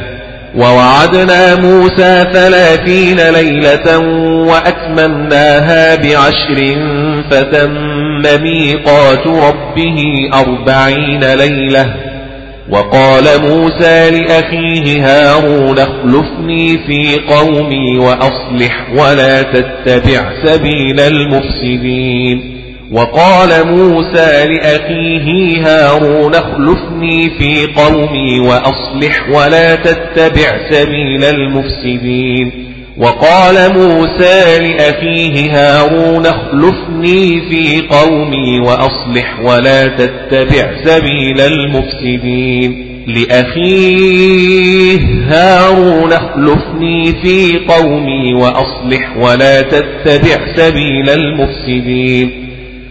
ووعدنا 0.56 1.54
موسى 1.54 2.24
ثلاثين 2.32 3.16
ليلة 3.20 3.98
وأتممناها 4.48 5.94
بعشر. 5.94 6.76
فتم 7.30 8.22
ميقات 8.42 9.26
ربه 9.26 10.30
أربعين 10.34 11.24
ليلة. 11.24 12.07
وقال 12.70 13.24
موسى 13.40 14.10
لأخيه 14.10 15.04
هارون 15.06 15.78
اخلفني 15.78 16.78
في 16.86 17.16
قومي 17.16 17.98
وأصلح 17.98 18.90
ولا 18.92 19.42
تتبع 19.42 20.32
سبيل 20.44 21.00
المفسدين. 21.00 22.58
وقال 22.92 23.66
موسى 23.66 24.46
لأخيه 24.46 25.62
هارون 25.66 26.34
اخلفني 26.34 27.30
في 27.38 27.66
قومي 27.66 28.40
وأصلح 28.40 29.28
ولا 29.28 29.74
تتبع 29.74 30.70
سبيل 30.70 31.24
المفسدين. 31.24 32.67
وقال 32.98 33.72
موسى 33.72 34.58
لأخيه 34.58 35.50
هارون 35.52 36.26
اخلفني 36.26 37.40
في 37.50 37.86
قومي 37.90 38.60
وأصلح 38.60 39.40
ولا 39.42 39.84
تتبع 39.84 40.70
سبيل 40.84 41.40
المفسدين. 41.40 42.84
لأخيه 43.06 44.98
هارون 45.28 46.12
اخلفني 46.12 47.12
في 47.22 47.58
قومي 47.68 48.34
وأصلح 48.34 49.16
ولا 49.16 49.62
تتبع 49.62 50.56
سبيل 50.56 51.10
المفسدين. 51.10 52.47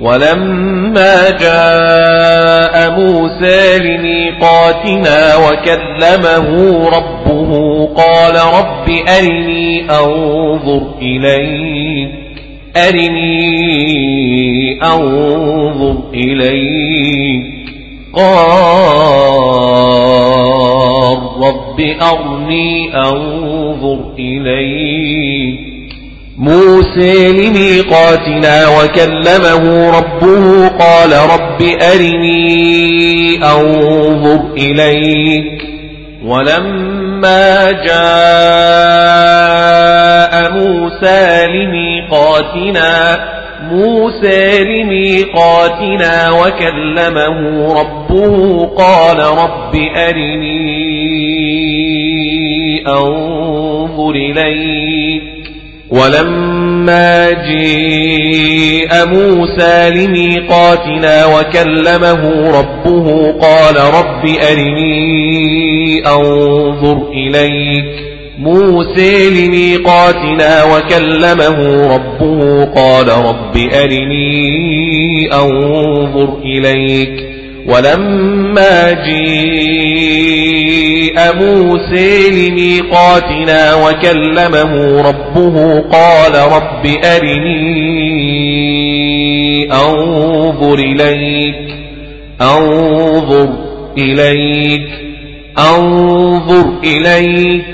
ولما 0.00 1.30
جاء 1.30 2.90
موسى 2.90 3.78
لميقاتنا 3.78 5.36
وكلمه 5.36 6.48
ربه 6.88 7.86
قال 7.86 8.34
رب 8.34 8.90
أرني 9.18 9.90
أنظر 9.90 10.82
إليك 11.02 12.28
أرني 12.76 13.88
أنظر 14.82 15.96
إليك. 16.14 17.44
قال 18.14 18.68
رب 21.42 21.80
أرني 21.80 22.96
أنظر 22.96 23.98
إليك. 24.18 25.67
موسى 26.38 27.32
لميقاتنا 27.32 28.68
وكلمه 28.68 29.90
ربه 29.98 30.68
قال 30.68 31.12
رب 31.12 31.62
أرني 31.94 33.44
أنظر 33.44 34.40
إليك 34.56 35.62
ولما 36.24 37.70
جاء 39.08 40.52
موسى 40.52 41.46
لميقاتنا 41.46 43.18
موسى 43.70 44.64
لميقاتنا 44.64 46.30
وكلمه 46.30 47.72
ربه 47.80 48.66
قال 48.66 49.18
رب 49.18 49.74
أرني 49.96 50.78
أنظر 52.88 54.10
إليك 54.10 55.37
ولما 55.90 57.30
جاء 57.30 59.06
موسى 59.06 59.90
لميقاتنا 59.90 61.26
وكلمه 61.26 62.50
ربه 62.58 63.32
قال 63.32 63.76
رب 63.76 64.26
أرني 64.52 66.06
أنظر 66.06 67.08
إليك. 67.12 67.84
موسى 68.38 69.30
لميقاتنا 69.30 70.64
وكلمه 70.64 71.86
ربه 71.94 72.64
قال 72.64 73.08
رب 73.08 73.56
أرني 73.56 75.32
أنظر 75.32 76.38
إليك. 76.44 77.27
ولما 77.68 78.92
جاء 78.92 79.18
موسى 81.36 82.30
لميقاتنا 82.30 83.74
وكلمه 83.74 85.02
ربه 85.02 85.80
قال 85.80 86.34
رب 86.34 86.86
أرني 87.04 88.28
أنظر 89.72 90.74
إليك 90.74 91.68
أنظر 92.40 93.48
إليك 93.98 94.88
أنظر 95.58 96.66
إليك. 96.84 97.64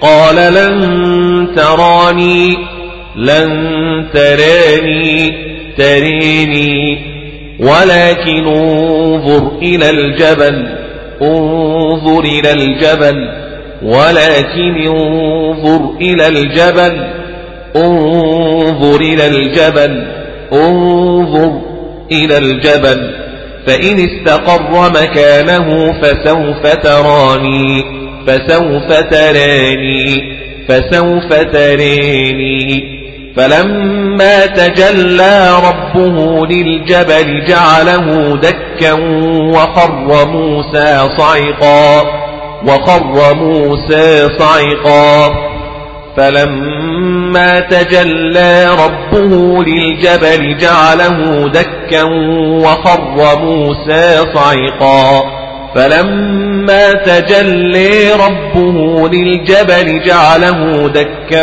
قال 0.00 0.36
لن 0.36 1.54
تراني 1.56 2.56
لن 3.16 3.50
تراني 4.14 5.32
تريني. 5.78 7.19
ولكن 7.62 8.48
انظر 8.48 9.58
إلى 9.62 9.90
الجبل 9.90 10.76
انظر 11.22 12.20
إلى 12.20 12.52
الجبل 12.52 13.16
ولكن 13.82 14.86
انظر 14.86 15.96
إلى 16.00 16.28
الجبل 16.28 17.04
انظر 17.76 19.00
إلى 19.00 19.26
الجبل 19.26 20.06
انظر 20.52 21.60
إلى 22.12 22.38
الجبل. 22.38 23.14
فإن 23.66 23.98
استقر 23.98 24.90
مكانه 24.90 25.92
فسوف 26.02 26.66
تراني 26.66 27.84
فسوف 28.26 28.92
تراني 28.92 30.22
فسوف 30.68 31.34
تراني. 31.34 32.99
فلما 33.36 34.46
تجلى 34.46 35.50
ربه 35.68 36.46
للجبل 36.46 37.44
جعله 37.46 38.36
دكا 38.36 38.92
وخر 39.54 40.26
موسى 40.26 41.08
صعقا 41.18 42.02
وخر 42.66 43.34
موسى 43.34 44.28
صعقا. 44.38 45.34
فلما 46.16 47.60
تجلى 47.60 48.66
ربه 48.66 49.64
للجبل 49.64 50.56
جعله 50.58 51.48
دكا 51.48 52.02
وخر 52.64 53.38
موسى 53.38 54.26
صعقا. 54.34 55.39
فلما 55.74 56.92
تجلي 56.92 58.12
ربه 58.12 59.08
للجبل 59.08 60.02
جعله 60.02 60.88
دكاء 60.88 61.40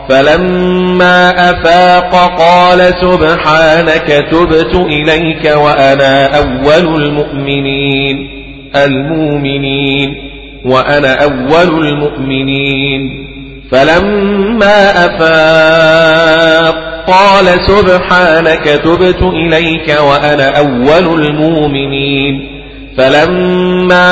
فلما 0.09 1.51
أفاق 1.51 2.39
قال 2.39 2.79
سبحانك 2.79 4.27
تبت 4.31 4.75
إليك 4.75 5.57
وأنا 5.57 6.39
أول 6.39 7.03
المؤمنين. 7.03 8.31
المؤمنين. 8.77 10.31
وأنا 10.65 11.23
أول 11.23 11.87
المؤمنين. 11.87 13.30
فلما 13.71 15.07
أفاق 15.07 16.75
قال 17.07 17.47
سبحانك 17.67 18.65
تبت 18.65 19.23
إليك 19.23 19.97
وأنا 20.01 20.59
أول 20.59 21.25
المؤمنين 21.25 22.61
فلما 22.99 24.07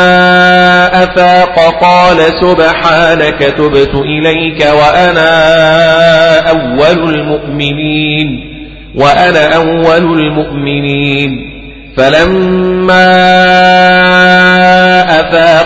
أفاق 1.05 1.81
قال 1.81 2.17
سبحانك 2.41 3.39
تبت 3.39 3.95
إليك 3.95 4.61
وأنا 4.61 5.31
أول 6.51 7.15
المؤمنين 7.15 8.41
وأنا 8.95 9.57
أول 9.57 10.19
المؤمنين 10.20 11.31
فلما 11.97 13.09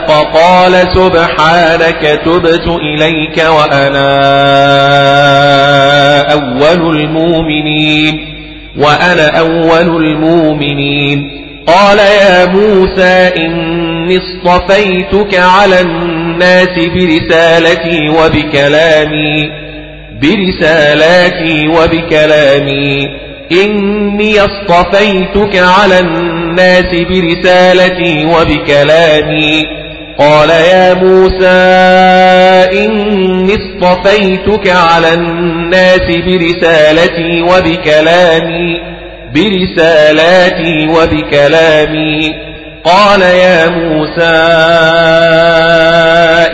أفاق 0.09 0.37
قال 0.37 0.73
سبحانك 0.73 2.21
تبت 2.25 2.67
إليك 2.69 3.45
وأنا 3.49 4.13
أول 6.33 6.97
المؤمنين. 6.97 8.29
وأنا 8.79 9.39
أول 9.39 10.07
المؤمنين. 10.07 11.43
قال 11.67 11.99
يا 11.99 12.47
موسى 12.47 13.33
إني 13.37 14.19
اصطفيتك 14.19 15.39
على 15.39 15.81
الناس 15.81 16.69
برسالتي 16.79 18.09
وبكلامي 18.09 19.51
برسالاتي 20.23 21.69
وبكلامي. 21.69 23.09
إني 23.53 24.41
اصطفيتك 24.41 25.57
على 25.57 25.99
الناس 26.01 26.87
برسالتي 27.11 28.27
وبكلامي. 28.27 29.82
قال 30.23 30.51
يا 30.51 30.95
موسى 30.95 31.47
إني 32.85 33.55
اصطفيتك 33.55 34.69
على 34.69 35.15
الناس 35.15 36.01
برسالتي 36.01 37.43
وبكلامي 37.43 38.81
برسالاتي 39.35 40.87
وبكلامي. 40.89 42.35
قال 42.85 43.23
يا 43.23 43.69
موسى 43.69 44.37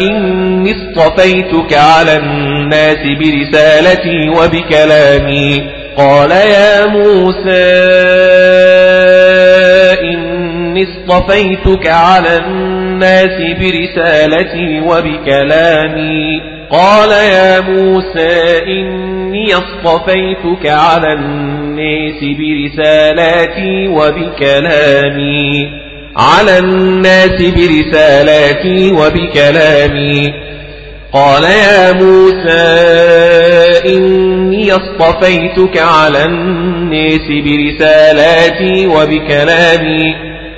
إني 0.00 0.74
اصطفيتك 0.76 1.72
على 1.72 2.16
الناس 2.16 2.98
برسالتي 3.20 4.28
وبكلامي. 4.28 5.70
قال 5.96 6.30
يا 6.30 6.86
موسى 6.86 7.74
إني 10.02 10.86
اصطفيتك 10.88 11.86
على 11.86 12.36
الناس 12.36 12.77
برسالتي 13.60 14.80
وبكلامي. 14.80 16.40
قال 16.70 17.10
يا 17.10 17.60
موسى 17.60 18.58
إني 18.66 19.48
اصطفيتك 19.54 20.66
على 20.66 21.12
الناس 21.12 22.24
برسالاتي 22.38 23.88
وبكلامي. 23.88 25.68
على 26.16 26.58
الناس 26.58 27.42
برسالاتي 27.42 28.92
وبكلامي. 28.92 30.32
قال 31.12 31.44
يا 31.44 31.92
موسى 31.92 32.78
إني 33.86 34.72
اصطفيتك 34.72 35.78
على 35.78 36.24
الناس 36.24 37.28
برسالاتي 37.28 38.86
وبكلامي. 38.86 40.27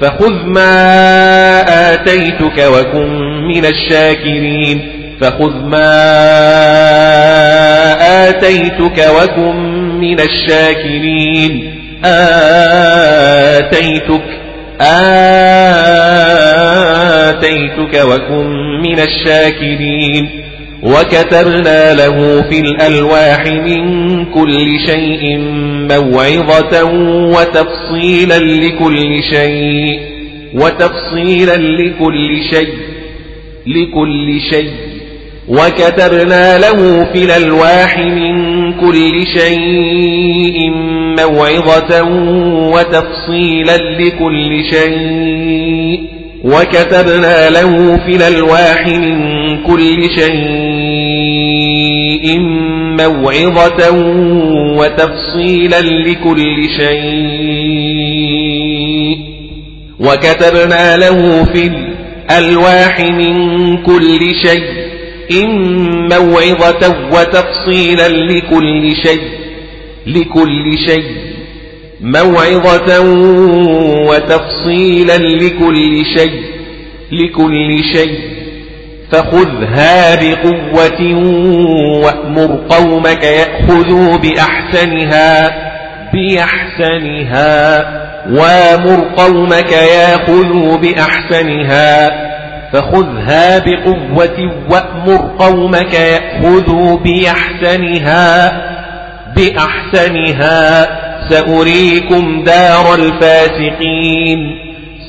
فخذ 0.00 0.44
ما 0.46 1.94
آتيتك 1.94 2.58
وكن 2.58 3.42
من 3.48 3.64
الشاكرين. 3.64 4.92
فخذ 5.20 5.54
ما 5.64 5.88
آتيتك 8.28 8.98
وكن 9.22 9.56
من 10.00 10.20
الشاكرين. 10.20 11.72
آتيتك 13.64 14.22
آتيتك 17.20 17.94
وكن 18.04 18.46
من 18.82 18.98
الشاكرين. 19.00 20.30
وكتبنا 20.82 21.94
له 21.94 22.42
في 22.50 22.60
الألواح 22.60 23.46
من 23.46 24.24
كل 24.24 24.80
شيء 24.86 25.38
موعظة 25.90 26.84
وتفصيلا 27.34 28.38
لكل 28.38 29.22
شيء 29.32 30.00
وتفصيلا 30.54 31.56
لكل 31.56 32.42
شيء 32.50 32.74
لكل 33.66 34.40
شيء. 34.50 34.70
وكتبنا 35.48 36.58
له 36.58 37.04
في 37.12 37.24
الألواح 37.24 37.98
من 37.98 38.72
كل 38.72 39.26
شيء 39.38 40.70
موعظة 41.20 42.02
وتفصيلا 42.74 43.76
لكل 43.76 44.64
شيء. 44.70 46.15
وكتبنا 46.44 47.50
له 47.50 47.96
في 48.06 48.16
الألواح 48.16 48.86
من 48.86 49.62
كل 49.62 50.10
شيء 50.18 50.36
موعظة 53.00 53.90
وتفصيلا 54.78 55.80
لكل 55.80 56.68
شيء. 56.78 58.36
وكتبنا 60.00 60.96
له 60.96 61.44
في 61.44 61.70
الألواح 62.30 63.00
من 63.00 63.36
كل 63.82 64.34
شيء 64.44 65.46
موعظة 66.12 66.96
وتفصيلا 67.12 68.08
لكل 68.08 68.96
شيء 69.04 69.22
لكل 70.06 70.78
شيء. 70.86 71.25
موعظة 72.00 73.00
وتفصيلا 74.08 75.16
لكل 75.18 76.04
شيء 76.16 76.42
لكل 77.12 77.84
شيء. 77.92 78.18
فخذها 79.12 80.14
بقوة 80.14 81.14
وأمر 82.04 82.60
قومك 82.68 83.24
يأخذوا 83.24 84.16
بأحسنها 84.16 85.48
بأحسنها. 86.12 87.78
وأمر 88.30 89.04
قومك 89.16 89.72
يأخذوا 89.72 90.76
بأحسنها. 90.76 92.10
فخذها 92.72 93.58
بقوة 93.58 94.52
وأمر 94.70 95.30
قومك 95.38 95.94
يأخذوا 95.94 96.96
بأحسنها. 96.96 98.75
بأحسنها. 99.36 100.88
سأريكم 101.30 102.44
دار 102.44 102.94
الفاسقين. 102.94 104.38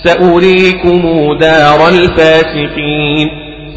سأريكم 0.04 1.34
دار 1.40 1.90
الفاسقين. 1.90 3.28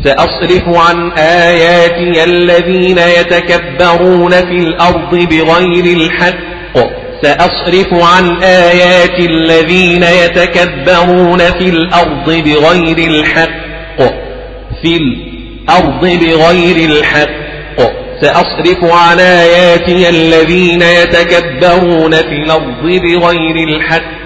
سأصرف 0.04 0.68
عن 0.68 1.10
آياتي 1.18 2.24
الذين 2.24 2.98
يتكبرون 2.98 4.30
في 4.30 4.56
الأرض 4.56 5.14
بغير 5.14 5.96
الحق. 5.96 6.50
سأصرف 7.22 8.16
عن 8.16 8.42
آيات 8.42 9.18
الذين 9.18 10.02
يتكبرون 10.02 11.38
في 11.38 11.68
الأرض 11.68 12.26
بغير 12.26 12.98
الحق. 12.98 13.60
في 14.82 14.96
الأرض 14.96 16.00
بغير 16.00 16.90
الحق. 16.90 17.40
سأصرف 18.22 18.84
عن 18.84 19.20
آياتي 19.20 20.08
الذين 20.08 20.82
يتكبرون 20.82 22.12
في 22.12 22.34
الأرض 22.44 22.82
بغير 22.82 23.68
الحق. 23.68 24.20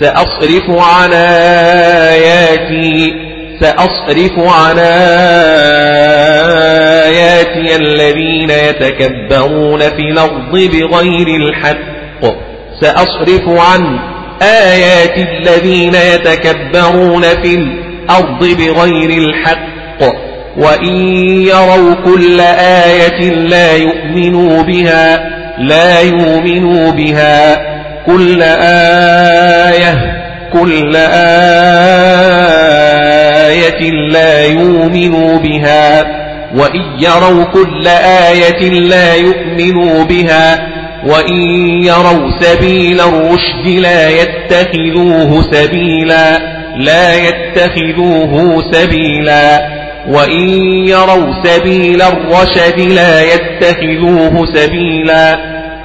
سأصرف 0.00 0.70
عن 0.70 1.12
آياتي 2.12 3.12
سأصرف 3.60 4.38
عن 4.38 4.78
آياتي 7.08 7.76
الذين 7.76 8.50
يتكبرون 8.50 9.80
في 9.80 10.02
الأرض 10.12 10.52
بغير 10.52 11.28
الحق. 11.28 11.94
سأصرف 12.80 13.48
عن 13.48 13.98
آيات 14.42 15.16
الذين 15.18 15.94
يتكبرون 15.94 17.22
في 17.22 17.54
الأرض 17.54 18.44
بغير 18.44 19.10
الحق. 19.10 20.33
وإن 20.56 20.96
يروا 21.42 21.94
كل 22.04 22.40
آية 22.40 23.30
لا 23.30 23.76
يؤمنوا 23.76 24.62
بها 24.62 25.20
لا 25.58 26.00
يؤمنوا 26.00 26.90
بها. 26.90 27.56
كل 28.06 28.42
آية 29.72 29.98
كل 30.52 30.96
آية 33.36 33.90
لا 34.10 34.44
يؤمنوا 34.44 35.38
بها. 35.38 36.04
وإن 36.56 36.82
يروا 36.98 37.44
كل 37.44 37.88
آية 38.28 38.70
لا 38.70 39.14
يؤمنوا 39.14 40.04
بها 40.04 40.58
وإن 41.06 41.36
يروا 41.84 42.30
سبيل 42.40 43.00
الرشد 43.00 43.66
لا 43.66 44.08
يتخذوه 44.08 45.42
سبيلا 45.52 46.38
لا 46.76 47.14
يتخذوه 47.14 48.64
سبيلا. 48.72 49.73
وإن 50.08 50.48
يروا 50.88 51.42
سبيل 51.44 52.02
الرشد 52.02 52.80
لا 52.80 53.22
يتخذوه 53.34 54.46
سبيلا 54.54 55.38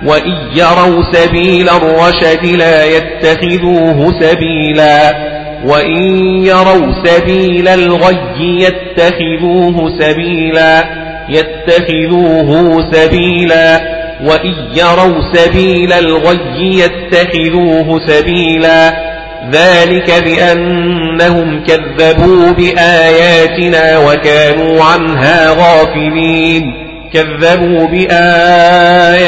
وإن 0.05 0.33
يروا 0.55 1.03
سبيل 1.13 1.69
الرشد 1.69 2.45
لا 2.45 2.85
يتخذوه 2.85 4.19
سبيلا 4.21 5.29
وإن 5.65 6.15
يروا 6.45 6.93
سبيل 7.05 7.67
الغي 7.67 8.17
يتخذوه 8.39 9.99
سبيلا 9.99 10.83
يتخذوه 11.29 12.91
سبيلا 12.91 13.81
وإن 14.23 14.53
يروا 14.75 15.33
سبيل 15.33 15.93
الغي 15.93 16.79
يتخذوه 16.79 17.99
سبيلا 18.07 19.08
ذلك 19.51 20.23
بأنهم 20.23 21.63
كذبوا 21.63 22.51
بآياتنا 22.51 23.97
وكانوا 23.97 24.83
عنها 24.83 25.49
غافلين. 25.49 26.73
كذبوا 27.13 27.87
بآياتنا 27.87 29.19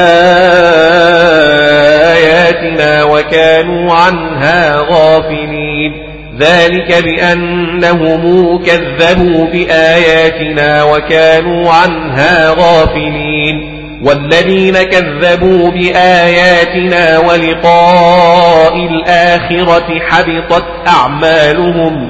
وكانوا 3.05 3.94
عنها 3.94 4.76
غافلين. 4.91 5.93
ذلك 6.39 7.05
بأنهم 7.05 8.62
كذبوا 8.62 9.47
بآياتنا 9.47 10.83
وكانوا 10.83 11.73
عنها 11.73 12.51
غافلين. 12.51 13.75
والذين 14.02 14.83
كذبوا 14.83 15.70
بآياتنا 15.70 17.18
ولقاء 17.18 18.76
الآخرة 18.76 20.00
حبطت 20.08 20.65
أعمالهم 20.89 22.08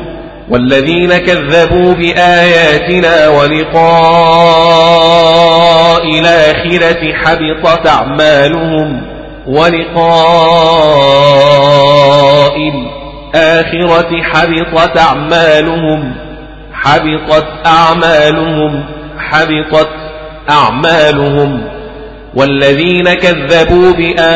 والذين 0.49 1.17
كذبوا 1.17 1.95
بآياتنا 1.95 3.29
ولقاء 3.29 3.87
الآخرة 6.21 7.13
حبطت 7.13 7.87
أعمالهم 7.87 9.03
ولقاء 9.47 10.97
الآخرة 13.35 14.23
حبطت 14.23 14.99
أعمالهم 14.99 16.15
حبطت 16.73 17.47
أعمالهم 17.67 18.85
حبطت 19.19 20.06
أعمالهم 20.51 21.63
والذين 22.35 23.15
كذبوا 23.15 23.93
بآياتنا 23.93 24.33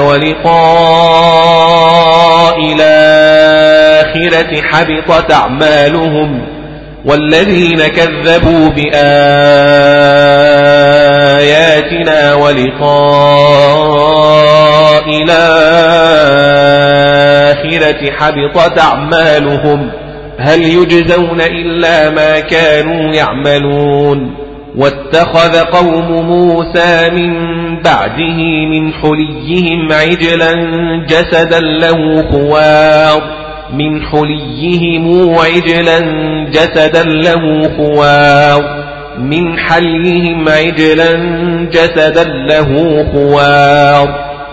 ولقاء 0.00 1.54
الآخرة 2.72 4.62
حبطت 4.62 5.32
أعمالهم 5.32 6.46
والذين 7.04 7.86
كذبوا 7.86 8.68
بآياتنا 8.68 9.04
ولقاء 12.34 13.84
الآخرة 15.22 16.50
حبطت 18.10 18.78
أعمالهم 18.78 20.03
هل 20.44 20.62
يجزون 20.62 21.40
إلا 21.40 22.10
ما 22.10 22.40
كانوا 22.40 23.14
يعملون 23.14 24.34
واتخذ 24.76 25.58
قوم 25.58 26.26
موسى 26.26 27.10
من 27.10 27.32
بعده 27.82 28.66
من 28.70 28.92
حليهم 28.92 29.92
عجلا 29.92 30.52
جسدا 31.08 31.60
له 31.60 32.22
خوار. 32.30 33.22
من 33.72 34.02
حليهم 34.02 35.34
عجلا 35.38 36.00
جسدا 36.50 37.02
له 37.02 37.70
خوار. 37.76 38.84
من 39.18 39.58
حليهم 39.58 40.48
عجلا 40.48 41.12
جسدا 41.72 42.24
له 42.24 43.04
خوار. 43.12 44.33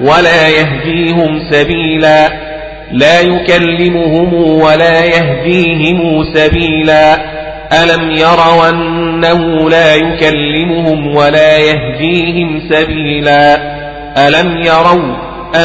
ولا 0.00 0.48
يهديهم 0.48 1.40
سبيلا. 1.50 2.28
لا 2.92 3.20
يكلمهم 3.20 4.34
ولا 4.34 5.04
يهديهم 5.04 6.24
سبيلا. 6.34 7.14
ألم 7.72 8.10
يروا 8.10 8.68
أنه 8.70 9.70
لا 9.70 9.94
يكلمهم 9.94 11.16
ولا 11.16 11.58
يهديهم 11.58 12.60
سبيلا؟ 12.70 13.54
ألم 14.28 14.56
يروا 14.56 15.14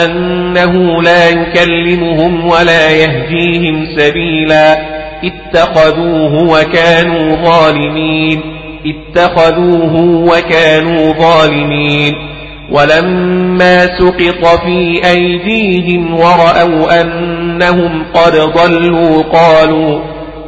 أنه 0.05 1.01
لا 1.01 1.29
يكلمهم 1.29 2.45
ولا 2.45 2.89
يهديهم 2.89 3.85
سبيلا؟ 3.97 4.77
اتخذوه 5.23 6.43
وكانوا 6.43 7.35
ظالمين. 7.35 8.41
اتخذوه 8.85 9.95
وكانوا 10.01 11.13
ظالمين. 11.13 12.32
ولما 12.71 13.79
سقط 13.79 14.61
في 14.65 15.01
أيديهم 15.05 16.13
ورأوا 16.13 17.01
أنهم 17.01 18.05
قد 18.13 18.35
ضلوا 18.35 19.23
قالوا 19.23 19.99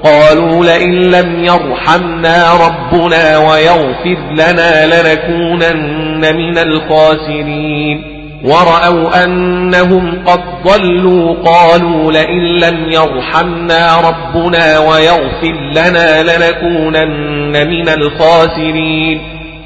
قالوا 0.03 0.66
لئن 0.66 1.11
لم 1.11 1.45
يرحمنا 1.45 2.53
ربنا 2.53 3.38
ويغفر 3.38 4.18
لنا 4.32 4.85
لنكونن 4.85 6.35
من 6.35 6.58
الخاسرين. 6.58 8.16
ورأوا 8.44 9.24
أنهم 9.24 10.24
قد 10.26 10.40
ضلوا 10.68 11.35
قالوا 11.45 12.11
لئن 12.11 12.60
لم 12.60 12.92
يرحمنا 12.92 13.98
ربنا 13.98 14.80
ويغفر 14.80 15.56
لنا 15.72 16.24
لنكونن 16.24 17.68
من 17.68 17.90
الخاسرين. 17.90 19.35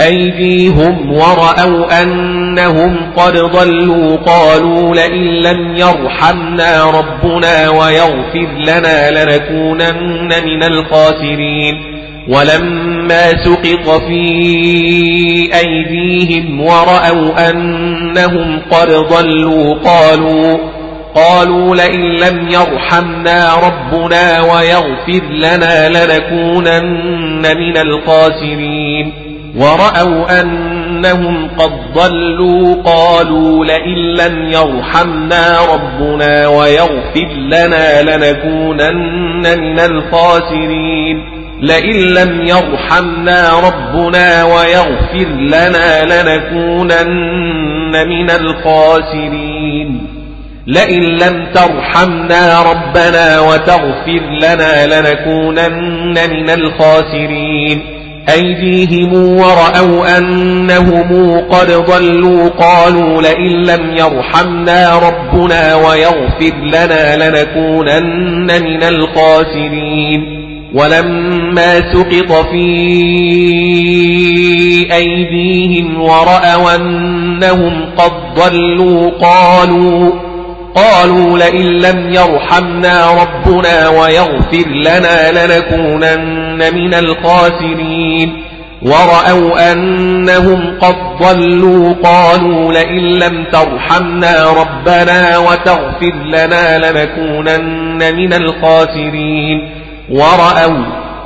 أيديهم 0.00 1.12
ورأوا 1.12 2.02
أنهم 2.02 3.12
قد 3.16 3.38
ضلوا 3.38 4.16
قالوا 4.16 4.94
لئن 4.94 5.42
لم 5.42 5.76
يرحمنا 5.76 6.84
ربنا 6.84 7.70
ويغفر 7.70 8.48
لنا 8.66 9.10
لنكونن 9.10 10.28
من 10.44 10.62
الخاسرين 10.62 12.00
ولما 12.28 13.30
سقط 13.44 14.02
في 14.08 14.24
أيديهم 15.54 16.60
ورأوا 16.60 17.50
أنهم 17.50 18.62
قد 18.70 18.90
ضلوا 18.90 19.74
قالوا 19.74 20.58
قالوا 21.14 21.76
لئن 21.76 22.00
لم 22.00 22.48
يرحمنا 22.48 23.54
ربنا 23.54 24.40
ويغفر 24.40 25.24
لنا 25.30 25.88
لنكونن 25.88 27.42
من 27.56 27.76
الخاسرين 27.76 29.29
ورأوا 29.56 30.40
أنهم 30.40 31.50
قد 31.58 31.70
ضلوا 31.94 32.82
قالوا 32.82 33.64
لئن 33.64 33.96
لم 33.96 34.52
يرحمنا 34.52 35.56
ربنا 35.74 36.48
ويغفر 36.48 37.28
لنا 37.36 38.02
لنكونن 38.02 39.60
من 39.60 39.78
الخاسرين. 39.78 41.40
لئن 41.62 41.96
لم 41.96 42.42
يرحمنا 42.42 43.60
ربنا 43.60 44.44
ويغفر 44.44 45.28
لنا 45.40 46.04
لنكونن 46.04 48.08
من 48.08 48.30
الخاسرين. 48.30 50.06
لئن 50.66 51.02
لم 51.02 51.46
ترحمنا 51.54 52.62
ربنا 52.62 53.40
وتغفر 53.40 54.20
لنا 54.42 54.86
لنكونن 54.86 56.30
من 56.30 56.50
الخاسرين. 56.50 57.99
أيديهم 58.32 59.12
ورأوا 59.14 60.18
أنهم 60.18 61.40
قد 61.50 61.70
ضلوا 61.70 62.48
قالوا 62.48 63.22
لئن 63.22 63.62
لم 63.66 63.96
يرحمنا 63.96 64.98
ربنا 64.98 65.74
ويغفر 65.74 66.56
لنا 66.62 67.28
لنكونن 67.28 68.62
من 68.62 68.82
الخاسرين. 68.82 70.40
ولما 70.74 71.92
سقط 71.92 72.46
في 72.50 72.66
أيديهم 74.92 76.00
ورأوا 76.00 76.74
أنهم 76.74 77.86
قد 77.96 78.12
ضلوا 78.34 79.10
قالوا 79.10 80.12
قالوا 80.74 81.38
لئن 81.38 81.66
لم 81.66 82.14
يرحمنا 82.14 83.10
ربنا 83.10 83.88
ويغفر 83.88 84.68
لنا 84.68 85.32
لنكونن 85.32 86.39
من 86.74 86.94
الخاسرين. 86.94 88.42
ورأوا 88.82 89.72
أنهم 89.72 90.78
قد 90.80 90.96
ضلوا 91.22 91.94
قالوا 92.04 92.72
لئن 92.72 93.18
لم 93.18 93.44
ترحمنا 93.52 94.50
ربنا 94.50 95.38
وتغفر 95.38 96.14
لنا 96.24 96.78
لنكونن 96.78 98.16
من 98.16 98.32
الخاسرين. 98.32 99.70
ورأوا 100.10 100.84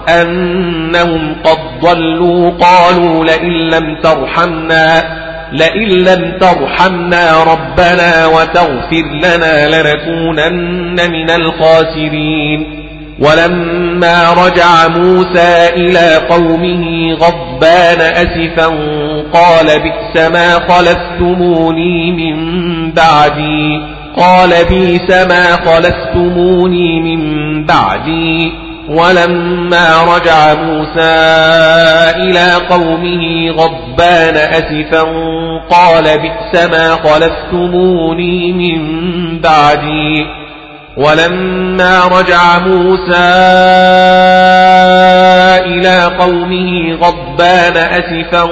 أنهم 0.08 1.36
قد 1.44 1.58
ضلوا 1.80 2.50
قالوا 2.50 3.24
لئن 3.24 3.50
لم 3.50 3.96
ترحمنا 4.02 5.02
لئن 5.52 5.88
لم 5.88 6.38
ترحمنا 6.40 7.42
ربنا 7.42 8.26
وتغفر 8.26 9.04
لنا 9.22 9.68
لنكونن 9.68 11.10
من 11.10 11.30
الخاسرين. 11.30 12.83
ولما 13.20 14.33
رجع 14.33 14.89
موسى 14.89 15.68
إلى 15.76 16.17
قومه 16.31 17.12
غضبان 17.15 18.01
أسفا 18.01 18.67
قال 19.33 19.67
بئس 19.67 20.31
ما 20.31 20.55
خلفتموني 20.68 22.12
من 22.12 22.36
بعدي. 22.93 23.81
قال 24.17 24.51
بئس 24.51 25.10
ما 25.10 25.57
خلفتموني 25.57 27.01
من 27.01 27.65
بعدي. 27.65 28.52
ولما 28.89 30.17
رجع 30.17 30.55
موسى 30.55 31.15
إلى 32.17 32.52
قومه 32.70 33.51
غضبان 33.51 34.36
أسفا 34.36 35.02
قال 35.70 36.05
بئس 36.05 36.68
ما 36.68 36.91
خلفتموني 36.91 38.52
من 38.52 38.81
بعدي. 39.39 40.43
ولما 40.97 42.05
رجع 42.05 42.58
موسى 42.58 43.34
إلى 45.66 46.16
قومه 46.18 46.94
غضبان 46.94 47.76
أسفا 47.76 48.42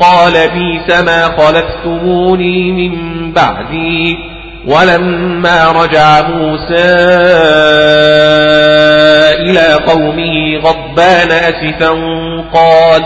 قال 0.00 0.32
بئس 0.32 1.00
ما 1.00 1.22
خلفتموني 1.22 2.72
من 2.72 3.32
بعدي. 3.32 4.18
ولما 4.66 5.72
رجع 5.72 6.20
موسى 6.28 6.94
إلى 9.40 9.74
قومه 9.86 10.58
غضبان 10.58 11.30
أسفا 11.30 11.90
قال 12.54 13.02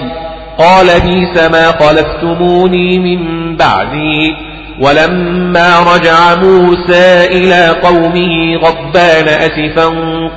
قال 0.58 0.86
بيس 1.00 1.50
ما 1.50 1.72
خلفتموني 1.72 2.98
من 2.98 3.56
بعدي. 3.56 4.47
ولما 4.80 5.94
رجع 5.94 6.34
موسى 6.34 7.26
إلى 7.26 7.68
قومه 7.82 8.56
غضبان 8.56 9.28
أسفا 9.28 9.86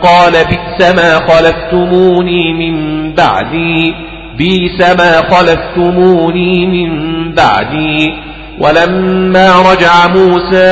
قال 0.04 0.32
بئس 0.32 0.94
ما 0.96 1.20
خلفتموني 1.28 2.54
من 2.54 2.76
بعدي 3.16 3.94
بئس 4.38 4.80
ما 4.80 5.22
خلفتموني 5.32 6.66
من 6.66 6.92
بعدي. 7.34 8.14
ولما 8.60 9.72
رجع 9.72 10.08
موسى 10.08 10.72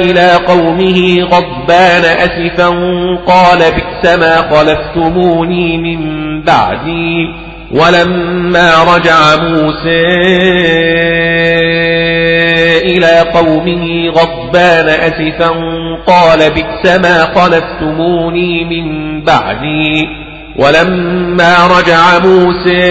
إلى 0.00 0.32
قومه 0.46 1.20
غضبان 1.22 2.04
أسفا 2.04 2.68
قال 3.26 3.58
بئس 3.58 4.16
ما 4.16 4.36
خلفتموني 4.36 5.78
من 5.78 6.00
بعدي. 6.42 7.26
ولما 7.70 8.72
رجع 8.96 9.36
موسى 9.36 10.06
إلى 12.86 13.20
قومه 13.34 14.08
غضبان 14.08 14.88
أسفا 14.88 15.48
قال 16.06 16.50
بئس 16.50 16.98
ما 16.98 17.24
خلفتموني 17.34 18.64
من 18.64 19.20
بعدي. 19.24 20.08
ولما 20.56 21.54
رجع 21.78 22.18
موسى 22.18 22.82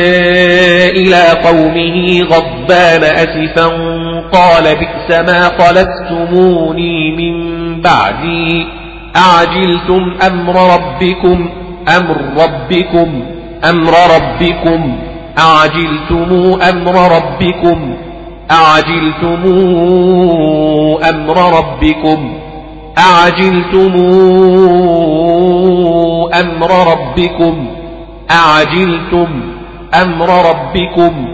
إلى 0.90 1.24
قومه 1.44 2.22
غضبان 2.22 3.04
أسفا 3.04 3.66
قال 4.32 4.64
بئس 4.64 5.20
ما 5.20 5.52
خلفتموني 5.60 7.12
من 7.12 7.36
بعدي. 7.82 8.68
أعجلتم 9.16 10.14
أمر 10.28 10.74
ربكم؟ 10.76 11.50
أمر 11.98 12.44
ربكم. 12.44 13.24
أمر 13.70 13.94
ربكم. 14.16 14.98
أعجلتم 15.40 16.60
أمر 16.70 17.16
ربكم؟ 17.16 17.98
أعجلتم 18.52 19.42
أمر 21.10 21.58
ربكم؟ 21.58 22.34
أعجلتم 22.98 23.94
أمر 26.40 26.92
ربكم؟ 26.92 27.68
أعجلتم 28.32 29.28
أمر 30.02 30.50
ربكم؟ 30.50 31.28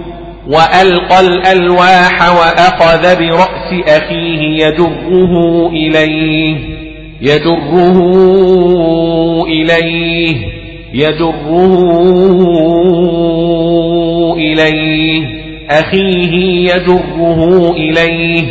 وألقى 0.48 1.20
الألواح 1.20 2.32
وأخذ 2.38 3.20
برأس 3.20 3.88
أخيه 3.88 4.66
يجره 4.66 5.68
إليه 5.70 6.58
يجره 7.22 7.98
إليه 9.48 10.38
يجره 10.94 11.48
إليه. 14.38 15.41
أخيه 15.80 16.34
يجره 16.74 17.72
إليه 17.72 18.44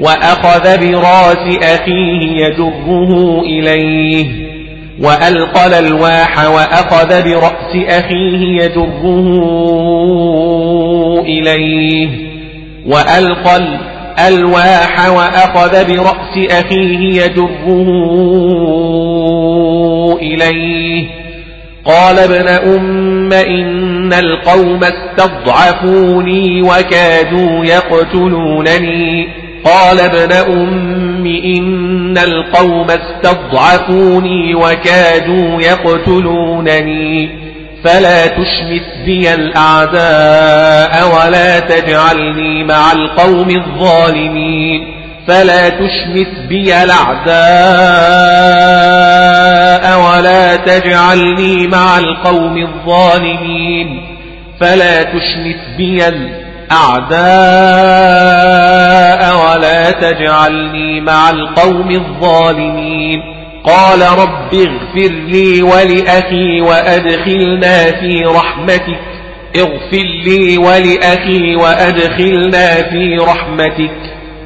وأخذ 0.00 0.78
براس 0.80 1.56
أخيه 1.62 2.44
يجره 2.46 3.40
إليه 3.40 4.26
وألقى 5.00 5.66
الألواح 5.66 6.50
وأخذ 6.50 7.22
برأس 7.24 7.88
أخيه 7.88 8.62
يجره 8.62 9.22
إليه 11.20 12.08
وألقى 12.86 13.56
الألواح 13.56 15.08
وأخذ 15.10 15.86
برأس 15.86 16.50
أخيه 16.50 17.22
يجره 17.22 17.86
إليه. 20.22 21.19
قال 21.90 22.18
ابن 22.18 22.48
أم 22.48 23.32
إن 23.32 24.12
القوم 24.12 24.80
استضعفوني 24.84 26.62
وكادوا 26.62 27.64
يقتلونني. 27.64 29.28
قال 29.64 30.00
ابن 30.00 30.32
أم 30.32 31.26
إن 31.26 32.18
القوم 32.18 32.86
استضعفوني 32.90 34.54
وكادوا 34.54 35.62
يقتلونني. 35.62 37.30
فلا 37.84 38.26
تشمت 38.26 38.86
بي 39.04 39.34
الأعداء 39.34 41.08
ولا 41.16 41.58
تجعلني 41.60 42.64
مع 42.64 42.92
القوم 42.92 43.50
الظالمين. 43.50 45.00
فلا 45.28 45.68
تشمت 45.68 46.48
بي 46.48 46.82
الأعداء 46.82 47.30
ولا 50.00 50.56
تجعلني 50.56 51.66
مع 51.66 51.98
القوم 51.98 52.56
الظالمين 52.58 54.06
فلا 54.60 55.02
تشمت 55.02 55.60
بي 55.76 56.08
الأعداء 58.20 59.20
ولا 59.44 59.90
تجعلني 59.90 61.00
مع 61.00 61.30
القوم 61.30 61.90
الظالمين 61.90 63.20
قال 63.64 64.00
رب 64.18 64.54
اغفر 64.54 65.12
لي 65.14 65.62
ولأخي 65.62 66.60
وأدخلنا 66.60 67.84
في 68.00 68.22
رحمتك 68.26 69.00
اغفر 69.56 70.06
لي 70.24 70.58
ولأخي 70.58 71.56
وأدخلنا 71.56 72.74
في 72.74 73.16
رحمتك 73.20 74.09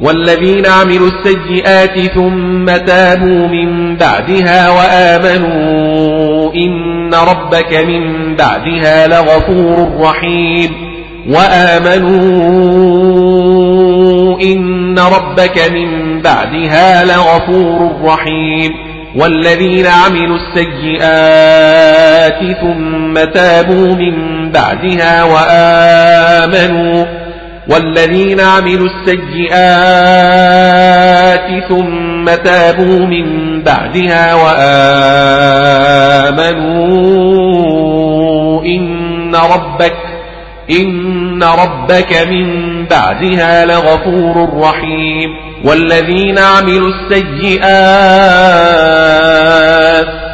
والذين 0.00 0.66
عملوا 0.66 1.08
السيئات 1.08 2.00
ثم 2.14 2.66
تابوا 2.66 3.48
من 3.48 3.96
بعدها 3.96 4.70
وآمنوا 4.70 6.54
إن 6.54 7.14
ربك 7.14 7.74
من 7.74 8.36
بعدها 8.36 9.06
لغفور 9.06 10.00
رحيم 10.00 10.70
وآمنوا 11.28 12.16
إن 14.42 14.98
ربك 14.98 15.70
من 15.72 16.20
بعدها 16.22 17.04
لغفور 17.04 17.96
رحيم 18.04 18.72
والذين 19.16 19.86
عملوا 19.86 20.38
السيئات 20.56 22.38
ثم 22.60 23.14
تابوا 23.14 23.94
من 23.94 24.14
بعدها 24.52 25.24
وآمنوا 25.24 27.25
والذين 27.70 28.40
عملوا 28.40 28.86
السيئات 28.86 29.26
ثم 31.68 32.24
تابوا 32.44 33.06
من 33.06 33.26
بعدها 33.62 34.34
وآمنوا. 34.34 34.56
إن 38.64 39.34
ربك 39.34 39.96
إن 40.70 41.42
ربك 41.42 42.26
من 42.30 42.46
بعدها 42.86 43.64
لغفور 43.64 44.60
رحيم. 44.60 45.30
والذين 45.64 46.38
عملوا 46.38 46.88
السيئات 46.88 47.66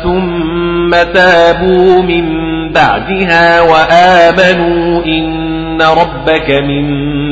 ثم 0.04 0.90
تابوا 1.14 2.02
من 2.02 2.24
بعدها 2.72 3.60
وآمنوا. 3.60 5.04
إن 5.04 5.61
ربك 5.80 6.50
من 6.50 6.84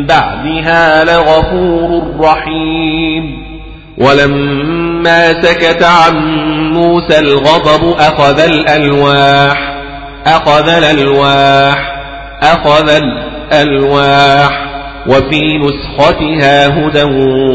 بعدها 0.07 1.05
لغفور 1.05 2.03
رحيم 2.21 3.51
ولما 3.99 5.43
سكت 5.43 5.83
عن 5.83 6.15
موسى 6.73 7.19
الغضب 7.19 7.95
أخذ 7.99 8.41
الألواح 8.41 9.75
أخذ 10.27 10.69
الألواح 10.69 11.93
أخذ 12.43 12.89
الألواح 12.89 14.71
وفي 15.07 15.59
نسختها 15.59 16.67
هدى 16.69 17.03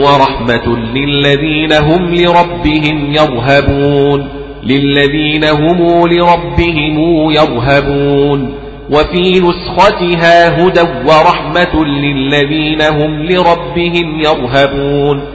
ورحمة 0.03 0.77
للذين 0.95 1.73
هم 1.73 2.15
لربهم 2.15 3.13
يرهبون 3.13 4.29
للذين 4.63 5.43
هم 5.43 6.07
لربهم 6.07 6.97
يرهبون 7.31 8.64
وفي 8.91 9.39
نسختها 9.39 10.61
هدى 10.61 10.81
ورحمة 11.05 11.85
للذين 11.85 12.81
هم 12.81 13.23
لربهم 13.23 14.21
يرهبون. 14.21 15.25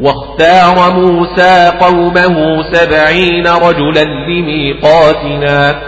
واختار 0.00 0.92
موسى 0.94 1.72
قومه 1.80 2.62
سبعين 2.72 3.46
رجلا 3.46 4.04
لميقاتنا. 4.04 5.80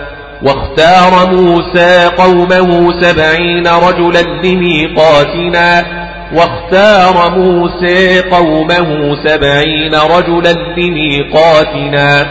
واختار 0.42 1.34
موسى 1.34 2.10
قومه 2.18 3.00
سبعين 3.00 3.66
رجلا 3.66 4.22
لميقاتنا. 4.22 5.84
واختار 6.34 7.38
موسى 7.38 8.20
قومه 8.20 9.16
سبعين 9.24 9.94
رجلا 9.94 10.52
لميقاتنا. 10.76 12.26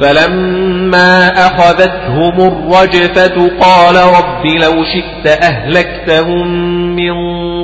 فلما 0.00 1.28
أخذتهم 1.28 2.40
الرجفة 2.40 3.50
قال 3.60 3.96
رب 3.96 4.46
لو 4.46 4.84
شئت 4.84 5.42
أهلكتهم 5.42 6.46
من 6.96 7.14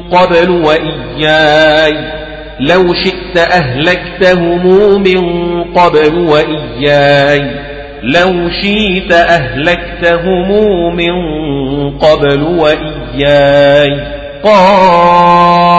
قبل 0.00 0.50
وإياي. 0.50 1.96
لو 2.60 2.94
شئت 2.94 3.36
أهلكتهم 3.36 4.66
من 5.02 5.22
قبل 5.64 6.18
وإياي. 6.18 7.50
لو 8.02 8.48
شئت 8.62 9.12
أهلكتهم 9.12 10.48
من 10.96 11.14
قبل 11.98 12.42
وإياي. 12.42 14.00
قال 14.44 15.72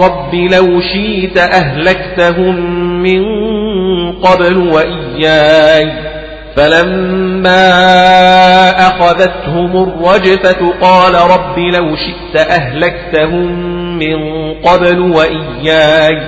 رب 0.00 0.34
لو 0.34 0.80
شئت 0.80 1.38
أهلكتهم 1.38 2.81
من 3.02 3.22
قبل 4.12 4.56
وإياي 4.56 5.92
فلما 6.56 7.70
أخذتهم 8.70 9.82
الرجفة 9.82 10.72
قال 10.80 11.14
رب 11.14 11.58
لو 11.58 11.96
شئت 11.96 12.50
أهلكتهم 12.50 13.52
من 13.98 14.16
قبل 14.54 15.00
وإياي 15.00 16.22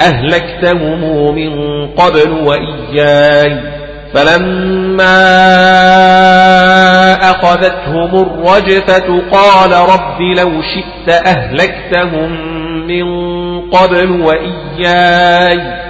أهلكتهم 0.00 1.34
من 1.34 1.86
قبل 1.86 2.30
وإياي 2.30 3.60
فلما 4.14 5.20
أخذتهم 7.30 8.14
الرجفة 8.22 9.22
قال 9.32 9.72
رب 9.72 10.20
لو 10.20 10.50
شئت 10.62 11.26
أهلكتهم 11.26 12.30
من 12.86 13.06
قبل 13.70 14.10
وإياي 14.20 15.89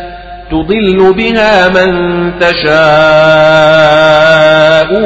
تضل 0.51 1.13
بها 1.13 1.69
من 1.69 2.31
تشاء 2.39 2.71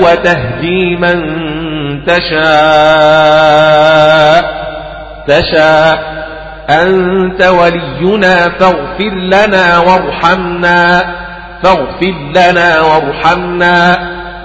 وتهدي 0.04 0.96
من 0.96 1.22
تشاء. 2.06 2.46
تشاء. 5.28 6.26
أنت 6.70 7.44
ولينا 7.44 8.36
فاغفر 8.36 9.10
لنا 9.10 9.80
وارحمنا. 9.80 11.16
فاغفر 11.64 12.14
لنا 12.36 12.82
وارحمنا. 12.82 13.98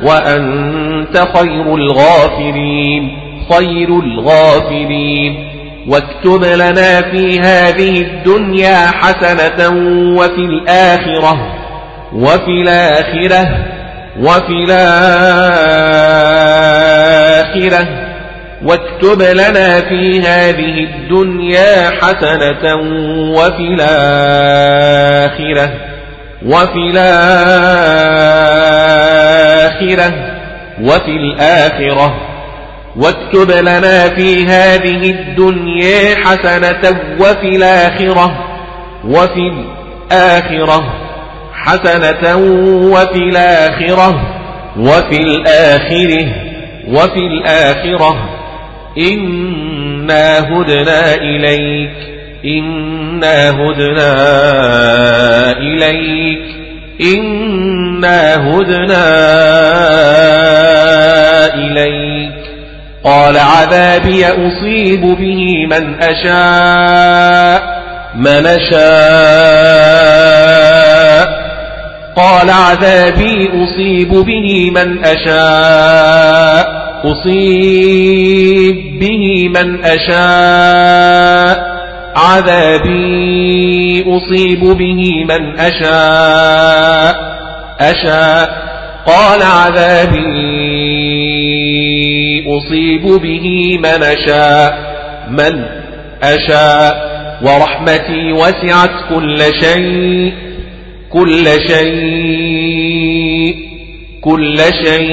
وأنت 0.03 1.19
خير 1.37 1.75
الغافرين. 1.75 3.19
خير 3.53 3.89
الغافرين. 3.89 5.60
واكتب 5.89 6.45
لنا 6.45 7.01
في 7.03 7.41
هذه 7.41 8.01
الدنيا 8.01 8.87
حسنة 8.87 9.69
وفي 10.17 10.41
الآخرة 10.41 11.57
وفي 12.13 12.63
الآخرة 12.63 13.49
وفي 14.19 14.65
الآخرة 17.51 18.11
واكتب 18.63 19.23
لنا 19.23 19.81
في 19.81 20.21
هذه 20.21 20.85
الدنيا 20.85 21.91
حسنة 22.03 22.75
وفي 23.35 23.75
الآخرة 23.79 25.71
وفي 26.47 26.91
الآخرة 29.91 30.11
وفي 30.81 31.11
الآخرة 31.11 32.30
واكتب 32.97 33.51
لنا 33.51 34.09
في 34.09 34.47
هذه 34.47 35.11
الدنيا 35.11 36.15
حسنة 36.25 37.01
وفي 37.21 37.57
الآخرة 37.57 38.45
وفي 39.05 39.53
الآخرة 40.11 40.95
حسنة 41.53 42.37
وفي 42.93 43.19
الآخرة 43.19 44.41
وفي 44.79 45.17
الآخرة 45.21 46.27
وفي 46.89 47.19
الآخرة. 47.19 48.41
إنا 48.99 50.39
هدنا 50.39 51.15
إليك 51.15 51.93
إنا 52.45 53.51
هدنا 53.51 54.13
إليك 55.59 56.43
إنا 57.01 58.35
هدنا 58.37 59.05
إليك. 61.55 62.40
قال 63.05 63.39
عذابي 63.39 64.27
أصيب 64.27 65.01
به 65.01 65.67
من 65.67 66.03
أشاء 66.03 67.81
من 68.15 68.47
أشاء. 68.47 68.81
قال 72.17 72.51
عذابي 72.51 73.51
أصيب 73.65 74.09
به 74.09 74.71
من 74.71 75.05
أشاء 75.05 76.81
أصيب 77.05 78.99
به 79.01 79.49
من 79.49 79.85
أشاء. 79.85 81.71
عذابي 82.17 84.05
أصيب 84.09 84.61
به 84.61 85.25
من 85.29 85.59
أشاء 85.59 87.17
أشاء. 87.81 88.71
قال 89.07 89.43
عذابي 89.43 90.40
أصيب 92.61 93.03
به 93.03 93.79
من 93.79 94.03
أشاء 94.03 94.73
من 95.31 95.65
أشاء. 96.23 97.11
ورحمتي 97.43 98.33
وسعت 98.33 98.91
كل 99.15 99.39
شيء 99.61 100.33
كل 101.11 101.47
شيء 101.69 103.55
كل 104.21 104.59
شيء. 104.85 105.11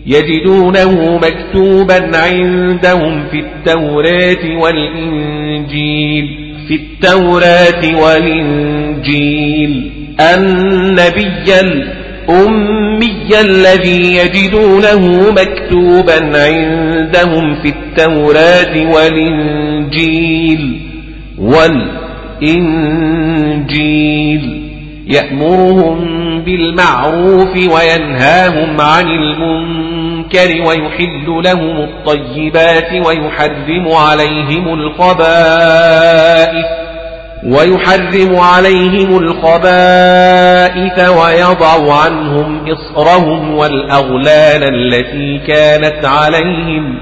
يجدونه 0.07 1.17
مكتوبا 1.17 2.17
عندهم 2.17 3.23
في 3.31 3.39
التوراة 3.39 4.57
والإنجيل. 4.61 6.27
في 6.67 6.75
التوراة 6.75 8.01
والإنجيل. 8.03 9.91
النبي 10.19 11.51
الأمي 12.29 13.39
الذي 13.41 14.15
يجدونه 14.15 15.31
مكتوبا 15.31 16.43
عندهم 16.43 17.55
في 17.61 17.69
التوراة 17.69 18.93
والإنجيل 18.93 20.81
والإنجيل. 21.37 22.91
يأمرهم 25.07 25.99
بالمعروف 26.41 27.55
وينهاهم 27.55 28.81
عن 28.81 29.07
المنكر 29.07 30.61
ويحل 30.67 31.25
لهم 31.27 31.77
الطيبات 31.77 32.91
ويحرم 33.07 33.87
عليهم 33.87 34.73
الخبائث. 34.73 36.65
ويحرم 37.45 38.35
عليهم 38.35 39.17
الخبائث 39.17 41.09
ويضع 41.09 41.93
عنهم 42.03 42.65
إصرهم 42.72 43.56
والأغلال 43.56 44.64
التي 44.64 45.48
كانت 45.48 46.06
عليهم 46.06 46.99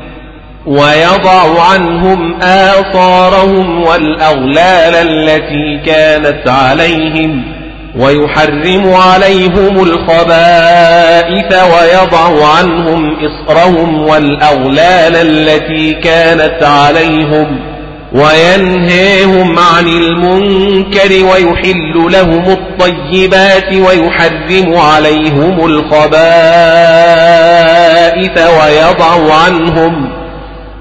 ويضع 0.66 1.64
عنهم 1.72 2.42
آثارهم 2.42 3.84
والأغلال 3.84 4.96
التي 4.96 5.82
كانت 5.86 6.48
عليهم 6.48 7.44
ويحرم 7.96 8.94
عليهم 8.94 9.84
الخبائث 9.84 11.54
ويضع 11.54 12.48
عنهم 12.58 13.16
إصرهم 13.26 14.02
والأغلال 14.02 15.16
التي 15.16 15.94
كانت 15.94 16.64
عليهم 16.64 17.73
وينهيهم 18.14 19.59
عن 19.59 19.88
المنكر 19.88 21.25
ويحل 21.25 22.08
لهم 22.11 22.45
الطيبات 22.51 23.74
ويحرم 23.74 24.77
عليهم 24.77 25.66
الخبائث 25.66 26.14
ويضع 28.38 29.33
عنهم 29.33 30.09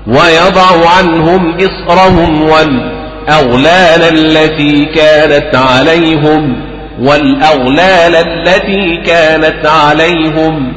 ويضع 0.07 0.89
عنهم 0.99 1.57
إصرهم 1.57 2.43
والأغلال 2.43 4.03
التي 4.03 4.85
كانت 4.85 5.55
عليهم 5.55 6.57
والأغلال 7.01 8.17
التي 8.17 8.97
كانت 9.07 9.67
عليهم 9.67 10.73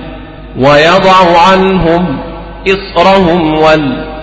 ويضع 0.57 1.39
عنهم 1.51 2.19
إصرهم 2.67 3.53
والأغلال 3.55 4.14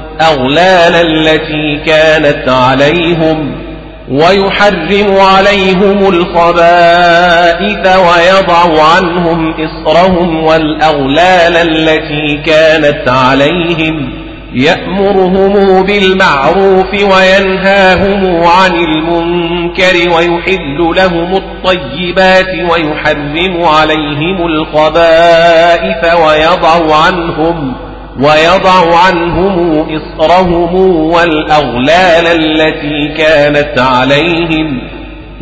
التي 0.95 1.83
كانت 1.87 2.49
عليهم 2.49 3.63
ويحرم 4.09 5.17
عليهم 5.17 6.09
الخبائث 6.09 7.87
ويضع 7.87 8.83
عنهم 8.83 9.55
إصرهم 9.55 10.45
والأغلال 10.45 11.57
التي 11.57 12.43
كانت 12.47 13.09
عليهم 13.09 14.23
يأمرهم 14.55 15.83
بالمعروف 15.83 16.95
وينهاهم 16.95 18.45
عن 18.47 18.77
المنكر 18.77 20.11
ويحل 20.17 20.79
لهم 20.97 21.37
الطيبات 21.37 22.71
ويحرم 22.71 23.65
عليهم 23.65 24.47
الخبائث 24.47 26.15
ويضع 26.15 26.97
عنهم 26.97 27.92
ويضع 28.21 28.97
عنهم 29.07 29.87
إصرهم 29.97 30.75
والأغلال 30.97 32.27
التي 32.27 33.15
كانت 33.17 33.79
عليهم 33.79 34.81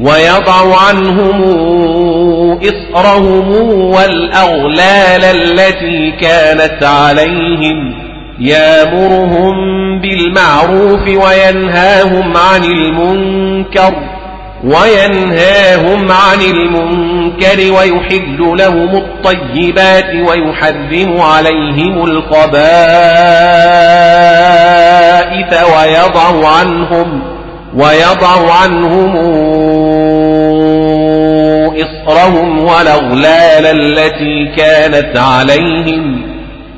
ويضع 0.01 0.77
عنهم 0.89 1.43
إصرهم 2.63 3.49
والأغلال 3.71 5.25
التي 5.25 6.11
كانت 6.21 6.85
عليهم 6.85 7.95
يامرهم 8.41 9.55
بالمعروف 10.01 11.09
وينهاهم 11.09 12.37
عن 12.37 12.65
المنكر 12.65 14.20
وينهاهم 14.65 16.13
عن 16.13 16.41
المنكر 16.41 17.73
ويحل 17.73 18.39
لهم 18.39 18.97
الطيبات 18.97 20.15
ويحرم 20.29 21.21
عليهم 21.21 22.05
الخبائث 22.05 22.61
ويضع 25.63 26.49
عنهم 26.49 27.23
ويضع 27.75 28.53
عنهم 28.63 29.17
إصرهم 31.77 32.59
والأغلال 32.59 33.67
التي 33.67 34.53
كانت 34.57 35.17
عليهم 35.17 36.23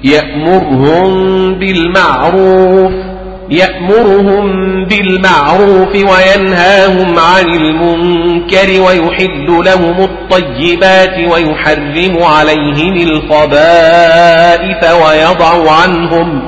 يأمرهم 0.04 1.54
بالمعروف 1.54 3.11
يأمرهم 3.50 4.84
بالمعروف 4.84 5.94
وينهاهم 5.94 7.18
عن 7.18 7.48
المنكر 7.48 8.80
ويحل 8.80 9.46
لهم 9.64 10.00
الطيبات 10.04 11.18
ويحرم 11.32 12.22
عليهم 12.22 12.96
الخبائث 12.96 14.84
ويضع 14.84 15.72
عنهم 15.72 16.42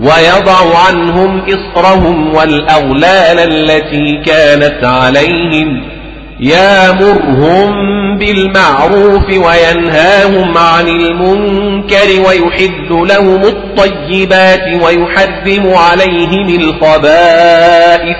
ويضع 0.00 0.78
عنهم 0.88 1.42
إصرهم 1.48 2.34
والأغلال 2.34 3.38
التي 3.38 4.22
كانت 4.26 4.84
عليهم 4.84 5.93
يامرهم 6.40 7.70
بالمعروف 8.18 9.24
وينهاهم 9.28 10.58
عن 10.58 10.88
المنكر 10.88 12.20
ويحل 12.28 12.88
لهم 12.90 13.42
الطيبات 13.42 14.82
ويحرم 14.82 15.74
عليهم 15.74 16.60
الخبائث 16.60 18.16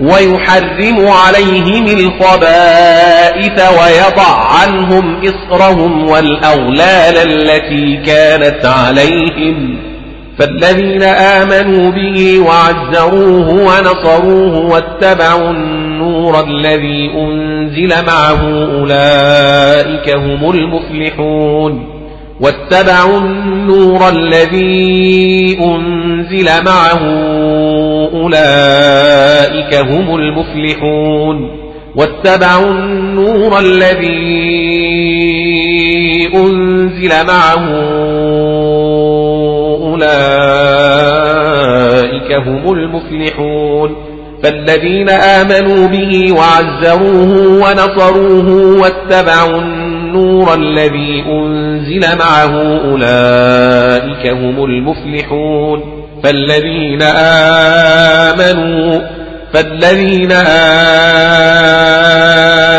ويحرم 0.00 1.08
عليهم 1.08 1.86
الخبائث 1.86 3.60
ويضع 3.60 4.52
عنهم 4.62 5.20
إصرهم 5.24 6.08
والأغلال 6.08 7.16
التي 7.16 8.02
كانت 8.06 8.66
عليهم 8.66 9.78
فالذين 10.38 11.02
آمنوا 11.02 11.90
به 11.90 12.40
وعزروه 12.40 13.48
ونصروه 13.48 14.58
واتبعوا 14.58 15.52
النور 16.02 16.44
الذي 16.44 17.10
أنزل 17.18 18.06
معه 18.06 18.40
أولئك 18.80 20.16
هم 20.16 20.50
المفلحون. 20.50 21.88
واتبعوا 22.40 23.20
النور 23.20 24.08
الذي 24.08 25.58
أنزل 25.60 26.64
معه 26.64 27.02
أولئك 28.14 29.74
هم 29.74 30.16
المفلحون. 30.16 31.50
واتبعوا 31.96 32.70
النور 32.70 33.58
الذي 33.58 34.22
أنزل 36.34 37.26
معه 37.26 37.64
أولئك 39.92 40.22
هم 42.32 42.72
المفلحون. 42.72 44.11
فالذين 44.42 45.08
آمنوا 45.10 45.88
به 45.88 46.32
وعزروه 46.32 47.32
ونصروه 47.62 48.80
واتبعوا 48.80 49.60
النور 49.62 50.54
الذي 50.54 51.24
أنزل 51.28 52.18
معه 52.18 52.80
أولئك 52.84 54.26
هم 54.26 54.64
المفلحون 54.64 55.82
فالذين 56.24 57.02
آمنوا 58.32 59.00
فالذين 59.52 60.32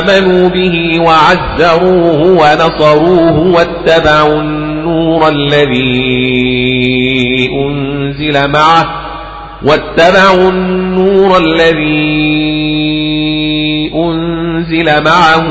آمنوا 0.03 0.49
به 0.49 0.99
وعزروه 1.01 2.21
ونصروه 2.21 3.39
واتبعوا 3.39 4.41
النور 4.41 5.27
الذي 5.27 5.89
أنزل 7.67 8.47
معه 8.51 9.12
واتبعوا 9.65 10.49
النور 10.49 11.37
الذي 11.37 12.23
أنزل 13.95 15.03
معه 15.03 15.47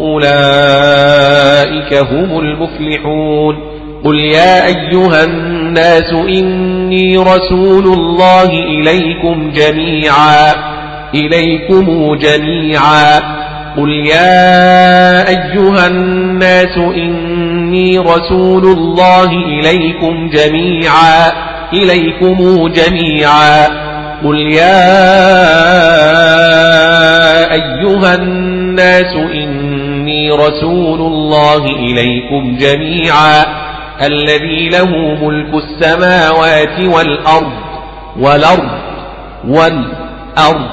أولئك 0.00 1.94
هم 1.94 2.38
المفلحون. 2.38 3.56
قل 4.04 4.14
يا 4.18 4.66
أيها 4.66 5.24
الناس 5.24 6.12
إني 6.12 7.16
رسول 7.16 7.84
الله 7.84 8.50
إليكم 8.52 9.52
جميعا 9.52 10.54
إليكم 11.14 12.14
جميعا. 12.14 13.18
قل 13.76 13.90
يا 13.90 15.28
أيها 15.28 15.86
الناس 15.86 16.76
إني 16.76 17.98
رسول 17.98 18.64
الله 18.64 19.30
إليكم 19.32 20.30
جميعا. 20.30 21.50
إليكم 21.72 22.68
جميعا. 22.68 23.66
قل 24.24 24.38
يا 24.38 24.90
أيها 27.52 28.14
الناس 28.14 29.14
إني 29.34 30.30
رسول 30.30 31.00
الله 31.00 31.64
إليكم 31.64 32.56
جميعا. 32.60 33.44
الذي 34.02 34.68
له 34.68 34.90
ملك 35.22 35.54
السماوات 35.54 36.80
والأرض 36.80 37.52
والأرض 38.20 38.70
والأرض. 39.48 40.66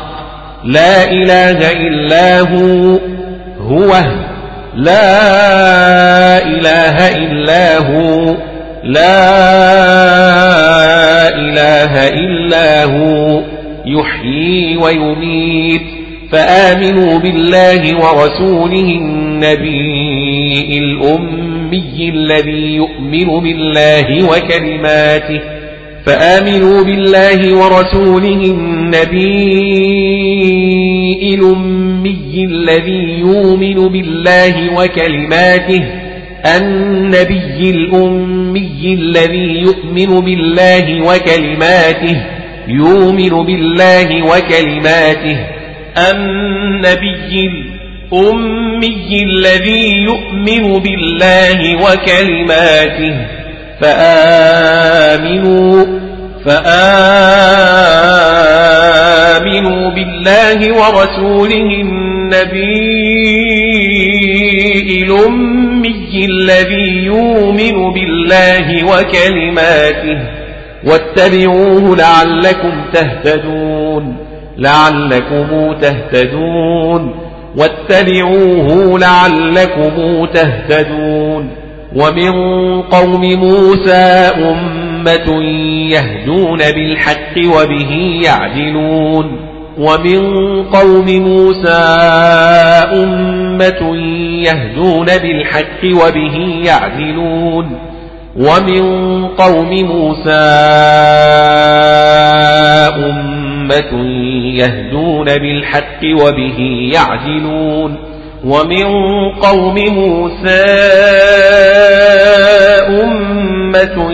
لا 0.64 1.12
إله 1.12 1.72
إلا 1.72 2.40
هو 2.40 3.00
هو. 3.62 3.96
لا 4.76 6.38
إله 6.38 7.16
إلا 7.16 7.78
هو. 7.78 8.36
لا 8.84 10.27
إله 11.38 12.08
إلا 12.08 12.86
هو 12.86 13.42
يحيي 13.86 14.78
ويميت 14.78 15.82
فآمنوا 16.32 17.20
بالله 17.20 17.82
ورسوله 17.96 18.90
النبي 19.02 20.78
الأمي 20.78 22.10
الذي 22.14 22.76
يؤمن 22.76 23.40
بالله 23.44 24.30
وكلماته 24.30 25.42
فآمنوا 26.06 26.84
بالله 26.84 27.56
ورسوله 27.56 28.42
النبي 28.46 29.74
الأمي 31.34 32.46
الذي 32.46 33.20
يؤمن 33.20 33.88
بالله 33.88 34.78
وكلماته 34.78 35.84
النبي 36.46 37.70
الأمي 37.70 38.94
الذي 38.94 39.62
يؤمن 39.62 40.20
بالله 40.20 41.02
وكلماته 41.02 42.22
يؤمن 42.68 43.46
بالله 43.46 44.24
وكلماته. 44.24 45.38
النبي 46.12 47.50
الأمي 48.14 49.24
الذي 49.24 49.98
يؤمن 49.98 50.80
بالله 50.80 51.76
وكلماته. 51.76 53.16
فآمنوا 53.82 55.86
فآمنوا 56.46 56.70
بالله 59.90 60.74
ورسوله 60.74 61.82
النبي 61.82 62.88
الأمي. 65.04 65.57
الذي 66.26 67.06
يؤمن 67.06 67.94
بالله 67.94 68.84
وكلماته 68.84 70.20
واتبعوه 70.86 71.96
لعلكم 71.96 72.72
تهتدون 72.94 74.18
لعلكم 74.58 75.74
تهتدون 75.82 77.16
واتبعوه 77.58 79.00
لعلكم 79.00 80.26
تهتدون. 80.26 81.50
ومن 81.96 82.32
قوم 82.82 83.22
موسى 83.22 84.32
أمة 84.36 85.44
يهدون 85.92 86.58
بالحق 86.58 87.38
وبه 87.38 88.22
يعدلون. 88.24 89.40
ومن 89.78 90.64
قوم 90.64 91.06
موسى 91.06 91.84
أمة 92.94 93.98
يهدون 94.46 95.06
بالحق 95.06 95.84
وبه 95.86 96.64
يعدلون. 96.66 97.80
ومن 98.38 99.26
قوم 99.28 99.70
موسى 99.70 100.32
أمة 102.96 104.04
يهدون 104.54 105.26
بالحق 105.26 106.02
وبه 106.22 106.90
يعدلون. 106.94 107.96
ومن 108.46 108.86
قوم 109.30 109.76
موسى 109.76 110.64
أمة 113.04 114.12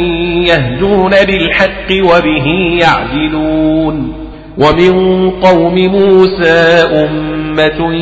يهدون 0.47 1.09
بالحق 1.09 1.91
وبه 1.91 2.77
يعدلون. 2.81 4.22
ومن 4.57 5.29
قوم 5.29 5.75
موسى 5.75 6.83
أمة 6.93 7.93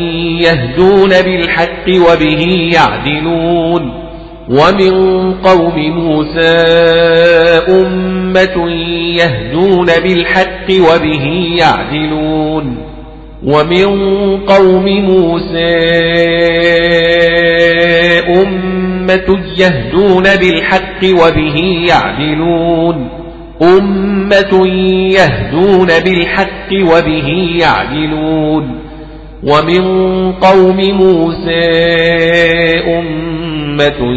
يهدون 0.41 1.09
بالحق 1.09 1.87
وبه 1.89 2.69
يعدلون. 2.73 4.01
ومن 4.49 5.33
قوم 5.33 5.75
موسى 5.77 6.57
أمة 7.69 8.69
يهدون 9.19 9.85
بالحق 9.85 10.69
وبه 10.69 11.55
يعدلون. 11.59 12.77
ومن 13.43 13.87
قوم 14.37 14.85
موسى 14.85 15.77
أمة 18.41 19.39
يهدون 19.57 20.23
بالحق 20.23 21.03
وبه 21.03 21.85
يعدلون. 21.87 23.20
أمة 23.63 24.67
يهدون 25.11 25.87
بالحق 25.87 26.71
وبه 26.71 27.57
يعدلون. 27.59 28.81
ومن 29.43 29.83
قوم 30.31 30.77
موسى 30.77 31.69
أمة 32.99 34.15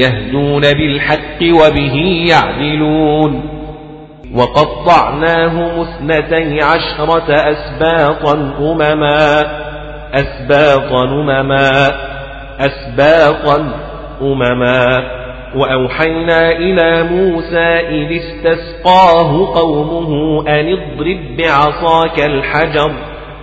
يهدون 0.00 0.60
بالحق 0.60 1.42
وبه 1.42 2.26
يعدلون. 2.28 3.50
وقطعناهم 4.34 5.80
اثنتي 5.80 6.62
عشرة 6.62 7.34
أسباطا 7.34 8.54
أمما 8.60 9.42
أسباطا 10.14 11.04
أمما 11.04 11.92
أسباطا 12.60 13.74
أمما. 14.22 15.23
وأوحينا 15.56 16.50
إلى 16.50 17.02
موسى 17.02 17.80
إذ 17.88 18.20
استسقاه 18.20 19.54
قومه 19.54 20.42
أن 20.48 20.66
اضرب 20.72 21.36
بعصاك 21.36 22.20
الحجر. 22.20 22.90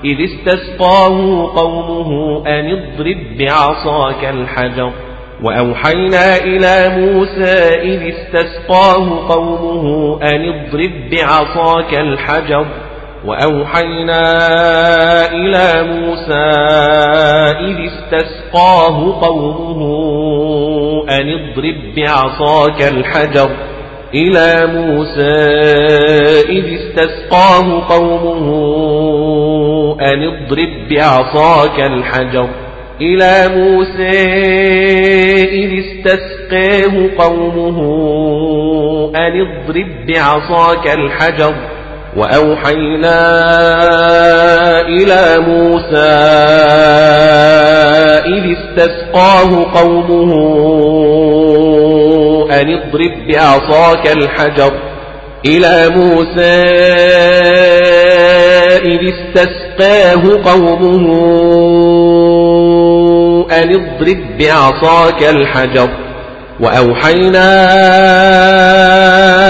إذ 0.06 0.18
استسقاه 0.26 1.52
قومه 1.56 2.44
أن 2.48 2.72
اضرب 2.72 3.38
بعصاك 3.40 4.26
الحجر. 4.26 4.92
وأوحينا 5.44 6.38
إلى 6.38 6.98
موسى 6.98 7.80
إذ 7.82 8.14
استسقاه 8.14 9.28
قومه 9.30 10.20
أن 10.24 10.42
اضرب 10.50 11.10
بعصاك 11.12 11.94
الحجر. 11.94 12.66
وأوحينا 13.26 14.22
إلى 15.32 15.84
موسى 15.84 16.48
إذ 17.60 17.78
استسقاه 17.92 19.22
قومه 19.22 20.31
أن 21.12 21.30
اضرب 21.30 21.96
بعصاك 21.98 22.82
الحجر 22.82 23.50
إلى 24.14 24.66
موسى 24.74 25.32
إذ 26.50 26.66
استسقاه 26.80 27.88
قومه 27.90 28.48
أن 30.02 30.24
اضرب 30.24 30.88
بعصاك 30.90 31.80
الحجر 31.80 32.50
إلى 33.02 33.48
موسى 33.56 34.10
إذ 35.44 35.84
استسقاه 35.84 37.10
قومه 37.18 37.80
أن 39.16 39.42
اضرب 39.42 39.88
بعصاك 40.08 40.98
الحجر 40.98 41.56
وأوحينا 42.16 43.22
إلى 44.82 45.40
موسى 45.48 46.12
إذ 48.26 48.56
استسقاه 48.58 49.66
قومه 49.74 50.32
أن 52.52 52.78
اضرب 52.78 53.28
بعصاك 53.28 54.12
الحجر 54.18 54.72
إلى 55.46 55.90
موسى 55.90 56.62
إذ 58.86 59.14
استسقاه 59.14 60.52
قومه 60.52 61.06
أن 63.52 63.70
اضرب 63.70 64.38
بعصاك 64.40 65.24
الحجر 65.24 65.90
وأوحينا 66.60 67.52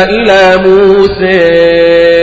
إلى 0.03 0.57
موسى 0.57 2.10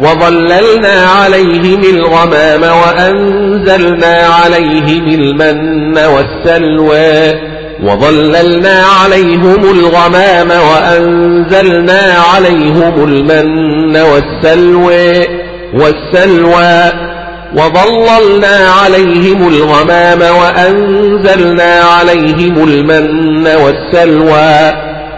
وظللنا 0.00 1.06
عليهم 1.20 1.80
الغمام 1.82 2.62
وأنزلنا 2.62 4.16
عليهم 4.44 5.08
المن 5.08 5.98
والسلوى 5.98 7.40
وظللنا 7.82 8.82
عليهم 9.02 9.70
الغمام 9.70 10.50
وأنزلنا 10.50 12.00
عليهم 12.34 13.04
المن 13.04 13.96
والسلوى 13.96 15.26
والسلوى 15.74 16.92
وظللنا 17.56 18.70
عليهم 18.82 19.48
الغمام 19.48 20.20
وأنزلنا 20.20 21.80
عليهم 21.80 22.64
المن 22.68 23.46
والسلوى 23.46 24.72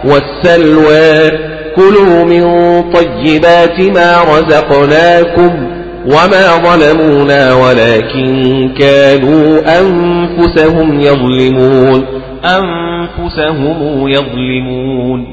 والسلوى 0.05 1.52
كلوا 1.75 2.23
من 2.23 2.43
طيبات 2.91 3.79
ما 3.79 4.21
رزقناكم 4.23 5.67
وما 6.05 6.47
ظلمونا 6.63 7.53
ولكن 7.53 8.69
كانوا 8.79 9.59
أنفسهم 9.79 10.99
يظلمون 10.99 12.03
أنفسهم 12.45 14.07
يظلمون 14.07 15.25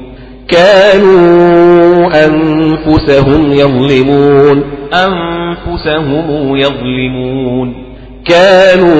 كانوا 0.47 2.25
أنفسهم 2.25 3.51
يظلمون 3.51 4.63
أنفسهم 4.93 6.55
يظلمون 6.57 7.73
كانوا 8.25 8.91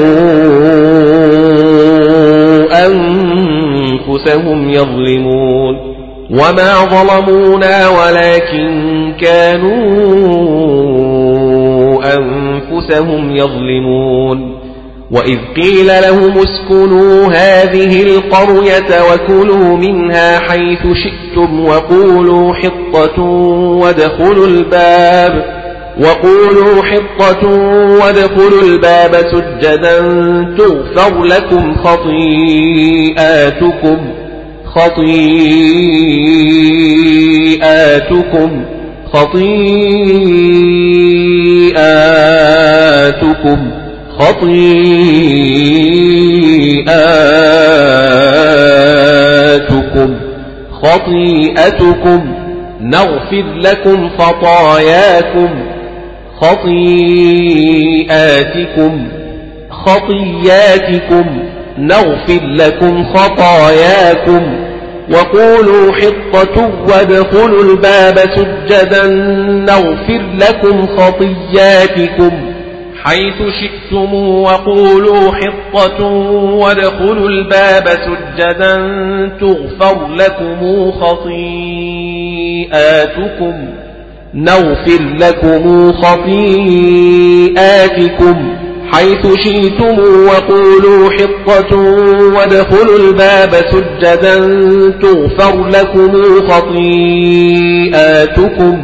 أنفسهم 2.88 4.70
يظلمون 4.70 6.01
وما 6.32 6.74
ظلمونا 6.86 7.90
ولكن 7.90 9.14
كانوا 9.22 10.92
أنفسهم 12.18 13.36
يظلمون 13.36 14.62
وإذ 15.12 15.38
قيل 15.56 15.88
لهم 15.88 16.38
اسكنوا 16.38 17.28
هذه 17.28 18.04
القرية 18.04 19.02
وكلوا 19.14 19.78
منها 19.78 20.40
حيث 20.40 20.80
شئتم 20.80 21.66
وقولوا 21.66 22.54
حطة 22.54 23.22
وادخلوا 23.82 24.48
الباب 24.48 25.62
وقولوا 26.02 26.84
حطة 26.84 27.48
وادخلوا 28.04 28.62
الباب 28.64 29.16
سجدا 29.16 30.00
تغفر 30.58 31.24
لكم 31.24 31.76
خطيئاتكم 32.96 33.42
خطيئاتكم 34.76 35.32
خطيئاتكم 39.14 39.52
خطيئاتكم 44.20 44.92
خطيئتكم. 50.82 52.22
نغفر 52.82 53.46
لكم 53.56 54.10
خطاياكم 54.10 55.50
خطيئاتكم 56.42 57.14
خطياتكم 59.70 61.26
نغفر 61.78 62.40
لكم 62.44 63.04
خطاياكم 63.14 64.72
وقولوا 65.12 65.92
حطة 65.92 66.72
وادخلوا 66.88 67.64
الباب 67.64 68.20
سجدا 68.20 69.08
نغفر 69.68 70.22
لكم 70.34 70.88
خطياتكم 70.98 72.32
حيث 73.04 73.36
شئتم 73.62 74.14
وقولوا 74.14 75.32
حطة 75.32 76.04
وادخلوا 76.54 77.30
الباب 77.30 77.88
سجدا 77.88 78.76
تغفر 79.42 80.08
لكم 80.08 80.92
خطيئاتكم. 80.92 81.54
نغفر 84.34 85.02
لكم 85.20 85.94
خطيئاتكم. 85.94 87.08
حيث 88.92 89.28
شئتم 89.44 90.00
وقولوا 90.28 91.10
حطة 91.12 91.78
وادخلوا 92.36 92.98
الباب 93.00 93.54
سجدا 93.72 94.36
تغفر 95.02 95.68
لكم 95.68 96.12
خطيئاتكم 97.52 98.76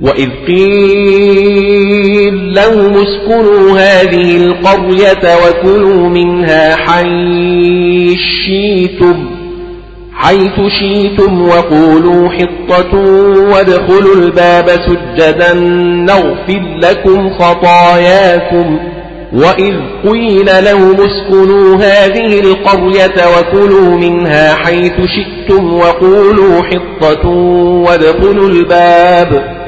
وإذ 0.00 0.28
قيل 0.46 2.36
لهم 2.54 2.92
اسكنوا 2.94 3.78
هذه 3.78 4.36
القرية 4.36 5.36
وكلوا 5.36 6.08
منها 6.08 6.76
حيث 6.76 8.18
شئتم 8.46 9.16
حيث 10.14 10.60
شئتم 10.80 11.42
وقولوا 11.42 12.28
حطة 12.28 12.94
وادخلوا 13.52 14.14
الباب 14.16 14.68
سجدا 14.68 15.54
نغفر 16.08 16.62
لكم 16.82 17.30
خطاياكم. 17.30 18.78
وإذ 19.34 19.74
قيل 20.08 20.46
لهم 20.64 20.96
اسكنوا 21.00 21.76
هذه 21.76 22.40
القرية 22.40 23.14
وكلوا 23.38 23.96
منها 23.96 24.54
حيث 24.54 24.92
شئتم 24.92 25.74
وقولوا 25.74 26.62
حطة 26.62 27.28
وادخلوا 27.86 28.48
الباب 28.48 29.62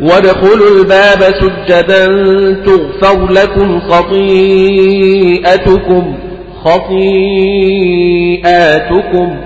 وادخلوا 0.00 0.78
الباب 0.78 1.34
سجدا 1.40 2.06
تغفر 2.66 3.32
لكم 3.32 3.80
خطيئتكم 3.80 5.08
خطيئاتكم 7.98 9.36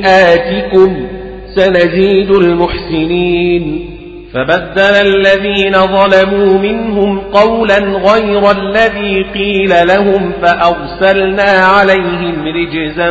سنزيد 1.56 2.30
المحسنين 2.30 3.93
فبدل 4.34 4.80
الذين 4.80 5.72
ظلموا 5.72 6.58
منهم 6.58 7.18
قولا 7.18 7.78
غير 7.78 8.50
الذي 8.50 9.22
قيل 9.34 9.70
لهم 9.88 10.32
فأرسلنا 10.42 11.42
عليهم 11.42 12.44
رجزا 12.46 13.10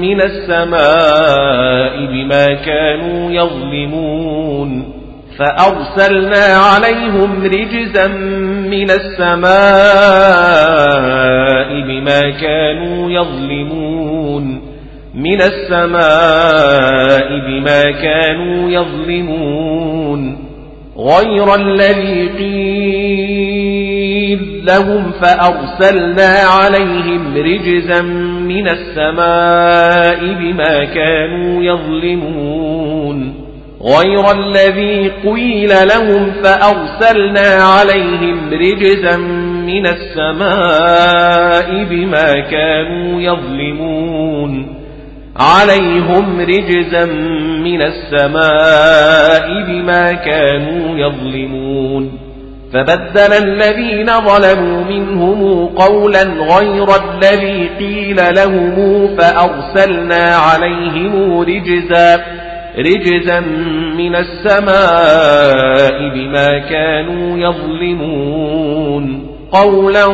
من 0.00 0.20
السماء 0.20 2.06
بما 2.06 2.54
كانوا 2.54 3.30
يظلمون 3.30 4.94
فأرسلنا 5.38 6.44
عليهم 6.44 7.44
رجزا 7.44 8.06
من 8.68 8.90
السماء 8.90 9.50
بما 11.86 12.20
كانوا 12.30 13.10
يظلمون 13.10 14.60
من 15.14 15.40
السماء 15.40 17.28
بما 17.46 17.90
كانوا 17.90 18.70
يظلمون 18.70 20.43
غير 20.98 21.54
الذي 21.54 22.28
قيل 22.28 23.84
لهم 24.64 25.10
فأرسلنا 25.10 26.28
عليهم 26.28 27.34
رجزا 27.36 28.02
من 28.48 28.68
السماء 28.68 30.34
بما 30.34 30.84
كانوا 30.84 31.62
يظلمون. 31.62 33.34
غير 33.82 34.30
الذي 34.30 35.12
قيل 35.26 35.68
لهم 35.68 36.30
فأرسلنا 36.42 37.48
عليهم 37.64 38.50
رجزا 38.52 39.16
من 39.66 39.86
السماء 39.86 41.84
بما 41.84 42.40
كانوا 42.40 43.20
يظلمون. 43.20 44.83
عليهم 45.36 46.40
رجزا 46.40 47.04
من 47.64 47.82
السماء 47.82 49.62
بما 49.68 50.12
كانوا 50.12 50.98
يظلمون. 50.98 52.18
فبدل 52.72 53.32
الذين 53.32 54.06
ظلموا 54.06 54.84
منهم 54.84 55.66
قولا 55.66 56.22
غير 56.22 56.88
الذي 56.96 57.70
قيل 57.78 58.16
لهم 58.36 58.76
فأرسلنا 59.16 60.36
عليهم 60.36 61.40
رجزا 61.40 62.24
رجزا 62.78 63.40
من 63.96 64.16
السماء 64.16 66.08
بما 66.14 66.58
كانوا 66.58 67.38
يظلمون. 67.38 69.33
قولا 69.54 70.06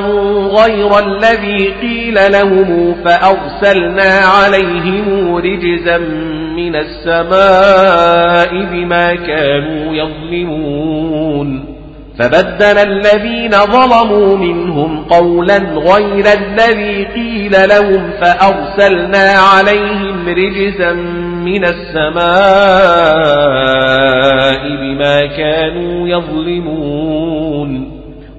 غير 0.62 0.98
الذي 0.98 1.74
قيل 1.80 2.32
لهم 2.32 2.94
فأرسلنا 3.04 4.20
عليهم 4.24 5.36
رجزا 5.36 5.98
من 6.56 6.76
السماء 6.76 8.64
بما 8.72 9.14
كانوا 9.14 9.94
يظلمون 9.94 11.64
فبدل 12.18 12.78
الذين 12.78 13.50
ظلموا 13.50 14.36
منهم 14.36 15.04
قولا 15.04 15.58
غير 15.58 16.24
الذي 16.26 17.04
قيل 17.04 17.68
لهم 17.68 18.10
فأرسلنا 18.20 19.32
عليهم 19.54 20.28
رجزا 20.28 20.92
من 21.44 21.64
السماء 21.64 22.20
بما 24.76 25.26
كانوا 25.26 26.08
يظلمون 26.08 27.99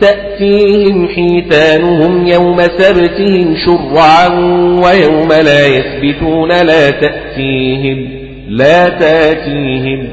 تأتيهم 0.00 1.08
حيتانهم 1.08 2.26
يوم 2.26 2.60
سبتهم 2.60 3.56
شرعا 3.66 4.28
ويوم 4.84 5.32
لا 5.32 5.66
يسبتون 5.66 6.48
لا 6.48 6.90
تأتيهم 6.90 8.08
لا 8.48 8.88
تأتيهم. 8.88 10.08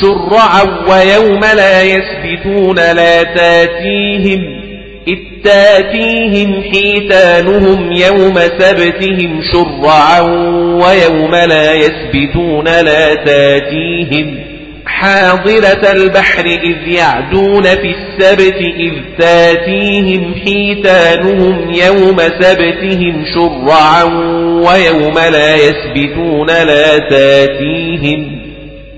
شرعا 0.00 0.62
ويوم 0.88 1.40
لا 1.40 1.82
يسبتون 1.82 2.76
لا 2.76 3.22
تأتيهم. 3.22 4.62
إذ 5.08 5.18
تأتيهم 5.44 6.62
حيتانهم 6.62 7.92
يوم 7.92 8.34
سبتهم 8.58 9.40
شرعا 9.52 10.20
ويوم 10.60 11.34
لا 11.34 11.74
يسبتون 11.74 12.64
لا 12.64 13.14
تأتيهم. 13.14 14.51
حاضرة 14.86 15.92
البحر 15.92 16.44
إذ 16.44 16.88
يعدون 16.88 17.62
في 17.62 17.94
السبت 17.94 18.56
إذ 18.56 18.92
تاتيهم 19.18 20.34
حيتانهم 20.34 21.70
يوم 21.70 22.16
سبتهم 22.18 23.24
شرعا 23.34 24.04
ويوم 24.42 25.14
لا 25.14 25.54
يسبتون 25.56 26.46
لا 26.46 26.98
تاتيهم. 26.98 28.42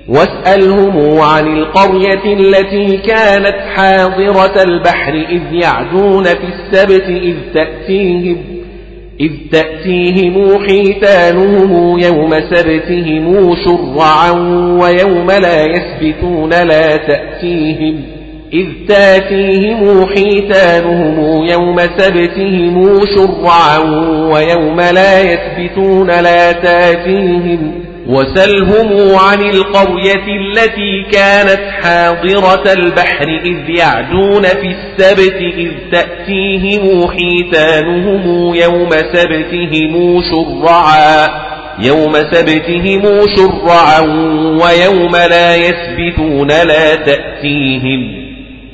واسألهم 0.07 1.19
عن 1.19 1.57
القرية 1.57 2.33
التي 2.39 2.97
كانت 2.97 3.55
حاضرة 3.75 4.63
البحر 4.63 5.13
إذ 5.13 5.41
يعدون 5.51 6.23
في 6.23 6.47
السبت 6.53 7.05
إذ 7.09 7.35
تأتيهم 7.53 8.54
إذ 9.19 9.31
تأتيهم 9.51 10.65
حيتانهم 10.67 11.99
يوم 11.99 12.39
سبتهم 12.39 13.55
شرعا 13.65 14.31
ويوم 14.81 15.31
لا 15.31 15.65
يسبتون 15.65 16.49
لا 16.49 16.97
تأتيهم 16.97 18.01
إذ 18.53 18.67
تأتيهم 18.87 20.05
حيتانهم 20.05 21.43
يوم 21.43 21.79
سبتهم 21.97 22.99
شرعا 23.15 23.77
ويوم 24.31 24.81
لا 24.81 25.21
يسبتون 25.21 26.07
لا 26.07 26.51
تأتيهم 26.51 27.84
وسلهم 28.07 29.15
عن 29.15 29.41
القرية 29.49 30.25
التي 30.41 31.05
كانت 31.11 31.61
حاضرة 31.81 32.73
البحر 32.73 33.27
إذ 33.45 33.69
يعدون 33.69 34.43
في 34.43 34.75
السبت 34.75 35.35
إذ 35.57 35.71
تأتيهم 35.91 37.11
حيتانهم 37.11 38.53
يوم 38.55 38.89
سبتهم 38.91 40.21
شرعا 40.31 41.27
يوم 41.79 42.13
سبتهم 42.13 43.03
شرعا 43.35 43.99
ويوم 44.61 45.15
لا 45.15 45.55
يسبتون 45.55 46.47
لا 46.47 46.95
تأتيهم. 46.95 48.24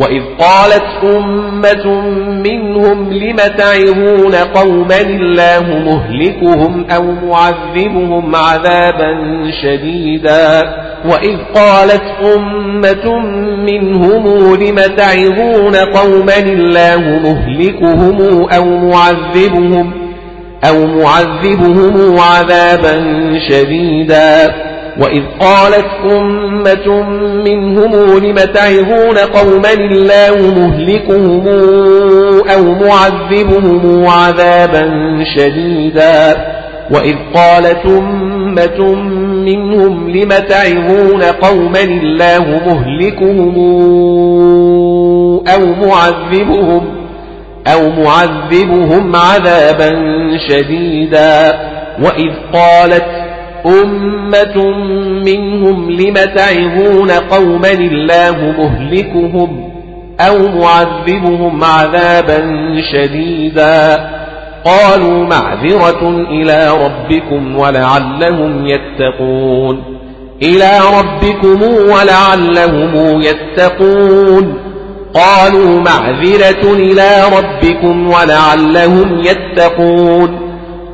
وإذ 0.00 0.22
قالت 0.38 1.16
أمة 1.16 2.00
منهم 2.30 3.12
لم 3.12 3.36
تعظون 3.36 4.34
قوما 4.34 5.00
الله 5.00 5.62
مهلكهم 5.78 6.86
أو 6.90 7.02
معذبهم 7.02 8.36
عذابا 8.36 9.14
شديدا 9.62 10.62
وإذ 11.04 11.36
قالت 11.54 12.02
أمة 12.36 13.18
منهم 13.66 14.54
لم 14.54 14.76
تعظون 14.96 15.76
قوما 15.76 16.38
الله 16.38 17.00
مهلكهم 17.24 18.46
أو 18.56 18.64
معذبهم 18.64 19.92
أو 20.68 20.86
معذبهم 20.86 22.18
عذابا 22.18 23.04
شديدا 23.48 24.54
وإذ 25.00 25.22
قالت 25.40 25.86
أمة 26.10 27.02
منهم 27.44 28.18
لم 28.18 28.34
تعظون 28.34 29.18
قوما 29.18 29.72
الله 29.72 30.54
مهلكهم 30.54 31.48
أو 32.54 32.62
معذبهم 32.64 34.06
عذابا 34.06 34.90
شديدا 35.36 36.36
وإذ 36.90 37.14
قالت 37.34 37.86
أمة 37.86 38.94
منهم 39.44 40.10
لم 40.10 40.28
تعظون 40.28 41.22
قوما 41.22 41.80
الله 41.82 42.60
مهلكهم 42.66 43.54
أو 45.54 45.86
معذبهم 45.86 46.94
أو 47.66 47.90
معذبهم 47.90 49.16
عذابا 49.16 49.90
شديدا 50.48 51.52
وإذ 52.02 52.30
قالت 52.52 53.23
أمة 53.66 54.78
منهم 55.24 55.90
لم 55.90 56.14
تعظون 56.14 57.10
قوما 57.10 57.70
الله 57.70 58.54
مهلكهم 58.58 59.70
أو 60.20 60.48
معذبهم 60.48 61.64
عذابا 61.64 62.40
شديدا. 62.92 64.10
قالوا 64.64 65.26
معذرة 65.26 66.08
إلى 66.30 66.70
ربكم 66.84 67.56
ولعلهم 67.56 68.66
يتقون. 68.66 69.82
إلى 70.42 70.80
ربكم 70.98 71.62
ولعلهم 71.62 73.20
يتقون. 73.20 74.58
قالوا 75.14 75.80
معذرة 75.80 76.72
إلى 76.72 77.24
ربكم 77.38 78.10
ولعلهم 78.10 79.20
يتقون. 79.20 80.43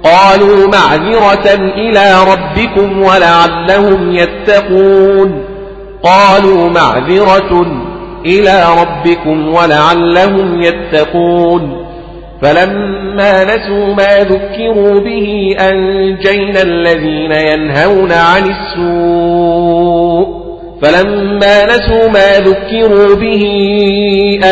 قالوا 0.05 0.67
معذرة 0.67 1.55
إلى 1.75 2.17
ربكم 2.33 3.03
ولعلهم 3.03 4.13
يتقون. 4.13 5.45
قالوا 6.03 6.69
معذرة 6.69 7.67
إلى 8.27 8.67
ربكم 8.81 9.55
ولعلهم 9.55 10.63
يتقون. 10.63 11.87
فلما 12.43 13.45
نسوا 13.45 13.95
ما 13.95 14.19
ذكروا 14.19 15.01
به 15.01 15.57
أنجينا 15.61 16.63
الذين 16.63 17.33
ينهون 17.33 18.13
عن 18.13 18.43
السوء. 18.43 20.41
فلما 20.83 21.65
نسوا 21.67 22.09
ما 22.09 22.39
ذكروا 22.39 23.17
به 23.17 23.45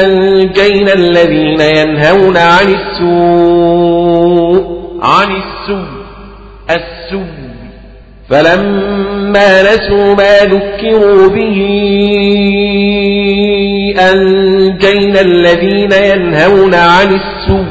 أنجينا 0.04 0.92
الذين 0.92 1.60
ينهون 1.60 2.36
عن 2.36 2.76
السوء. 3.00 4.77
عن 5.02 5.28
السوء 5.36 5.86
السوء. 6.70 7.48
فلما 8.30 9.62
نسوا 9.62 10.14
ما 10.14 10.38
ذكروا 10.38 11.28
به 11.28 11.58
أنجينا 14.12 15.20
الذين 15.20 15.92
ينهون 15.92 16.74
عن 16.74 17.06
السوء 17.06 17.66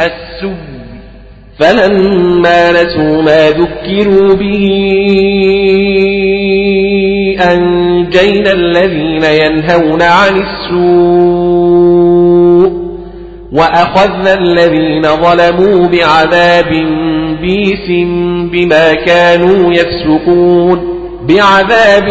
السوء. 0.00 0.68
فلما 1.58 2.72
نسوا 2.72 3.22
ما 3.22 3.50
ذكروا 3.50 4.34
به 4.34 4.64
أنجينا 7.52 8.52
الذين 8.52 9.24
ينهون 9.24 10.02
عن 10.02 10.36
السوء. 10.36 11.77
وأخذنا 13.52 14.34
الذين 14.34 15.02
ظلموا 15.02 15.88
بعذاب 15.88 16.70
بيس 17.40 18.06
بما 18.52 18.94
كانوا 18.94 19.72
يفسقون. 19.72 20.98
بعذاب 21.28 22.04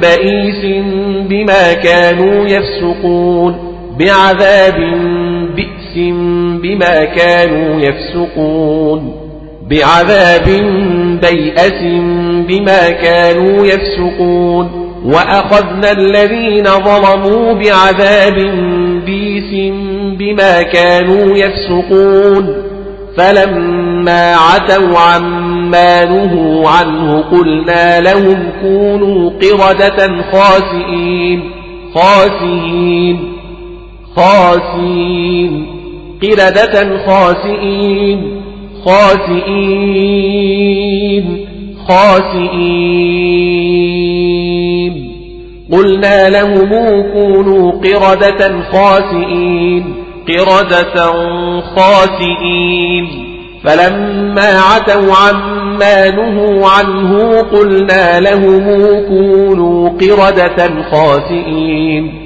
بئيس 0.00 0.84
بما 1.28 1.72
كانوا 1.72 2.46
يفسقون. 2.48 3.56
بعذاب 3.98 4.76
بئس 5.56 6.12
بما 6.62 7.04
كانوا 7.04 7.80
يفسقون. 7.80 9.14
بعذاب 9.70 10.48
بيأس 11.22 11.82
بما 12.48 12.90
كانوا 12.90 13.66
يفسقون. 13.66 14.81
وأخذنا 15.04 15.92
الذين 15.92 16.64
ظلموا 16.64 17.52
بعذاب 17.52 18.34
بيس 19.06 19.72
بما 20.18 20.62
كانوا 20.62 21.36
يفسقون 21.36 22.72
فلما 23.16 24.34
عتوا 24.34 24.98
عما 24.98 26.04
نهوا 26.04 26.68
عنه 26.68 27.20
قلنا 27.20 28.00
لهم 28.00 28.50
كونوا 28.62 29.30
قردة 29.30 30.22
خاسئين 30.32 31.50
خاسئين 31.94 33.32
خاسئين 34.16 35.66
قردة 36.22 36.98
خاسئين 37.06 38.42
خاسئين. 38.84 40.32
خاسئين. 41.88 43.22
قلنا 45.72 46.28
لهم 46.28 46.68
كونوا 47.12 47.72
قردة 47.72 48.62
خاسئين. 48.72 49.84
قردة 50.28 51.12
خاسئين. 51.76 53.06
فلما 53.64 54.60
عتوا 54.60 55.14
عما 55.14 56.10
نهوا 56.10 56.68
عنه 56.68 57.40
قلنا 57.40 58.20
لهم 58.20 58.64
كونوا 59.08 59.88
قردة 59.88 60.82
خاسئين. 60.90 62.21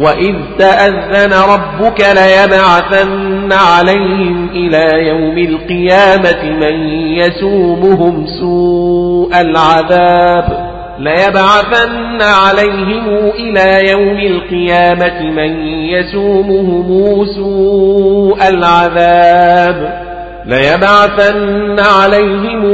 وإذ 0.00 0.34
تأذن 0.58 1.32
ربك 1.32 2.00
ليبعثن 2.00 3.52
عليهم 3.52 4.48
إلى 4.50 5.08
يوم 5.08 5.38
القيامة 5.38 6.44
من 6.44 6.88
يسومهم 7.18 8.26
سوء 8.40 9.40
العذاب 9.40 10.74
ليبعثن 10.98 12.22
عليهم 12.22 13.30
إلى 13.38 13.90
يوم 13.90 14.18
القيامة 14.18 15.22
من 15.22 15.66
يسومهم 15.66 17.24
سوء 17.36 18.48
العذاب 18.48 20.04
ليبعثن 20.46 21.80
عليهم 21.80 22.64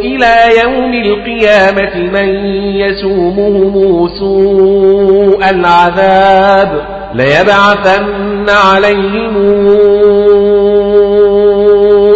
إلى 0.00 0.60
يوم 0.62 0.94
القيامة 0.94 1.96
من 1.96 2.28
يسومهم 2.74 4.08
سوء 4.18 5.50
العذاب 5.50 7.00
ليبعثن 7.14 8.46
عليهم 8.48 9.36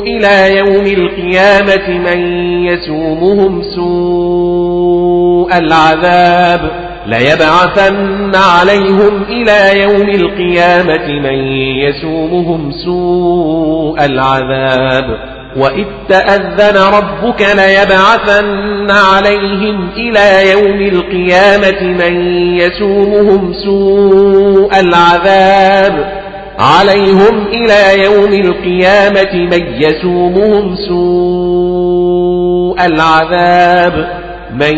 إلى 0.07 0.57
يوم 0.57 0.87
القيامة 0.87 1.89
من 1.89 2.19
يسومهم 2.67 3.63
سوء 3.75 5.59
العذاب 5.59 6.71
ليبعثن 7.07 8.33
عليهم 8.35 9.23
إلى 9.23 9.83
يوم 9.83 10.09
القيامة 10.09 11.07
من 11.21 11.39
يسومهم 11.79 12.73
سوء 12.85 14.05
العذاب 14.05 15.34
وإذ 15.57 15.85
تأذن 16.09 16.77
ربك 16.77 17.41
ليبعثن 17.41 18.91
عليهم 18.91 19.89
إلى 19.97 20.51
يوم 20.51 20.81
القيامة 20.81 21.83
من 21.83 22.15
يسومهم 22.57 23.53
سوء 23.65 24.81
العذاب 24.81 26.25
عليهم 26.59 27.47
إلى 27.47 28.05
يوم 28.05 28.33
القيامة 28.33 29.35
من 29.35 29.83
يسومهم 29.83 30.77
سوء 30.89 32.87
العذاب 32.87 34.25
من 34.55 34.77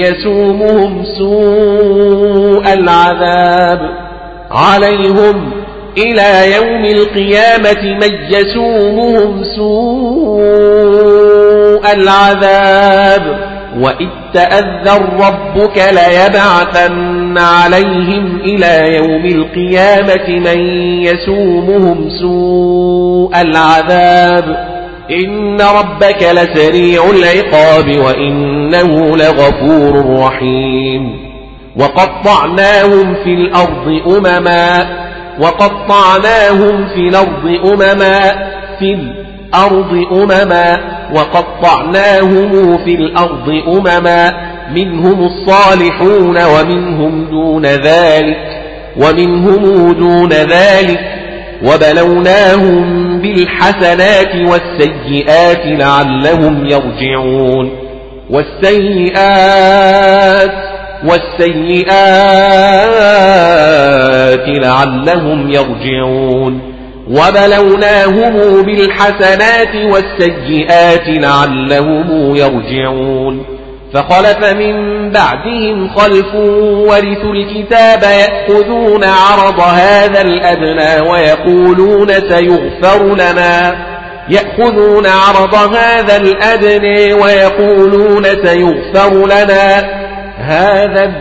يسومهم 0.00 1.04
سوء 1.18 2.72
العذاب 2.72 3.80
عليهم 4.50 5.59
إلى 5.98 6.54
يوم 6.56 6.84
القيامة 6.84 7.82
من 7.82 8.12
يسومهم 8.30 9.44
سوء 9.56 10.90
العذاب. 11.92 13.50
وإذ 13.80 14.08
تأذن 14.34 15.02
ربك 15.20 15.76
ليبعثن 15.76 17.38
عليهم 17.38 18.40
إلى 18.44 18.96
يوم 18.96 19.26
القيامة 19.26 20.28
من 20.28 20.60
يسومهم 21.02 22.08
سوء 22.20 23.40
العذاب. 23.40 24.70
إن 25.10 25.60
ربك 25.60 26.22
لسريع 26.22 27.02
العقاب 27.10 27.98
وإنه 27.98 29.16
لغفور 29.16 30.20
رحيم. 30.20 31.30
وقطعناهم 31.76 33.14
في 33.24 33.30
الأرض 33.34 34.00
أمما 34.06 34.99
وقطعناهم 35.40 36.88
في 36.94 37.00
الأرض 37.08 37.46
أمما 37.72 38.20
في 38.78 38.94
الأرض 38.94 40.06
أمما 40.12 40.78
وقطعناهم 41.14 42.78
في 42.84 42.94
الأرض 42.94 43.48
أمما 43.68 44.50
منهم 44.74 45.24
الصالحون 45.24 46.38
ومنهم 46.44 47.24
دون 47.30 47.66
ذلك 47.66 48.62
ومنهم 48.96 49.92
دون 49.92 50.32
ذلك 50.32 51.00
وبلوناهم 51.62 53.18
بالحسنات 53.20 54.34
والسيئات 54.34 55.66
لعلهم 55.66 56.66
يرجعون 56.66 57.70
والسيئات 59.20 60.69
والسيئات 61.04 61.90
لعلهم 64.48 65.50
يرجعون 65.50 66.60
وبلوناهم 67.08 68.62
بالحسنات 68.62 69.74
والسيئات 69.74 71.04
لعلهم 71.06 72.36
يرجعون 72.36 73.60
فخلف 73.94 74.52
من 74.52 75.10
بعدهم 75.10 75.88
خلف 75.88 76.34
ورثوا 76.88 77.32
الكتاب 77.32 78.02
يأخذون 78.02 79.04
عرض 79.04 79.60
هذا 79.60 80.20
الأدنى 80.22 81.10
ويقولون 81.10 82.08
سيغفر 82.08 83.14
لنا. 83.14 83.86
يأخذون 84.28 85.06
عرض 85.06 85.54
هذا 85.54 86.16
الأدنى 86.16 87.12
ويقولون 87.12 88.24
سيغفر 88.24 89.26
لنا. 89.26 89.99
هذا 90.40 91.12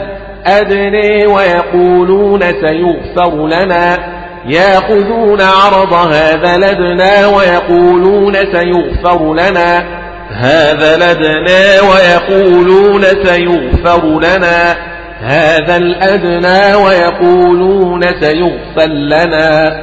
الأدنى 0.45 1.25
ويقولون 1.25 2.39
سيغفر 2.39 3.47
لنا. 3.47 3.97
يأخذون 4.45 5.41
عرض 5.41 5.93
هذا 5.93 6.57
لدنا 6.57 7.27
ويقولون 7.27 8.33
سيغفر 8.33 9.33
لنا. 9.33 9.83
هذا 10.31 10.97
لدنا 10.97 11.81
ويقولون 11.91 13.03
سيغفر 13.03 14.19
لنا. 14.19 14.75
هذا 15.21 15.77
الأدنى 15.77 16.75
ويقولون 16.85 18.05
سيغفر 18.19 18.87
لنا. 18.87 19.77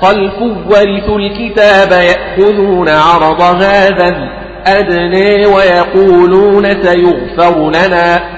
خلف 0.00 0.34
ورثوا 0.42 1.18
الكتاب 1.18 1.92
يأخذون 1.92 2.88
عرض 2.88 3.40
هذا 3.40 4.28
الأدنى 4.66 5.46
ويقولون 5.46 6.82
سيغفر 6.82 7.70
لنا. 7.70 8.37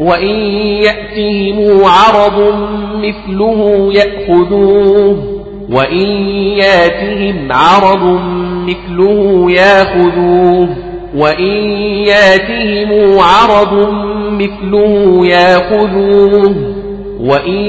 وإن 0.00 0.36
يأتهم 0.84 1.84
عرض 1.84 2.54
مثله 2.94 3.90
يأخذوه 3.94 5.40
وإن 5.70 6.06
ياتهم 6.58 7.52
عرض 7.52 8.20
مثله 8.66 9.50
يأخذوه 9.50 10.68
وإن 11.16 11.70
ياتهم 12.06 13.18
عرض 13.18 13.88
مثله 14.30 15.26
يأخذوه 15.26 16.54
وإن 17.20 17.64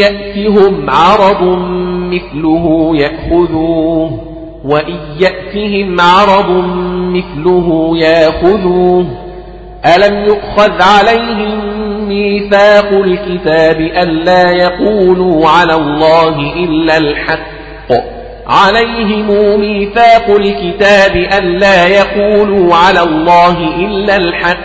يأتهم 0.00 0.90
عرض 0.90 1.58
مثله 2.10 2.92
يأخذوه 2.94 4.10
وإن 4.64 4.96
يأتهم 5.20 6.00
عرض 6.00 6.64
مثله 7.14 7.90
يأخذوه 7.96 9.06
ألم 9.86 10.24
يؤخذ 10.24 10.82
عليهم 10.82 11.80
ميثاق 12.08 12.92
الكتاب 12.92 13.80
ألا 13.80 14.50
يقولوا 14.50 15.48
على 15.48 15.74
الله 15.74 16.52
إلا 16.56 16.96
الحق 16.96 17.50
عليهم 18.46 19.60
ميثاق 19.60 20.30
الكتاب 20.30 21.16
ألا 21.16 21.86
يقولوا 21.86 22.74
على 22.76 23.02
الله 23.02 23.56
إلا 23.78 24.16
الحق 24.16 24.60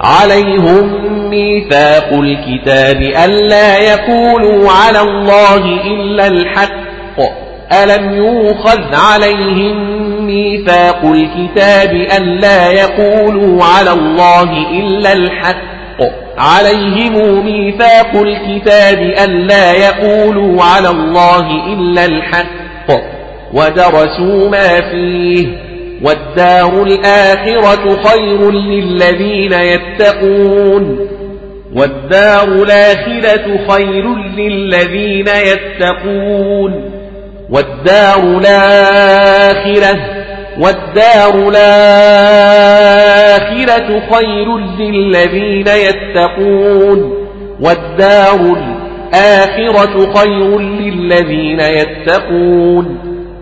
عليهم 0.00 1.14
ميثاق 1.30 2.12
الكتاب 2.12 3.02
ألا 3.02 3.78
يقولوا 3.78 4.70
على 4.70 5.00
الله 5.00 5.64
إلا 5.66 6.26
الحق 6.26 6.84
ألم 7.72 8.16
يوخذ 8.16 8.94
عليهم 8.94 10.03
ميثاق 10.26 11.04
الكتاب 11.04 11.90
ألا 11.90 12.70
يقولوا 12.70 13.64
على 13.64 13.92
الله 13.92 14.50
إلا 14.70 15.12
الحق. 15.12 15.74
عليهم 16.38 17.44
ميثاق 17.44 18.16
الكتاب 18.16 18.98
ألا 19.24 19.72
يقولوا 19.72 20.62
على 20.62 20.90
الله 20.90 21.46
إلا 21.72 22.04
الحق. 22.04 22.90
ودرسوا 23.52 24.50
ما 24.50 24.80
فيه. 24.80 25.46
والدار 26.02 26.82
الآخرة 26.82 28.02
خير 28.04 28.50
للذين 28.50 29.52
يتقون. 29.52 31.08
والدار 31.76 32.48
الآخرة 32.48 33.58
خير 33.68 34.14
للذين 34.36 35.26
يتقون. 35.28 36.90
والدار 37.50 38.38
الآخرة 38.38 40.13
والدار 40.58 41.48
الآخرة 41.48 42.42
خير 44.12 44.58
للذين 44.78 45.66
يتقون 45.68 47.14
والدار 47.60 48.56
الآخرة 49.14 50.14
خير 50.14 50.58
للذين 50.58 51.60
يتقون 51.60 52.98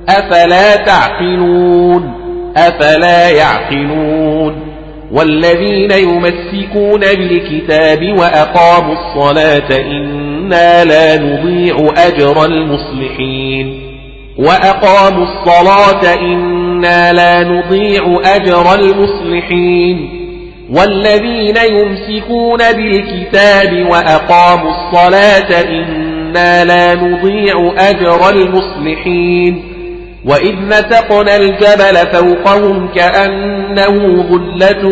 أفلا 0.09 0.77
تعقلون 0.77 2.13
أفلا 2.57 3.31
يعقلون 3.31 4.73
والذين 5.13 5.91
يمسكون 5.91 7.01
بالكتاب 7.01 8.19
وأقاموا 8.19 8.95
الصلاة 8.95 9.81
إنا 9.81 10.85
لا 10.85 11.17
نضيع 11.19 11.77
أجر 11.97 12.45
المصلحين 12.45 13.93
وأقاموا 14.39 15.25
الصلاة 15.25 16.15
إنا 16.15 16.62
لا 17.13 17.43
نضيع 17.45 18.21
أجر 18.25 18.75
المصلحين 18.75 20.23
والذين 20.71 21.57
يمسكون 21.71 22.59
بالكتاب 22.59 23.87
وأقاموا 23.91 24.71
الصلاة 24.71 25.61
إنا 25.63 26.65
لا 26.65 26.95
نضيع 26.95 27.73
أجر 27.79 28.29
المصلحين 28.31 29.63
وإذ 30.25 30.55
نتقنا 30.55 31.37
الجبل 31.37 31.97
فوقهم 32.13 32.89
كأنه 32.95 34.23
ظلة 34.23 34.87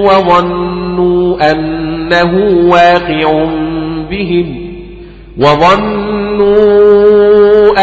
وظنوا 0.00 1.52
أنه 1.52 2.34
واقع 2.70 3.44
بهم 4.10 4.70
وظنوا 6.40 6.70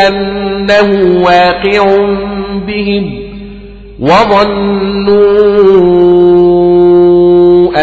أنه 0.07 1.21
واقع 1.23 1.95
بهم 2.67 3.26
وظنوا 3.99 5.17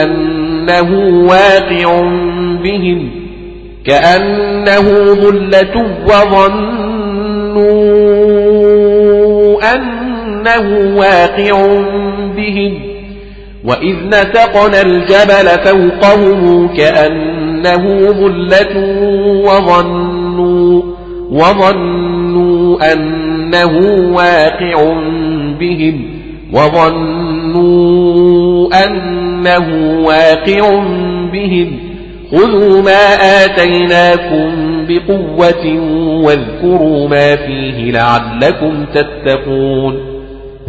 أنه 0.02 0.90
واقع 1.28 2.00
بهم 2.64 3.10
كأنه 3.84 5.14
ظلة 5.14 5.86
وظنوا 6.06 6.84
أنه 9.74 10.96
واقع 10.96 11.66
بهم 12.36 12.80
وإذ 13.64 13.96
نتقنا 14.06 14.80
الجبل 14.80 15.48
فوقهم 15.64 16.68
كأنه 16.76 18.12
ظلة 18.12 18.76
وظنوا 19.44 20.82
وظنوا 21.30 22.92
أنه 22.92 23.78
واقع 24.14 24.94
بهم 25.60 26.10
وظنوا 26.52 27.84
أنه 28.84 29.68
واقع 30.06 30.84
بهم. 31.32 31.78
خذوا 32.32 32.82
ما 32.82 33.14
آتيناكم 33.44 34.50
بقوة 34.88 35.66
واذكروا 36.24 37.08
ما 37.08 37.36
فيه 37.36 37.92
لعلكم 37.92 38.84
تتقون. 38.94 39.94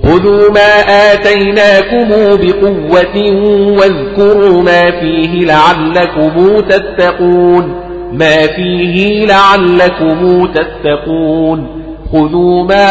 خذوا 0.03 0.49
ما 0.49 0.79
آتيناكم 1.13 2.09
بقوة 2.45 3.17
واذكروا 3.79 4.63
ما 4.63 4.91
فيه 4.91 5.45
لعلكم 5.45 6.59
تتقون. 6.59 7.75
ما 8.13 8.47
فيه 8.47 9.25
لعلكم 9.25 10.47
تتقون. 10.47 11.84
خذوا 12.11 12.63
ما 12.63 12.85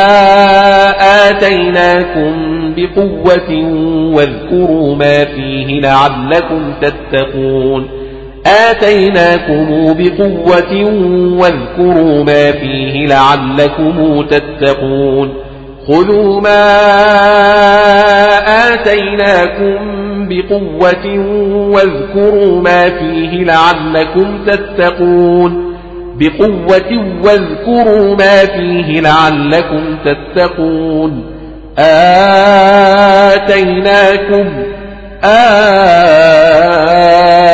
آتيناكم 1.30 2.32
بقوة 2.76 3.50
واذكروا 4.14 4.96
ما 4.96 5.24
فيه 5.24 5.80
لعلكم 5.80 6.72
تتقون 6.82 7.88
آتيناكم 8.46 9.94
بقوة 9.98 10.74
واذكروا 11.38 12.24
ما 12.24 12.52
فيه 12.52 13.06
لعلكم 13.06 14.22
تتقون 14.30 15.34
خذوا 15.88 16.40
ما 16.40 16.64
آتيناكم 18.74 19.78
بقوة 20.28 21.18
واذكروا 21.70 22.62
ما 22.62 22.90
فيه 22.90 23.44
لعلكم 23.44 24.44
تتقون 24.46 25.63
بقوة 26.18 26.92
واذكروا 27.24 28.16
ما 28.16 28.46
فيه 28.46 29.00
لعلكم 29.00 29.96
تتقون. 30.04 31.24
آتيناكم 33.38 34.48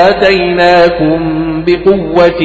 آتيناكم 0.09 1.21
بقوة 1.67 2.43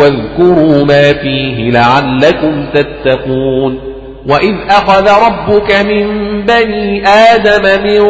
واذكروا 0.00 0.84
ما 0.84 1.12
فيه 1.12 1.70
لعلكم 1.70 2.66
تتقون. 2.74 3.95
وإذ 4.28 4.54
أخذ 4.70 5.08
ربك 5.26 5.74
من 5.86 6.06
بني 6.42 7.06
آدم 7.08 7.82
من 7.84 8.00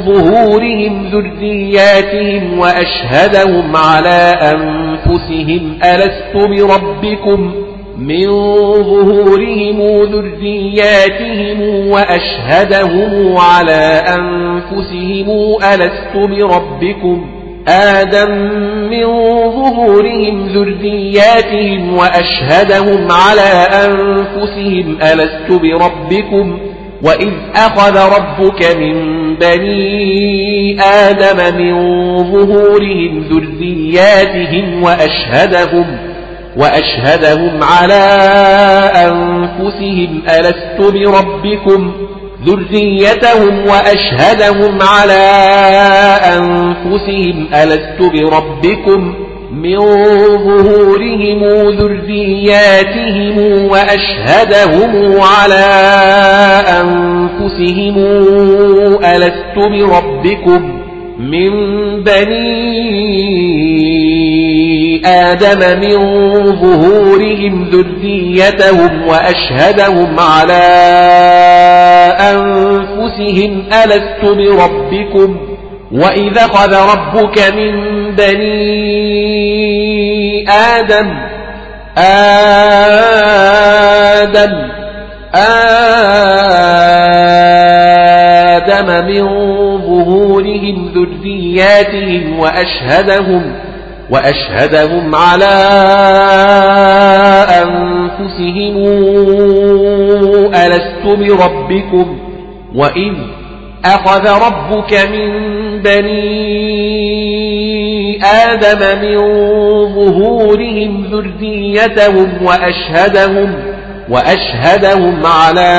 ظهورهم 0.00 1.10
ذرياتهم 1.12 2.58
وأشهدهم 2.58 3.76
على 3.76 4.34
أنفسهم 4.42 5.78
ألست 5.84 6.34
بربكم 6.34 7.54
من 7.98 8.26
ظهورهم 8.82 10.02
ذرياتهم 10.02 11.88
وأشهدهم 11.88 13.36
على 13.36 14.02
أنفسهم 14.08 15.56
ألست 15.74 16.14
بربكم 16.14 17.37
آدم 17.68 18.30
من 18.90 19.06
ظهورهم 19.50 20.48
ذرياتهم 20.48 21.96
وأشهدهم 21.96 23.08
على 23.12 23.66
أنفسهم 23.86 24.98
ألست 25.02 25.50
بربكم؟ 25.62 26.58
وإذ 27.02 27.28
أخذ 27.54 28.16
ربك 28.16 28.76
من 28.76 28.94
بني 29.36 30.80
آدم 30.82 31.58
من 31.58 31.74
ظهورهم 32.32 33.24
ذرياتهم 33.30 34.82
وأشهدهم 34.82 35.98
وأشهدهم 36.56 37.62
على 37.62 38.04
أنفسهم 38.94 40.22
ألست 40.28 40.80
بربكم؟ 40.80 42.07
ذريتهم 42.44 43.66
وأشهدهم 43.66 44.78
على 44.82 45.28
أنفسهم 46.36 47.46
ألست 47.54 48.00
بربكم 48.00 49.14
من 49.52 49.78
ظهورهم 49.78 51.44
ذرياتهم 51.70 53.38
وأشهدهم 53.64 55.20
على 55.20 55.68
أنفسهم 56.80 57.96
ألست 59.04 59.56
بربكم 59.56 60.78
من 61.18 61.50
بني 62.02 63.97
آدم 65.06 65.80
من 65.80 65.96
ظهورهم 66.60 67.70
ذريتهم 67.70 69.06
وأشهدهم 69.06 70.20
على 70.20 70.62
أنفسهم 72.20 73.64
ألست 73.84 74.24
بربكم؟ 74.24 75.36
وإذا 75.92 76.46
خذ 76.46 76.74
ربك 76.74 77.38
من 77.56 77.72
بني 78.10 79.58
آدم 80.50 81.28
آدم 84.18 84.68
آدم 88.54 89.06
من 89.06 89.28
ظهورهم 89.78 90.92
ذرياتهم 90.94 92.38
وأشهدهم 92.38 93.67
وأشهدهم 94.10 95.14
على 95.14 95.54
أنفسهم 97.62 98.76
ألست 100.54 101.04
بربكم 101.06 102.18
وإذ 102.74 103.14
أخذ 103.84 104.28
ربك 104.46 104.92
من 105.12 105.30
بني 105.82 107.18
آدم 108.24 109.00
من 109.00 109.18
ظهورهم 109.94 111.04
ذريتهم 111.12 112.28
وأشهدهم 112.44 113.54
وأشهدهم 114.10 115.26
على 115.26 115.70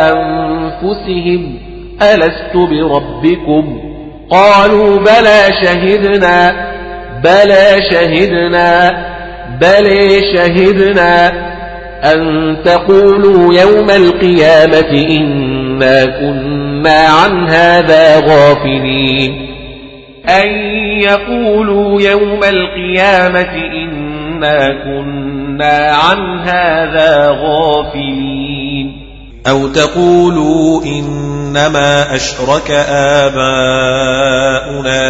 أنفسهم 0.00 1.58
ألست 2.02 2.54
بربكم 2.56 3.85
قالوا 4.30 4.98
بلى 4.98 5.42
شهدنا 5.62 6.66
بلى 7.24 7.76
شهدنا 7.90 9.06
بلى 9.60 10.20
شهدنا. 10.36 11.46
أن 12.04 12.56
تقولوا 12.64 13.54
يوم 13.54 13.90
القيامة 13.90 15.06
إنا 15.10 16.04
كنا 16.04 17.06
عن 17.08 17.48
هذا 17.48 18.20
غافلين. 18.20 19.46
أن 20.28 20.48
يقولوا 21.00 22.00
يوم 22.00 22.40
القيامة 22.44 23.54
إنا 23.84 24.84
كنا 24.84 25.92
عن 25.92 26.38
هذا 26.38 27.38
غافلين. 27.40 29.05
أو 29.48 29.68
تقولوا 29.68 30.84
إنما 30.84 32.14
أشرك 32.14 32.70
آباؤنا 33.30 33.56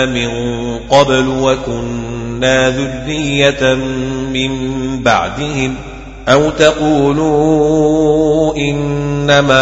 من 0.06 0.30
قبل 0.90 1.28
وكنا 1.28 2.70
ذرية 2.70 3.74
من 4.32 4.52
بعدهم 5.02 5.74
أو 6.28 6.50
تقولوا 6.50 7.36
إنما 8.56 9.54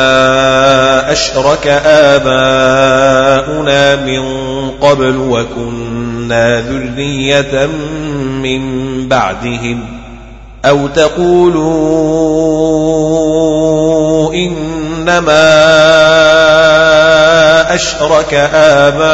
أشرك 1.12 1.66
آباؤنا 1.86 3.16
من 3.96 4.22
قبل 4.80 5.16
وكنا 5.16 6.60
ذرية 6.60 7.66
من 8.42 8.84
بعدهم 9.08 10.03
أو 10.64 10.86
تقولوا 10.86 11.74
إنما 14.34 15.54
أشرك 17.74 18.34
آباؤنا 18.54 19.04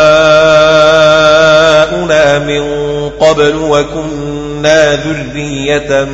من 2.39 2.63
قبل 3.21 3.57
وكنا 3.57 4.97
ذرية 4.97 6.05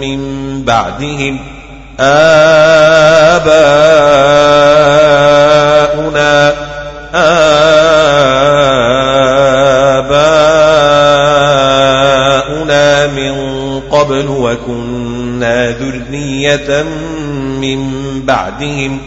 من 0.00 0.18
بعدهم 0.64 1.38
آباؤنا 2.00 3.48
آباؤنا 12.18 13.06
من 13.06 13.57
قبل 13.90 14.28
وكنا 14.28 15.70
ذرية 15.70 16.82
من 17.60 17.90
بعدهم 18.24 18.98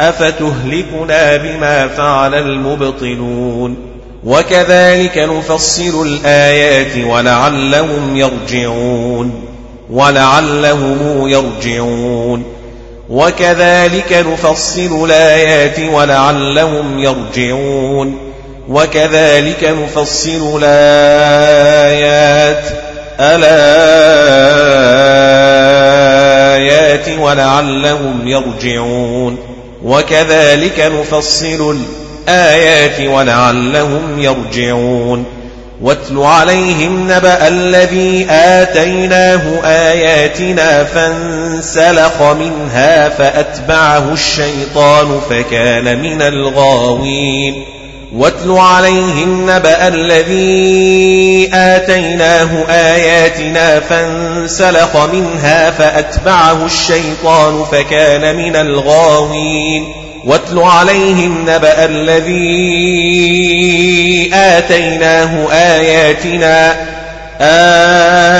أفتهلكنا 0.00 1.36
بما 1.36 1.88
فعل 1.88 2.34
المبطلون 2.34 3.76
وكذلك 4.24 5.18
نفصل 5.18 6.06
الآيات 6.06 7.04
ولعلهم 7.06 8.16
يرجعون 8.16 9.44
ولعلهم 9.90 11.28
يرجعون 11.28 12.44
وكذلك 13.10 14.26
نفصل 14.32 15.04
الآيات 15.04 15.78
ولعلهم 15.92 16.98
يرجعون 16.98 18.18
وكذلك 18.68 19.74
نفصل 19.82 20.60
الآيات 20.62 22.64
الآيات 23.20 23.60
ولعلهم 27.18 28.28
يرجعون. 28.28 29.38
وكذلك 29.84 30.92
نفصل 31.00 31.76
الآيات 32.28 33.00
ولعلهم 33.00 34.02
يرجعون. 34.18 35.24
واتل 35.82 36.18
عليهم 36.18 37.12
نبأ 37.12 37.48
الذي 37.48 38.26
آتيناه 38.30 39.42
آياتنا 39.64 40.84
فانسلخ 40.84 42.22
منها 42.22 43.08
فأتبعه 43.08 44.12
الشيطان 44.12 45.20
فكان 45.30 46.02
من 46.02 46.22
الغاوين. 46.22 47.79
واتل 48.16 48.50
عليهم 48.50 49.50
نبأ 49.50 49.88
الذي 49.88 51.50
آتيناه 51.54 52.48
آياتنا 52.70 53.80
فانسلخ 53.80 54.96
منها 54.96 55.70
فأتبعه 55.70 56.66
الشيطان 56.66 57.64
فكان 57.72 58.36
من 58.36 58.56
الغاوين. 58.56 59.92
واتل 60.24 60.58
عليهم 60.58 61.42
نبأ 61.42 61.84
الذي 61.84 62.30
آتيناه 64.34 65.52
آياتنا 65.52 66.76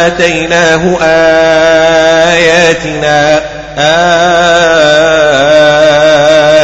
آتيناه 0.07 0.99
آياتنا 2.33 3.41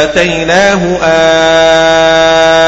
آتيناه 0.03 0.81
آياتنا 1.03 2.66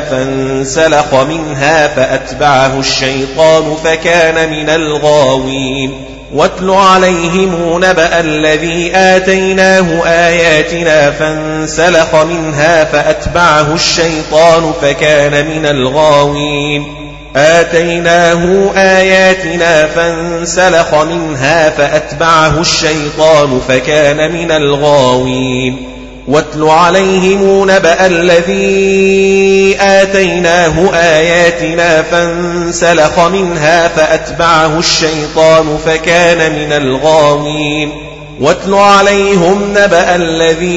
فانسلخ 0.00 1.14
منها 1.14 1.88
فأتبعه 1.88 2.80
الشيطان 2.80 3.76
فكان 3.84 4.50
من 4.50 4.68
الغاوين. 4.68 6.04
واتل 6.34 6.70
عليهم 6.70 7.84
نبأ 7.84 8.20
الذي 8.20 8.90
آتيناه 8.94 10.06
آياتنا 10.06 11.10
فانسلخ 11.10 12.14
منها 12.14 12.84
فأتبعه 12.84 13.74
الشيطان 13.74 14.72
فكان 14.82 15.46
من 15.46 15.66
الغاوين. 15.66 16.94
آتيناه 17.36 18.70
آياتنا 18.76 19.86
فانسلخ 19.86 20.94
منها 20.94 21.70
فأتبعه 21.70 22.60
الشيطان 22.60 23.60
فكان 23.68 24.32
من 24.32 24.50
الغاوين. 24.50 25.97
واتل 26.28 26.62
عليهم 26.62 27.70
نبأ 27.70 28.06
الذي 28.06 29.76
آتيناه 29.80 30.94
آياتنا 30.94 32.02
فانسلخ 32.02 33.20
منها 33.20 33.88
فأتبعه 33.88 34.78
الشيطان 34.78 35.78
فكان 35.86 36.52
من 36.52 36.72
الغاوين. 36.72 37.92
واتل 38.40 38.74
عليهم 38.74 39.70
نبأ 39.70 40.16
الذي 40.16 40.70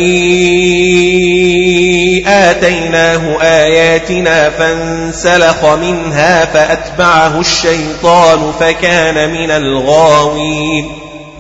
آتيناه 2.27 3.41
آياتنا 3.41 4.49
فانسلخ 4.49 5.65
منها 5.65 6.45
فأتبعه 6.45 7.39
الشيطان 7.39 8.51
فكان 8.59 9.30
من 9.30 9.51
الغاوين. 9.51 11.00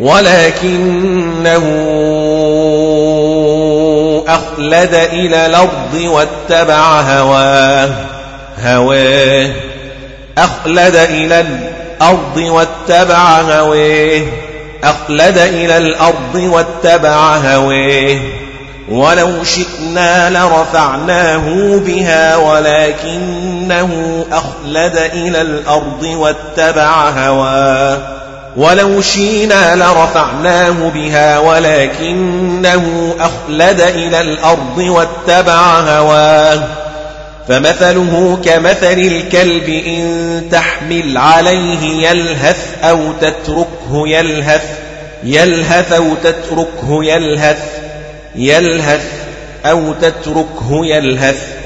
ولكنه 0.00 1.64
أخلد 4.28 4.94
إلى 4.94 5.46
الأرض 5.46 5.94
واتبع 5.94 7.00
هواه. 7.00 7.90
هواه. 8.64 9.50
أخلد 10.38 10.96
إلى 10.96 11.40
الأرض 11.40 12.36
واتبع 12.36 13.40
هواه. 13.40 14.22
أخلد 14.84 15.38
إلى 15.38 15.76
الأرض 15.76 16.34
واتبع 16.34 17.36
هواه. 17.36 18.18
ولو 18.88 19.44
شئنا 19.44 20.30
لرفعناه 20.30 21.76
بها 21.86 22.36
ولكنه 22.36 24.24
أخلد 24.32 24.96
إلى 24.96 25.40
الأرض 25.40 26.02
واتبع 26.02 27.08
هواه. 27.08 28.19
ولو 28.56 29.00
شينا 29.00 29.76
لرفعناه 29.76 30.90
بها 30.94 31.38
ولكنه 31.38 33.14
أخلد 33.20 33.80
إلى 33.80 34.20
الأرض 34.20 34.78
واتبع 34.78 35.80
هواه. 35.80 36.62
فمثله 37.48 38.38
كمثل 38.44 38.98
الكلب 38.98 39.68
إن 39.68 40.42
تحمل 40.50 41.16
عليه 41.16 42.08
يلهث 42.08 42.66
أو 42.82 43.12
تتركه 43.20 44.08
يلهث 44.08 44.64
يلهث 45.24 45.92
أو 45.92 46.14
تتركه 46.14 47.04
يلهث 47.04 47.62
يلهث 48.36 49.04
أو 49.66 49.92
تتركه 49.92 50.86
يلهث. 50.86 51.59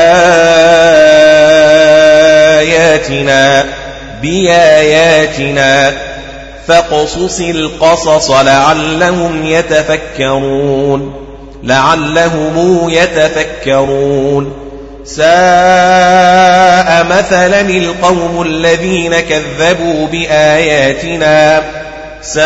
بآياتنا. 4.21 5.93
فاقصص 6.67 7.39
القصص 7.39 8.31
لعلهم 8.31 9.45
يتفكرون. 9.45 11.20
لعلهم 11.63 12.89
يتفكرون. 12.89 14.53
ساء 15.05 17.05
مثلا 17.09 17.61
القوم 17.61 18.41
الذين 18.41 19.19
كذبوا 19.19 20.07
بآياتنا. 20.07 21.61
ساء 22.21 22.41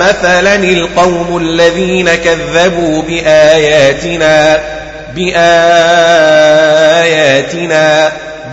مثلا 0.00 0.54
القوم 0.54 1.38
الذين 1.42 2.14
كذبوا 2.14 3.02
بآياتنا. 3.02 4.60
بآياتنا. 5.14 5.36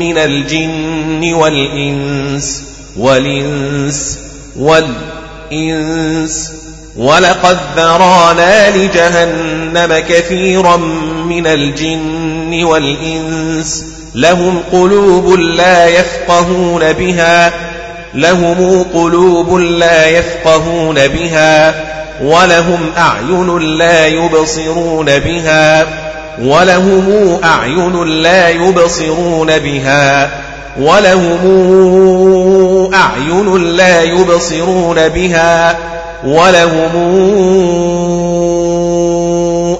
من 0.00 0.18
الجن 0.18 1.34
والإنس 1.34 2.62
والإنس 2.96 4.18
والإنس 4.56 6.52
ولقد 6.96 7.58
ذرانا 7.76 8.76
لجهنم 8.76 9.98
كثيرا 10.08 10.76
من 11.26 11.46
الجن 11.46 12.64
والإنس 12.64 13.84
لهم 14.14 14.58
قلوب 14.72 15.34
لا 15.34 15.88
يفقهون 15.88 16.92
بها 16.92 17.52
لهم 18.14 18.82
قلوب 18.94 19.54
لا 19.58 20.06
يفقهون 20.06 20.94
بها 21.08 21.74
ولهم 22.22 22.80
أعين 22.98 23.58
لا 23.58 24.06
يبصرون 24.06 25.18
بها 25.18 25.86
ولهم 26.42 27.38
أعين 27.44 28.04
لا 28.04 28.48
يبصرون 28.48 29.58
بها 29.58 30.30
ولهم 30.80 31.40
أعين 32.94 33.56
لا 33.56 34.02
يبصرون 34.02 35.08
بها 35.08 35.76
ولهم 36.24 36.94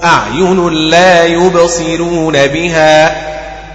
أعين 0.03 0.69
لا 0.69 1.25
يبصرون 1.25 2.47
بها 2.47 3.15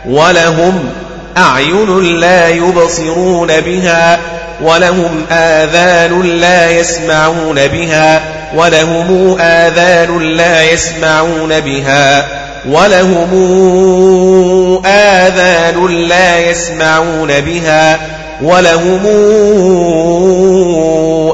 ولهم 0.06 0.92
أعين 1.36 2.20
لا 2.20 2.48
يبصرون 2.48 3.60
بها 3.60 4.18
ولهم 4.62 5.24
آذان 5.30 6.22
لا 6.22 6.70
يسمعون 6.70 7.66
بها 7.66 8.20
ولهم 8.54 9.36
آذان 9.40 10.36
لا 10.36 10.62
يسمعون 10.62 11.60
بها 11.60 12.26
ولهم 12.68 13.30
آذان 14.86 15.86
لا 16.08 16.38
يسمعون 16.38 17.40
بها 17.40 17.98
ولهم 18.42 19.06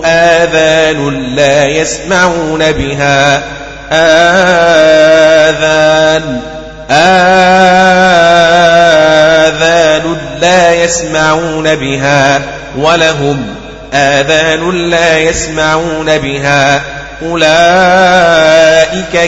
آذان 0.04 1.34
لا 1.36 1.64
يسمعون 1.64 2.72
بها 2.72 3.42
آذان 3.92 5.20
آذان 6.90 8.95
لا 10.40 10.74
يسمعون 10.84 11.74
بها 11.74 12.42
ولهم 12.78 13.46
آذان 13.92 14.90
لا 14.90 15.18
يسمعون 15.18 16.18
بها 16.18 16.82
أولئك 17.22 18.50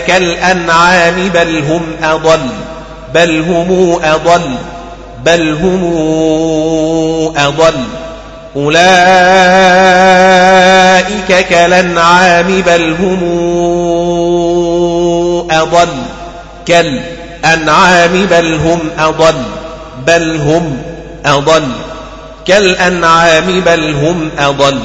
كالأنعام 0.06 1.28
بل 1.34 1.58
هم 1.58 1.82
أضل 2.02 2.40
بل 3.14 3.40
هم 3.40 4.00
أضل 4.04 4.54
بل 5.24 5.52
هم 5.52 5.84
أضل 7.36 7.74
أولئك 8.56 8.78
كالأنعام 11.50 12.62
بل 12.66 12.96
هم 13.00 13.22
أضل 15.50 15.88
كالأنعام 16.66 18.26
بل 18.30 18.54
هم 18.54 18.80
أضل 18.98 19.57
بل 20.08 20.36
هم 20.36 20.82
أضل 21.26 21.68
كالأنعام 22.46 23.60
بل 23.60 23.94
هم 23.94 24.30
أضل 24.38 24.80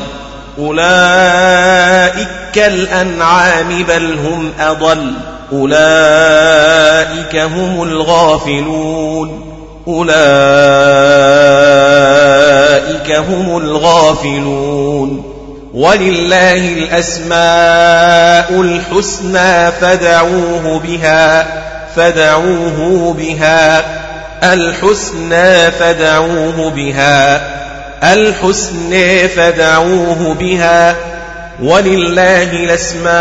أولئك 0.59 2.27
كالأنعام 2.53 3.83
بل 3.83 4.17
هم 4.25 4.51
أضل 4.59 5.13
أولئك 5.51 7.35
هم 7.35 7.83
الغافلون 7.83 9.53
أولئك 9.87 10.13
هم 13.11 13.57
الغافلون 13.57 15.23
ولله 15.73 16.73
الأسماء 16.73 18.61
الحسنى 18.61 19.71
فدعوه 19.71 20.79
بها 20.79 21.47
فدعوه 21.95 23.13
بها 23.13 23.83
الحسنى 24.43 25.71
فدعوه 25.71 26.69
بها 26.69 27.41
الحسنى 28.03 29.27
فدعوه 29.27 30.33
بها 30.39 30.95
ولله 31.59 32.43
الأسماء 32.43 33.13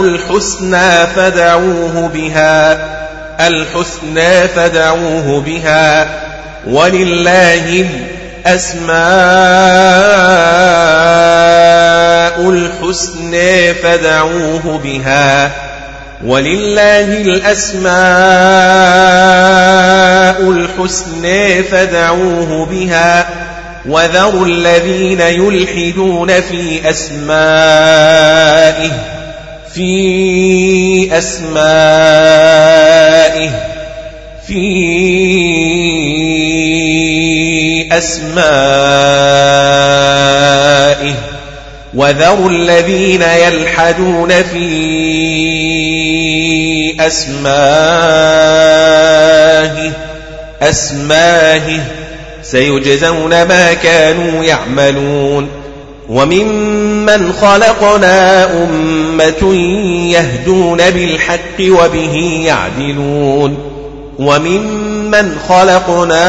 الحسنى 0.00 1.06
فدعوه 1.16 2.10
بها 2.14 2.78
الحسنى 3.46 4.48
فدعوه 4.48 5.40
بها 5.40 6.08
ولله 6.66 7.86
الأسماء 8.46 9.00
الحسنى 12.50 13.74
فدعوه 13.74 14.80
بها. 14.84 15.50
ولله 16.24 17.22
الأسماء 17.22 17.90
الحسنى 20.50 21.62
فدعوه 21.62 22.66
بها 22.66 23.28
وذروا 23.88 24.46
الذين 24.46 25.20
يلحدون 25.20 26.40
في 26.40 26.90
أسمائه 26.90 28.00
في 29.74 31.18
أسمائه 31.18 32.60
في 34.46 34.60
أسمائه. 37.92 39.30
وذروا 41.94 42.50
الذين 42.50 43.22
يلحدون 43.22 44.28
في 44.28 44.60
أسمائه 47.00 47.50
أسمائه 50.62 51.80
سيجزون 52.42 53.42
ما 53.42 53.74
كانوا 53.74 54.44
يعملون. 54.44 55.48
وممن 56.08 57.32
خلقنا 57.32 58.44
أمة 58.64 59.54
يهدون 60.12 60.90
بالحق 60.90 61.60
وبه 61.60 62.42
يعدلون. 62.46 63.69
وممن 64.20 65.38
خلقنا 65.48 66.24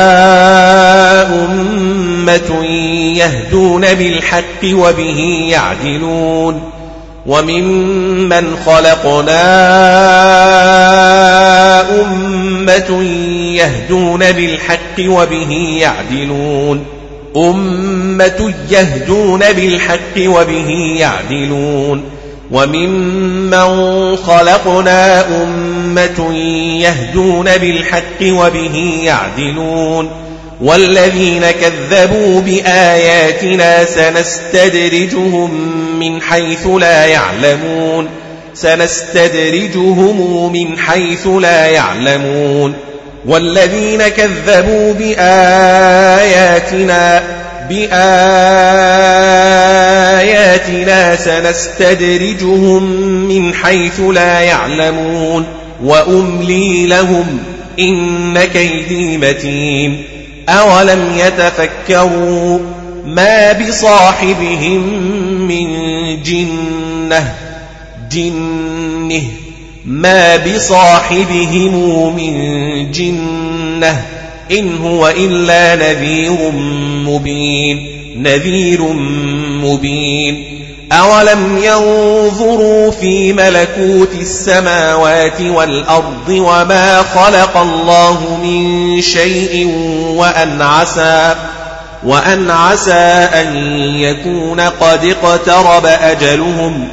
أمة 1.46 2.66
يهدون 3.16 3.94
بالحق 3.94 4.64
وبه 4.74 5.48
يعدلون 5.52 6.62
وممن 7.26 8.58
خلقنا 8.66 9.42
أمة 12.02 13.04
يهدون 13.56 14.32
بالحق 14.32 15.00
وبه 15.00 15.78
يعدلون 15.80 16.86
أمة 17.38 18.54
يهدون 18.70 19.40
بالحق 19.40 20.18
وبه 20.18 20.96
يعدلون 21.00 22.04
وممن 22.52 24.16
خلقنا 24.18 25.26
أمة 25.44 26.36
يهدون 26.82 27.58
بالحق 27.58 28.22
وبه 28.24 29.02
يعدلون 29.04 30.10
والذين 30.62 31.44
كذبوا 31.52 32.42
بآياتنا 32.42 33.86
سنستدرجهم 33.86 35.52
من 36.00 36.22
حيث 36.22 36.68
لا 36.68 37.06
يعلمون 37.06 38.10
سنستدرجهم 38.54 40.52
من 40.54 40.78
حيث 40.78 41.28
لا 41.28 41.66
يعلمون 41.66 42.74
والذين 43.26 44.08
كذبوا 44.08 44.94
بآياتنا 44.94 46.22
بآياتنا 47.72 49.16
سنستدرجهم 51.16 52.84
من 53.28 53.54
حيث 53.54 54.00
لا 54.00 54.40
يعلمون 54.40 55.46
وأملي 55.84 56.86
لهم 56.88 57.40
إن 57.80 58.44
كيدي 58.44 59.18
متين 59.18 60.04
أولم 60.50 61.12
يتفكروا 61.18 62.60
ما 63.06 63.52
بصاحبهم 63.52 64.84
من 65.48 65.68
جنة 66.24 67.34
جنة 68.12 69.22
ما 69.86 70.38
بصاحبهم 70.38 72.16
من 72.16 72.92
جنة 72.92 74.21
إن 74.52 74.78
هو 74.78 75.08
إلا 75.08 75.76
نذير 75.76 76.52
مبين 77.06 77.88
نذير 78.18 78.82
مبين. 79.64 80.62
أولم 80.92 81.58
ينظروا 81.58 82.92
في 82.92 83.34
ملكوت 83.34 84.10
السماوات 84.22 85.42
والأرض 85.42 86.30
وما 86.30 87.04
خلق 87.04 87.58
الله 87.58 88.38
من 88.44 89.02
شيء 89.02 89.68
وأن 90.16 90.62
عسى 90.62 91.36
وأن 92.04 92.52
عسى 92.52 93.28
أن 93.42 93.56
يكون 93.96 94.60
قد 94.60 95.06
اقترب 95.06 95.86
أجلهم 95.86 96.88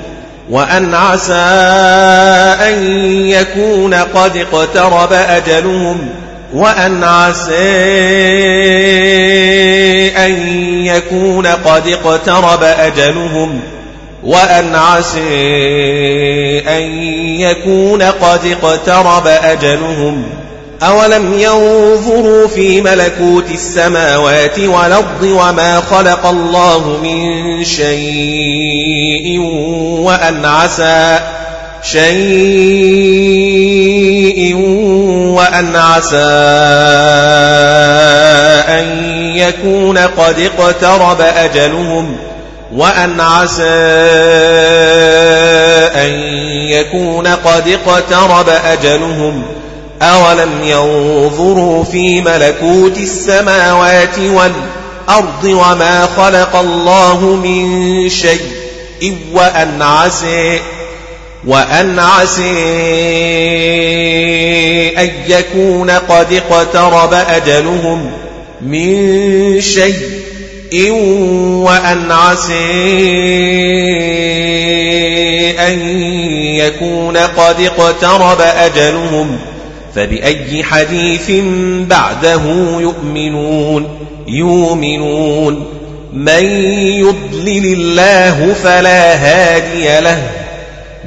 وأن 0.51 0.95
عسى 0.95 1.33
أن 2.69 2.85
يكون 3.27 3.95
قد 3.95 4.37
اقترب 4.37 5.12
أجلهم. 5.12 6.09
وأن 6.52 7.05
عسى 7.05 7.52
أن 10.17 10.33
يكون 10.86 11.47
قد 11.47 11.89
اقترب 11.89 12.62
أجلهم 12.62 13.60
وأن 14.23 14.75
عسى 14.75 15.18
أن 16.68 16.83
يكون 17.41 18.02
قد 18.02 18.57
اقترب 18.62 19.27
أجلهم 19.27 20.25
أولم 20.83 21.35
ينظروا 21.39 22.49
في 22.49 22.81
ملكوت 22.81 23.51
السماوات 23.51 24.59
والأرض 24.59 25.23
وما 25.23 25.81
خلق 25.81 26.27
الله 26.27 26.99
من 27.02 27.65
شيء 27.65 29.41
وأن 30.01 30.44
عسى 30.44 31.20
شيء 31.82 32.08
وأن 35.34 35.76
عسى 35.76 36.16
أن 38.68 38.86
يكون 39.36 39.98
قد 39.98 40.39
اقترب 40.39 41.20
أجلهم 41.20 42.16
وأن 42.73 43.20
عسى 43.20 43.65
أن 45.94 46.12
يكون 46.70 47.26
قد 47.26 47.68
اقترب 47.68 48.48
أجلهم 48.48 49.42
أولم 50.02 50.50
ينظروا 50.62 51.84
في 51.84 52.20
ملكوت 52.20 52.98
السماوات 52.98 54.18
والأرض 54.18 55.44
وما 55.44 56.08
خلق 56.16 56.57
الله 56.57 57.20
من 57.24 58.08
شيء 58.08 59.16
وأن 59.32 59.82
عسى 59.82 60.60
وأن 61.47 61.99
عسى 61.99 62.42
أن 64.99 65.10
يكون 65.28 65.91
قد 65.91 66.33
اقترب 66.33 67.12
أجلهم 67.12 68.10
من 68.62 69.60
شيء 69.60 70.91
وأن 71.62 72.12
عسى 72.12 72.55
أن 75.58 75.78
يكون 76.57 77.17
قد 77.17 77.60
اقترب 77.60 78.41
أجلهم 78.41 79.39
فبأي 79.94 80.65
حديث 80.65 81.31
بعده 81.89 82.42
يؤمنون 82.81 83.99
يؤمنون 84.28 85.67
من 86.12 86.44
يضلل 86.81 87.73
الله 87.73 88.55
فلا 88.62 89.15
هادي 89.15 90.00
له 90.00 90.38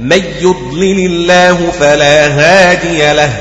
من 0.01 0.21
يضلل 0.41 1.05
الله 1.05 1.57
فلا 1.79 2.27
هادي 2.27 3.13
له 3.13 3.33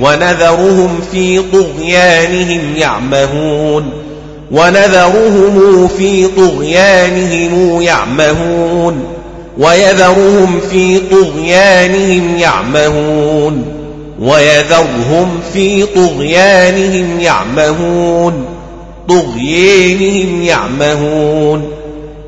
ونذرهم 0.00 1.00
في 1.12 1.42
طغيانهم 1.52 2.76
يعمهون 2.76 3.92
ونذرهم 4.50 5.88
في 5.88 6.26
طغيانهم 6.26 7.82
يعمهون 7.82 9.04
ويذرهم 9.58 10.60
في 10.70 11.00
طغيانهم 11.10 12.36
يعمهون 12.38 13.64
ويذرهم 14.20 15.40
في 15.52 15.86
طغيانهم 15.86 17.20
يعمهون 17.20 18.44
طغيانهم 19.08 20.42
يعمهون 20.42 21.83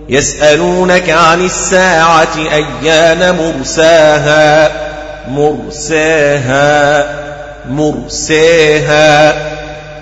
يسألونك 0.08 1.10
عن 1.10 1.44
الساعة 1.44 2.36
أيان 2.36 3.36
مرساها؟ 3.36 4.72
مرساها 5.28 7.04
مرساها. 7.70 9.32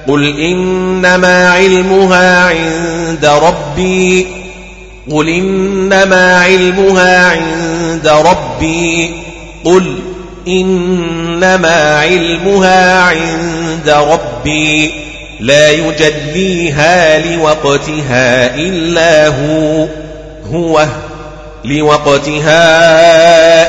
قل 0.09 0.41
إنما 0.41 1.51
علمها 1.51 2.45
عند 2.45 3.27
ربي 3.27 4.27
قل 5.11 5.29
إنما 5.29 6.41
علمها 6.41 7.31
عند 7.31 8.09
ربي 8.09 9.15
قل 9.65 9.99
إنما 10.49 11.99
علمها 11.99 13.01
عند 13.03 13.89
ربي. 13.89 15.04
لا 15.41 15.71
يجليها 15.71 17.19
لوقتها 17.19 18.55
إلا 18.55 19.29
هو 19.29 19.87
هو 20.53 20.87
لوقتها 21.65 22.63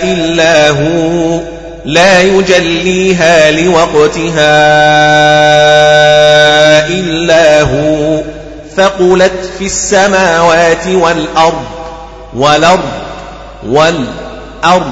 إلا 0.03 0.69
هو. 0.69 1.39
لا 1.85 2.21
يجليها 2.21 3.51
لوقتها 3.51 4.55
إلا 6.87 7.61
هو. 7.61 8.21
ثقلت 8.75 9.51
في 9.59 9.65
السماوات 9.65 10.87
والأرض 10.87 11.63
والأرض 12.35 12.89
والأرض. 13.67 14.91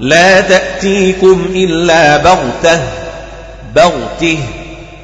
لا 0.00 0.40
تأتيكم 0.40 1.46
إلا 1.54 2.16
بغتة 2.16 2.80
بغته. 3.74 4.38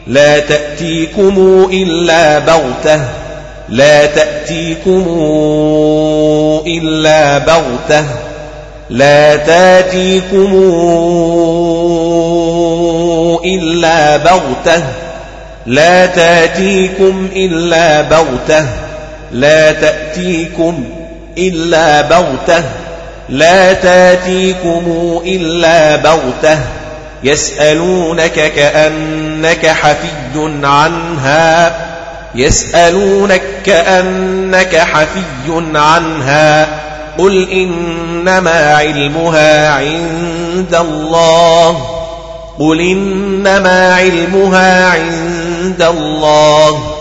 لا 0.07 0.39
تأتيكم 0.39 1.69
إلا 1.73 2.39
بغتة. 2.39 3.01
لا 3.69 4.07
تأتيكم 4.07 5.05
إلا 6.67 7.39
بغتة. 7.39 8.05
لا 8.91 9.37
تأتيكم 9.37 10.53
إلا 13.45 14.17
بغتة. 14.17 14.83
لا 15.67 16.07
تأتيكم 16.07 17.29
إلا 17.37 18.03
بغتة. 18.03 18.67
لا 19.33 19.73
تأتيكم 19.73 20.85
إلا 21.39 22.03
بغتة. 22.03 22.65
لا 23.29 23.73
تأتيكم 23.73 24.83
إلا 25.27 25.97
بغتة. 25.97 26.59
يسألونك 27.25 28.33
كأنك 28.33 29.67
حفي 29.67 30.59
عنها. 30.63 31.77
يسألونك 32.35 33.43
كأنك 33.65 34.77
حفي 34.77 35.69
عنها. 35.75 36.69
قل 37.19 37.51
إنما 37.51 38.75
علمها 38.77 39.71
عند 39.71 40.75
الله. 40.75 41.87
قل 42.59 42.81
إنما 42.81 43.95
علمها 43.95 44.91
عند 44.91 45.83
الله. 45.83 46.95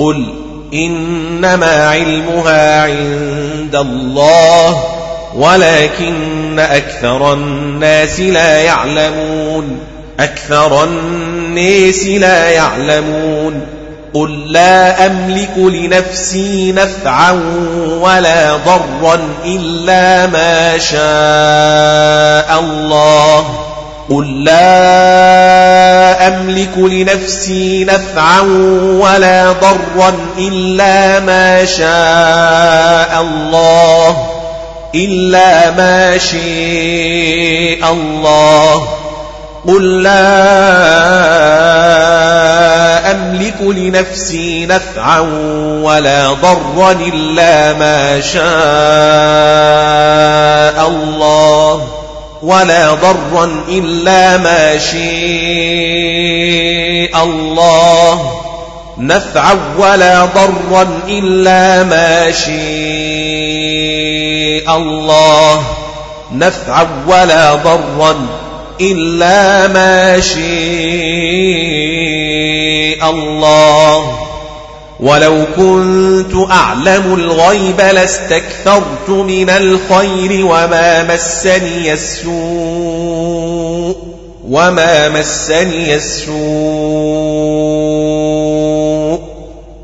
قل 0.00 0.34
إنما 0.74 1.88
علمها 1.88 2.82
عند 2.82 3.76
الله. 3.76 4.97
ولكن 5.34 6.58
أكثر 6.58 7.32
الناس 7.32 8.20
لا 8.20 8.60
يعلمون 8.60 9.78
أكثر 10.20 10.84
الناس 10.84 12.06
لا 12.06 12.50
يعلمون. 12.50 13.66
قل 14.14 14.52
لا 14.52 15.06
أملك 15.06 15.56
لنفسي 15.56 16.72
نفعا 16.72 17.32
ولا 18.00 18.56
ضرا 18.56 19.20
إلا 19.44 20.26
ما 20.26 20.78
شاء 20.78 22.60
الله. 22.60 23.44
قل 24.10 24.44
لا 24.44 26.28
أملك 26.28 26.78
لنفسي 26.78 27.84
نفعا 27.84 28.40
ولا 29.00 29.52
ضرا 29.52 30.14
إلا 30.38 31.20
ما 31.20 31.64
شاء 31.64 33.20
الله. 33.20 34.27
إلا 34.94 35.70
ما 35.70 36.18
شاء 36.18 37.92
الله. 37.92 38.88
قل 39.68 40.02
لا 40.02 40.28
أملك 43.10 43.60
لنفسي 43.60 44.66
نفعا 44.66 45.20
ولا 45.82 46.32
ضرا 46.32 46.92
إلا 46.92 47.72
ما 47.72 48.20
شاء 48.20 48.42
الله. 50.88 51.88
ولا 52.42 52.94
ضرا 52.94 53.64
إلا 53.68 54.36
ما 54.36 54.78
شاء 54.78 54.98
الله. 57.24 58.37
نفعا 59.00 59.58
ولا 59.78 60.24
ضرا 60.24 60.88
إلا 61.08 61.84
ما 61.84 62.30
شاء 62.30 62.56
الله. 64.76 65.62
نفعا 66.32 66.86
ولا 67.06 67.54
ضرا 67.54 68.26
إلا 68.80 69.68
ما 69.68 70.20
شاء 70.20 70.40
الله. 73.10 74.18
ولو 75.00 75.44
كنت 75.56 76.50
أعلم 76.50 77.14
الغيب 77.14 77.80
لاستكثرت 77.80 79.08
من 79.08 79.50
الخير 79.50 80.46
وما 80.46 81.14
مسني 81.14 81.92
السوء. 81.92 84.07
وما 84.50 85.08
مسني 85.08 85.94
السوء 85.94 86.38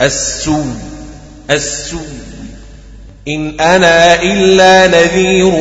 السوء 0.03 0.65
السوء 1.51 2.01
إن 3.29 3.61
أنا 3.61 4.23
إلا 4.23 4.87
نذير 4.87 5.53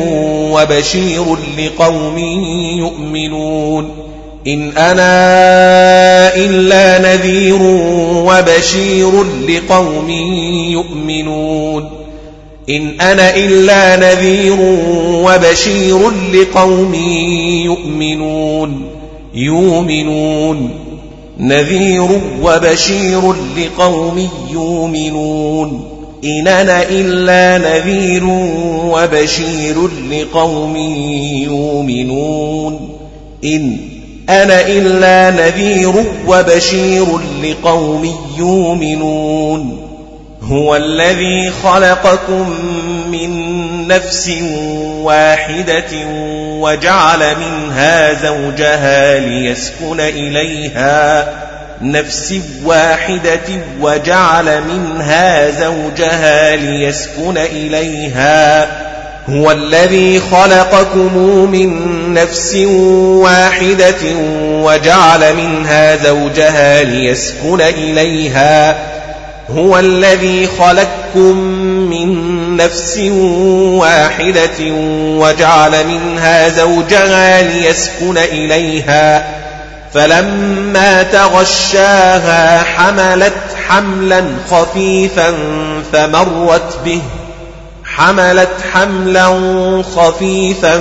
وبشير 0.52 1.24
لقوم 1.58 2.18
يؤمنون 2.78 3.90
إن 4.46 4.68
أنا 4.78 6.36
إلا 6.36 6.98
نذير 6.98 7.62
وبشير 8.28 9.24
لقوم 9.48 10.10
يؤمنون 10.70 11.90
إن 12.70 13.00
أنا 13.00 13.36
إلا 13.36 13.96
نذير 13.96 14.56
وبشير 15.24 16.10
لقوم 16.32 16.94
يؤمنون 17.64 18.93
يؤمنون. 19.34 20.70
نذير 21.40 22.20
وبشير 22.42 23.32
لقوم 23.32 24.28
يؤمنون. 24.50 25.84
إن 26.24 26.48
أنا 26.48 26.82
إلا 26.82 27.58
نذير 27.58 28.24
وبشير 28.94 29.74
لقوم 30.10 30.76
يؤمنون. 31.50 32.88
إن 33.44 33.76
أنا 34.28 34.66
إلا 34.66 35.30
نذير 35.30 36.04
وبشير 36.28 37.06
لقوم 37.42 38.14
يؤمنون. 38.38 39.83
هو 40.50 40.76
الذي 40.76 41.50
خلقكم 41.62 42.50
من 43.10 43.54
نفس 43.88 44.30
واحدة 45.02 46.06
وجعل 46.60 47.18
منها 47.18 48.12
زوجها 48.12 49.18
ليسكن 49.18 50.00
إليها 50.00 51.28
نفس 51.80 52.34
واحدة 52.64 53.40
وجعل 53.80 54.62
منها 54.62 55.50
زوجها 55.50 56.56
ليسكن 56.56 57.38
إليها 57.38 58.68
هو 59.28 59.50
الذي 59.50 60.20
خلقكم 60.20 61.16
من 61.52 61.70
نفس 62.14 62.54
واحدة 63.24 64.16
وجعل 64.50 65.34
منها 65.34 65.96
زوجها 65.96 66.82
ليسكن 66.82 67.60
إليها 67.60 68.93
هو 69.50 69.78
الذي 69.78 70.48
خلقكم 70.58 71.36
من 71.90 72.56
نفس 72.56 72.98
واحدة 73.78 74.72
وجعل 75.18 75.86
منها 75.86 76.48
زوجها 76.48 77.42
ليسكن 77.42 78.18
إليها. 78.18 79.26
فلما 79.94 81.02
تغشاها 81.02 82.62
حملت 82.62 83.34
حملا 83.68 84.24
خفيفا 84.50 85.34
فمرت 85.92 86.78
به. 86.84 87.02
حملت 87.84 88.56
حملا 88.72 89.28
خفيفا 89.96 90.80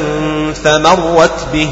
فمرت 0.63 1.47
به. 1.53 1.69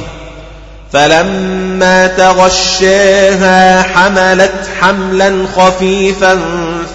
فلما 0.94 2.08
تغشاها 2.08 3.82
حملت 3.82 4.54
حملا 4.82 5.46
خفيفا 5.56 6.40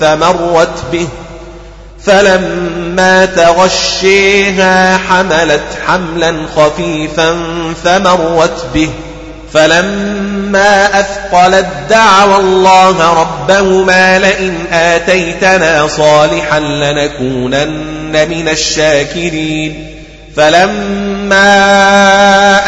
فمرت 0.00 0.84
به. 0.92 1.07
فلما 2.07 3.25
تغشيها 3.26 4.97
حملت 4.97 5.65
حملا 5.86 6.34
خفيفا 6.57 7.36
فمرت 7.84 8.66
به. 8.75 8.91
فلما 9.52 11.00
أثقلت 11.00 11.66
دعوى 11.91 12.36
الله 12.36 13.20
ربهما 13.20 14.18
لئن 14.18 14.66
آتيتنا 14.73 15.86
صالحا 15.86 16.60
لنكونن 16.60 18.28
من 18.28 18.49
الشاكرين. 18.49 19.95
فلما 20.36 21.47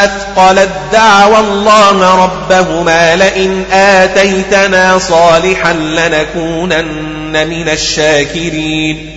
أثقلت 0.03 0.69
دعوى 0.91 1.39
الله 1.39 2.23
ربهما 2.23 3.15
لئن 3.15 3.63
آتيتنا 3.73 4.99
صالحا 4.99 5.73
لنكونن 5.73 7.47
من 7.47 7.69
الشاكرين 7.69 9.15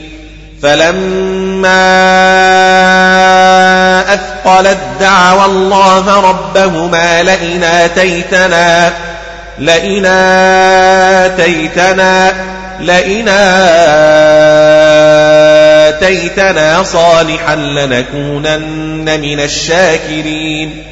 فلما 0.63 1.75
أثقلت 4.15 4.79
دعوى 5.01 5.45
الله 5.45 6.21
ربهما 6.31 7.23
لئن 7.23 7.65
آتيتنا 7.65 8.93
لئن 9.59 10.07
آتيتنا 11.27 12.33
لئن 12.81 13.29
آتيتنا 13.29 14.32
صالحا 16.83 17.57
لنكونن 17.57 19.21
من 19.21 19.41
الشاكرين. 19.41 20.83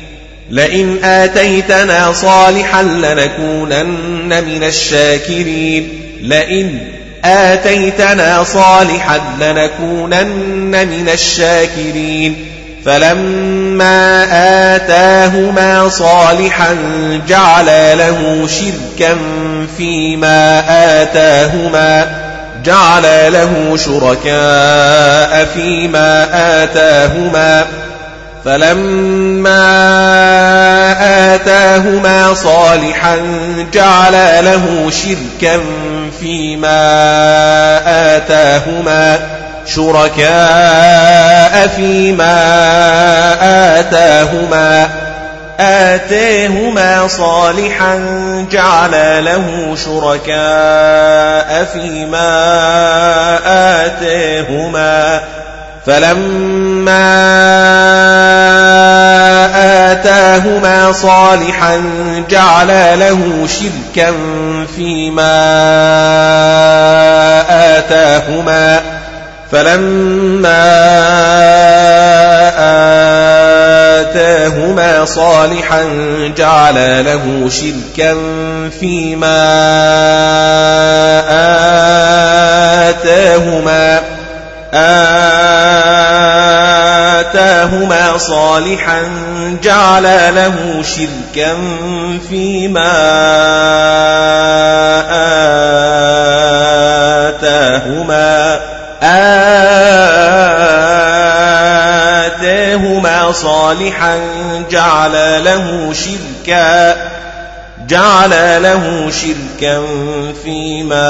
لئن 0.50 1.04
آتيتنا 1.04 2.12
صالحا 2.12 2.82
لنكونن 2.82 4.44
من 4.44 4.64
الشاكرين. 4.64 5.88
لئن 6.22 6.78
آتيتنا 7.24 8.44
صالحا 8.44 9.20
لنكونن 9.40 10.88
من 10.88 11.08
الشاكرين. 11.12 12.46
فلما 12.84 14.26
آتاهما 14.76 15.88
صالحا 15.88 16.76
جعل 17.28 17.66
له 17.98 18.48
شركا 18.48 19.16
فيما 19.76 20.64
آتاهما. 21.02 22.19
جعل 22.64 23.32
له 23.32 23.76
شركاء 23.76 25.46
فيما 25.54 26.26
آتاهما 26.62 27.64
فلما 28.44 29.60
آتاهما 31.34 32.34
صالحا 32.34 33.16
جعل 33.72 34.44
له 34.44 34.90
شركا 34.90 35.60
فيما 36.20 36.80
آتاهما 38.16 39.20
شركاء 39.66 41.68
فيما 41.76 42.40
آتاهما 43.80 44.88
آتاهما 45.60 47.08
صالحا 47.08 47.96
جعل 48.50 49.24
له 49.24 49.76
شركاء 49.84 51.64
فيما 51.72 52.30
آتاهما 53.86 55.20
فلما 55.86 57.16
آتاهما 59.92 60.92
صالحا 60.92 61.82
جعل 62.30 62.98
له 62.98 63.46
شركا 63.46 64.14
فيما 64.76 65.40
آتاهما. 67.78 68.89
فلما 69.52 70.70
آتاهما 74.00 75.04
صالحا 75.04 75.84
جعل 76.36 77.04
له 77.04 77.50
شركا 77.50 78.16
فيما 78.80 79.50
آتاهما 82.90 84.00
آتاهما 87.20 88.18
صالحا 88.18 89.02
جعل 89.62 90.34
له 90.34 90.82
شركا 90.82 91.56
فيما 92.28 92.92
آتاهما 97.28 98.60
آتاهما 102.40 103.32
صالحا 103.32 104.18
جعل 104.70 105.44
له 105.44 105.92
شركا 105.92 106.96
جعل 107.86 108.62
له 108.62 109.10
شركا 109.10 109.82
فيما 110.44 111.00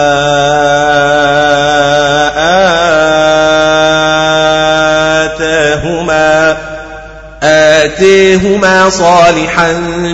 آتيهما 7.43 8.91
صالحا 8.91 9.73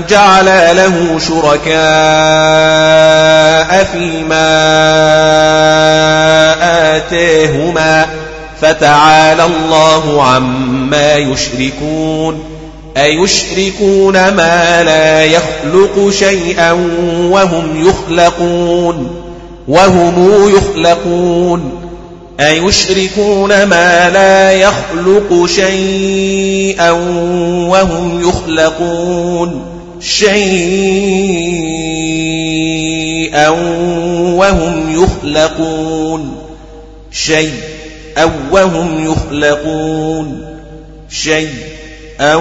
جعل 0.08 0.76
له 0.76 1.18
شركاء 1.18 1.76
فيما 3.92 4.56
آتيهما 6.96 8.06
فتعالى 8.60 9.44
الله 9.44 10.22
عما 10.22 11.14
يشركون 11.16 12.44
أيشركون 12.96 14.12
ما 14.12 14.82
لا 14.82 15.24
يخلق 15.24 16.10
شيئا 16.10 16.72
وهم 17.30 17.88
يخلقون 17.88 19.22
وهم 19.68 20.48
يخلقون 20.56 21.85
أيشركون 22.40 23.64
ما 23.64 24.10
لا 24.10 24.52
يخلق 24.52 25.46
شيئا 25.46 26.90
وهم 27.70 28.28
يخلقون 28.28 29.76
شيئا 30.00 30.28
وهم 34.36 35.02
يخلقون 35.02 36.36
شيئا 37.12 38.32
وهم 38.50 39.04
يخلقون 39.12 40.44
شيئا 41.10 42.34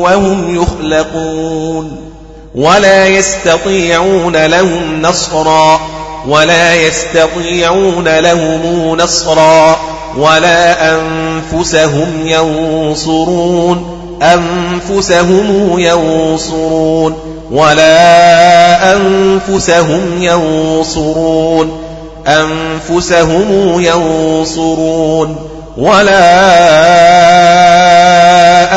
وهم 0.00 0.62
يخلقون 0.62 2.12
ولا 2.54 3.06
يستطيعون 3.06 4.46
لهم 4.46 5.02
نصرا 5.02 5.80
ولا 6.28 6.74
يستطيعون 6.74 8.08
لهم 8.18 8.96
نصرا 8.96 9.76
ولا 10.16 10.94
أنفسهم 10.94 12.26
ينصرون 12.26 13.98
أنفسهم 14.22 15.78
ينصرون 15.78 17.16
ولا 17.50 18.96
أنفسهم 18.96 20.22
ينصرون 20.22 21.82
أنفسهم 22.26 23.80
ينصرون 23.80 25.36
ولا 25.76 26.32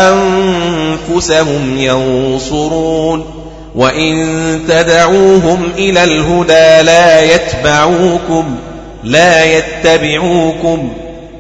أنفسهم 0.09 1.77
ينصرون 1.77 3.34
وإن 3.75 4.59
تدعوهم 4.67 5.71
إلى 5.77 6.03
الهدى 6.03 6.81
لا 6.85 7.21
يتبعوكم 7.21 8.55
لا 9.03 9.45
يتبعوكم. 9.45 10.93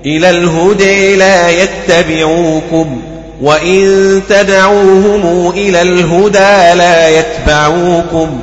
إلى 0.05 0.29
الهدى 0.29 1.15
لا 1.15 1.49
يتبعوكم. 1.49 3.01
وإن 3.41 4.21
تدعوهم 4.29 5.49
إلى 5.49 5.81
الهدى 5.81 6.77
لا 6.77 7.09
يتبعوكم 7.09 8.39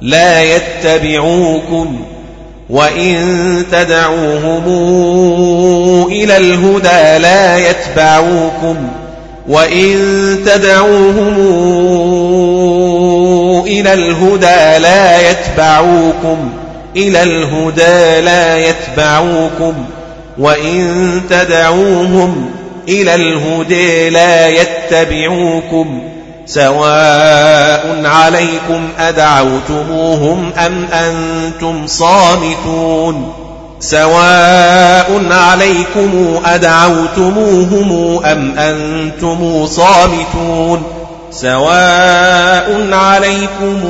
لا 0.00 0.42
يتبعوكم. 0.42 2.04
وإن 2.70 3.64
تدعوهم 3.72 4.66
إلى 6.12 6.36
الهدى 6.36 7.18
لا 7.22 7.58
يتبعوكم 7.70 8.76
وإن 9.48 9.94
تدعوهم 10.46 11.34
إلى 13.66 13.92
الهدى 13.92 14.78
لا 14.82 15.30
يتبعوكم 15.30 16.50
إلى 16.96 17.22
الهدى 17.22 18.20
لا 18.20 18.58
يتبعوكم 18.58 19.74
وإن 20.38 21.20
تدعوهم 21.30 22.50
إلى 22.88 23.14
الهدى 23.14 24.10
لا 24.10 24.48
يتبعوكم 24.48 26.02
سواء 26.46 28.02
عليكم 28.04 28.88
أدعوتموهم 28.98 30.50
أم 30.66 30.84
أنتم 30.92 31.86
صامتون 31.86 33.43
سواء 33.84 35.22
عليكم 35.30 36.40
أدعوتموهم 36.44 38.20
أم 38.24 38.58
أنتم 38.58 39.66
صامتون 39.66 40.82
سواء 41.30 42.88
عليكم 42.92 43.80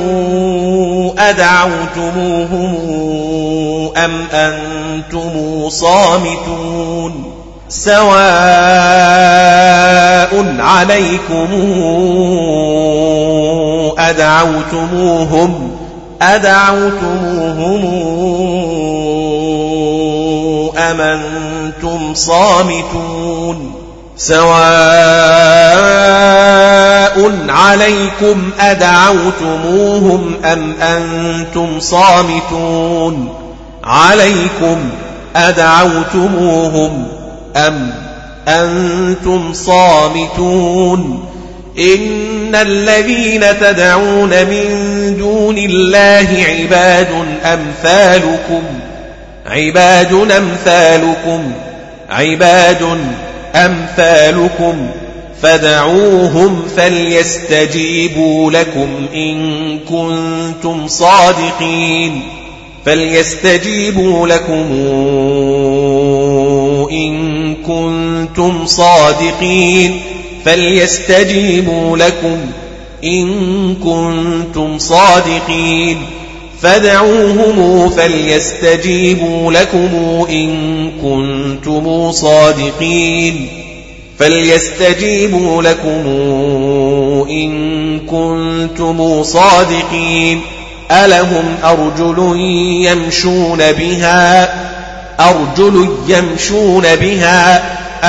أدعوتموهم 1.19 2.75
أم 3.97 4.11
أنتم 4.33 5.69
صامتون 5.69 7.31
سواء 7.69 8.05
عليكم 10.59 11.47
أدعوتموهم 13.97 15.71
أدعوتموهم 16.21 17.85
أم 20.77 21.01
أنتم 21.01 22.13
صامتون 22.13 23.75
سواء 24.17 24.55
عليكم 27.49 28.49
أدعوتموهم 28.59 30.33
أم 30.45 30.73
أنتم 30.81 31.79
صامتون 31.79 33.29
عليكم 33.83 34.77
أدعوتموهم 35.35 37.07
أم 37.55 37.93
أنتم 38.47 39.53
صامتون 39.53 41.25
إن 41.79 42.55
الذين 42.55 43.59
تدعون 43.59 44.29
من 44.29 44.65
دون 45.17 45.57
الله 45.57 46.45
عباد 46.47 47.07
أمثالكم 47.43 48.63
عباد 49.45 50.13
أمثالكم 50.13 51.51
عباد 52.09 52.97
أمثالكم 53.55 54.87
فدعوهم 55.41 56.61
فليستجيبوا 56.77 58.51
لكم 58.51 58.89
إن 59.13 59.79
كنتم 59.79 60.87
صادقين 60.87 62.21
فليستجيبوا 62.85 64.27
لكم 64.27 64.65
إن 66.91 67.55
كنتم 67.55 68.65
صادقين 68.65 70.01
فليستجيبوا 70.45 71.97
لكم 71.97 72.37
إن 73.03 73.75
كنتم 73.75 74.79
صادقين. 74.79 75.97
فدعوهم 76.61 77.89
فليستجيبوا 77.89 79.51
لكم 79.51 80.25
إن 80.29 80.91
كنتم 81.01 82.11
صادقين. 82.11 83.47
فليستجيبوا 84.19 85.63
لكم 85.63 86.07
إن 87.29 87.99
كنتم 87.99 89.23
صادقين. 89.23 90.41
ألهم 90.91 91.55
أرجل 91.63 92.39
يمشون 92.85 93.71
بها؟ 93.71 94.53
أرجل 95.19 95.89
يمشون 96.07 96.95
بها؟ 96.95 97.63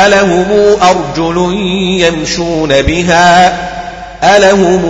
ألهم 0.06 0.46
أرجل 0.82 1.56
يمشون 2.00 2.82
بها؟ 2.82 3.58
ألهم 4.36 4.84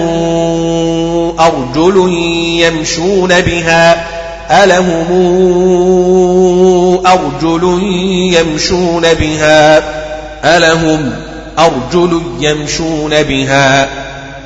أرجل 1.41 2.13
يمشون 2.61 3.41
بها 3.41 4.07
ألهم 4.51 5.07
أرجل 7.07 7.81
يمشون 8.33 9.15
بها 9.15 9.83
ألهم 10.45 11.13
أرجل 11.59 12.23
يمشون 12.41 13.23
بها 13.23 13.89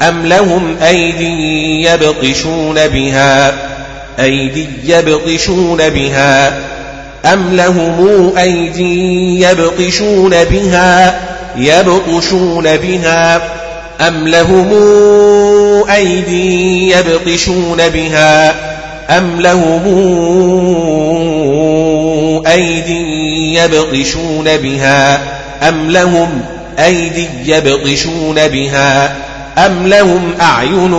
أم 0.09 0.27
لهم 0.27 0.77
أيدي 0.83 1.83
يبطشون 1.83 2.89
بها 2.89 3.53
أيدي 4.21 4.69
يبطشون 4.85 5.89
بها 5.89 6.59
أم 7.33 7.57
لهم 7.57 8.33
أيدي 8.39 9.41
يبطشون 9.41 10.45
بها 10.45 11.21
يبطشون 11.57 12.77
بها. 12.77 13.60
أم 14.01 14.29
لهم 14.29 14.71
أيدي 15.91 16.91
يبطشون 16.91 17.89
بها 17.89 18.55
أم 19.19 19.41
لهم 19.41 19.91
أيدي 22.47 23.55
يبطشون 23.55 24.57
بها 24.57 25.21
أم 25.69 25.91
لهم 25.91 26.43
أيدي 26.79 27.29
يبطشون 27.45 28.49
بها 28.49 29.17
أم 29.59 29.87
لهم 29.87 30.35
أعين 30.41 30.95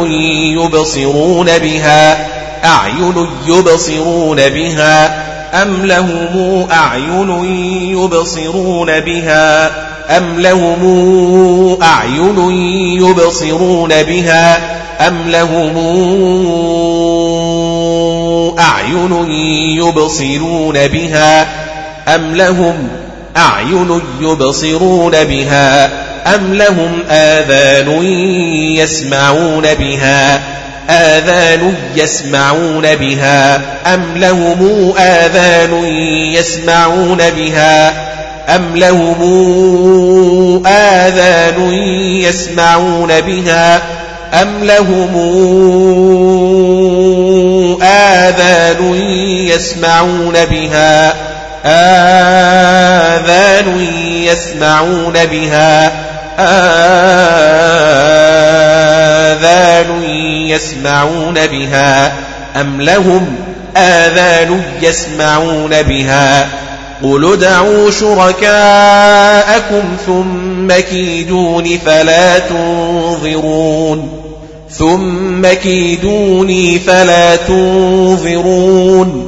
يبصرون 0.57 1.57
بها 1.57 2.27
أعين 2.65 3.27
يبصرون 3.47 4.49
بها 4.49 5.23
أم 5.61 5.85
لهم 5.85 6.67
أعين 6.71 7.45
يبصرون 7.97 8.99
بها 8.99 9.71
أم 10.17 10.39
لهم 10.39 11.77
أعين 11.83 12.51
يبصرون 13.01 14.03
بها 14.03 14.57
أم 15.07 15.29
لهم 15.29 15.77
أعين 18.59 19.31
يبصرون 19.77 20.87
بها 20.87 21.47
أم 22.15 22.35
لهم 22.35 22.87
أعين 23.37 24.01
يبصرون 24.21 25.11
بها 25.11 25.85
أم 26.35 26.53
لهم 26.53 26.99
آذان 27.09 28.03
يسمعون 28.75 29.73
بها 29.73 30.41
آذان 30.89 31.75
يسمعون 31.95 32.95
بها 32.95 33.55
أم 33.93 34.03
لهم 34.15 34.93
آذان 34.97 35.85
يسمعون 36.33 37.17
بها 37.17 38.10
أم 38.49 38.75
لهم 38.75 39.21
آذان 40.67 41.73
يسمعون 42.23 43.21
بها 43.21 43.81
أم 44.33 44.63
لهم 44.63 45.15
آذان 47.83 48.95
يسمعون 49.47 50.45
بها 50.45 51.13
آذان 53.15 53.79
يسمعون 54.23 55.13
بها 55.25 55.91
آذان 56.39 57.01
يسمعون 60.47 61.47
بها 61.47 62.13
أم 62.55 62.81
لهم 62.81 63.35
آذان 63.77 64.61
يسمعون 64.81 65.81
بها 65.81 66.47
قل 67.03 67.33
ادعوا 67.33 67.91
شركاءكم 67.91 69.83
ثم 70.05 70.71
كيدون 70.71 71.77
فلا 71.85 72.39
تنظرون 72.39 74.09
ثم 74.69 75.47
كيدوني 75.47 76.79
فلا 76.79 77.35
تنظرون 77.35 79.27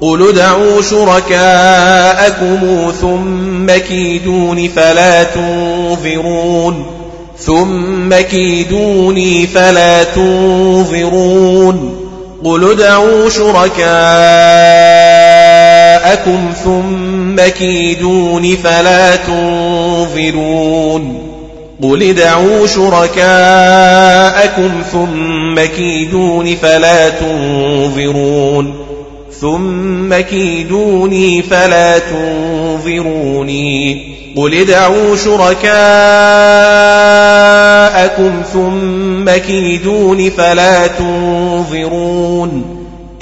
قل 0.00 0.28
ادعوا 0.28 0.82
شركاءكم 0.82 2.60
ثم 3.00 3.70
كيدون 3.70 4.68
فلا 4.68 5.22
تنظرون 5.22 6.86
ثم 7.38 8.14
كيدوني 8.14 9.46
فلا 9.46 10.04
تنظرون 10.04 11.94
قل 12.44 12.70
ادعوا 12.70 13.28
شركاءكم 13.28 14.83
ثم 16.64 17.40
كيدون 17.58 18.56
فلا 18.56 19.16
تنظرون 19.16 20.54
قل 21.82 22.02
ادعوا 22.02 22.66
شركاءكم 22.66 23.22
ثم 24.92 25.60
كيدون 25.76 26.56
فلا 26.56 27.08
تنظرون 27.08 28.74
ثم 29.40 30.14
كيدوني 30.14 31.42
فلا 31.42 31.98
تنظروني 31.98 33.34
قل 34.36 34.54
ادعوا 34.54 35.16
شركاءكم 35.16 35.62
ثم 38.52 39.30
كيدون 39.30 40.30
فلا 40.30 40.86
تنظرون 40.86 42.73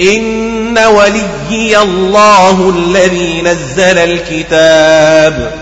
إن 0.02 0.78
وليي 0.78 1.78
الله 1.78 2.70
الذي 2.70 3.42
نزل 3.42 3.98
الكتاب 3.98 5.52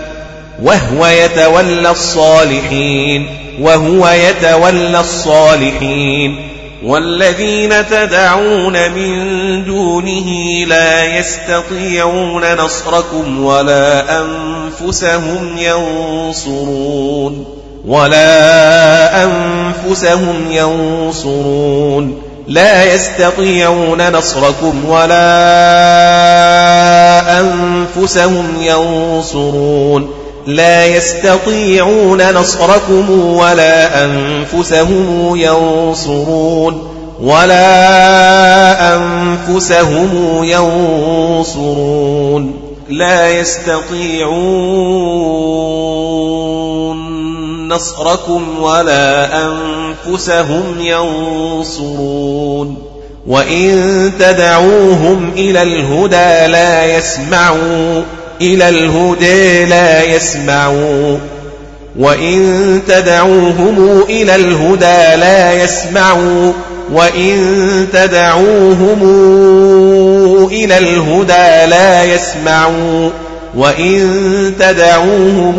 وهو 0.63 1.05
يتولى 1.05 1.91
الصالحين 1.91 3.27
وهو 3.61 4.07
يتولى 4.07 4.99
الصالحين 4.99 6.51
والذين 6.83 7.87
تدعون 7.87 8.91
من 8.91 9.63
دونه 9.63 10.27
لا 10.67 11.17
يستطيعون 11.17 12.55
نصركم 12.55 13.43
ولا 13.43 14.21
أنفسهم 14.21 15.57
ينصرون 15.57 17.45
ولا 17.85 19.23
أنفسهم 19.23 20.51
ينصرون 20.51 22.30
لا 22.51 22.93
يستطيعون 22.93 24.11
نصركم 24.11 24.89
ولا 24.89 25.21
أنفسهم 27.39 28.45
ينصرون. 28.61 30.09
لا 30.45 30.85
يستطيعون 30.85 32.31
نصركم 32.31 33.11
ولا 33.11 34.05
أنفسهم 34.05 35.35
ينصرون. 35.35 36.87
ولا 37.21 38.95
أنفسهم 38.95 40.39
ينصرون. 40.43 42.53
لا 42.89 43.29
يستطيعون 43.29 44.31
نصركم 47.71 48.59
ولا 48.61 49.29
أنفسهم 49.45 50.63
ينصرون 50.79 52.77
وإن 53.27 54.11
تدعوهم 54.19 55.31
إلى 55.37 55.63
الهدى 55.63 56.51
لا 56.51 56.97
يسمعون 56.97 58.03
إلى 58.41 58.69
الهدى 58.69 59.65
لا 59.65 60.03
يسمعوا. 60.03 61.17
وإن 61.99 62.81
تدعوهم 62.87 64.03
إلى 64.09 64.35
الهدى 64.35 65.19
لا 65.21 65.63
يسمعوا 65.63 66.51
وإن 66.93 67.87
تدعوهم 67.93 68.99
إلى 70.51 70.77
الهدى 70.77 71.69
لا 71.69 72.03
يسمعوا. 72.03 73.09
وإن 73.57 74.53
تدعوهم 74.59 75.55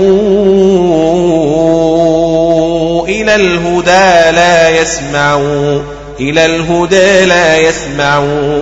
إلى 3.05 3.35
الهدى 3.35 4.37
لا 4.37 4.69
يسمعوا 4.69 5.79
إلى 6.21 6.47
الهدى 6.47 7.25
لا 7.25 7.59
يسمعوا. 7.59 8.61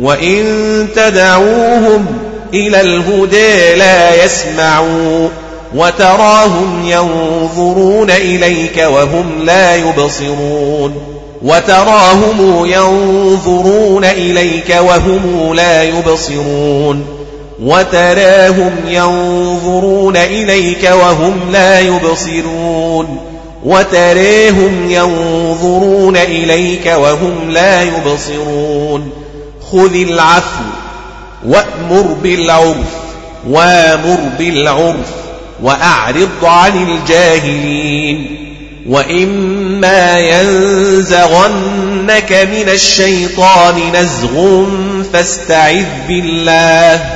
وإن 0.00 0.88
تدعوهم 0.96 2.06
إلى 2.54 2.80
الهدى 2.80 3.74
لا 3.74 4.24
يسمعوا. 4.24 5.28
وتراهم 5.74 6.82
ينظرون 6.86 8.10
إليك 8.10 8.84
وهم 8.86 9.42
لا 9.44 9.76
يبصرون. 9.76 11.16
وتراهم 11.42 12.64
ينظرون 12.64 14.04
إليك 14.04 14.76
وهم 14.80 15.52
لا 15.54 15.82
يبصرون. 15.82 17.04
وتراهم 17.62 18.72
ينظرون 18.88 20.16
إليك 20.16 20.90
وهم 20.92 21.40
لا 21.52 21.80
يبصرون. 21.80 23.35
وتراهم 23.66 24.90
ينظرون 24.90 26.16
إليك 26.16 26.86
وهم 26.86 27.50
لا 27.50 27.82
يبصرون. 27.82 29.10
خذ 29.72 29.94
العفو 29.94 30.64
وأمر 31.46 32.16
بالعرف 32.22 32.76
وامر 33.48 34.18
بالعرف 34.38 35.06
وأعرض 35.62 36.44
عن 36.44 36.88
الجاهلين. 36.88 38.42
وإما 38.88 40.18
ينزغنك 40.18 42.32
من 42.32 42.68
الشيطان 42.68 43.74
نزغ 43.94 44.64
فاستعذ 45.12 45.84
بالله. 46.08 47.15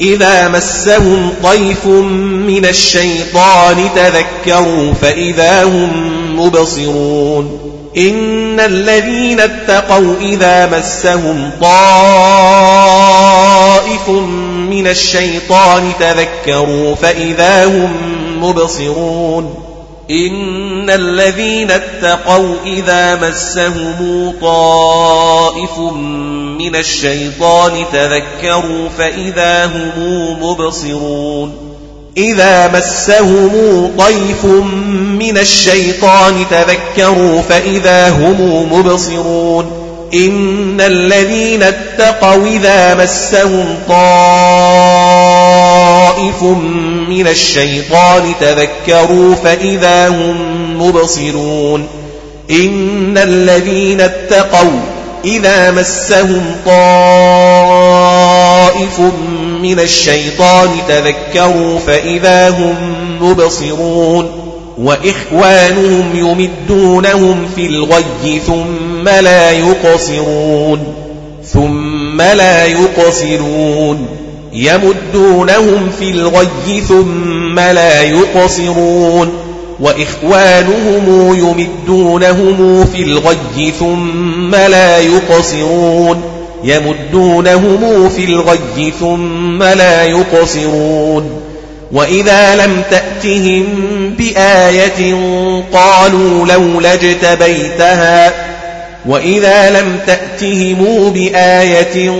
إذا 0.00 0.48
مسهم 0.48 1.32
طيف 1.42 1.86
من 2.46 2.64
الشيطان 2.64 3.88
تذكروا 3.96 4.92
فإذا 5.02 5.64
هم 5.64 5.90
مبصرون 6.40 7.72
إن 7.96 8.60
الذين 8.60 9.40
اتقوا 9.40 10.14
إذا 10.20 10.66
مسهم 10.78 11.50
طائف 11.60 12.88
من 14.70 14.86
الشيطان 14.86 15.92
تذكروا 16.00 16.94
فإذا 16.94 17.64
هم 17.64 17.92
مبصرون 18.40 19.65
إن 20.10 20.90
الذين 20.90 21.70
اتقوا 21.70 22.54
إذا 22.66 23.14
مسهم 23.14 24.32
طائف 24.40 25.78
من 26.58 26.76
الشيطان 26.76 27.72
تذكروا 27.92 28.88
فإذا 28.98 29.66
هم 29.66 30.42
مبصرون 30.42 31.66
إذا 32.16 32.68
مسهم 32.68 33.50
طيف 33.98 34.44
من 35.18 35.38
الشيطان 35.38 36.46
تذكروا 36.50 37.42
فإذا 37.42 38.08
هم 38.08 38.68
مبصرون 38.72 39.86
إن 40.14 40.80
الذين 40.80 41.62
اتقوا 41.62 42.46
إذا 42.46 42.94
مسهم 42.94 43.78
طائف 43.88 45.35
من 47.08 47.26
الشيطان 47.26 48.32
تذكروا 48.40 49.34
فإذا 49.34 50.08
هم 50.08 50.36
مبصرون. 50.82 51.86
إن 52.50 53.18
الذين 53.18 54.00
اتقوا 54.00 54.80
إذا 55.24 55.70
مسهم 55.70 56.56
طائف 56.66 57.80
من 59.62 59.80
الشيطان 59.80 60.68
تذكروا 60.88 61.78
فإذا 61.78 62.48
هم 62.50 62.74
مبصرون. 63.20 64.42
وإخوانهم 64.78 66.10
يمدونهم 66.14 67.48
في 67.56 67.66
الغي 67.66 68.40
ثم 68.46 69.08
لا 69.08 69.50
يقصرون. 69.50 70.94
ثم 71.52 72.20
لا 72.22 72.66
يقصرون. 72.66 74.25
يمدونهم 74.56 75.90
في 75.98 76.10
الغي 76.10 76.80
ثم 76.88 77.58
لا 77.58 78.02
يقصرون. 78.02 79.32
وإخوانهم 79.80 81.34
يمدونهم 81.34 82.84
في 82.84 83.02
الغي 83.02 83.72
ثم 83.78 84.50
لا 84.54 84.98
يقصرون. 84.98 86.22
يمدونهم 86.64 88.08
في 88.08 88.24
الغي 88.24 88.92
ثم 89.00 89.62
لا 89.62 90.04
يقصرون. 90.04 91.30
وإذا 91.92 92.56
لم 92.56 92.82
تأتهم 92.90 93.64
بآية 94.18 95.14
قالوا 95.72 96.46
لولا 96.46 96.94
اجتبيتها 96.94 98.45
وإذا 99.06 99.70
لم 99.70 99.98
تأتهم 100.06 101.10
بآية 101.12 102.10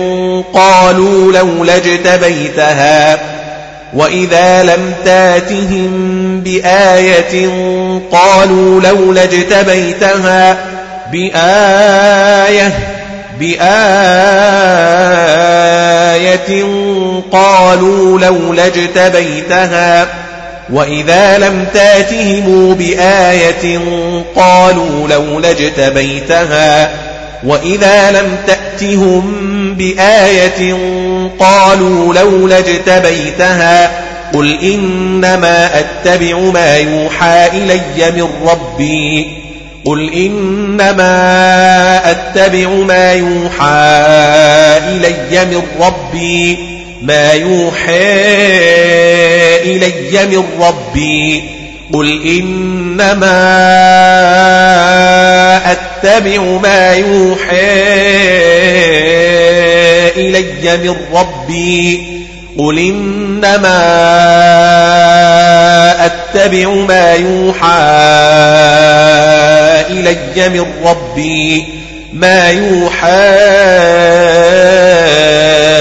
قالوا 0.53 1.33
لولا 1.33 1.75
اجتبيتها 1.75 3.19
وإذا 3.93 4.63
لم 4.63 4.93
تاتهم 5.05 6.41
بآية 6.41 7.49
قالوا 8.11 8.81
لولا 8.81 9.23
اجتبيتها 9.23 10.57
بآية 11.11 12.73
بآية 13.39 14.67
آية 16.17 16.63
قالوا 17.31 18.19
لولا 18.19 18.65
اجتبيتها 18.65 20.07
وإذا 20.69 21.37
لم 21.37 21.65
تاتهم 21.73 22.73
بآية 22.73 23.79
قالوا 24.35 25.07
لولا 25.07 25.51
اجتبيتها 25.51 26.91
وإذا 27.43 28.11
لم 28.11 28.35
تأتهم 28.47 29.23
بآية 29.73 30.73
قالوا 31.39 32.13
لولا 32.13 32.59
اجتبيتها 32.59 33.91
قل 34.33 34.59
إنما 34.63 35.79
أتبع 35.79 36.39
ما 36.39 36.77
يوحى 36.77 37.47
إلي 37.47 38.11
من 38.15 38.29
ربي 38.47 39.27
قل 39.85 40.13
إنما 40.13 41.11
أتبع 42.11 42.69
ما 42.69 43.13
يوحى 43.13 43.97
إلي 44.87 45.45
من 45.45 45.61
ربي 45.79 46.76
ما 47.01 47.33
يوحى 47.33 47.91
إلي 49.63 50.25
من 50.25 50.45
ربي. 50.61 51.43
قل 51.93 52.37
إنما 52.39 53.37
أتبع 55.71 56.41
ما 56.41 56.93
يوحى 56.93 57.57
إلي 60.17 60.77
من 60.77 60.95
ربي. 61.13 62.03
قل 62.57 62.79
إنما 62.79 63.77
أتبع 66.05 66.69
ما 66.69 67.13
يوحى 67.13 67.77
إلي 69.89 70.49
من 70.49 70.65
ربي. 70.85 71.65
ما 72.13 72.49
يوحى 72.51 73.37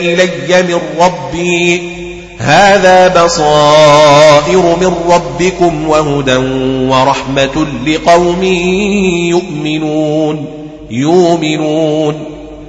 إلي 0.00 0.62
من 0.62 0.78
ربي. 1.00 1.82
هذا 2.38 3.24
بصائر 3.24 4.76
من 4.80 4.94
ربكم 5.10 5.88
وهدى 5.88 6.36
ورحمة 6.88 7.66
لقوم 7.86 8.42
يؤمنون. 9.28 10.46
يؤمنون. 10.90 12.14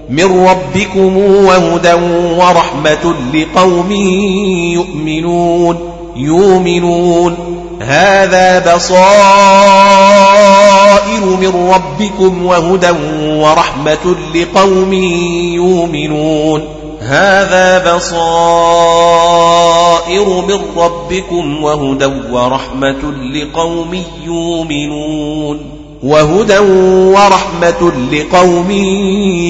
من 0.10 0.48
ربكم 0.48 1.18
وهدى 1.18 1.94
ورحمة 2.38 3.14
لقوم 3.34 3.92
يؤمنون. 4.74 5.99
يؤمنون. 6.20 7.38
هذا 7.82 8.76
بصائر 8.76 9.00
من 11.26 11.72
ربكم 11.76 12.46
وهدى 12.46 12.92
ورحمة 13.24 14.16
لقوم 14.36 14.94
يؤمنون. 15.54 16.62
هذا 17.02 17.96
بصائر 17.96 18.20
من 20.26 20.60
ربكم 20.78 21.64
وهدى 21.64 22.10
ورحمة 22.32 23.14
لقوم 23.34 24.04
يؤمنون. 24.26 25.60
وهدى 26.04 26.60
ورحمة 27.14 27.92
لقوم 28.12 28.72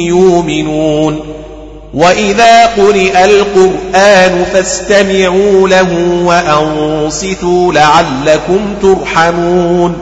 يؤمنون. 0.08 1.20
وإذا 1.94 2.66
قرئ 2.66 3.26
القرآن 3.26 4.46
فاستمعوا 4.54 5.70
له 5.70 6.22
وأنصتوا 6.26 7.74
لعلكم 7.74 8.60
ترحمون 8.82 9.96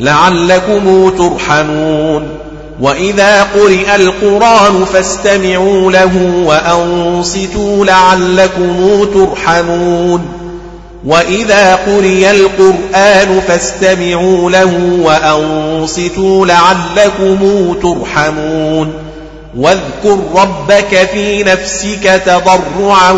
لعلكم 0.00 1.10
ترحمون 1.10 2.28
وإذا 2.80 3.42
قرئ 3.42 3.96
القرآن 3.96 4.84
فاستمعوا 4.84 5.92
له 5.92 6.42
وأنصتوا 6.46 7.84
لعلكم 7.84 9.04
ترحمون 9.14 10.22
وإذا 11.06 11.74
قرئ 11.74 12.30
القرآن 12.30 13.40
فاستمعوا 13.48 14.50
له 14.50 14.98
وأنصتوا 15.02 16.46
لعلكم 16.46 17.38
ترحمون 17.82 19.03
واذكر 19.56 20.18
ربك 20.34 21.08
في 21.12 21.42
نفسك 21.42 22.22
تضرعا 22.26 23.12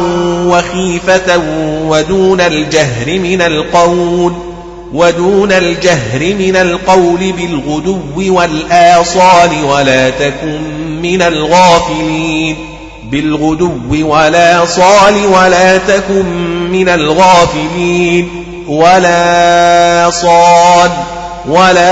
وخيفة 0.46 1.42
ودون 1.86 2.40
الجهر 2.40 3.18
من 3.18 3.42
القول 3.42 4.32
ودون 4.92 5.52
الجهر 5.52 6.20
من 6.20 6.56
القول 6.56 7.32
بالغدو 7.32 8.34
والآصال 8.34 9.64
ولا 9.64 10.10
تكن 10.10 10.60
من 11.02 11.22
الغافلين. 11.22 12.56
بالغدو 13.10 13.72
ولا 13.90 14.64
صال 14.64 15.26
ولا 15.26 15.78
تكن 15.78 16.26
من 16.70 16.88
الغافلين. 16.88 18.28
ولا 18.68 20.10
صال. 20.10 20.90
ولا 21.48 21.86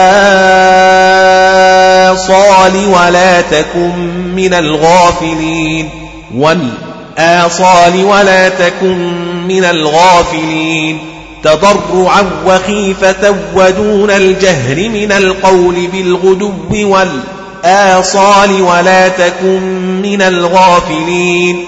صال 2.15 2.87
ولا 2.87 3.41
تكن 3.41 3.91
من 4.37 4.55
الغافلين 4.55 5.91
والآصال 6.37 8.05
ولا 8.05 8.49
تكن 8.49 9.25
من 9.49 9.65
الغافلين 9.65 10.99
تضرعا 11.43 12.31
وخيفة 12.47 13.35
ودون 13.55 14.11
الجهر 14.11 14.89
من 14.89 15.13
القول 15.13 15.87
بالغدو 15.93 16.53
والآصال 16.73 18.63
ولا 18.63 19.09
تكن 19.09 19.63
من 20.03 20.23
الغافلين 20.23 21.65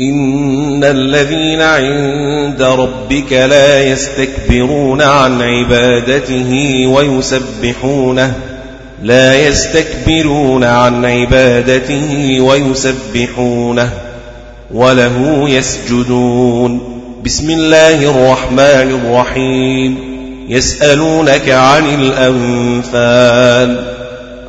إن 0.00 0.84
الذين 0.84 1.60
عند 1.60 2.62
ربك 2.62 3.32
لا 3.32 3.82
يستكبرون 3.82 5.02
عن 5.02 5.42
عبادته 5.42 6.82
ويسبحونه 6.86 8.34
لا 9.02 9.46
يستكبرون 9.46 10.64
عن 10.64 11.04
عبادته 11.04 12.40
ويسبحونه 12.40 13.90
وله 14.70 15.44
يسجدون 15.48 17.00
بسم 17.24 17.50
الله 17.50 18.10
الرحمن 18.10 19.00
الرحيم 19.04 19.98
يسألونك 20.48 21.48
عن 21.48 21.84
الأنفال 21.94 23.84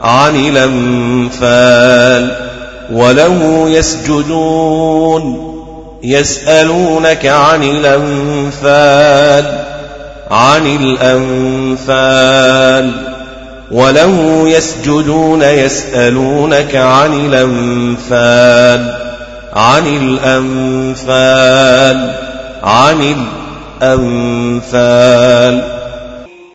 عن 0.01 0.35
الأنفال 0.35 2.50
وله 2.91 3.69
يسجدون 3.69 5.51
يسألونك 6.03 7.25
عن 7.25 7.63
الأنفال 7.63 9.59
عن 10.31 10.67
الأنفال 11.87 12.91
وله 13.71 14.43
يسجدون 14.49 15.41
يسألونك 15.41 16.75
عن 16.75 17.13
الأنفال 17.13 18.95
عن 19.53 19.87
الأنفال 20.27 22.11
عن 22.63 23.15
الأنفال. 23.81 25.80